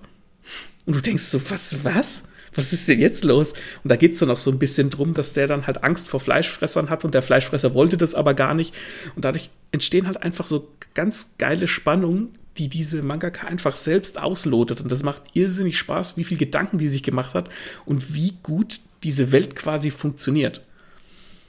Und 0.84 0.94
du 0.94 1.00
denkst 1.00 1.24
so, 1.24 1.40
was, 1.50 1.84
was? 1.84 2.24
Was 2.54 2.72
ist 2.74 2.86
denn 2.86 3.00
jetzt 3.00 3.24
los? 3.24 3.54
Und 3.82 3.88
da 3.90 3.96
geht 3.96 4.12
es 4.12 4.18
dann 4.18 4.30
auch 4.30 4.38
so 4.38 4.50
ein 4.50 4.58
bisschen 4.58 4.90
drum, 4.90 5.14
dass 5.14 5.32
der 5.32 5.46
dann 5.46 5.66
halt 5.66 5.84
Angst 5.84 6.08
vor 6.08 6.20
Fleischfressern 6.20 6.90
hat 6.90 7.04
und 7.04 7.14
der 7.14 7.22
Fleischfresser 7.22 7.72
wollte 7.72 7.96
das 7.96 8.14
aber 8.14 8.34
gar 8.34 8.54
nicht. 8.54 8.74
Und 9.16 9.24
dadurch 9.24 9.48
entstehen 9.70 10.06
halt 10.06 10.22
einfach 10.22 10.46
so 10.46 10.68
ganz 10.92 11.36
geile 11.38 11.66
Spannungen, 11.66 12.36
die 12.58 12.68
diese 12.68 13.02
Mangaka 13.02 13.46
einfach 13.46 13.76
selbst 13.76 14.20
auslotet. 14.20 14.82
Und 14.82 14.92
das 14.92 15.02
macht 15.02 15.22
irrsinnig 15.32 15.78
Spaß, 15.78 16.18
wie 16.18 16.24
viel 16.24 16.36
Gedanken 16.36 16.76
die 16.76 16.90
sich 16.90 17.02
gemacht 17.02 17.32
hat 17.32 17.48
und 17.86 18.12
wie 18.12 18.34
gut 18.42 18.80
diese 19.02 19.32
Welt 19.32 19.56
quasi 19.56 19.90
funktioniert. 19.90 20.60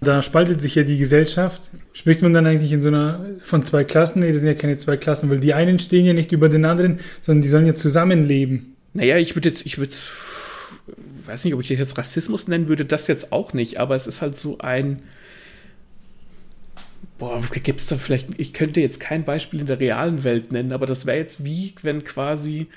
Da 0.04 0.22
spaltet 0.22 0.62
sich 0.62 0.76
ja 0.76 0.84
die 0.84 0.98
Gesellschaft. 0.98 1.72
Spricht 1.94 2.22
man 2.22 2.34
dann 2.34 2.46
eigentlich 2.46 2.72
in 2.72 2.82
so 2.82 2.90
einer 2.90 3.26
von 3.44 3.64
zwei 3.64 3.84
Klassen? 3.84 4.20
Nee, 4.20 4.32
das 4.32 4.40
sind 4.40 4.48
ja 4.48 4.54
keine 4.54 4.78
zwei 4.78 4.98
Klassen, 4.98 5.30
weil 5.30 5.40
die 5.40 5.54
einen 5.54 5.80
stehen 5.80 6.06
ja 6.06 6.14
nicht 6.14 6.32
über 6.32 6.50
den 6.50 6.66
anderen, 6.66 7.00
sondern 7.22 7.42
die 7.42 7.50
sollen 7.50 7.66
ja 7.66 7.74
zusammenleben. 7.74 8.76
Naja, 8.94 9.18
ich 9.18 9.36
würde 9.36 9.50
jetzt, 9.50 9.66
ich 9.66 9.78
würde 9.78 9.94
weiß 11.26 11.46
nicht, 11.46 11.54
ob 11.54 11.62
ich 11.62 11.68
das 11.68 11.80
jetzt 11.80 11.98
Rassismus 11.98 12.48
nennen 12.48 12.68
würde, 12.68 12.86
das 12.86 13.08
jetzt 13.08 13.32
auch 13.32 13.54
nicht, 13.54 13.80
aber 13.80 13.96
es 13.96 14.08
ist 14.08 14.22
halt 14.22 14.38
so 14.38 14.58
ein, 14.60 15.02
boah, 17.18 17.42
gibt 17.52 17.80
es 17.80 17.88
da 17.88 17.98
vielleicht, 17.98 18.28
ich 18.38 18.54
könnte 18.54 18.82
jetzt 18.82 19.00
kein 19.00 19.24
Beispiel 19.24 19.62
in 19.62 19.68
der 19.68 19.80
realen 19.80 20.24
Welt 20.24 20.52
nennen, 20.52 20.72
aber 20.72 20.86
das 20.86 21.06
wäre 21.06 21.18
jetzt 21.18 21.46
wie, 21.46 21.76
wenn 21.82 22.04
quasi 22.04 22.68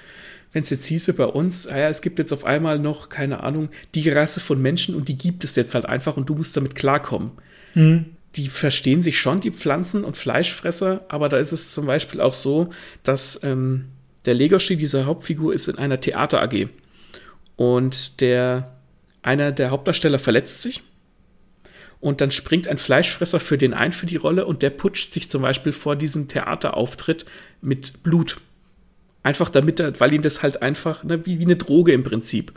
wenn 0.52 0.62
es 0.62 0.70
jetzt 0.70 0.86
hieße 0.86 1.12
bei 1.12 1.26
uns, 1.26 1.66
ah 1.66 1.78
ja, 1.78 1.88
es 1.88 2.00
gibt 2.00 2.18
jetzt 2.18 2.32
auf 2.32 2.44
einmal 2.44 2.78
noch, 2.78 3.08
keine 3.08 3.42
Ahnung, 3.42 3.68
die 3.94 4.08
Rasse 4.08 4.40
von 4.40 4.60
Menschen 4.60 4.94
und 4.94 5.08
die 5.08 5.18
gibt 5.18 5.44
es 5.44 5.56
jetzt 5.56 5.74
halt 5.74 5.86
einfach 5.86 6.16
und 6.16 6.28
du 6.28 6.34
musst 6.34 6.56
damit 6.56 6.74
klarkommen. 6.74 7.32
Mhm. 7.74 8.06
Die 8.36 8.48
verstehen 8.48 9.02
sich 9.02 9.18
schon, 9.18 9.40
die 9.40 9.50
Pflanzen- 9.50 10.04
und 10.04 10.16
Fleischfresser, 10.16 11.04
aber 11.08 11.28
da 11.28 11.38
ist 11.38 11.52
es 11.52 11.72
zum 11.72 11.86
Beispiel 11.86 12.20
auch 12.20 12.34
so, 12.34 12.70
dass 13.02 13.40
ähm, 13.42 13.86
der 14.26 14.34
Legoshi, 14.34 14.76
dieser 14.76 15.06
Hauptfigur, 15.06 15.54
ist 15.54 15.68
in 15.68 15.78
einer 15.78 16.00
Theater 16.00 16.42
AG. 16.42 16.68
Und 17.56 18.20
der, 18.20 18.76
einer 19.22 19.52
der 19.52 19.70
Hauptdarsteller 19.70 20.18
verletzt 20.18 20.62
sich. 20.62 20.82
Und 22.00 22.20
dann 22.20 22.30
springt 22.30 22.68
ein 22.68 22.78
Fleischfresser 22.78 23.40
für 23.40 23.56
den 23.56 23.72
ein 23.72 23.92
für 23.92 24.06
die 24.06 24.16
Rolle 24.16 24.46
und 24.46 24.62
der 24.62 24.70
putscht 24.70 25.12
sich 25.12 25.30
zum 25.30 25.42
Beispiel 25.42 25.72
vor 25.72 25.96
diesem 25.96 26.28
Theaterauftritt 26.28 27.24
mit 27.62 28.02
Blut. 28.02 28.36
Einfach 29.26 29.50
damit 29.50 29.82
weil 29.98 30.12
ihn 30.12 30.22
das 30.22 30.44
halt 30.44 30.62
einfach, 30.62 31.02
ne, 31.02 31.26
wie, 31.26 31.40
wie 31.40 31.44
eine 31.44 31.56
Droge 31.56 31.92
im 31.92 32.04
Prinzip. 32.04 32.52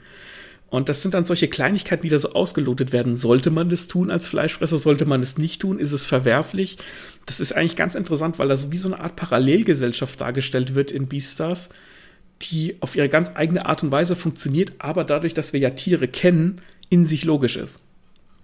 Und 0.70 0.88
das 0.88 1.02
sind 1.02 1.16
dann 1.16 1.26
solche 1.26 1.48
Kleinigkeiten, 1.48 2.04
die 2.04 2.10
da 2.10 2.20
so 2.20 2.34
ausgelotet 2.34 2.92
werden. 2.92 3.16
Sollte 3.16 3.50
man 3.50 3.70
das 3.70 3.88
tun 3.88 4.12
als 4.12 4.28
Fleischfresser? 4.28 4.78
Sollte 4.78 5.08
man 5.08 5.24
es 5.24 5.40
nicht 5.40 5.62
tun? 5.62 5.80
Ist 5.80 5.94
es 5.94 6.06
verwerflich? 6.06 6.78
Das 7.26 7.40
ist 7.40 7.54
eigentlich 7.54 7.76
ganz 7.76 7.96
interessant, 7.96 8.38
weil 8.38 8.50
da 8.50 8.56
so 8.56 8.72
wie 8.72 8.78
so 8.78 8.88
eine 8.88 9.00
Art 9.00 9.16
Parallelgesellschaft 9.16 10.22
dargestellt 10.22 10.76
wird 10.76 10.92
in 10.92 11.08
Beastars, 11.08 11.70
die 12.44 12.78
auf 12.82 12.96
ihre 12.96 13.10
ganz 13.10 13.32
eigene 13.34 13.66
Art 13.66 13.82
und 13.82 13.92
Weise 13.92 14.16
funktioniert, 14.16 14.74
aber 14.78 15.04
dadurch, 15.06 15.34
dass 15.34 15.54
wir 15.54 15.60
ja 15.60 15.72
Tiere 15.72 16.08
kennen, 16.08 16.62
in 16.90 17.04
sich 17.04 17.26
logisch 17.26 17.58
ist. 17.58 17.82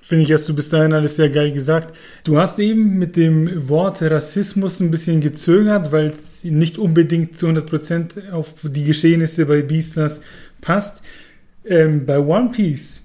Finde 0.08 0.24
ich, 0.24 0.32
hast 0.32 0.47
du 0.47 0.53
bis 0.53 0.70
dahin 0.70 0.93
alles 0.93 1.16
sehr 1.16 1.32
geil 1.32 1.51
gesagt. 1.51 1.97
Du 2.24 2.38
hast 2.38 2.60
eben 2.60 2.99
mit 2.99 3.16
dem 3.16 3.68
Wort 3.70 4.03
Rassismus 4.03 4.80
ein 4.80 4.91
bisschen 4.91 5.20
gezögert, 5.20 5.91
weil 5.91 6.12
es 6.12 6.43
nicht 6.43 6.78
unbedingt 6.78 7.39
zu 7.39 7.47
100% 7.47 8.30
auf 8.30 8.53
die 8.62 8.84
Geschehnisse 8.84 9.47
bei 9.47 9.64
Beastars 9.64 10.22
passt. 10.62 11.01
Ähm, 11.66 12.06
bei 12.06 12.20
One 12.20 12.51
Piece, 12.51 13.01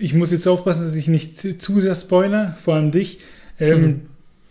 ich 0.00 0.12
muss 0.12 0.32
jetzt 0.32 0.48
aufpassen, 0.48 0.82
dass 0.82 0.96
ich 0.96 1.06
nicht 1.06 1.38
zu 1.38 1.78
sehr 1.78 1.94
spoiler, 1.94 2.56
vor 2.60 2.74
allem 2.74 2.90
dich. 2.90 3.20
Ähm, 3.60 3.82
hm. 3.82 4.00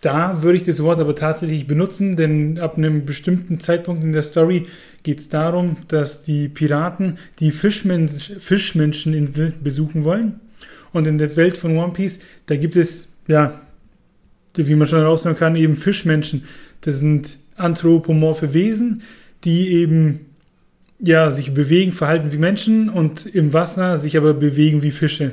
Da 0.00 0.42
würde 0.42 0.56
ich 0.56 0.64
das 0.64 0.82
Wort 0.82 1.00
aber 1.00 1.14
tatsächlich 1.14 1.66
benutzen, 1.66 2.16
denn 2.16 2.58
ab 2.60 2.78
einem 2.78 3.04
bestimmten 3.04 3.60
Zeitpunkt 3.60 4.02
in 4.02 4.14
der 4.14 4.22
Story 4.22 4.62
geht 5.02 5.18
es 5.18 5.28
darum, 5.28 5.76
dass 5.88 6.22
die 6.22 6.48
Piraten 6.48 7.18
die 7.40 7.50
Fischmensch 7.50 8.32
Fischmenscheninsel 8.38 9.52
besuchen 9.62 10.04
wollen 10.04 10.40
und 10.92 11.06
in 11.06 11.18
der 11.18 11.36
Welt 11.36 11.56
von 11.56 11.76
One 11.76 11.92
Piece, 11.92 12.20
da 12.46 12.56
gibt 12.56 12.76
es, 12.76 13.08
ja, 13.26 13.60
wie 14.54 14.74
man 14.74 14.86
schon 14.86 15.00
herausfinden 15.00 15.38
kann, 15.38 15.56
eben 15.56 15.76
Fischmenschen. 15.76 16.44
Das 16.82 16.98
sind 16.98 17.38
anthropomorphe 17.56 18.54
Wesen, 18.54 19.02
die 19.44 19.72
eben 19.72 20.26
ja, 20.98 21.30
sich 21.30 21.52
bewegen, 21.52 21.92
verhalten 21.92 22.32
wie 22.32 22.38
Menschen 22.38 22.88
und 22.88 23.26
im 23.26 23.52
Wasser 23.52 23.98
sich 23.98 24.16
aber 24.16 24.34
bewegen 24.34 24.82
wie 24.82 24.90
Fische. 24.92 25.32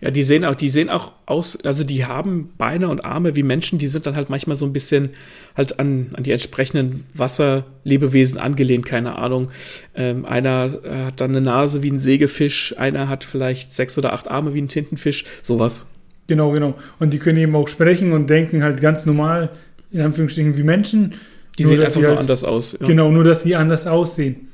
Ja, 0.00 0.10
die 0.10 0.22
sehen 0.22 0.44
auch, 0.44 0.54
die 0.54 0.68
sehen 0.68 0.90
auch 0.90 1.12
aus, 1.26 1.58
also 1.64 1.84
die 1.84 2.04
haben 2.04 2.52
Beine 2.58 2.88
und 2.88 3.04
Arme 3.04 3.36
wie 3.36 3.42
Menschen, 3.42 3.78
die 3.78 3.88
sind 3.88 4.06
dann 4.06 4.16
halt 4.16 4.30
manchmal 4.30 4.56
so 4.56 4.64
ein 4.66 4.72
bisschen 4.72 5.10
halt 5.56 5.78
an, 5.78 6.08
an 6.14 6.22
die 6.22 6.32
entsprechenden 6.32 7.06
Wasserlebewesen 7.14 8.38
angelehnt, 8.38 8.86
keine 8.86 9.16
Ahnung. 9.16 9.50
Ähm, 9.94 10.24
einer 10.24 10.70
hat 11.06 11.20
dann 11.20 11.30
eine 11.30 11.40
Nase 11.40 11.82
wie 11.82 11.90
ein 11.90 11.98
Sägefisch, 11.98 12.74
einer 12.78 13.08
hat 13.08 13.24
vielleicht 13.24 13.72
sechs 13.72 13.96
oder 13.98 14.12
acht 14.12 14.30
Arme 14.30 14.54
wie 14.54 14.60
ein 14.60 14.68
Tintenfisch, 14.68 15.24
sowas. 15.42 15.86
Genau, 16.26 16.52
genau. 16.52 16.74
Und 16.98 17.12
die 17.12 17.18
können 17.18 17.38
eben 17.38 17.54
auch 17.54 17.68
sprechen 17.68 18.12
und 18.12 18.30
denken 18.30 18.62
halt 18.62 18.80
ganz 18.80 19.06
normal, 19.06 19.50
in 19.92 20.00
Anführungsstrichen, 20.00 20.56
wie 20.56 20.62
Menschen. 20.62 21.14
Die 21.58 21.64
sehen 21.64 21.80
einfach 21.80 22.00
nur 22.00 22.10
halt, 22.10 22.20
anders 22.20 22.44
aus. 22.44 22.76
Ja. 22.80 22.86
Genau, 22.86 23.10
nur 23.10 23.24
dass 23.24 23.42
sie 23.42 23.54
anders 23.54 23.86
aussehen. 23.86 24.48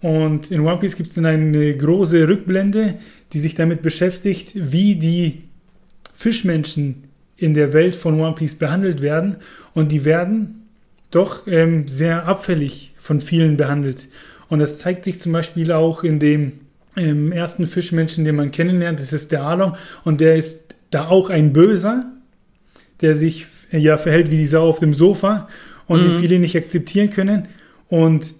Und 0.00 0.50
in 0.50 0.60
One 0.60 0.78
Piece 0.78 0.96
gibt 0.96 1.08
es 1.08 1.16
dann 1.16 1.26
eine 1.26 1.76
große 1.76 2.28
Rückblende, 2.28 2.94
die 3.32 3.38
sich 3.38 3.54
damit 3.54 3.82
beschäftigt, 3.82 4.52
wie 4.54 4.96
die 4.96 5.42
Fischmenschen 6.14 7.04
in 7.36 7.54
der 7.54 7.72
Welt 7.72 7.94
von 7.94 8.20
One 8.20 8.34
Piece 8.34 8.56
behandelt 8.56 9.02
werden. 9.02 9.36
Und 9.74 9.92
die 9.92 10.04
werden 10.04 10.68
doch 11.10 11.46
ähm, 11.46 11.88
sehr 11.88 12.26
abfällig 12.26 12.92
von 12.98 13.20
vielen 13.20 13.56
behandelt. 13.56 14.08
Und 14.48 14.60
das 14.60 14.78
zeigt 14.78 15.04
sich 15.04 15.18
zum 15.18 15.32
Beispiel 15.32 15.72
auch 15.72 16.04
in 16.04 16.18
dem 16.18 16.52
ähm, 16.96 17.32
ersten 17.32 17.66
Fischmenschen, 17.66 18.24
den 18.24 18.36
man 18.36 18.50
kennenlernt. 18.50 18.98
Das 18.98 19.12
ist 19.12 19.32
der 19.32 19.42
Arlong. 19.42 19.76
Und 20.04 20.20
der 20.20 20.36
ist 20.36 20.74
da 20.90 21.08
auch 21.08 21.30
ein 21.30 21.52
Böser, 21.52 22.10
der 23.00 23.14
sich 23.14 23.46
äh, 23.72 23.78
ja 23.78 23.98
verhält 23.98 24.30
wie 24.30 24.36
die 24.36 24.46
Sau 24.46 24.68
auf 24.68 24.78
dem 24.78 24.94
Sofa 24.94 25.48
und 25.86 26.02
mhm. 26.02 26.10
den 26.10 26.20
viele 26.20 26.38
nicht 26.38 26.56
akzeptieren 26.56 27.10
können. 27.10 27.48
Und 27.88 28.34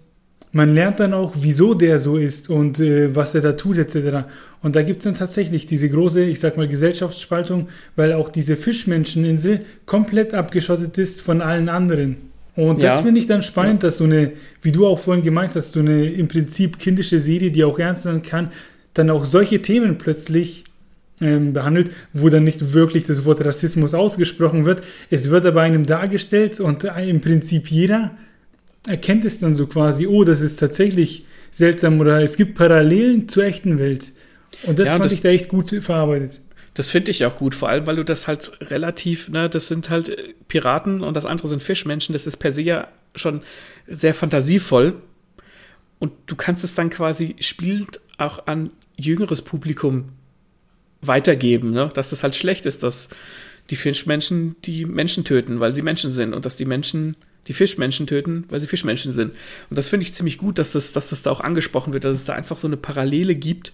man 0.53 0.75
lernt 0.75 1.01
dann 1.01 1.13
auch, 1.13 1.35
wieso 1.41 1.75
der 1.75 1.99
so 1.99 2.17
ist 2.17 2.49
und 2.49 2.81
äh, 2.81 3.15
was 3.15 3.35
er 3.35 3.41
da 3.41 3.53
tut, 3.53 3.79
etc. 3.79 4.27
Und 4.63 4.77
da 4.77 4.83
gibt 4.83 4.99
es 4.99 5.05
dann 5.05 5.15
tatsächlich 5.15 5.67
diese 5.67 5.89
große, 5.89 6.25
ich 6.25 6.41
sag 6.41 6.57
mal, 6.57 6.69
Gesellschaftsspaltung, 6.69 7.69
weil 7.97 8.13
auch 8.13 8.31
diese 8.31 8.57
Fischmenscheninsel 8.57 9.61
komplett 9.87 10.35
abgeschottet 10.35 10.99
ist 10.99 11.21
von 11.21 11.43
allen 11.43 11.69
anderen. 11.69 12.17
Und 12.57 12.83
das 12.83 12.97
ja. 12.97 13.03
finde 13.03 13.21
ich 13.21 13.29
dann 13.29 13.45
spannend, 13.45 13.85
dass 13.85 13.99
so 13.99 14.05
eine, 14.05 14.33
wie 14.63 14.73
du 14.73 14.87
auch 14.87 14.99
vorhin 14.99 15.23
gemeint 15.23 15.55
hast, 15.55 15.71
so 15.71 15.81
eine 15.81 16.07
im 16.07 16.27
Prinzip 16.27 16.79
kindische 16.79 17.21
Serie, 17.21 17.53
die 17.53 17.63
auch 17.63 17.79
ernst 17.79 18.03
sein 18.03 18.23
kann, 18.23 18.51
dann 18.95 19.11
auch 19.11 19.25
solche 19.25 19.63
Themen 19.63 19.97
plötzlich 19.97 20.65
ähm, 21.21 21.53
behandelt, 21.53 21.93
wo 22.13 22.29
dann 22.29 22.43
nicht 22.43 22.73
wirklich 22.75 23.05
das 23.05 23.25
Wort 23.25 23.45
Rassismus 23.45 23.95
ausgesprochen 23.95 24.65
wird. 24.65 24.83
Es 25.09 25.31
wird 25.31 25.47
aber 25.47 25.63
einem 25.63 25.87
dargestellt 25.87 26.59
und 26.59 26.83
äh, 26.83 27.09
im 27.09 27.21
Prinzip 27.21 27.71
jeder 27.71 28.13
erkennt 28.89 29.25
es 29.25 29.41
dann 29.41 29.55
so 29.55 29.67
quasi, 29.67 30.07
oh, 30.07 30.25
das 30.25 30.41
ist 30.41 30.59
tatsächlich 30.59 31.25
seltsam 31.51 32.01
oder 32.01 32.23
es 32.23 32.37
gibt 32.37 32.57
Parallelen 32.57 33.29
zur 33.29 33.45
echten 33.45 33.79
Welt. 33.79 34.13
Und 34.65 34.79
das 34.79 34.89
ja, 34.89 34.93
fand 34.93 35.07
das, 35.07 35.13
ich 35.13 35.21
da 35.21 35.29
echt 35.29 35.49
gut 35.49 35.71
verarbeitet. 35.71 36.41
Das 36.75 36.91
finde 36.91 37.11
ich 37.11 37.25
auch 37.25 37.37
gut, 37.37 37.55
vor 37.55 37.69
allem, 37.69 37.87
weil 37.87 37.97
du 37.97 38.05
das 38.05 38.29
halt 38.29 38.53
relativ, 38.61 39.29
ne, 39.29 39.49
das 39.49 39.69
sind 39.69 39.91
halt 39.91 40.17
Piraten 40.49 41.03
und 41.03 41.17
das 41.17 41.27
andere 41.27 41.49
sind 41.49 41.63
Fischmenschen, 41.63 42.13
das 42.13 42.27
ist 42.27 42.37
per 42.37 42.53
se 42.53 42.63
ja 42.63 42.89
schon 43.15 43.43
sehr 43.87 44.15
fantasievoll. 44.15 44.95
Und 45.99 46.13
du 46.27 46.37
kannst 46.37 46.63
es 46.63 46.75
dann 46.75 46.91
quasi 46.91 47.37
spielend 47.41 48.01
auch 48.19 48.47
an 48.47 48.71
jüngeres 48.97 49.43
Publikum 49.43 50.11
weitergeben, 51.01 51.71
ne? 51.71 51.91
dass 51.95 52.11
das 52.11 52.23
halt 52.23 52.37
schlecht 52.37 52.67
ist, 52.67 52.83
dass 52.83 53.09
die 53.71 53.77
Fischmenschen 53.77 54.57
die 54.65 54.85
Menschen 54.85 55.25
töten, 55.25 55.61
weil 55.61 55.75
sie 55.75 55.83
Menschen 55.83 56.11
sind 56.11 56.35
und 56.35 56.47
dass 56.47 56.57
die 56.57 56.65
Menschen 56.65 57.17
die 57.49 57.55
Fischmenschen 57.55 58.07
töten, 58.07 58.45
weil 58.49 58.61
sie 58.61 58.67
Fischmenschen 58.67 59.13
sind. 59.13 59.33
Und 59.71 59.79
das 59.79 59.89
finde 59.89 60.05
ich 60.05 60.15
ziemlich 60.15 60.39
gut, 60.39 60.59
dass 60.59 60.73
das, 60.73 60.93
dass 60.93 61.11
das 61.11 61.23
da 61.23 61.31
auch 61.31 61.41
angesprochen 61.41 61.93
wird, 61.93 62.05
dass 62.05 62.17
es 62.17 62.25
da 62.27 62.35
einfach 62.35 62.57
so 62.57 62.69
eine 62.69 62.77
Parallele 62.77 63.35
gibt, 63.35 63.73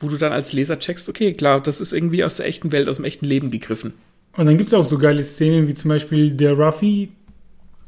wo 0.00 0.08
du 0.08 0.16
dann 0.16 0.32
als 0.32 0.52
Leser 0.52 0.78
checkst, 0.78 1.08
okay, 1.08 1.32
klar, 1.32 1.62
das 1.62 1.80
ist 1.80 1.92
irgendwie 1.92 2.24
aus 2.24 2.36
der 2.36 2.46
echten 2.46 2.72
Welt, 2.72 2.88
aus 2.88 2.96
dem 2.96 3.04
echten 3.04 3.24
Leben 3.24 3.50
gegriffen. 3.50 3.94
Und 4.36 4.46
dann 4.46 4.56
gibt 4.56 4.68
es 4.68 4.74
auch 4.74 4.84
so 4.84 4.98
geile 4.98 5.22
Szenen, 5.22 5.68
wie 5.68 5.74
zum 5.74 5.88
Beispiel 5.90 6.32
der 6.32 6.54
Ruffy, 6.54 7.10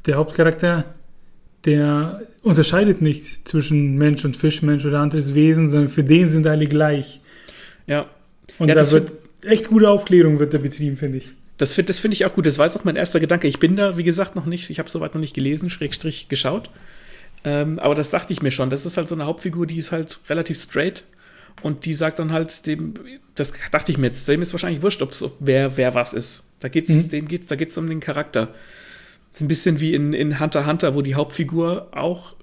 der 0.07 0.17
Hauptcharakter, 0.17 0.85
der 1.65 2.23
unterscheidet 2.43 3.01
nicht 3.01 3.49
zwischen 3.49 3.97
Mensch 3.97 4.25
und 4.25 4.37
Fischmensch 4.37 4.85
oder 4.85 5.01
anderes 5.01 5.35
Wesen, 5.35 5.67
sondern 5.67 5.89
für 5.89 6.05
den 6.05 6.29
sind 6.29 6.47
alle 6.47 6.67
gleich. 6.67 7.21
Ja. 7.87 8.07
Und 8.59 8.69
Ja, 8.69 8.75
da 8.75 8.89
wird 8.91 9.11
echt 9.43 9.69
gute 9.69 9.89
Aufklärung 9.89 10.39
wird 10.39 10.55
da 10.55 10.59
betrieben, 10.59 10.97
finde 10.97 11.19
ich. 11.19 11.31
Das 11.57 11.73
finde 11.73 11.89
das 11.89 12.01
find 12.01 12.15
ich 12.15 12.25
auch 12.25 12.33
gut. 12.33 12.47
Das 12.47 12.59
war 12.59 12.67
jetzt 12.67 12.77
auch 12.77 12.85
mein 12.85 12.97
erster 12.97 13.21
Gedanke. 13.21 13.47
Ich 13.47 13.61
bin 13.61 13.77
da, 13.77 13.97
wie 13.97 14.05
gesagt, 14.05 14.35
noch 14.35 14.47
nicht, 14.47 14.71
ich 14.71 14.79
habe 14.79 14.91
soweit 14.91 15.15
noch 15.15 15.21
nicht 15.21 15.35
gelesen, 15.35 15.71
Schrägstrich 15.71 16.29
geschaut. 16.29 16.69
Ähm, 17.45 17.79
aber 17.79 17.95
das 17.95 18.11
dachte 18.11 18.33
ich 18.33 18.43
mir 18.43 18.51
schon. 18.51 18.71
Das 18.71 18.87
ist 18.87 18.97
halt 18.97 19.07
so 19.07 19.15
eine 19.15 19.27
Hauptfigur, 19.27 19.67
die 19.67 19.79
ist 19.79 19.93
halt 19.93 20.19
relativ 20.29 20.61
straight. 20.61 21.05
Und 21.63 21.85
die 21.85 21.95
sagt 21.95 22.19
dann 22.19 22.33
halt 22.33 22.67
dem, 22.67 22.95
das 23.37 23.53
dachte 23.71 23.93
ich 23.93 23.99
mir 23.99 24.09
jetzt, 24.09 24.27
dem 24.27 24.43
ist 24.43 24.53
wahrscheinlich 24.53 24.83
wurscht, 24.83 25.03
ob 25.03 25.15
wer, 25.39 25.77
wer 25.77 25.95
was 25.95 26.13
ist. 26.13 26.45
Da 26.61 26.69
geht's, 26.69 26.91
Mhm. 26.91 27.09
dem 27.11 27.29
geht's, 27.29 27.47
da 27.47 27.55
geht's 27.57 27.79
um 27.79 27.89
den 27.89 28.01
Charakter. 28.01 28.47
Das 28.47 29.41
ist 29.41 29.43
ein 29.43 29.49
bisschen 29.49 29.79
wie 29.79 29.95
in, 29.95 30.13
in 30.13 30.41
Hunter 30.41 30.61
x 30.61 30.69
Hunter, 30.69 30.95
wo 30.97 31.03
die 31.03 31.15
Hauptfigur 31.15 31.89
auch 31.93 32.35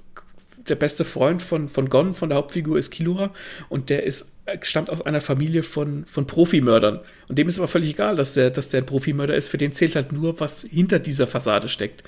der 0.69 0.75
beste 0.75 1.03
Freund 1.03 1.41
von, 1.41 1.67
von 1.67 1.89
Gon, 1.89 2.13
von 2.13 2.29
der 2.29 2.37
Hauptfigur 2.37 2.77
ist 2.77 2.91
Killua 2.91 3.31
und 3.67 3.89
der 3.89 4.03
ist, 4.03 4.27
stammt 4.63 4.89
aus 4.89 5.01
einer 5.01 5.21
Familie 5.21 5.63
von, 5.63 6.05
von 6.05 6.27
Profimördern. 6.27 6.99
Und 7.27 7.37
dem 7.37 7.47
ist 7.47 7.59
aber 7.59 7.67
völlig 7.67 7.91
egal, 7.91 8.15
dass 8.15 8.33
der, 8.33 8.49
dass 8.49 8.69
der 8.69 8.81
ein 8.81 8.85
Profimörder 8.85 9.35
ist. 9.35 9.49
Für 9.49 9.57
den 9.57 9.71
zählt 9.71 9.95
halt 9.95 10.11
nur, 10.11 10.39
was 10.39 10.63
hinter 10.63 10.99
dieser 10.99 11.27
Fassade 11.27 11.69
steckt. 11.69 12.03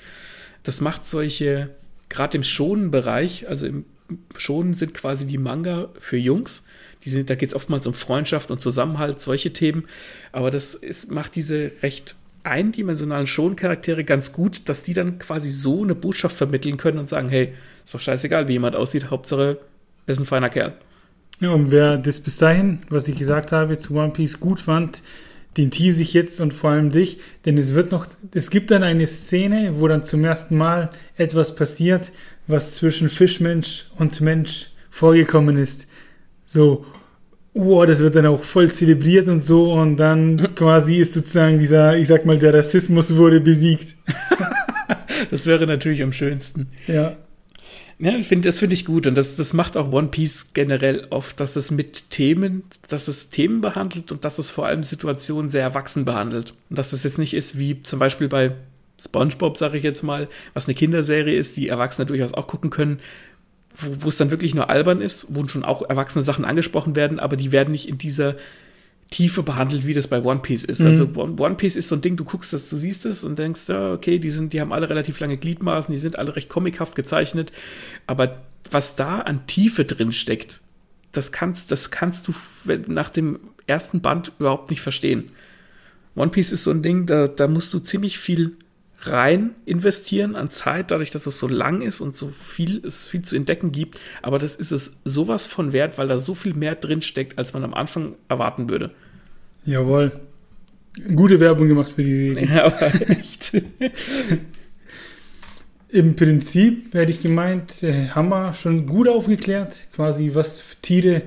Das 0.62 0.80
macht 0.80 1.06
solche, 1.06 1.70
gerade 2.08 2.36
im 2.36 2.42
Schonen-Bereich, 2.42 3.48
also 3.48 3.66
im 3.66 3.84
Schonen 4.36 4.74
sind 4.74 4.94
quasi 4.94 5.26
die 5.26 5.38
Manga 5.38 5.88
für 5.98 6.16
Jungs. 6.16 6.66
Die 7.04 7.10
sind, 7.10 7.30
da 7.30 7.34
geht 7.34 7.50
es 7.50 7.54
oftmals 7.54 7.86
um 7.86 7.94
Freundschaft 7.94 8.50
und 8.50 8.60
Zusammenhalt, 8.60 9.20
solche 9.20 9.52
Themen. 9.52 9.84
Aber 10.32 10.50
das 10.50 10.74
ist, 10.74 11.10
macht 11.10 11.34
diese 11.36 11.70
recht 11.82 12.16
eindimensionalen 12.42 13.26
Schon-Charaktere 13.26 14.04
ganz 14.04 14.32
gut, 14.32 14.68
dass 14.68 14.82
die 14.82 14.92
dann 14.92 15.18
quasi 15.18 15.50
so 15.50 15.82
eine 15.82 15.94
Botschaft 15.94 16.36
vermitteln 16.36 16.76
können 16.76 16.98
und 16.98 17.08
sagen, 17.08 17.28
hey, 17.28 17.54
ist 17.84 17.94
doch 17.94 18.00
scheißegal, 18.00 18.48
wie 18.48 18.52
jemand 18.52 18.76
aussieht, 18.76 19.10
Hauptsache, 19.10 19.58
er 20.06 20.12
ist 20.12 20.20
ein 20.20 20.26
feiner 20.26 20.50
Kerl. 20.50 20.74
Ja, 21.40 21.50
und 21.50 21.70
wer 21.70 21.98
das 21.98 22.20
bis 22.20 22.36
dahin, 22.36 22.80
was 22.88 23.08
ich 23.08 23.18
gesagt 23.18 23.52
habe, 23.52 23.76
zu 23.76 23.94
One 23.94 24.12
Piece 24.12 24.40
gut 24.40 24.60
fand, 24.60 25.02
den 25.56 25.70
tease 25.70 26.02
ich 26.02 26.14
jetzt 26.14 26.40
und 26.40 26.52
vor 26.52 26.70
allem 26.70 26.90
dich, 26.90 27.18
denn 27.44 27.58
es 27.58 27.74
wird 27.74 27.92
noch, 27.92 28.06
es 28.32 28.50
gibt 28.50 28.70
dann 28.70 28.82
eine 28.82 29.06
Szene, 29.06 29.74
wo 29.78 29.86
dann 29.88 30.02
zum 30.02 30.24
ersten 30.24 30.56
Mal 30.56 30.90
etwas 31.16 31.54
passiert, 31.54 32.12
was 32.46 32.74
zwischen 32.74 33.08
Fischmensch 33.08 33.86
und 33.98 34.20
Mensch 34.20 34.70
vorgekommen 34.90 35.56
ist. 35.56 35.86
So, 36.46 36.84
oh, 37.52 37.84
das 37.84 38.00
wird 38.00 38.16
dann 38.16 38.26
auch 38.26 38.42
voll 38.42 38.70
zelebriert 38.72 39.28
und 39.28 39.44
so 39.44 39.72
und 39.72 39.96
dann 39.96 40.48
quasi 40.54 40.96
ist 40.96 41.14
sozusagen 41.14 41.58
dieser, 41.58 41.96
ich 41.96 42.08
sag 42.08 42.26
mal, 42.26 42.38
der 42.38 42.54
Rassismus 42.54 43.16
wurde 43.16 43.40
besiegt. 43.40 43.94
Das 45.30 45.46
wäre 45.46 45.66
natürlich 45.66 46.02
am 46.02 46.12
schönsten. 46.12 46.68
Ja. 46.86 47.16
Ja, 47.98 48.16
ich 48.16 48.28
das 48.28 48.58
finde 48.58 48.74
ich 48.74 48.84
gut 48.84 49.06
und 49.06 49.14
das, 49.14 49.36
das 49.36 49.52
macht 49.52 49.76
auch 49.76 49.92
One 49.92 50.08
Piece 50.08 50.52
generell 50.52 51.06
oft, 51.10 51.38
dass 51.38 51.54
es 51.56 51.70
mit 51.70 52.10
Themen, 52.10 52.64
dass 52.88 53.06
es 53.06 53.30
Themen 53.30 53.60
behandelt 53.60 54.10
und 54.10 54.24
dass 54.24 54.38
es 54.38 54.50
vor 54.50 54.66
allem 54.66 54.82
Situationen 54.82 55.48
sehr 55.48 55.62
erwachsen 55.62 56.04
behandelt. 56.04 56.54
Und 56.70 56.78
dass 56.78 56.92
es 56.92 57.04
jetzt 57.04 57.18
nicht 57.18 57.34
ist 57.34 57.58
wie 57.58 57.82
zum 57.82 58.00
Beispiel 58.00 58.28
bei 58.28 58.52
SpongeBob, 59.00 59.56
sage 59.56 59.78
ich 59.78 59.84
jetzt 59.84 60.02
mal, 60.02 60.28
was 60.54 60.66
eine 60.66 60.74
Kinderserie 60.74 61.36
ist, 61.36 61.56
die 61.56 61.68
Erwachsene 61.68 62.06
durchaus 62.06 62.34
auch 62.34 62.46
gucken 62.46 62.70
können, 62.70 63.00
wo 63.76 64.08
es 64.08 64.16
dann 64.16 64.30
wirklich 64.30 64.54
nur 64.54 64.70
albern 64.70 65.00
ist, 65.00 65.28
wo 65.30 65.46
schon 65.46 65.64
auch 65.64 65.88
erwachsene 65.88 66.22
Sachen 66.22 66.44
angesprochen 66.44 66.96
werden, 66.96 67.18
aber 67.18 67.36
die 67.36 67.52
werden 67.52 67.72
nicht 67.72 67.88
in 67.88 67.98
dieser 67.98 68.36
Tiefe 69.14 69.44
behandelt, 69.44 69.86
wie 69.86 69.94
das 69.94 70.08
bei 70.08 70.20
One 70.20 70.40
Piece 70.40 70.64
ist. 70.64 70.80
Mhm. 70.80 70.86
Also 70.88 71.04
One 71.14 71.54
Piece 71.54 71.76
ist 71.76 71.86
so 71.86 71.94
ein 71.94 72.00
Ding, 72.00 72.16
du 72.16 72.24
guckst 72.24 72.52
das, 72.52 72.68
du 72.68 72.76
siehst 72.76 73.06
es 73.06 73.22
und 73.22 73.38
denkst, 73.38 73.68
ja, 73.68 73.92
okay, 73.92 74.18
die 74.18 74.30
sind, 74.30 74.52
die 74.52 74.60
haben 74.60 74.72
alle 74.72 74.90
relativ 74.90 75.20
lange 75.20 75.36
Gliedmaßen, 75.36 75.94
die 75.94 76.00
sind 76.00 76.18
alle 76.18 76.34
recht 76.34 76.48
comichaft 76.48 76.96
gezeichnet, 76.96 77.52
aber 78.08 78.42
was 78.72 78.96
da 78.96 79.20
an 79.20 79.46
Tiefe 79.46 79.84
drin 79.84 80.10
steckt, 80.10 80.62
das 81.12 81.30
kannst, 81.30 81.70
das 81.70 81.92
kannst 81.92 82.26
du 82.26 82.34
nach 82.88 83.08
dem 83.08 83.38
ersten 83.68 84.00
Band 84.00 84.32
überhaupt 84.40 84.70
nicht 84.70 84.80
verstehen. 84.80 85.30
One 86.16 86.32
Piece 86.32 86.50
ist 86.50 86.64
so 86.64 86.72
ein 86.72 86.82
Ding, 86.82 87.06
da, 87.06 87.28
da 87.28 87.46
musst 87.46 87.72
du 87.72 87.78
ziemlich 87.78 88.18
viel 88.18 88.56
rein 89.06 89.50
investieren 89.66 90.36
an 90.36 90.50
Zeit, 90.50 90.90
dadurch, 90.90 91.10
dass 91.10 91.26
es 91.26 91.38
so 91.38 91.46
lang 91.46 91.82
ist 91.82 92.00
und 92.00 92.14
so 92.14 92.28
viel 92.28 92.84
es 92.84 93.06
viel 93.06 93.22
zu 93.22 93.36
entdecken 93.36 93.72
gibt. 93.72 93.98
Aber 94.22 94.38
das 94.38 94.56
ist 94.56 94.72
es 94.72 95.00
sowas 95.04 95.46
von 95.46 95.72
wert, 95.72 95.98
weil 95.98 96.08
da 96.08 96.18
so 96.18 96.34
viel 96.34 96.54
mehr 96.54 96.74
drin 96.74 97.02
steckt, 97.02 97.38
als 97.38 97.52
man 97.52 97.64
am 97.64 97.74
Anfang 97.74 98.14
erwarten 98.28 98.70
würde. 98.70 98.90
Jawohl. 99.64 100.12
Gute 101.14 101.40
Werbung 101.40 101.68
gemacht 101.68 101.92
für 101.92 102.04
die 102.04 102.32
Serie. 102.32 102.48
Ja, 102.54 102.66
aber 102.66 103.10
echt. 103.10 103.52
Im 105.88 106.16
Prinzip 106.16 106.92
hätte 106.94 107.10
ich 107.10 107.20
gemeint, 107.20 107.82
äh, 107.82 108.08
haben 108.08 108.28
wir 108.28 108.54
schon 108.54 108.86
gut 108.86 109.08
aufgeklärt, 109.08 109.86
quasi 109.94 110.30
was 110.34 110.62
Tiere 110.82 111.22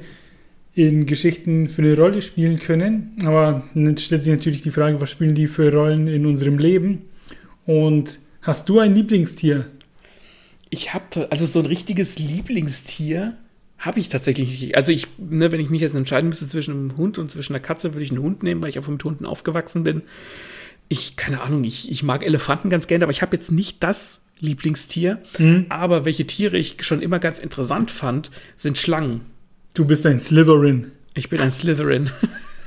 in 0.74 1.06
Geschichten 1.06 1.70
für 1.70 1.82
eine 1.82 1.95
Rolle 1.95 2.22
spielen 2.22 2.60
können. 2.60 3.16
Aber 3.24 3.64
dann 3.74 3.98
stellt 3.98 4.24
sich 4.24 4.32
natürlich 4.32 4.62
die 4.62 4.72
Frage, 4.72 5.02
was 5.02 5.10
spielen 5.10 5.36
die 5.36 5.48
für 5.48 5.74
Rollen 5.74 6.08
in 6.08 6.26
unserem 6.26 6.60
Leben? 6.60 7.04
Und 7.68 8.19
hast 8.41 8.68
du 8.69 8.80
ein 8.80 8.95
Lieblingstier? 8.95 9.68
Ich 10.69 10.95
habe 10.95 11.27
also 11.30 11.45
so 11.45 11.60
ein 11.60 11.65
richtiges 11.68 12.18
Lieblingstier 12.18 13.38
habe 13.77 13.99
ich 13.99 14.10
tatsächlich 14.10 14.49
nicht. 14.49 14.76
Also 14.76 14.91
ich, 14.91 15.07
ne, 15.18 15.52
wenn 15.52 15.60
ich 15.60 15.69
mich 15.69 15.81
jetzt 15.81 15.95
entscheiden 15.95 16.30
müsste 16.30 16.48
zwischen 16.48 16.72
einem 16.72 16.98
Hund 16.98 17.19
und 17.19 17.30
zwischen 17.30 17.53
einer 17.53 17.61
Katze, 17.61 17.94
würde 17.94 18.03
ich 18.03 18.10
einen 18.10 18.23
Hund 18.23 18.41
nehmen, 18.41 18.61
weil 18.61 18.69
ich 18.69 18.80
auch 18.80 18.88
mit 18.88 19.03
Hunden 19.03 19.26
aufgewachsen 19.26 19.84
bin. 19.84 20.02
Ich, 20.89 21.15
keine 21.15 21.41
Ahnung, 21.41 21.64
ich, 21.64 21.91
ich 21.91 22.02
mag 22.02 22.26
Elefanten 22.26 22.69
ganz 22.69 22.88
gerne, 22.88 23.03
aber 23.03 23.11
ich 23.11 23.22
habe 23.22 23.35
jetzt 23.35 23.52
nicht 23.52 23.84
das 23.84 24.23
Lieblingstier. 24.39 25.22
Hm? 25.35 25.68
Aber 25.69 26.06
welche 26.06 26.26
Tiere 26.26 26.57
ich 26.57 26.77
schon 26.84 27.02
immer 27.02 27.19
ganz 27.19 27.39
interessant 27.39 27.91
fand, 27.91 28.31
sind 28.56 28.77
Schlangen. 28.77 29.22
Du 29.73 29.85
bist 29.85 30.06
ein 30.06 30.19
Slytherin. 30.19 30.91
Ich 31.14 31.30
bin 31.30 31.39
ein 31.41 31.52
Slytherin. 31.52 32.10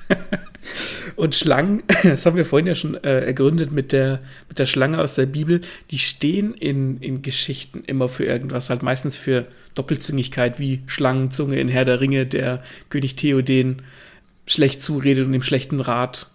Und 1.20 1.34
Schlangen, 1.34 1.82
das 2.02 2.24
haben 2.24 2.38
wir 2.38 2.46
vorhin 2.46 2.66
ja 2.66 2.74
schon 2.74 2.94
äh, 3.04 3.26
ergründet 3.26 3.72
mit 3.72 3.92
der, 3.92 4.20
mit 4.48 4.58
der 4.58 4.64
Schlange 4.64 4.98
aus 4.98 5.16
der 5.16 5.26
Bibel, 5.26 5.60
die 5.90 5.98
stehen 5.98 6.54
in, 6.54 6.96
in 7.02 7.20
Geschichten 7.20 7.82
immer 7.86 8.08
für 8.08 8.24
irgendwas, 8.24 8.70
halt 8.70 8.82
meistens 8.82 9.16
für 9.16 9.44
Doppelzüngigkeit, 9.74 10.58
wie 10.58 10.80
Schlangenzunge 10.86 11.60
in 11.60 11.68
Herr 11.68 11.84
der 11.84 12.00
Ringe, 12.00 12.24
der 12.24 12.62
König 12.88 13.16
Theoden 13.16 13.82
schlecht 14.46 14.80
zuredet 14.80 15.26
und 15.26 15.34
ihm 15.34 15.42
schlechten 15.42 15.80
Rat 15.80 16.30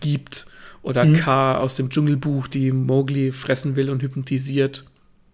gibt. 0.00 0.46
Oder 0.80 1.04
Mhm. 1.04 1.12
K 1.12 1.58
aus 1.58 1.76
dem 1.76 1.90
Dschungelbuch, 1.90 2.48
die 2.48 2.72
Mowgli 2.72 3.32
fressen 3.32 3.76
will 3.76 3.90
und 3.90 4.02
hypnotisiert. 4.02 4.86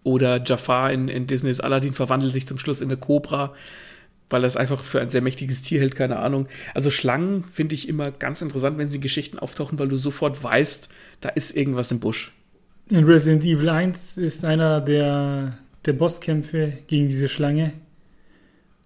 Oder 0.03 0.43
Jafar 0.43 0.91
in, 0.91 1.07
in 1.07 1.25
Disneys 1.25 1.61
Aladdin 1.61 1.93
verwandelt 1.93 2.33
sich 2.33 2.45
zum 2.45 2.57
Schluss 2.57 2.81
in 2.81 2.89
eine 2.89 2.97
Kobra, 2.97 3.53
weil 4.29 4.43
er 4.43 4.47
es 4.47 4.57
einfach 4.57 4.83
für 4.83 4.99
ein 4.99 5.09
sehr 5.09 5.21
mächtiges 5.21 5.61
Tier 5.61 5.79
hält, 5.79 5.95
keine 5.95 6.17
Ahnung. 6.17 6.47
Also 6.73 6.89
Schlangen 6.89 7.45
finde 7.51 7.75
ich 7.75 7.87
immer 7.87 8.11
ganz 8.11 8.41
interessant, 8.41 8.77
wenn 8.77 8.87
sie 8.87 8.97
in 8.97 9.01
Geschichten 9.01 9.39
auftauchen, 9.39 9.79
weil 9.79 9.87
du 9.87 9.97
sofort 9.97 10.43
weißt, 10.43 10.89
da 11.21 11.29
ist 11.29 11.55
irgendwas 11.55 11.91
im 11.91 11.99
Busch. 11.99 12.33
In 12.89 13.03
Resident 13.05 13.43
Evil 13.43 13.69
1 13.69 14.17
ist 14.17 14.45
einer 14.45 14.81
der, 14.81 15.57
der 15.85 15.93
Bosskämpfe 15.93 16.73
gegen 16.87 17.07
diese 17.07 17.29
Schlange. 17.29 17.73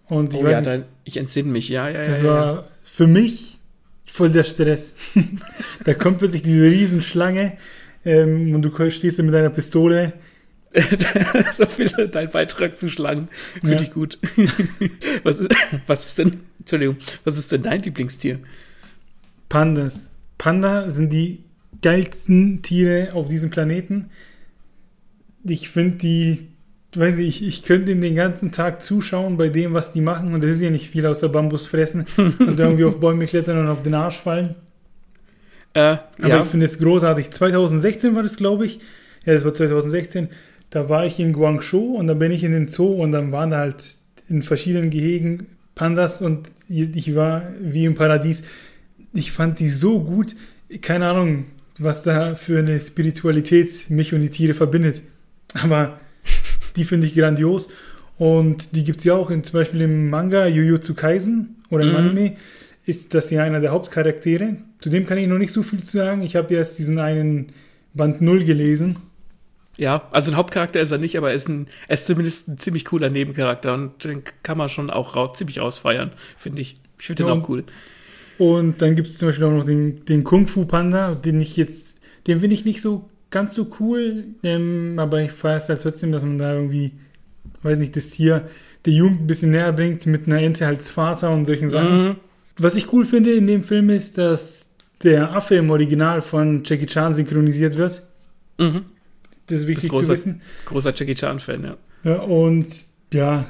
Und 0.08 0.34
ich 0.34 0.40
oh 0.40 0.44
weiß 0.44 0.52
ja, 0.52 0.60
nicht, 0.60 0.84
da, 0.84 0.88
ich 1.04 1.18
entsinne 1.18 1.52
mich, 1.52 1.70
ja, 1.70 1.90
ja, 1.90 2.04
Das 2.04 2.22
ja. 2.22 2.26
ja. 2.26 2.34
war 2.34 2.68
für 2.84 3.08
mich 3.08 3.58
voll 4.06 4.30
der 4.30 4.44
Stress. 4.44 4.94
da 5.86 5.94
kommt 5.94 6.18
plötzlich 6.20 6.44
diese 6.44 6.66
Riesenschlange 6.66 7.54
ähm, 8.04 8.54
und 8.54 8.62
du 8.62 8.90
stehst 8.90 9.22
mit 9.22 9.34
deiner 9.34 9.50
Pistole. 9.50 10.14
so 11.54 11.66
viel 11.66 11.90
dein 12.12 12.30
Beitrag 12.32 12.78
zu 12.78 12.90
Schlangen. 12.90 13.28
Finde 13.60 13.76
Ja. 13.76 13.82
ich 13.82 13.92
gut. 13.92 14.18
was, 15.24 15.40
ist, 15.40 15.50
was 15.88 16.06
ist 16.06 16.18
denn, 16.18 16.40
Entschuldigung, 16.60 16.98
was 17.24 17.38
ist 17.38 17.52
denn 17.52 17.64
dein 17.64 17.82
Lieblingstier? 17.82 18.40
Pandas. 19.50 20.10
Panda 20.38 20.90
sind 20.90 21.12
die 21.12 21.44
geilsten 21.82 22.62
Tiere 22.62 23.14
auf 23.14 23.28
diesem 23.28 23.50
Planeten. 23.50 24.10
Ich 25.44 25.70
finde 25.70 25.98
die, 25.98 26.48
weiß 26.96 27.18
ich, 27.18 27.46
ich 27.46 27.64
könnte 27.64 27.92
ihnen 27.92 28.02
den 28.02 28.16
ganzen 28.16 28.52
Tag 28.52 28.82
zuschauen 28.82 29.38
bei 29.38 29.50
dem, 29.50 29.74
was 29.74 29.92
die 29.92 30.02
machen. 30.02 30.34
Und 30.34 30.42
das 30.42 30.52
ist 30.52 30.62
ja 30.62 30.70
nicht 30.70 30.90
viel 30.90 31.06
außer 31.06 31.30
Bambus 31.30 31.68
fressen 31.68 32.06
und 32.18 32.60
irgendwie 32.60 32.86
auf 32.86 33.00
Bäume 33.00 33.26
klettern 33.26 33.58
und 33.60 33.68
auf 33.68 33.84
den 33.84 33.94
Arsch 33.94 34.18
fallen. 34.20 34.56
Äh, 35.74 35.98
Aber 36.20 36.28
ja, 36.28 36.44
ich 36.44 36.50
finde 36.50 36.66
es 36.66 36.78
großartig. 36.80 37.32
2016 37.32 38.16
war 38.16 38.24
das, 38.24 38.38
glaube 38.38 38.66
ich. 38.66 38.80
Ja, 39.26 39.34
das 39.34 39.46
war 39.46 39.54
2016. 39.54 40.30
Da 40.72 40.90
war 40.90 41.06
ich 41.06 41.20
in 41.20 41.34
Guangzhou 41.34 41.96
und 41.98 42.08
dann 42.08 42.18
bin 42.18 42.32
ich 42.32 42.44
in 42.44 42.54
den 42.54 42.68
Zoo 42.68 42.94
und 42.94 43.12
dann 43.12 43.32
waren 43.32 43.52
da 43.52 43.60
halt 43.60 43.96
in 44.28 44.42
verschiedenen 44.42 44.90
Gehegen 44.90 45.48
Pandas 45.76 46.22
und 46.22 46.50
ich 46.70 47.16
war 47.16 47.44
wie 47.60 47.86
im 47.86 47.96
Paradies. 47.96 48.44
Ich 49.14 49.32
fand 49.32 49.60
die 49.60 49.70
so 49.70 50.00
gut. 50.00 50.36
Keine 50.82 51.08
Ahnung, 51.08 51.46
was 51.78 52.04
da 52.04 52.36
für 52.36 52.60
eine 52.60 52.80
Spiritualität 52.80 53.90
mich 53.90 54.14
und 54.14 54.22
die 54.22 54.30
Tiere 54.30 54.54
verbindet. 54.54 55.02
Aber 55.54 56.00
die 56.76 56.86
finde 56.86 57.08
ich 57.08 57.16
grandios. 57.16 57.70
Und 58.18 58.76
die 58.76 58.84
gibt 58.84 59.00
es 59.00 59.06
ja 59.06 59.16
auch 59.16 59.32
in, 59.32 59.44
zum 59.44 59.54
Beispiel 59.54 59.82
im 59.82 60.10
Manga 60.10 60.46
Jujutsu 60.48 60.94
Kaisen 60.94 61.56
oder 61.70 61.84
im 61.84 61.90
Mhm. 61.90 61.96
Anime. 61.96 62.36
Ist 62.86 63.14
das 63.14 63.30
ja 63.32 63.44
einer 63.44 63.60
der 63.60 63.72
Hauptcharaktere. 63.72 64.58
Zu 64.80 64.90
dem 64.90 65.06
kann 65.06 65.18
ich 65.18 65.28
noch 65.28 65.38
nicht 65.38 65.52
so 65.52 65.64
viel 65.64 65.84
zu 65.84 65.98
sagen. 65.98 66.22
Ich 66.22 66.36
habe 66.36 66.54
erst 66.54 66.80
diesen 66.80 67.00
einen 67.00 67.48
Band 67.94 68.22
0 68.22 68.44
gelesen. 68.46 68.96
Ja, 69.82 70.08
also 70.12 70.30
ein 70.30 70.38
Hauptcharakter 70.38 70.80
ist 70.80 70.92
er 70.92 71.00
nicht, 71.00 71.18
aber 71.18 71.30
er 71.32 71.36
ist, 71.36 71.50
ein, 71.50 71.66
er 71.88 71.96
ist 71.96 72.06
zumindest 72.06 72.48
ein 72.48 72.60
ziemlich 72.60 72.86
cooler 72.86 73.10
Nebencharakter 73.10 73.74
und 73.74 74.04
den 74.04 74.22
kann 74.44 74.56
man 74.60 74.70
schon 74.70 74.92
auch 74.92 75.16
ra 75.16 75.34
ziemlich 75.34 75.60
rausfeiern, 75.60 76.12
finde 76.38 76.62
ich. 76.62 76.76
Ich 77.00 77.08
finde 77.08 77.24
Ja. 77.24 77.30
den 77.34 77.42
auch 77.42 77.50
cool. 77.50 77.64
Und 78.38 78.80
dann 78.84 78.96
gibt 78.96 79.08
es 79.08 79.18
zum 79.18 79.30
Beispiel 79.30 79.46
auch 79.48 79.52
noch 79.52 79.66
den, 79.66 80.06
den 80.06 80.24
Kung 80.24 80.46
Fu 80.46 80.66
Panda, 80.66 81.16
den 81.16 81.42
ich 81.42 81.58
jetzt, 81.58 81.98
den 82.28 82.42
finde 82.42 82.54
ich 82.54 82.64
nicht 82.64 82.80
so 82.80 83.10
ganz 83.32 83.56
so 83.56 83.72
cool, 83.80 84.26
ähm, 84.44 84.98
aber 85.00 85.24
ich 85.24 85.32
feiere 85.32 85.58
es 85.58 85.68
halt 85.68 85.82
trotzdem, 85.82 86.12
dass 86.12 86.22
man 86.22 86.38
da 86.38 86.54
irgendwie, 86.54 86.92
weiß 87.64 87.80
nicht, 87.80 87.96
das 87.96 88.12
Tier 88.12 88.48
der 88.86 88.94
Jugend 88.94 89.22
ein 89.22 89.28
bisschen 89.28 89.50
näher 89.50 89.74
bringt 89.74 90.06
mit 90.06 90.28
einer 90.28 90.44
Ente 90.44 90.68
als 90.68 90.92
Vater 90.92 91.32
und 91.32 91.48
solchen 91.48 91.70
Sachen. 91.70 92.08
Mhm. 92.10 92.16
Was 92.58 92.76
ich 92.76 92.94
cool 92.94 93.04
finde 93.04 93.32
in 93.34 93.48
dem 93.48 93.64
Film 93.64 93.90
ist, 93.90 94.20
dass 94.20 94.70
der 95.02 95.32
Affe 95.34 95.56
im 95.56 95.72
Original 95.72 96.22
von 96.22 96.64
Jackie 96.64 96.86
Chan 96.86 97.16
synchronisiert 97.16 97.78
wird. 97.78 98.04
Mhm. 98.60 98.86
Das 99.52 99.62
ist 99.62 99.68
wichtig 99.68 99.92
großer- 99.92 100.04
zu 100.04 100.10
wissen. 100.10 100.42
Großer 100.66 100.94
Jackie 100.96 101.16
Chan-Fan, 101.16 101.64
ja. 101.64 101.78
Ja, 102.04 102.16
und 102.22 102.66
ja, 103.14 103.46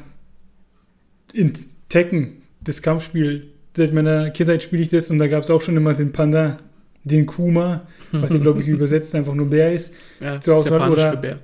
in 1.33 1.53
Tekken, 1.89 2.41
das 2.61 2.81
Kampfspiel, 2.81 3.47
seit 3.75 3.93
meiner 3.93 4.29
Kindheit 4.31 4.63
spiele 4.63 4.81
ich 4.81 4.89
das 4.89 5.09
und 5.09 5.19
da 5.19 5.27
gab 5.27 5.43
es 5.43 5.49
auch 5.49 5.61
schon 5.61 5.77
immer 5.77 5.93
den 5.93 6.11
Panda, 6.11 6.59
den 7.03 7.25
Kuma, 7.25 7.87
was 8.11 8.33
ja, 8.33 8.39
glaube 8.39 8.61
ich, 8.61 8.67
übersetzt 8.69 9.15
einfach 9.15 9.33
nur 9.33 9.49
Bär 9.49 9.73
ist. 9.73 9.93
ja 10.19 10.39
Zur 10.41 10.57
ist 10.57 10.65
Auswahl 10.65 10.79
japanisch 10.79 10.99
oder- 10.99 11.15
Bär. 11.17 11.39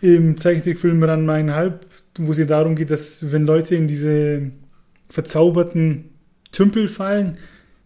Im 0.00 0.36
Zeichentrickfilm 0.36 1.02
Ran 1.02 1.28
Halb, 1.52 1.84
wo 2.18 2.30
es 2.32 2.38
ja 2.38 2.44
darum 2.44 2.76
geht, 2.76 2.90
dass 2.90 3.32
wenn 3.32 3.44
Leute 3.46 3.74
in 3.74 3.88
diese 3.88 4.50
verzauberten 5.10 6.04
Tümpel 6.52 6.86
fallen, 6.88 7.38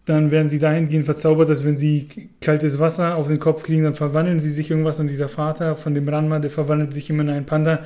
dann 0.05 0.31
werden 0.31 0.49
sie 0.49 0.59
dahingehend 0.59 1.05
verzaubert, 1.05 1.49
dass 1.49 1.63
wenn 1.63 1.77
sie 1.77 2.07
kaltes 2.41 2.77
Wasser 2.79 3.15
auf 3.15 3.27
den 3.27 3.39
Kopf 3.39 3.63
kriegen, 3.63 3.83
dann 3.83 3.93
verwandeln 3.93 4.39
sie 4.39 4.49
sich 4.49 4.69
irgendwas 4.69 4.99
und 4.99 5.07
dieser 5.07 5.29
Vater 5.29 5.75
von 5.75 5.93
dem 5.93 6.07
Ranma, 6.09 6.39
der 6.39 6.51
verwandelt 6.51 6.93
sich 6.93 7.09
immer 7.09 7.23
in 7.23 7.29
einen 7.29 7.45
Panda. 7.45 7.85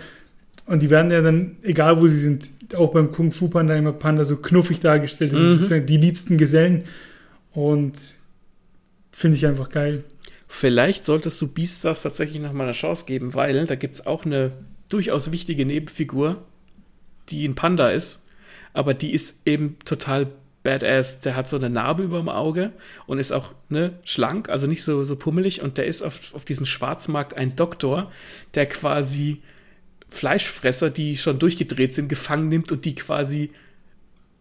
Und 0.66 0.82
die 0.82 0.90
werden 0.90 1.12
ja 1.12 1.22
dann, 1.22 1.58
egal 1.64 2.02
wo 2.02 2.08
sie 2.08 2.20
sind, 2.20 2.50
auch 2.76 2.92
beim 2.92 3.12
Kung 3.12 3.32
Fu 3.32 3.48
Panda 3.48 3.76
immer 3.76 3.94
Panda 3.94 4.26
so 4.26 4.38
knuffig 4.38 4.80
dargestellt. 4.80 5.32
Das 5.32 5.40
Mhm. 5.40 5.44
sind 5.44 5.54
sozusagen 5.54 5.86
die 5.86 5.98
liebsten 5.98 6.38
Gesellen. 6.38 6.84
Und 7.54 8.16
finde 9.12 9.38
ich 9.38 9.46
einfach 9.46 9.70
geil. 9.70 10.04
Vielleicht 10.48 11.04
solltest 11.04 11.42
du 11.42 11.48
Beastars 11.48 12.04
tatsächlich 12.04 12.42
noch 12.42 12.54
mal 12.54 12.64
eine 12.66 12.74
Chance 12.74 13.06
geben, 13.06 13.34
weil 13.34 13.66
da 13.66 13.76
gibt 13.76 13.94
es 13.94 14.06
auch 14.08 14.26
eine 14.26 14.52
durchaus 14.90 15.32
wichtige 15.32 15.66
Nebenfigur, 15.66 16.44
die 17.30 17.46
ein 17.48 17.56
Panda 17.56 17.90
ist, 17.92 18.26
aber 18.74 18.94
die 18.94 19.14
ist 19.14 19.42
eben 19.46 19.78
total 19.86 20.28
badass. 20.68 21.22
Der 21.22 21.36
hat 21.36 21.48
so 21.48 21.56
eine 21.56 21.70
Narbe 21.70 22.04
über 22.04 22.18
dem 22.20 22.28
Auge 22.30 22.72
und 23.06 23.20
ist 23.20 23.32
auch 23.32 23.54
ne, 23.70 23.94
schlank, 24.04 24.50
also 24.50 24.68
nicht 24.68 24.84
so, 24.84 25.04
so 25.06 25.16
pummelig. 25.16 25.62
Und 25.62 25.78
der 25.78 25.86
ist 25.86 26.02
auf, 26.02 26.34
auf 26.34 26.44
diesem 26.44 26.66
Schwarzmarkt 26.66 27.36
ein 27.36 27.56
Doktor, 27.56 28.12
der 28.54 28.66
quasi 28.66 29.42
Fleischfresser, 30.10 30.90
die 30.90 31.18
schon 31.18 31.40
durchgedreht 31.40 31.94
sind, 31.94 32.10
gefangen 32.10 32.50
nimmt 32.50 32.72
und 32.72 32.84
die 32.84 32.96
quasi 32.96 33.52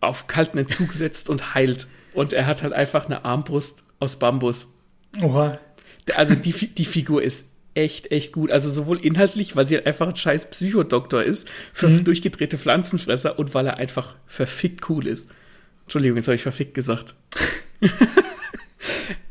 auf 0.01 0.27
kalten 0.27 0.59
Entzug 0.59 0.93
setzt 0.93 1.31
und 1.31 1.55
heilt. 1.55 1.87
Und 2.13 2.33
er 2.33 2.47
hat 2.47 2.63
halt 2.63 2.73
einfach 2.73 3.07
eine 3.07 3.25
Armbrust 3.25 3.85
aus 4.01 4.19
Bambus. 4.19 4.75
Oha. 5.23 5.59
Also 6.15 6.35
die, 6.35 6.53
die 6.53 6.85
Figur 6.85 7.23
ist 7.23 7.47
echt, 7.75 8.11
echt 8.11 8.33
gut. 8.33 8.51
Also 8.51 8.71
sowohl 8.71 8.99
inhaltlich, 8.99 9.55
weil 9.55 9.67
sie 9.67 9.77
halt 9.77 9.87
einfach 9.87 10.09
ein 10.09 10.17
scheiß 10.17 10.51
Psychodoktor 10.51 11.23
ist 11.23 11.49
für 11.73 11.89
Mhm. 11.89 12.05
durchgedrehte 12.05 12.59
Pflanzenfresser 12.59 13.39
und 13.39 13.55
weil 13.55 13.67
er 13.67 13.77
einfach 13.77 14.15
verfickt 14.27 14.89
cool 14.89 15.07
ist. 15.07 15.29
Entschuldigung, 15.87 16.17
jetzt 16.17 16.27
habe 16.29 16.35
ich 16.37 16.43
verfickt 16.43 16.75
gesagt. 16.75 17.15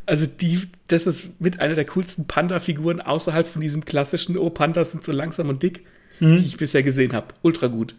also 0.05 0.25
die, 0.25 0.61
das 0.87 1.07
ist 1.07 1.39
mit 1.41 1.59
einer 1.59 1.75
der 1.75 1.85
coolsten 1.85 2.27
Panda-Figuren 2.27 3.01
außerhalb 3.01 3.47
von 3.47 3.61
diesem 3.61 3.85
klassischen, 3.85 4.37
oh, 4.37 4.49
Pandas 4.49 4.91
sind 4.91 5.03
so 5.03 5.11
langsam 5.11 5.49
und 5.49 5.63
dick, 5.63 5.81
Mhm. 6.21 6.37
die 6.37 6.45
ich 6.45 6.55
bisher 6.55 6.81
gesehen 6.81 7.11
habe. 7.11 7.27
Ultra 7.41 7.67
gut. 7.67 7.93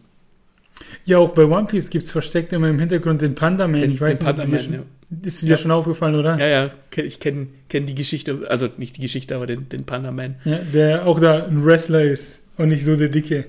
Ja, 1.04 1.18
auch 1.18 1.34
bei 1.34 1.44
One 1.44 1.66
Piece 1.66 1.90
gibt 1.90 2.04
es 2.06 2.10
versteckt 2.10 2.50
immer 2.54 2.68
im 2.70 2.78
Hintergrund 2.78 3.20
den 3.20 3.34
Panda 3.34 3.68
Man. 3.68 3.80
Den- 3.80 3.90
ich 3.90 4.00
weiß 4.00 4.18
den 4.18 4.26
nicht, 4.26 4.36
Panda 4.36 4.50
Man, 4.50 4.64
schon, 4.64 4.82
ist 5.22 5.42
dir 5.42 5.48
Ja. 5.48 5.58
schon 5.58 5.70
aufgefallen, 5.70 6.14
oder? 6.14 6.38
Ja, 6.38 6.46
ja, 6.46 6.70
ich 6.96 7.20
kenne 7.20 7.48
kenn 7.68 7.84
die 7.84 7.94
Geschichte, 7.94 8.46
also 8.48 8.68
nicht 8.78 8.96
die 8.96 9.02
Geschichte, 9.02 9.36
aber 9.36 9.46
den, 9.46 9.68
den 9.68 9.84
Panda-Man. 9.84 10.36
Ja, 10.46 10.58
der 10.72 11.06
auch 11.06 11.20
da 11.20 11.44
ein 11.44 11.62
Wrestler 11.64 12.02
ist 12.02 12.40
und 12.56 12.68
nicht 12.68 12.84
so 12.86 12.96
der 12.96 13.08
Dicke. 13.10 13.44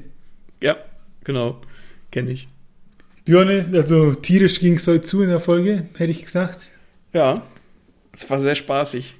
Ja, 0.62 0.76
genau, 1.24 1.62
kenne 2.12 2.32
ich. 2.32 2.50
Björne, 3.28 3.66
also 3.74 4.14
tierisch 4.14 4.62
ging 4.62 4.76
es 4.76 4.88
heute 4.88 5.02
zu 5.02 5.22
in 5.22 5.28
der 5.28 5.42
Folge, 5.42 5.84
hätte 5.98 6.12
ich 6.12 6.24
gesagt. 6.24 6.70
Ja, 7.12 7.42
es 8.14 8.30
war 8.30 8.40
sehr 8.40 8.56
spaßig. 8.56 9.18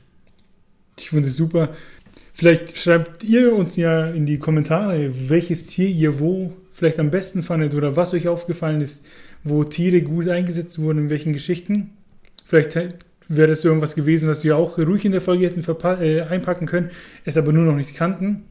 Ich 0.98 1.10
finde 1.10 1.28
es 1.28 1.36
super. 1.36 1.76
Vielleicht 2.32 2.78
schreibt 2.78 3.26
ihr 3.26 3.54
uns 3.54 3.76
ja 3.76 4.08
in 4.08 4.26
die 4.26 4.40
Kommentare, 4.40 5.12
welches 5.28 5.68
Tier 5.68 5.90
ihr 5.90 6.22
wo 6.22 6.56
vielleicht 6.72 7.00
am 7.00 7.12
besten 7.12 7.44
fandet 7.44 7.74
oder 7.74 7.98
was 7.98 8.14
euch 8.14 8.30
aufgefallen 8.30 8.80
ist, 8.80 9.06
wo 9.44 9.66
Tiere 9.66 10.02
gut 10.02 10.30
eingesetzt 10.30 10.80
wurden, 10.80 11.00
in 11.00 11.10
welchen 11.10 11.34
Geschichten. 11.34 11.90
Vielleicht 12.46 12.78
wäre 13.28 13.50
das 13.50 13.66
irgendwas 13.66 13.94
gewesen, 13.94 14.30
was 14.30 14.46
wir 14.46 14.56
auch 14.56 14.78
ruhig 14.78 15.04
in 15.04 15.12
der 15.12 15.20
Folge 15.20 15.48
hätten 15.48 15.66
äh, 16.02 16.22
einpacken 16.22 16.66
können, 16.66 16.92
es 17.26 17.36
aber 17.36 17.52
nur 17.52 17.66
noch 17.66 17.76
nicht 17.76 17.94
kannten. 17.94 18.46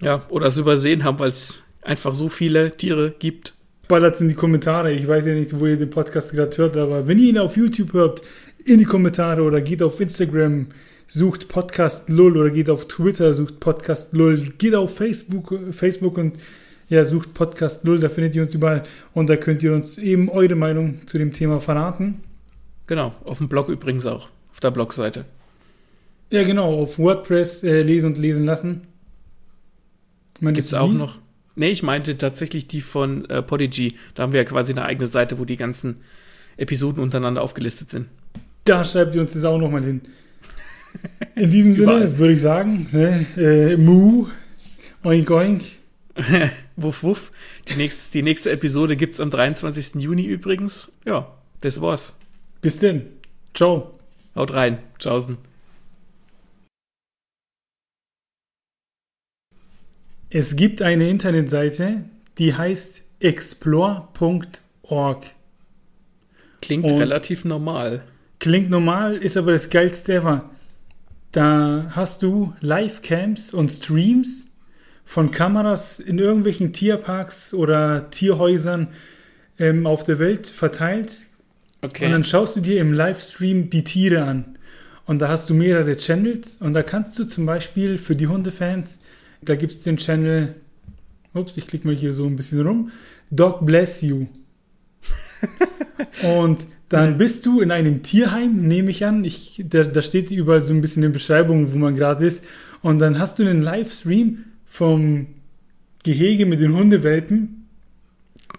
Ja, 0.00 0.24
oder 0.28 0.46
es 0.46 0.56
übersehen 0.56 1.02
haben, 1.02 1.18
weil 1.18 1.30
es 1.30 1.64
einfach 1.82 2.14
so 2.14 2.28
viele 2.28 2.76
Tiere 2.76 3.12
gibt. 3.18 3.54
Ballert 3.90 4.20
in 4.20 4.28
die 4.28 4.34
Kommentare. 4.34 4.92
Ich 4.92 5.08
weiß 5.08 5.26
ja 5.26 5.34
nicht, 5.34 5.58
wo 5.58 5.66
ihr 5.66 5.76
den 5.76 5.90
Podcast 5.90 6.32
gerade 6.32 6.56
hört, 6.56 6.76
aber 6.76 7.08
wenn 7.08 7.18
ihr 7.18 7.30
ihn 7.30 7.38
auf 7.38 7.56
YouTube 7.56 7.92
hört, 7.92 8.22
in 8.64 8.78
die 8.78 8.84
Kommentare 8.84 9.42
oder 9.42 9.60
geht 9.60 9.82
auf 9.82 9.98
Instagram, 9.98 10.68
sucht 11.08 11.48
Podcast 11.48 12.08
Lull 12.08 12.36
oder 12.36 12.50
geht 12.50 12.70
auf 12.70 12.86
Twitter, 12.86 13.34
sucht 13.34 13.58
Podcast 13.58 14.12
Lull, 14.12 14.52
geht 14.58 14.76
auf 14.76 14.94
Facebook, 14.94 15.52
Facebook 15.72 16.18
und 16.18 16.38
ja, 16.88 17.04
sucht 17.04 17.34
Podcast 17.34 17.82
Lull, 17.82 17.98
da 17.98 18.08
findet 18.08 18.36
ihr 18.36 18.42
uns 18.42 18.54
überall 18.54 18.84
und 19.12 19.28
da 19.28 19.36
könnt 19.36 19.60
ihr 19.64 19.72
uns 19.72 19.98
eben 19.98 20.28
eure 20.28 20.54
Meinung 20.54 21.04
zu 21.06 21.18
dem 21.18 21.32
Thema 21.32 21.58
verraten. 21.58 22.20
Genau, 22.86 23.12
auf 23.24 23.38
dem 23.38 23.48
Blog 23.48 23.68
übrigens 23.68 24.06
auch, 24.06 24.28
auf 24.52 24.60
der 24.60 24.70
Blogseite. 24.70 25.24
Ja, 26.30 26.44
genau, 26.44 26.80
auf 26.80 26.96
WordPress 26.96 27.64
äh, 27.64 27.82
lesen 27.82 28.06
und 28.06 28.18
lesen 28.18 28.44
lassen. 28.44 28.82
Gibt's 30.40 30.68
du 30.68 30.80
auch 30.80 30.92
noch. 30.92 31.18
Nee, 31.60 31.72
ich 31.72 31.82
meinte 31.82 32.16
tatsächlich 32.16 32.68
die 32.68 32.80
von 32.80 33.28
äh, 33.28 33.42
Podigy. 33.42 33.94
Da 34.14 34.22
haben 34.22 34.32
wir 34.32 34.40
ja 34.40 34.44
quasi 34.44 34.72
eine 34.72 34.86
eigene 34.86 35.06
Seite, 35.06 35.38
wo 35.38 35.44
die 35.44 35.58
ganzen 35.58 35.96
Episoden 36.56 37.02
untereinander 37.02 37.42
aufgelistet 37.42 37.90
sind. 37.90 38.06
Da 38.64 38.82
schreibt 38.82 39.14
ihr 39.14 39.20
uns 39.20 39.34
das 39.34 39.44
auch 39.44 39.58
nochmal 39.58 39.84
hin. 39.84 40.00
In 41.34 41.50
diesem. 41.50 41.74
Sinne 41.76 42.18
würde 42.18 42.32
ich 42.32 42.40
sagen, 42.40 42.88
ne, 42.92 43.26
äh, 43.36 43.76
Mu, 43.76 44.28
oink 45.04 45.30
oink. 45.30 45.62
wuff, 46.76 47.02
wuff. 47.02 47.30
Die, 47.68 47.76
nächst, 47.76 48.14
die 48.14 48.22
nächste 48.22 48.50
Episode 48.50 48.96
gibt's 48.96 49.20
am 49.20 49.28
23. 49.28 49.96
Juni 49.96 50.24
übrigens. 50.24 50.90
Ja, 51.04 51.30
das 51.60 51.82
war's. 51.82 52.16
Bis 52.62 52.78
denn. 52.78 53.02
Ciao. 53.52 53.98
Haut 54.34 54.54
rein. 54.54 54.78
Tschaußen. 54.98 55.49
Es 60.30 60.56
gibt 60.56 60.80
eine 60.80 61.08
Internetseite, 61.08 62.04
die 62.38 62.54
heißt 62.54 63.02
explore.org. 63.18 65.26
Klingt 66.62 66.90
Und- 66.90 66.98
relativ 66.98 67.44
normal. 67.44 68.02
Klingt 68.38 68.70
normal, 68.70 69.16
ist 69.16 69.36
aber 69.36 69.52
das 69.52 69.68
geilste 69.70 70.14
ever. 70.14 70.48
Da 71.32 71.90
hast 71.90 72.22
du 72.22 72.54
Livecams 72.60 73.52
und 73.52 73.70
Streams 73.70 74.50
von 75.04 75.30
Kameras 75.30 76.00
in 76.00 76.18
irgendwelchen 76.18 76.72
Tierparks 76.72 77.52
oder 77.52 78.10
Tierhäusern 78.10 78.88
ähm, 79.58 79.86
auf 79.86 80.04
der 80.04 80.18
Welt 80.18 80.46
verteilt. 80.46 81.24
Okay. 81.82 82.06
Und 82.06 82.12
dann 82.12 82.24
schaust 82.24 82.56
du 82.56 82.60
dir 82.60 82.80
im 82.80 82.92
Livestream 82.92 83.68
die 83.68 83.84
Tiere 83.84 84.24
an. 84.24 84.56
Und 85.06 85.20
da 85.20 85.28
hast 85.28 85.50
du 85.50 85.54
mehrere 85.54 85.96
Channels. 85.96 86.58
Und 86.58 86.74
da 86.74 86.82
kannst 86.82 87.18
du 87.18 87.24
zum 87.24 87.46
Beispiel 87.46 87.98
für 87.98 88.16
die 88.16 88.28
Hundefans, 88.28 89.00
da 89.42 89.54
gibt 89.54 89.72
es 89.72 89.82
den 89.82 89.96
Channel, 89.96 90.54
ups, 91.34 91.56
ich 91.56 91.66
klicke 91.66 91.86
mal 91.86 91.96
hier 91.96 92.12
so 92.12 92.26
ein 92.26 92.36
bisschen 92.36 92.66
rum, 92.66 92.90
Dog 93.30 93.64
Bless 93.64 94.02
You. 94.02 94.26
und 96.40 96.66
dann 96.88 97.18
bist 97.18 97.46
du 97.46 97.60
in 97.60 97.70
einem 97.70 98.02
Tierheim, 98.02 98.66
nehme 98.66 98.90
ich 98.90 99.06
an. 99.06 99.24
Ich, 99.24 99.64
da, 99.64 99.84
da 99.84 100.02
steht 100.02 100.30
überall 100.30 100.64
so 100.64 100.74
ein 100.74 100.80
bisschen 100.80 101.04
in 101.04 101.12
Beschreibung, 101.12 101.72
wo 101.72 101.78
man 101.78 101.94
gerade 101.94 102.26
ist. 102.26 102.44
Und 102.82 102.98
dann 102.98 103.18
hast 103.18 103.38
du 103.38 103.44
einen 103.44 103.62
Livestream 103.62 104.44
vom 104.66 105.28
Gehege 106.02 106.46
mit 106.46 106.60
den 106.60 106.74
Hundewelpen. 106.74 107.59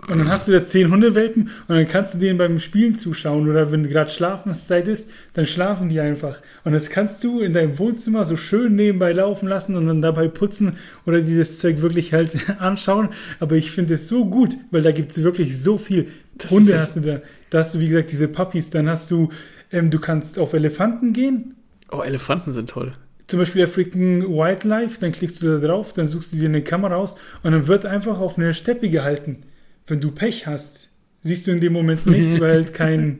Und 0.09 0.17
dann 0.17 0.29
hast 0.29 0.47
du 0.47 0.51
da 0.51 0.65
zehn 0.65 0.89
Hundewelpen 0.91 1.43
und 1.67 1.75
dann 1.75 1.87
kannst 1.87 2.15
du 2.15 2.19
denen 2.19 2.37
beim 2.37 2.59
Spielen 2.59 2.95
zuschauen 2.95 3.47
oder 3.47 3.71
wenn 3.71 3.87
gerade 3.87 4.09
Schlafenszeit 4.09 4.87
ist, 4.87 5.11
dann 5.33 5.45
schlafen 5.45 5.89
die 5.89 5.99
einfach. 5.99 6.41
Und 6.63 6.73
das 6.73 6.89
kannst 6.89 7.23
du 7.23 7.41
in 7.41 7.53
deinem 7.53 7.77
Wohnzimmer 7.77 8.25
so 8.25 8.35
schön 8.35 8.75
nebenbei 8.75 9.13
laufen 9.13 9.47
lassen 9.47 9.75
und 9.75 9.85
dann 9.85 10.01
dabei 10.01 10.27
putzen 10.27 10.77
oder 11.05 11.21
dir 11.21 11.37
das 11.37 11.59
Zeug 11.59 11.81
wirklich 11.81 12.13
halt 12.13 12.35
anschauen. 12.59 13.09
Aber 13.39 13.55
ich 13.55 13.71
finde 13.71 13.93
es 13.93 14.07
so 14.07 14.25
gut, 14.25 14.57
weil 14.71 14.81
da 14.81 14.91
gibt 14.91 15.11
es 15.11 15.21
wirklich 15.21 15.61
so 15.61 15.77
viel. 15.77 16.07
Das 16.33 16.49
Hunde 16.49 16.79
hast 16.79 16.95
du 16.95 17.01
da. 17.01 17.21
Da 17.51 17.59
hast 17.59 17.75
du, 17.75 17.79
wie 17.79 17.87
gesagt, 17.87 18.11
diese 18.11 18.27
Puppies. 18.27 18.71
Dann 18.71 18.89
hast 18.89 19.11
du, 19.11 19.29
ähm, 19.71 19.91
du 19.91 19.99
kannst 19.99 20.39
auf 20.39 20.53
Elefanten 20.53 21.13
gehen. 21.13 21.53
oh, 21.91 22.01
Elefanten 22.01 22.51
sind 22.51 22.71
toll. 22.71 22.93
zum 23.27 23.39
Beispiel 23.39 23.63
African 23.63 24.23
Wildlife, 24.23 24.99
dann 24.99 25.11
klickst 25.11 25.43
du 25.43 25.59
da 25.59 25.67
drauf, 25.67 25.93
dann 25.93 26.07
suchst 26.07 26.33
du 26.33 26.37
dir 26.37 26.49
eine 26.49 26.63
Kamera 26.63 26.95
aus 26.95 27.15
und 27.43 27.51
dann 27.51 27.67
wird 27.67 27.85
einfach 27.85 28.19
auf 28.19 28.37
eine 28.37 28.53
Steppe 28.55 28.89
gehalten. 28.89 29.43
Wenn 29.91 29.99
du 29.99 30.09
Pech 30.09 30.47
hast, 30.47 30.87
siehst 31.21 31.47
du 31.47 31.51
in 31.51 31.59
dem 31.59 31.73
Moment 31.73 32.05
nichts, 32.05 32.39
weil 32.39 32.51
halt 32.51 32.73
kein 32.73 33.19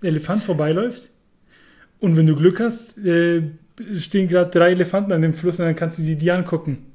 Elefant 0.00 0.44
vorbeiläuft. 0.44 1.10
Und 2.00 2.16
wenn 2.16 2.26
du 2.26 2.34
Glück 2.34 2.58
hast, 2.58 2.96
äh, 2.96 3.42
stehen 3.94 4.26
gerade 4.26 4.50
drei 4.50 4.70
Elefanten 4.70 5.12
an 5.12 5.20
dem 5.20 5.34
Fluss 5.34 5.60
und 5.60 5.66
dann 5.66 5.76
kannst 5.76 5.98
du 5.98 6.02
dir 6.04 6.16
die 6.16 6.30
angucken. 6.30 6.86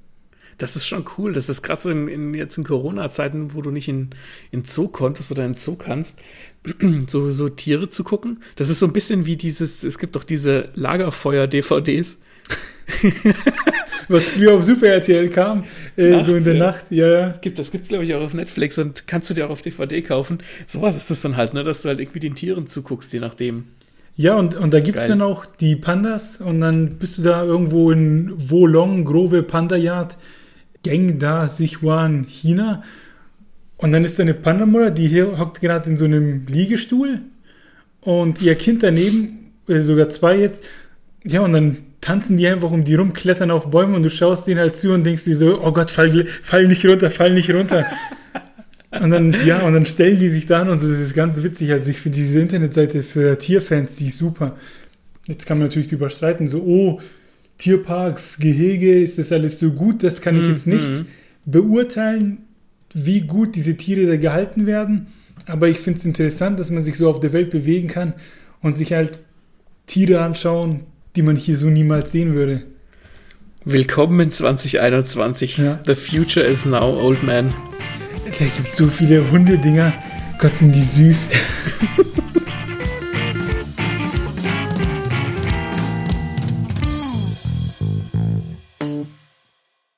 Das 0.58 0.76
ist 0.76 0.88
schon 0.88 1.06
cool. 1.20 1.34
Das 1.34 1.50
ist 1.50 1.62
gerade 1.62 1.80
so 1.80 1.92
in, 1.92 2.08
in, 2.08 2.34
jetzt 2.34 2.58
in 2.58 2.64
Corona-Zeiten, 2.64 3.54
wo 3.54 3.62
du 3.62 3.70
nicht 3.70 3.88
in, 3.88 4.10
in 4.50 4.64
Zoo 4.64 4.88
konntest 4.88 5.30
oder 5.32 5.46
in 5.46 5.54
Zoo 5.54 5.76
kannst, 5.76 6.18
so, 7.06 7.30
so 7.30 7.48
Tiere 7.48 7.90
zu 7.90 8.04
gucken. 8.04 8.40
Das 8.56 8.70
ist 8.70 8.80
so 8.80 8.88
ein 8.88 8.94
bisschen 8.94 9.28
wie 9.28 9.36
dieses, 9.36 9.84
es 9.84 10.00
gibt 10.00 10.16
doch 10.16 10.24
diese 10.24 10.70
Lagerfeuer-DVDs. 10.74 12.20
Was 14.12 14.26
früher 14.26 14.54
auf 14.54 14.64
Super 14.64 14.88
RTL 14.88 15.30
kam, 15.30 15.64
äh, 15.98 16.12
Nachts, 16.12 16.28
so 16.28 16.36
in 16.36 16.44
der 16.44 16.56
ja. 16.56 16.60
Nacht, 16.60 16.86
ja, 16.90 17.08
ja. 17.08 17.34
Gibt, 17.42 17.60
das 17.60 17.72
gibt's, 17.72 17.88
glaube 17.88 18.04
ich, 18.04 18.14
auch 18.14 18.22
auf 18.22 18.34
Netflix 18.34 18.78
und 18.78 19.08
kannst 19.08 19.30
du 19.30 19.34
dir 19.34 19.48
auch 19.48 19.52
auf 19.52 19.62
DVD 19.62 20.02
kaufen. 20.02 20.40
Sowas 20.68 20.98
ist 20.98 21.10
das 21.10 21.22
dann 21.22 21.38
halt, 21.38 21.54
ne, 21.54 21.64
dass 21.64 21.82
du 21.82 21.90
halt 21.90 22.00
irgendwie 22.00 22.20
den 22.20 22.36
Tieren 22.36 22.68
zuguckst, 22.68 23.14
je 23.14 23.20
nachdem. 23.20 23.66
Ja, 24.16 24.36
und, 24.36 24.56
und 24.56 24.74
da 24.74 24.82
gibt 24.82 24.98
es 24.98 25.08
dann 25.08 25.22
auch 25.22 25.46
die 25.46 25.76
Pandas 25.76 26.42
und 26.42 26.62
dann 26.62 26.98
bist 26.98 27.18
du 27.18 27.22
da 27.22 27.44
irgendwo 27.44 27.92
in 27.92 28.34
Wolong, 28.50 29.06
Grove 29.06 29.42
Panda 29.42 29.78
Yard, 29.78 30.18
Gengda, 30.84 31.48
Sichuan, 31.48 32.26
China. 32.28 32.84
Und 33.78 33.94
dann 33.94 34.04
ist 34.04 34.20
da 34.20 34.24
eine 34.24 34.34
Pandamutter, 34.34 34.92
die 34.92 35.08
hier 35.08 35.40
hockt 35.40 35.62
gerade 35.62 35.90
in 35.90 35.98
so 35.98 36.06
einem 36.06 36.46
Liegestuhl 36.46 37.22
und 38.02 38.42
ihr 38.42 38.56
Kind 38.56 38.84
daneben, 38.84 39.54
äh, 39.68 39.80
sogar 39.80 40.10
zwei 40.10 40.38
jetzt. 40.38 40.66
Ja, 41.24 41.42
und 41.42 41.54
dann 41.54 41.78
tanzen 42.02 42.36
die 42.36 42.48
einfach 42.48 42.72
um 42.72 42.84
die 42.84 42.96
rum, 42.96 43.14
klettern 43.14 43.52
auf 43.52 43.70
Bäume 43.70 43.96
und 43.96 44.04
du 44.04 44.10
schaust 44.10 44.48
denen 44.48 44.60
halt 44.60 44.76
zu 44.76 44.92
und 44.92 45.04
denkst 45.04 45.24
dir 45.24 45.36
so, 45.36 45.62
oh 45.62 45.72
Gott, 45.72 45.92
fall, 45.92 46.26
fall 46.44 46.68
nicht 46.68 46.86
runter, 46.86 47.12
fall 47.12 47.34
nicht 47.34 47.54
runter. 47.54 47.86
und 49.00 49.12
dann, 49.12 49.36
ja, 49.46 49.62
und 49.62 49.74
dann 49.74 49.86
stellen 49.86 50.20
die 50.20 50.30
sich 50.30 50.48
da 50.48 50.62
an 50.62 50.70
und 50.70 50.80
so, 50.80 50.90
das 50.90 51.00
ist 51.00 51.14
ganz 51.14 51.42
witzig. 51.44 51.72
Also 51.72 51.92
ich 51.92 52.00
für 52.00 52.10
diese 52.10 52.42
Internetseite 52.42 53.04
für 53.04 53.38
Tierfans, 53.38 53.96
die 53.96 54.08
ist 54.08 54.18
super. 54.18 54.58
Jetzt 55.28 55.46
kann 55.46 55.60
man 55.60 55.68
natürlich 55.68 55.88
drüber 55.88 56.10
streiten, 56.10 56.48
so, 56.48 56.62
oh, 56.64 57.00
Tierparks, 57.60 58.40
Gehege, 58.40 59.00
ist 59.00 59.20
das 59.20 59.32
alles 59.32 59.60
so 59.60 59.72
gut? 59.72 60.04
Das 60.04 60.20
kann 60.20 60.36
ich 60.36 60.48
jetzt 60.48 60.66
nicht 60.66 60.90
mhm. 60.90 61.06
beurteilen, 61.46 62.40
wie 62.94 63.22
gut 63.22 63.56
diese 63.56 63.78
Tiere 63.78 64.08
da 64.08 64.18
gehalten 64.18 64.66
werden. 64.66 65.08
Aber 65.46 65.70
ich 65.70 65.80
finde 65.80 66.00
es 66.00 66.06
interessant, 66.06 66.60
dass 66.60 66.72
man 66.72 66.84
sich 66.84 66.98
so 66.98 67.08
auf 67.08 67.20
der 67.20 67.34
Welt 67.34 67.52
bewegen 67.52 67.88
kann 67.88 68.14
und 68.62 68.78
sich 68.78 68.94
halt 68.94 69.22
Tiere 69.86 70.22
anschauen, 70.22 70.82
die 71.16 71.22
man 71.22 71.36
hier 71.36 71.58
so 71.58 71.68
niemals 71.68 72.12
sehen 72.12 72.34
würde. 72.34 72.64
Willkommen 73.66 74.20
in 74.20 74.32
2021. 74.32 75.58
Ja. 75.58 75.80
The 75.86 75.96
future 75.96 76.46
is 76.46 76.66
now, 76.66 76.84
old 76.84 77.22
man. 77.24 77.54
Es 78.26 78.40
gibt 78.40 78.72
so 78.72 78.88
viele 78.88 79.30
Hundedinger. 79.30 79.94
Gott, 80.40 80.58
sind 80.58 80.74
die 80.74 80.84
süß. 80.84 81.28